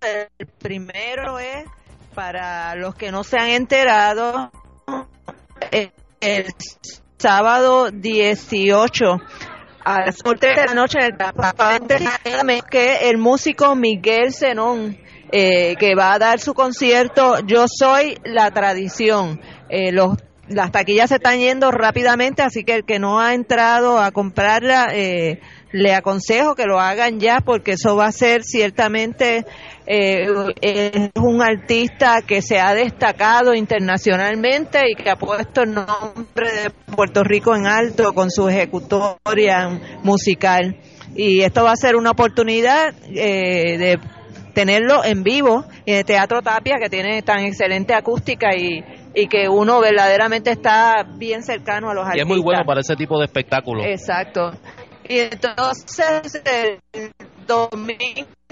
El 0.00 0.46
primero 0.58 1.38
es 1.38 1.64
para 2.14 2.74
los 2.74 2.94
que 2.94 3.10
no 3.10 3.24
se 3.24 3.38
han 3.38 3.48
enterado, 3.50 4.50
el 6.20 6.46
sábado 7.18 7.90
18 7.90 9.04
a 9.84 10.00
las 10.00 10.16
3 10.16 10.56
de 10.56 10.64
la 10.66 10.74
noche 10.74 10.98
en 12.24 12.50
el 12.50 12.62
que 12.64 13.10
el 13.10 13.18
músico 13.18 13.74
Miguel 13.74 14.32
Zenón 14.32 14.98
eh, 15.30 15.76
que 15.76 15.94
va 15.94 16.12
a 16.12 16.18
dar 16.18 16.38
su 16.38 16.54
concierto 16.54 17.40
Yo 17.46 17.66
Soy 17.68 18.18
la 18.24 18.50
Tradición. 18.50 19.40
Eh, 19.68 19.90
los 19.90 20.16
las 20.48 20.72
taquillas 20.72 21.08
se 21.08 21.16
están 21.16 21.38
yendo 21.38 21.70
rápidamente, 21.70 22.42
así 22.42 22.64
que 22.64 22.74
el 22.74 22.84
que 22.84 22.98
no 22.98 23.18
ha 23.18 23.34
entrado 23.34 23.98
a 23.98 24.10
comprarla, 24.10 24.88
eh, 24.92 25.40
le 25.72 25.94
aconsejo 25.94 26.54
que 26.54 26.66
lo 26.66 26.78
hagan 26.78 27.18
ya, 27.18 27.40
porque 27.40 27.72
eso 27.72 27.96
va 27.96 28.06
a 28.06 28.12
ser 28.12 28.42
ciertamente 28.44 29.46
eh, 29.86 30.26
es 30.60 31.10
un 31.16 31.42
artista 31.42 32.22
que 32.26 32.40
se 32.42 32.58
ha 32.58 32.74
destacado 32.74 33.54
internacionalmente 33.54 34.80
y 34.90 34.94
que 34.94 35.10
ha 35.10 35.16
puesto 35.16 35.62
el 35.62 35.74
nombre 35.74 36.50
de 36.62 36.70
Puerto 36.94 37.22
Rico 37.22 37.54
en 37.54 37.66
alto 37.66 38.12
con 38.14 38.30
su 38.30 38.48
ejecutoria 38.48 39.68
musical. 40.02 40.76
Y 41.14 41.42
esto 41.42 41.64
va 41.64 41.72
a 41.72 41.76
ser 41.76 41.96
una 41.96 42.10
oportunidad 42.12 42.94
eh, 43.14 43.78
de 43.78 43.98
tenerlo 44.54 45.04
en 45.04 45.22
vivo 45.22 45.64
en 45.84 45.96
el 45.98 46.04
Teatro 46.04 46.40
Tapia, 46.40 46.76
que 46.80 46.88
tiene 46.88 47.22
tan 47.22 47.40
excelente 47.40 47.92
acústica 47.92 48.54
y, 48.56 48.82
y 49.14 49.26
que 49.26 49.48
uno 49.48 49.80
verdaderamente 49.80 50.50
está 50.50 51.04
bien 51.16 51.42
cercano 51.42 51.90
a 51.90 51.94
los 51.94 52.04
Y 52.04 52.06
artistas. 52.06 52.26
es 52.30 52.36
muy 52.36 52.42
bueno 52.42 52.64
para 52.64 52.80
ese 52.80 52.96
tipo 52.96 53.18
de 53.18 53.26
espectáculos. 53.26 53.84
Exacto. 53.86 54.52
Y 55.08 55.18
entonces 55.18 56.40
el 56.44 56.80
domingo 57.46 58.26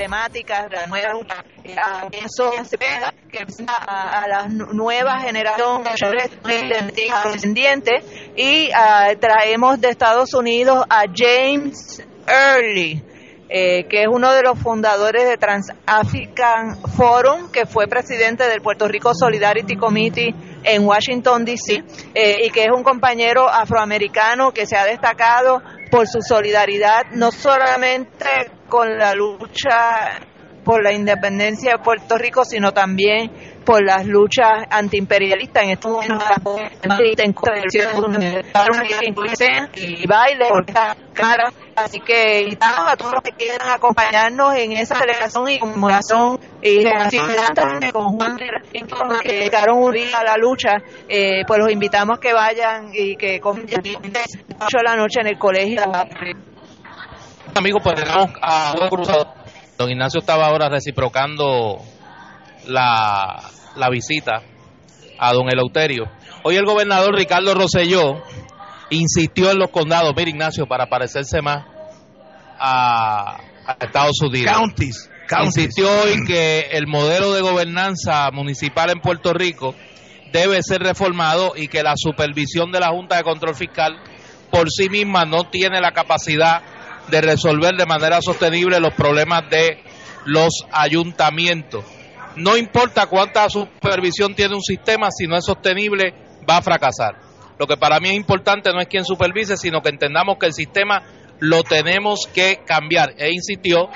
emblemáticas 0.00 0.70
de 0.70 0.76
la 0.76 0.86
nueva 0.86 1.12
lucha 1.12 1.44
a 1.76 2.08
eso 2.12 2.52
que 3.30 3.46
a, 3.66 4.22
a 4.22 4.28
la 4.28 4.48
nueva 4.48 5.20
generación 5.20 5.82
de 5.84 7.10
descendientes 7.32 8.04
y 8.34 8.68
uh, 8.68 9.18
traemos 9.18 9.80
de 9.80 9.90
Estados 9.90 10.32
Unidos 10.34 10.84
a 10.88 11.04
James 11.14 12.02
Early 12.26 13.04
eh, 13.52 13.88
que 13.88 14.02
es 14.02 14.08
uno 14.08 14.32
de 14.32 14.42
los 14.42 14.56
fundadores 14.60 15.28
de 15.28 15.36
Trans-African 15.36 16.76
Forum, 16.96 17.50
que 17.50 17.66
fue 17.66 17.88
presidente 17.88 18.46
del 18.46 18.62
Puerto 18.62 18.86
Rico 18.86 19.12
Solidarity 19.12 19.74
Committee 19.74 20.32
en 20.62 20.86
Washington, 20.86 21.44
D.C., 21.44 21.82
eh, 22.14 22.46
y 22.46 22.50
que 22.50 22.62
es 22.62 22.68
un 22.72 22.84
compañero 22.84 23.48
afroamericano 23.48 24.52
que 24.52 24.66
se 24.66 24.76
ha 24.76 24.84
destacado 24.84 25.62
por 25.90 26.06
su 26.06 26.22
solidaridad, 26.22 27.06
no 27.14 27.32
solamente 27.32 28.52
con 28.70 28.96
la 28.96 29.14
lucha 29.14 30.20
por 30.64 30.82
la 30.82 30.92
independencia 30.92 31.72
de 31.72 31.78
Puerto 31.78 32.16
Rico, 32.16 32.44
sino 32.44 32.72
también 32.72 33.30
por 33.64 33.84
las 33.84 34.06
luchas 34.06 34.64
antiimperialistas. 34.70 35.64
En 35.64 35.70
estos 35.70 35.92
momentos 35.92 36.14
y 39.74 40.06
baile 40.06 40.48
cara 41.12 41.52
así 41.76 42.00
que 42.00 42.42
invitamos 42.42 42.92
a 42.92 42.96
todos 42.96 43.12
los 43.14 43.22
que 43.22 43.32
quieran 43.32 43.68
acompañarnos 43.68 44.54
en 44.56 44.72
esa 44.72 44.96
celebración 44.96 45.48
y 45.48 45.58
conmemoración 45.58 46.38
y 46.62 46.84
con 47.92 48.16
Juan 48.16 48.36
que 49.22 49.32
dedicaron 49.32 49.78
un 49.78 49.92
día 49.92 50.18
a 50.18 50.24
la 50.24 50.36
lucha. 50.36 50.78
Eh, 51.08 51.42
pues 51.46 51.58
los 51.58 51.70
invitamos 51.70 52.18
que 52.18 52.32
vayan 52.32 52.90
y 52.92 53.16
que 53.16 53.40
comen 53.40 53.66
8 53.66 53.78
de 53.80 54.82
la 54.84 54.96
noche 54.96 55.20
en 55.20 55.26
el 55.28 55.38
colegio 55.38 55.82
amigos 57.58 57.82
pues 57.82 57.96
tenemos 57.96 58.30
a 58.40 58.74
Cruzado 58.88 59.34
don 59.80 59.90
Ignacio 59.90 60.20
estaba 60.20 60.46
ahora 60.46 60.68
reciprocando 60.68 61.78
la, 62.66 63.40
visita 63.90 64.42
a 65.18 65.32
don 65.32 65.50
Eleuterio. 65.50 66.04
Hoy 66.44 66.56
el 66.56 66.66
gobernador 66.66 67.14
Ricardo 67.14 67.54
Rosselló 67.54 68.22
insistió 68.90 69.50
en 69.50 69.58
los 69.58 69.70
condados, 69.70 70.12
mira 70.14 70.28
Ignacio, 70.28 70.66
para 70.66 70.86
parecerse 70.86 71.40
más 71.40 71.64
a, 72.58 73.38
Estados 73.80 74.20
Unidos. 74.20 74.52
Counties, 74.52 75.10
Insistió 75.44 75.88
hoy 76.02 76.26
que 76.26 76.70
el 76.72 76.86
modelo 76.86 77.32
de 77.32 77.40
gobernanza 77.40 78.30
municipal 78.32 78.90
en 78.90 79.00
Puerto 79.00 79.32
Rico 79.32 79.74
debe 80.32 80.62
ser 80.62 80.82
reformado 80.82 81.52
y 81.56 81.68
que 81.68 81.82
la 81.82 81.94
supervisión 81.96 82.70
de 82.70 82.80
la 82.80 82.88
Junta 82.88 83.16
de 83.16 83.22
Control 83.22 83.54
Fiscal 83.54 83.96
por 84.50 84.70
sí 84.70 84.90
misma 84.90 85.24
no 85.24 85.44
tiene 85.44 85.80
la 85.80 85.92
capacidad 85.92 86.62
de 87.10 87.20
resolver 87.20 87.74
de 87.76 87.86
manera 87.86 88.20
sostenible 88.22 88.80
los 88.80 88.94
problemas 88.94 89.48
de 89.50 89.78
los 90.26 90.64
ayuntamientos. 90.72 91.84
No 92.36 92.56
importa 92.56 93.06
cuánta 93.06 93.48
supervisión 93.48 94.34
tiene 94.34 94.54
un 94.54 94.62
sistema, 94.62 95.08
si 95.10 95.26
no 95.26 95.36
es 95.36 95.44
sostenible, 95.44 96.14
va 96.48 96.58
a 96.58 96.62
fracasar. 96.62 97.16
Lo 97.58 97.66
que 97.66 97.76
para 97.76 98.00
mí 98.00 98.08
es 98.08 98.14
importante 98.14 98.72
no 98.72 98.80
es 98.80 98.86
quién 98.86 99.04
supervise, 99.04 99.56
sino 99.56 99.82
que 99.82 99.90
entendamos 99.90 100.38
que 100.38 100.46
el 100.46 100.54
sistema 100.54 101.02
lo 101.40 101.62
tenemos 101.62 102.26
que 102.32 102.60
cambiar. 102.64 103.14
E 103.18 103.32
insistió 103.32 103.88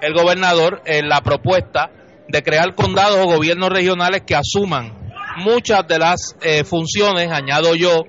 el 0.00 0.14
gobernador 0.14 0.82
en 0.86 1.08
la 1.08 1.20
propuesta 1.20 1.90
de 2.28 2.42
crear 2.42 2.74
condados 2.74 3.18
o 3.18 3.26
gobiernos 3.26 3.70
regionales 3.70 4.22
que 4.26 4.34
asuman 4.34 5.02
muchas 5.36 5.86
de 5.86 5.98
las 5.98 6.36
eh, 6.42 6.64
funciones, 6.64 7.30
añado 7.30 7.74
yo, 7.74 8.04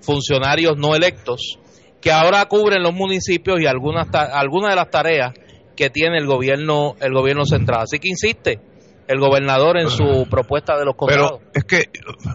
funcionarios 0.00 0.76
no 0.76 0.94
electos, 0.94 1.58
que 2.02 2.10
ahora 2.10 2.44
cubren 2.46 2.82
los 2.82 2.92
municipios 2.92 3.60
y 3.60 3.66
algunas, 3.66 4.08
algunas 4.12 4.70
de 4.70 4.76
las 4.76 4.90
tareas 4.90 5.32
que 5.76 5.88
tiene 5.88 6.18
el 6.18 6.26
gobierno, 6.26 6.96
el 7.00 7.14
gobierno 7.14 7.44
central. 7.44 7.82
Así 7.82 8.00
que 8.00 8.08
insiste 8.08 8.60
el 9.06 9.20
gobernador 9.20 9.78
en 9.78 9.88
su 9.88 10.26
propuesta 10.28 10.76
de 10.76 10.84
los 10.84 10.96
condados. 10.96 11.38
Pero 11.38 11.50
es 11.54 11.64
que 11.64 11.90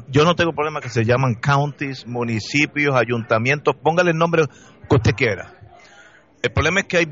yo 0.08 0.24
no 0.24 0.36
tengo 0.36 0.54
problema 0.54 0.80
que 0.80 0.90
se 0.90 1.04
llaman 1.04 1.36
counties, 1.36 2.08
municipios, 2.08 2.96
ayuntamientos, 2.96 3.76
póngale 3.76 4.12
el 4.12 4.18
nombre 4.18 4.44
que 4.90 4.96
usted 4.96 5.12
quiera. 5.16 5.54
El 6.42 6.52
problema 6.52 6.80
es 6.80 6.86
que 6.86 6.98
hay 6.98 7.08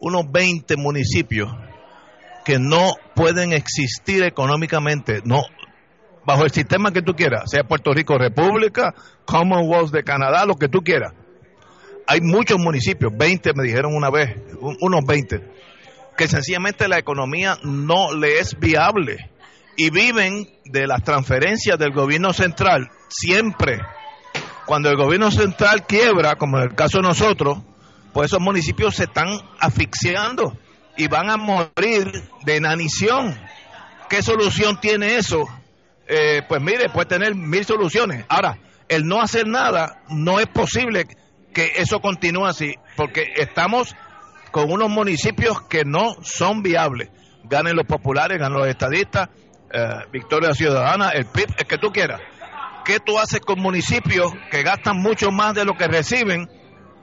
unos 0.00 0.24
20 0.32 0.76
municipios 0.78 1.52
que 2.46 2.58
no 2.58 2.94
pueden 3.14 3.52
existir 3.52 4.24
económicamente, 4.24 5.20
no 5.24 5.42
bajo 6.24 6.44
el 6.44 6.50
sistema 6.50 6.92
que 6.92 7.02
tú 7.02 7.14
quieras, 7.14 7.50
sea 7.50 7.64
Puerto 7.64 7.92
Rico 7.92 8.18
República, 8.18 8.94
Commonwealth 9.24 9.90
de 9.90 10.02
Canadá, 10.02 10.44
lo 10.46 10.54
que 10.54 10.68
tú 10.68 10.80
quieras 10.80 11.12
hay 12.10 12.20
muchos 12.22 12.58
municipios, 12.58 13.12
20 13.16 13.52
me 13.54 13.62
dijeron 13.62 13.94
una 13.94 14.10
vez, 14.10 14.36
unos 14.80 15.04
20, 15.06 15.48
que 16.16 16.26
sencillamente 16.26 16.88
la 16.88 16.98
economía 16.98 17.56
no 17.62 18.12
le 18.12 18.40
es 18.40 18.58
viable 18.58 19.30
y 19.76 19.90
viven 19.90 20.48
de 20.64 20.88
las 20.88 21.04
transferencias 21.04 21.78
del 21.78 21.92
gobierno 21.92 22.32
central 22.32 22.90
siempre. 23.08 23.78
Cuando 24.66 24.90
el 24.90 24.96
gobierno 24.96 25.30
central 25.30 25.86
quiebra, 25.86 26.34
como 26.34 26.58
en 26.58 26.64
el 26.64 26.74
caso 26.74 26.98
de 26.98 27.04
nosotros, 27.04 27.58
pues 28.12 28.26
esos 28.26 28.40
municipios 28.40 28.96
se 28.96 29.04
están 29.04 29.28
asfixiando 29.60 30.58
y 30.96 31.06
van 31.06 31.30
a 31.30 31.36
morir 31.36 32.10
de 32.44 32.56
inanición. 32.56 33.38
¿Qué 34.08 34.20
solución 34.20 34.80
tiene 34.80 35.14
eso? 35.14 35.44
Eh, 36.12 36.42
pues 36.48 36.60
mire, 36.60 36.88
puede 36.88 37.06
tener 37.06 37.36
mil 37.36 37.64
soluciones. 37.64 38.24
Ahora, 38.28 38.58
el 38.88 39.06
no 39.06 39.22
hacer 39.22 39.46
nada 39.46 40.02
no 40.08 40.40
es 40.40 40.48
posible 40.48 41.06
que 41.54 41.74
eso 41.76 42.00
continúe 42.00 42.46
así, 42.46 42.74
porque 42.96 43.32
estamos 43.36 43.94
con 44.50 44.72
unos 44.72 44.90
municipios 44.90 45.62
que 45.68 45.84
no 45.84 46.16
son 46.22 46.64
viables. 46.64 47.10
Ganen 47.44 47.76
los 47.76 47.86
populares, 47.86 48.38
ganen 48.40 48.58
los 48.58 48.66
estadistas, 48.66 49.28
eh, 49.72 49.88
Victoria 50.12 50.52
Ciudadana, 50.52 51.10
el 51.10 51.26
PIB, 51.26 51.46
el 51.58 51.66
que 51.66 51.78
tú 51.78 51.92
quieras. 51.92 52.20
¿Qué 52.84 52.98
tú 52.98 53.16
haces 53.16 53.38
con 53.38 53.60
municipios 53.60 54.32
que 54.50 54.64
gastan 54.64 54.96
mucho 54.96 55.30
más 55.30 55.54
de 55.54 55.64
lo 55.64 55.76
que 55.76 55.86
reciben 55.86 56.48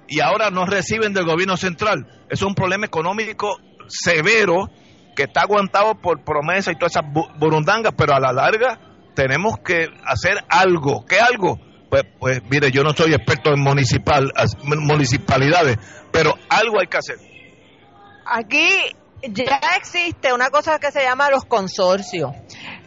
y 0.09 0.19
ahora 0.19 0.49
no 0.49 0.65
reciben 0.65 1.13
del 1.13 1.23
gobierno 1.23 1.55
central? 1.55 2.25
Es 2.29 2.41
un 2.41 2.55
problema 2.55 2.85
económico 2.85 3.57
severo 3.87 4.69
que 5.15 5.23
está 5.23 5.43
aguantado 5.43 5.95
por 5.95 6.25
promesas 6.25 6.73
y 6.73 6.77
todas 6.77 6.91
esas 6.91 7.05
burundangas, 7.39 7.93
pero 7.97 8.13
a 8.13 8.19
la 8.19 8.33
larga 8.33 8.86
tenemos 9.17 9.57
que 9.65 9.87
hacer 10.05 10.45
algo. 10.47 11.03
¿Qué 11.03 11.19
algo? 11.19 11.59
Pues, 11.89 12.03
pues 12.19 12.43
mire, 12.51 12.71
yo 12.71 12.83
no 12.83 12.93
soy 12.93 13.13
experto 13.13 13.51
en 13.51 13.59
municipal, 13.59 14.31
municipalidades, 14.63 15.77
pero 16.11 16.35
algo 16.49 16.79
hay 16.79 16.85
que 16.85 16.97
hacer. 16.97 17.15
Aquí 18.27 18.69
ya 19.23 19.59
existe 19.75 20.31
una 20.33 20.51
cosa 20.51 20.77
que 20.77 20.91
se 20.91 21.01
llama 21.01 21.31
los 21.31 21.45
consorcios, 21.45 22.29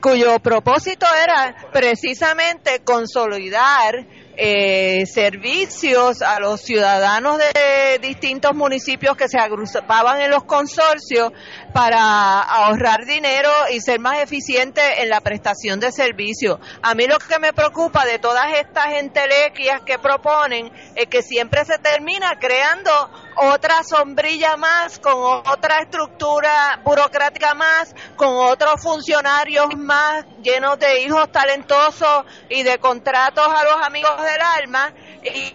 cuyo 0.00 0.38
propósito 0.38 1.04
era 1.20 1.68
precisamente 1.72 2.80
consolidar 2.84 4.06
eh, 4.42 5.04
servicios 5.04 6.22
a 6.22 6.40
los 6.40 6.62
ciudadanos 6.62 7.36
de 7.36 7.98
distintos 7.98 8.54
municipios 8.54 9.14
que 9.14 9.28
se 9.28 9.38
agrupaban 9.38 10.22
en 10.22 10.30
los 10.30 10.44
consorcios 10.44 11.30
para 11.74 12.40
ahorrar 12.40 13.04
dinero 13.04 13.50
y 13.70 13.80
ser 13.82 14.00
más 14.00 14.22
eficientes 14.22 14.82
en 14.96 15.10
la 15.10 15.20
prestación 15.20 15.78
de 15.78 15.92
servicios. 15.92 16.58
A 16.80 16.94
mí 16.94 17.06
lo 17.06 17.18
que 17.18 17.38
me 17.38 17.52
preocupa 17.52 18.06
de 18.06 18.18
todas 18.18 18.46
estas 18.58 18.94
entelequias 18.94 19.82
que 19.82 19.98
proponen 19.98 20.72
es 20.96 21.06
que 21.08 21.20
siempre 21.20 21.62
se 21.66 21.78
termina 21.78 22.38
creando 22.40 22.90
otra 23.36 23.82
sombrilla 23.82 24.56
más, 24.56 24.98
con 24.98 25.14
otra 25.14 25.78
estructura 25.80 26.80
burocrática 26.84 27.54
más, 27.54 27.94
con 28.16 28.28
otros 28.28 28.80
funcionarios 28.82 29.76
más 29.76 30.24
llenos 30.42 30.78
de 30.78 31.02
hijos 31.02 31.30
talentosos 31.32 32.24
y 32.48 32.62
de 32.62 32.78
contratos 32.78 33.46
a 33.46 33.64
los 33.64 33.86
amigos 33.86 34.16
del 34.22 34.40
alma 34.40 34.92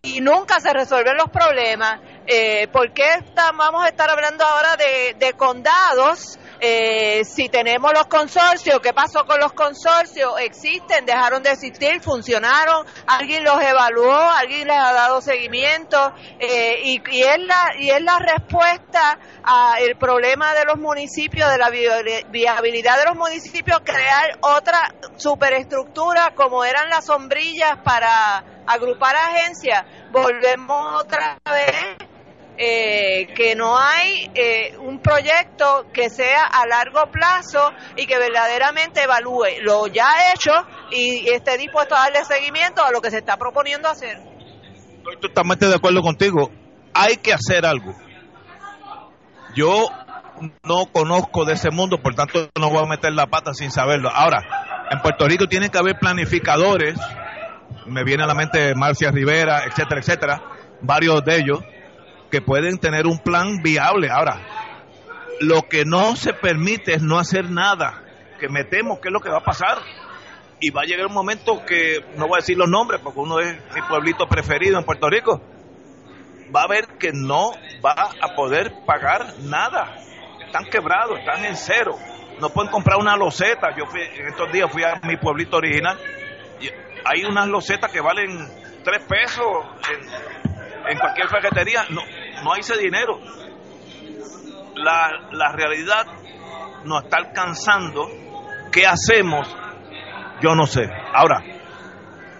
y, 0.03 0.21
nunca 0.21 0.59
se 0.59 0.73
resuelven 0.73 1.17
los 1.17 1.29
problemas. 1.29 1.99
Eh, 2.25 2.67
¿Por 2.71 2.91
qué 2.93 3.23
vamos 3.35 3.83
a 3.83 3.89
estar 3.89 4.09
hablando 4.09 4.43
ahora 4.45 4.75
de, 4.75 5.15
de 5.19 5.33
condados? 5.33 6.39
Eh, 6.67 7.23
si 7.25 7.47
tenemos 7.47 7.93
los 7.93 8.07
consorcios, 8.07 8.79
¿qué 8.79 8.91
pasó 8.91 9.23
con 9.25 9.39
los 9.39 9.53
consorcios? 9.53 10.33
¿Existen? 10.39 11.05
¿Dejaron 11.05 11.43
de 11.43 11.51
existir? 11.51 12.01
¿Funcionaron? 12.01 12.87
¿Alguien 13.05 13.43
los 13.43 13.61
evaluó? 13.61 14.11
¿Alguien 14.11 14.67
les 14.67 14.75
ha 14.75 14.91
dado 14.91 15.21
seguimiento? 15.21 16.11
Eh, 16.39 16.79
y, 16.83 17.03
y, 17.11 17.21
es 17.21 17.37
la, 17.37 17.75
y 17.77 17.91
es 17.91 18.01
la 18.01 18.17
respuesta 18.17 19.19
al 19.43 19.95
problema 19.99 20.55
de 20.55 20.65
los 20.65 20.77
municipios, 20.77 21.51
de 21.51 21.59
la 21.59 21.69
viabilidad 21.69 22.97
de 22.97 23.05
los 23.05 23.15
municipios, 23.15 23.81
crear 23.83 24.39
otra 24.41 24.91
superestructura 25.17 26.33
como 26.33 26.65
eran 26.65 26.89
las 26.89 27.05
sombrillas 27.05 27.77
para 27.83 28.43
agrupar 28.65 29.15
agencias. 29.15 29.83
Volvemos 30.11 31.03
otra 31.03 31.37
vez 31.45 32.14
eh, 32.57 33.27
que 33.35 33.55
no 33.55 33.77
hay 33.77 34.31
eh, 34.33 34.77
un 34.77 34.99
proyecto 34.99 35.87
que 35.93 36.09
sea 36.09 36.43
a 36.43 36.65
largo 36.67 37.11
plazo 37.11 37.71
y 37.97 38.05
que 38.05 38.17
verdaderamente 38.17 39.03
evalúe 39.03 39.61
lo 39.61 39.87
ya 39.87 40.07
hecho 40.33 40.51
y 40.91 41.27
esté 41.29 41.57
dispuesto 41.57 41.95
a 41.95 42.01
darle 42.01 42.23
seguimiento 42.23 42.83
a 42.83 42.91
lo 42.91 43.01
que 43.01 43.11
se 43.11 43.17
está 43.17 43.37
proponiendo 43.37 43.89
hacer. 43.89 44.17
Estoy 44.97 45.19
totalmente 45.19 45.67
de 45.67 45.75
acuerdo 45.75 46.01
contigo. 46.01 46.49
Hay 46.93 47.17
que 47.17 47.33
hacer 47.33 47.65
algo. 47.65 47.93
Yo 49.53 49.89
no 50.63 50.85
conozco 50.91 51.45
de 51.45 51.53
ese 51.53 51.71
mundo, 51.71 52.01
por 52.01 52.15
tanto 52.15 52.49
no 52.59 52.69
voy 52.69 52.83
a 52.83 52.87
meter 52.87 53.13
la 53.13 53.27
pata 53.27 53.53
sin 53.53 53.71
saberlo. 53.71 54.09
Ahora, 54.09 54.87
en 54.91 54.99
Puerto 55.01 55.27
Rico 55.27 55.47
tiene 55.47 55.69
que 55.69 55.77
haber 55.77 55.97
planificadores, 55.99 56.99
me 57.85 58.03
viene 58.03 58.23
a 58.23 58.27
la 58.27 58.33
mente 58.33 58.73
Marcia 58.75 59.11
Rivera, 59.11 59.63
etcétera, 59.65 60.01
etcétera, 60.01 60.41
varios 60.81 61.23
de 61.23 61.37
ellos, 61.37 61.59
que 62.35 62.41
pueden 62.41 62.79
tener 62.79 63.07
un 63.07 63.17
plan 63.17 63.61
viable. 63.63 64.09
Ahora, 64.11 64.41
lo 65.39 65.69
que 65.69 65.85
no 65.85 66.17
se 66.17 66.33
permite 66.33 66.95
es 66.95 67.01
no 67.01 67.17
hacer 67.17 67.49
nada, 67.49 68.03
que 68.41 68.49
metemos 68.49 68.99
qué 68.99 69.07
es 69.07 69.13
lo 69.13 69.21
que 69.21 69.29
va 69.29 69.37
a 69.37 69.43
pasar. 69.45 69.77
Y 70.59 70.69
va 70.69 70.81
a 70.81 70.83
llegar 70.83 71.05
un 71.05 71.13
momento 71.13 71.63
que, 71.65 72.03
no 72.17 72.27
voy 72.27 72.39
a 72.39 72.41
decir 72.41 72.57
los 72.57 72.67
nombres, 72.67 72.99
porque 73.01 73.21
uno 73.21 73.39
es 73.39 73.55
mi 73.73 73.81
pueblito 73.87 74.27
preferido 74.27 74.77
en 74.77 74.83
Puerto 74.83 75.09
Rico, 75.09 75.41
va 76.53 76.63
a 76.63 76.67
ver 76.67 76.97
que 76.99 77.11
no 77.13 77.51
va 77.85 78.09
a 78.21 78.35
poder 78.35 78.83
pagar 78.85 79.35
nada. 79.43 79.95
Están 80.45 80.65
quebrados, 80.65 81.17
están 81.19 81.45
en 81.45 81.55
cero. 81.55 81.95
No 82.41 82.49
pueden 82.49 82.69
comprar 82.69 82.99
una 82.99 83.15
loseta. 83.15 83.73
Yo 83.77 83.85
en 83.95 84.27
estos 84.27 84.51
días 84.51 84.69
fui 84.69 84.83
a 84.83 84.99
mi 85.03 85.15
pueblito 85.15 85.55
original. 85.55 85.97
Y 86.59 86.67
hay 87.05 87.23
unas 87.23 87.47
losetas 87.47 87.89
que 87.93 88.01
valen 88.01 88.45
tres 88.83 89.03
pesos 89.07 89.45
en, 90.87 90.97
cualquier 90.97 91.27
ferretería. 91.27 91.85
No, 91.89 92.01
no 92.43 92.53
hay 92.53 92.61
ese 92.61 92.77
dinero. 92.77 93.19
La, 94.75 95.29
la 95.31 95.51
realidad 95.53 96.05
nos 96.85 97.03
está 97.03 97.17
alcanzando. 97.17 98.07
¿Qué 98.71 98.85
hacemos? 98.85 99.47
Yo 100.41 100.53
no 100.55 100.65
sé. 100.65 100.83
Ahora, 101.13 101.43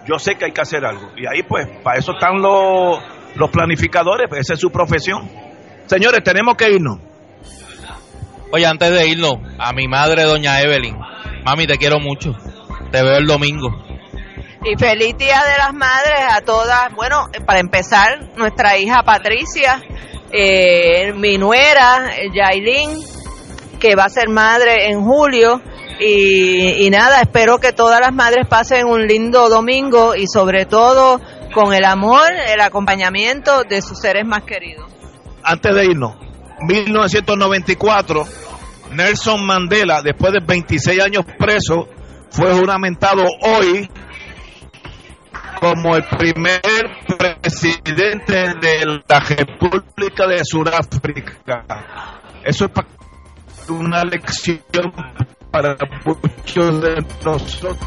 yo 0.06 0.20
sé 0.20 0.36
que 0.36 0.46
hay 0.46 0.52
que 0.52 0.62
hacer 0.62 0.86
algo. 0.86 1.12
Y 1.16 1.26
ahí 1.26 1.44
pues, 1.44 1.68
para 1.84 1.98
eso 1.98 2.14
están 2.14 2.42
los, 2.42 3.00
los 3.36 3.50
planificadores, 3.50 4.28
pues 4.30 4.42
esa 4.42 4.54
es 4.54 4.60
su 4.60 4.72
profesión. 4.72 5.30
Señores, 5.86 6.24
tenemos 6.24 6.56
que 6.56 6.72
irnos. 6.72 7.00
Oye, 8.52 8.66
antes 8.66 8.92
de 8.92 9.08
irnos, 9.08 9.36
a 9.60 9.74
mi 9.74 9.88
madre, 9.88 10.24
doña 10.24 10.62
Evelyn, 10.62 10.98
mami, 11.44 11.68
te 11.68 11.78
quiero 11.78 12.00
mucho. 12.00 12.34
Te 12.92 13.04
veo 13.04 13.18
el 13.18 13.26
domingo. 13.26 13.85
Y 14.68 14.76
feliz 14.78 15.16
Día 15.16 15.44
de 15.44 15.58
las 15.60 15.76
Madres 15.76 16.26
a 16.28 16.42
todas. 16.42 16.92
Bueno, 16.96 17.28
para 17.46 17.60
empezar, 17.60 18.32
nuestra 18.36 18.80
hija 18.80 19.04
Patricia, 19.04 19.80
eh, 20.32 21.14
mi 21.14 21.38
nuera, 21.38 22.10
Yailin, 22.34 23.00
que 23.80 23.96
va 23.96 24.06
a 24.06 24.10
ser 24.10 24.28
madre 24.28 24.88
en 24.90 25.04
julio. 25.04 25.62
Y, 26.00 26.84
y 26.84 26.90
nada, 26.90 27.22
espero 27.22 27.60
que 27.60 27.74
todas 27.74 28.02
las 28.02 28.12
madres 28.12 28.48
pasen 28.50 28.88
un 28.88 29.06
lindo 29.06 29.50
domingo 29.50 30.16
y 30.16 30.26
sobre 30.26 30.66
todo 30.66 31.22
con 31.54 31.72
el 31.72 31.86
amor, 31.86 32.32
el 32.48 32.60
acompañamiento 32.60 33.66
de 33.70 33.84
sus 33.84 34.00
seres 34.00 34.26
más 34.26 34.46
queridos. 34.46 34.92
Antes 35.44 35.76
de 35.76 35.86
irnos, 35.86 36.16
1994, 36.62 38.26
Nelson 38.94 39.46
Mandela, 39.46 40.02
después 40.02 40.34
de 40.34 40.40
26 40.44 41.02
años 41.04 41.24
preso, 41.38 41.88
fue 42.32 42.52
juramentado 42.52 43.26
hoy 43.42 43.88
como 45.60 45.96
el 45.96 46.04
primer 46.04 46.62
presidente 47.18 48.54
de 48.62 49.02
la 49.08 49.20
República 49.20 50.28
de 50.28 50.42
Sudáfrica. 50.44 51.66
Eso 52.44 52.66
es 52.66 53.70
una 53.70 54.04
lección 54.04 54.94
para 55.52 55.76
muchos 56.06 56.82
de 56.82 57.06
nosotros. 57.24 57.78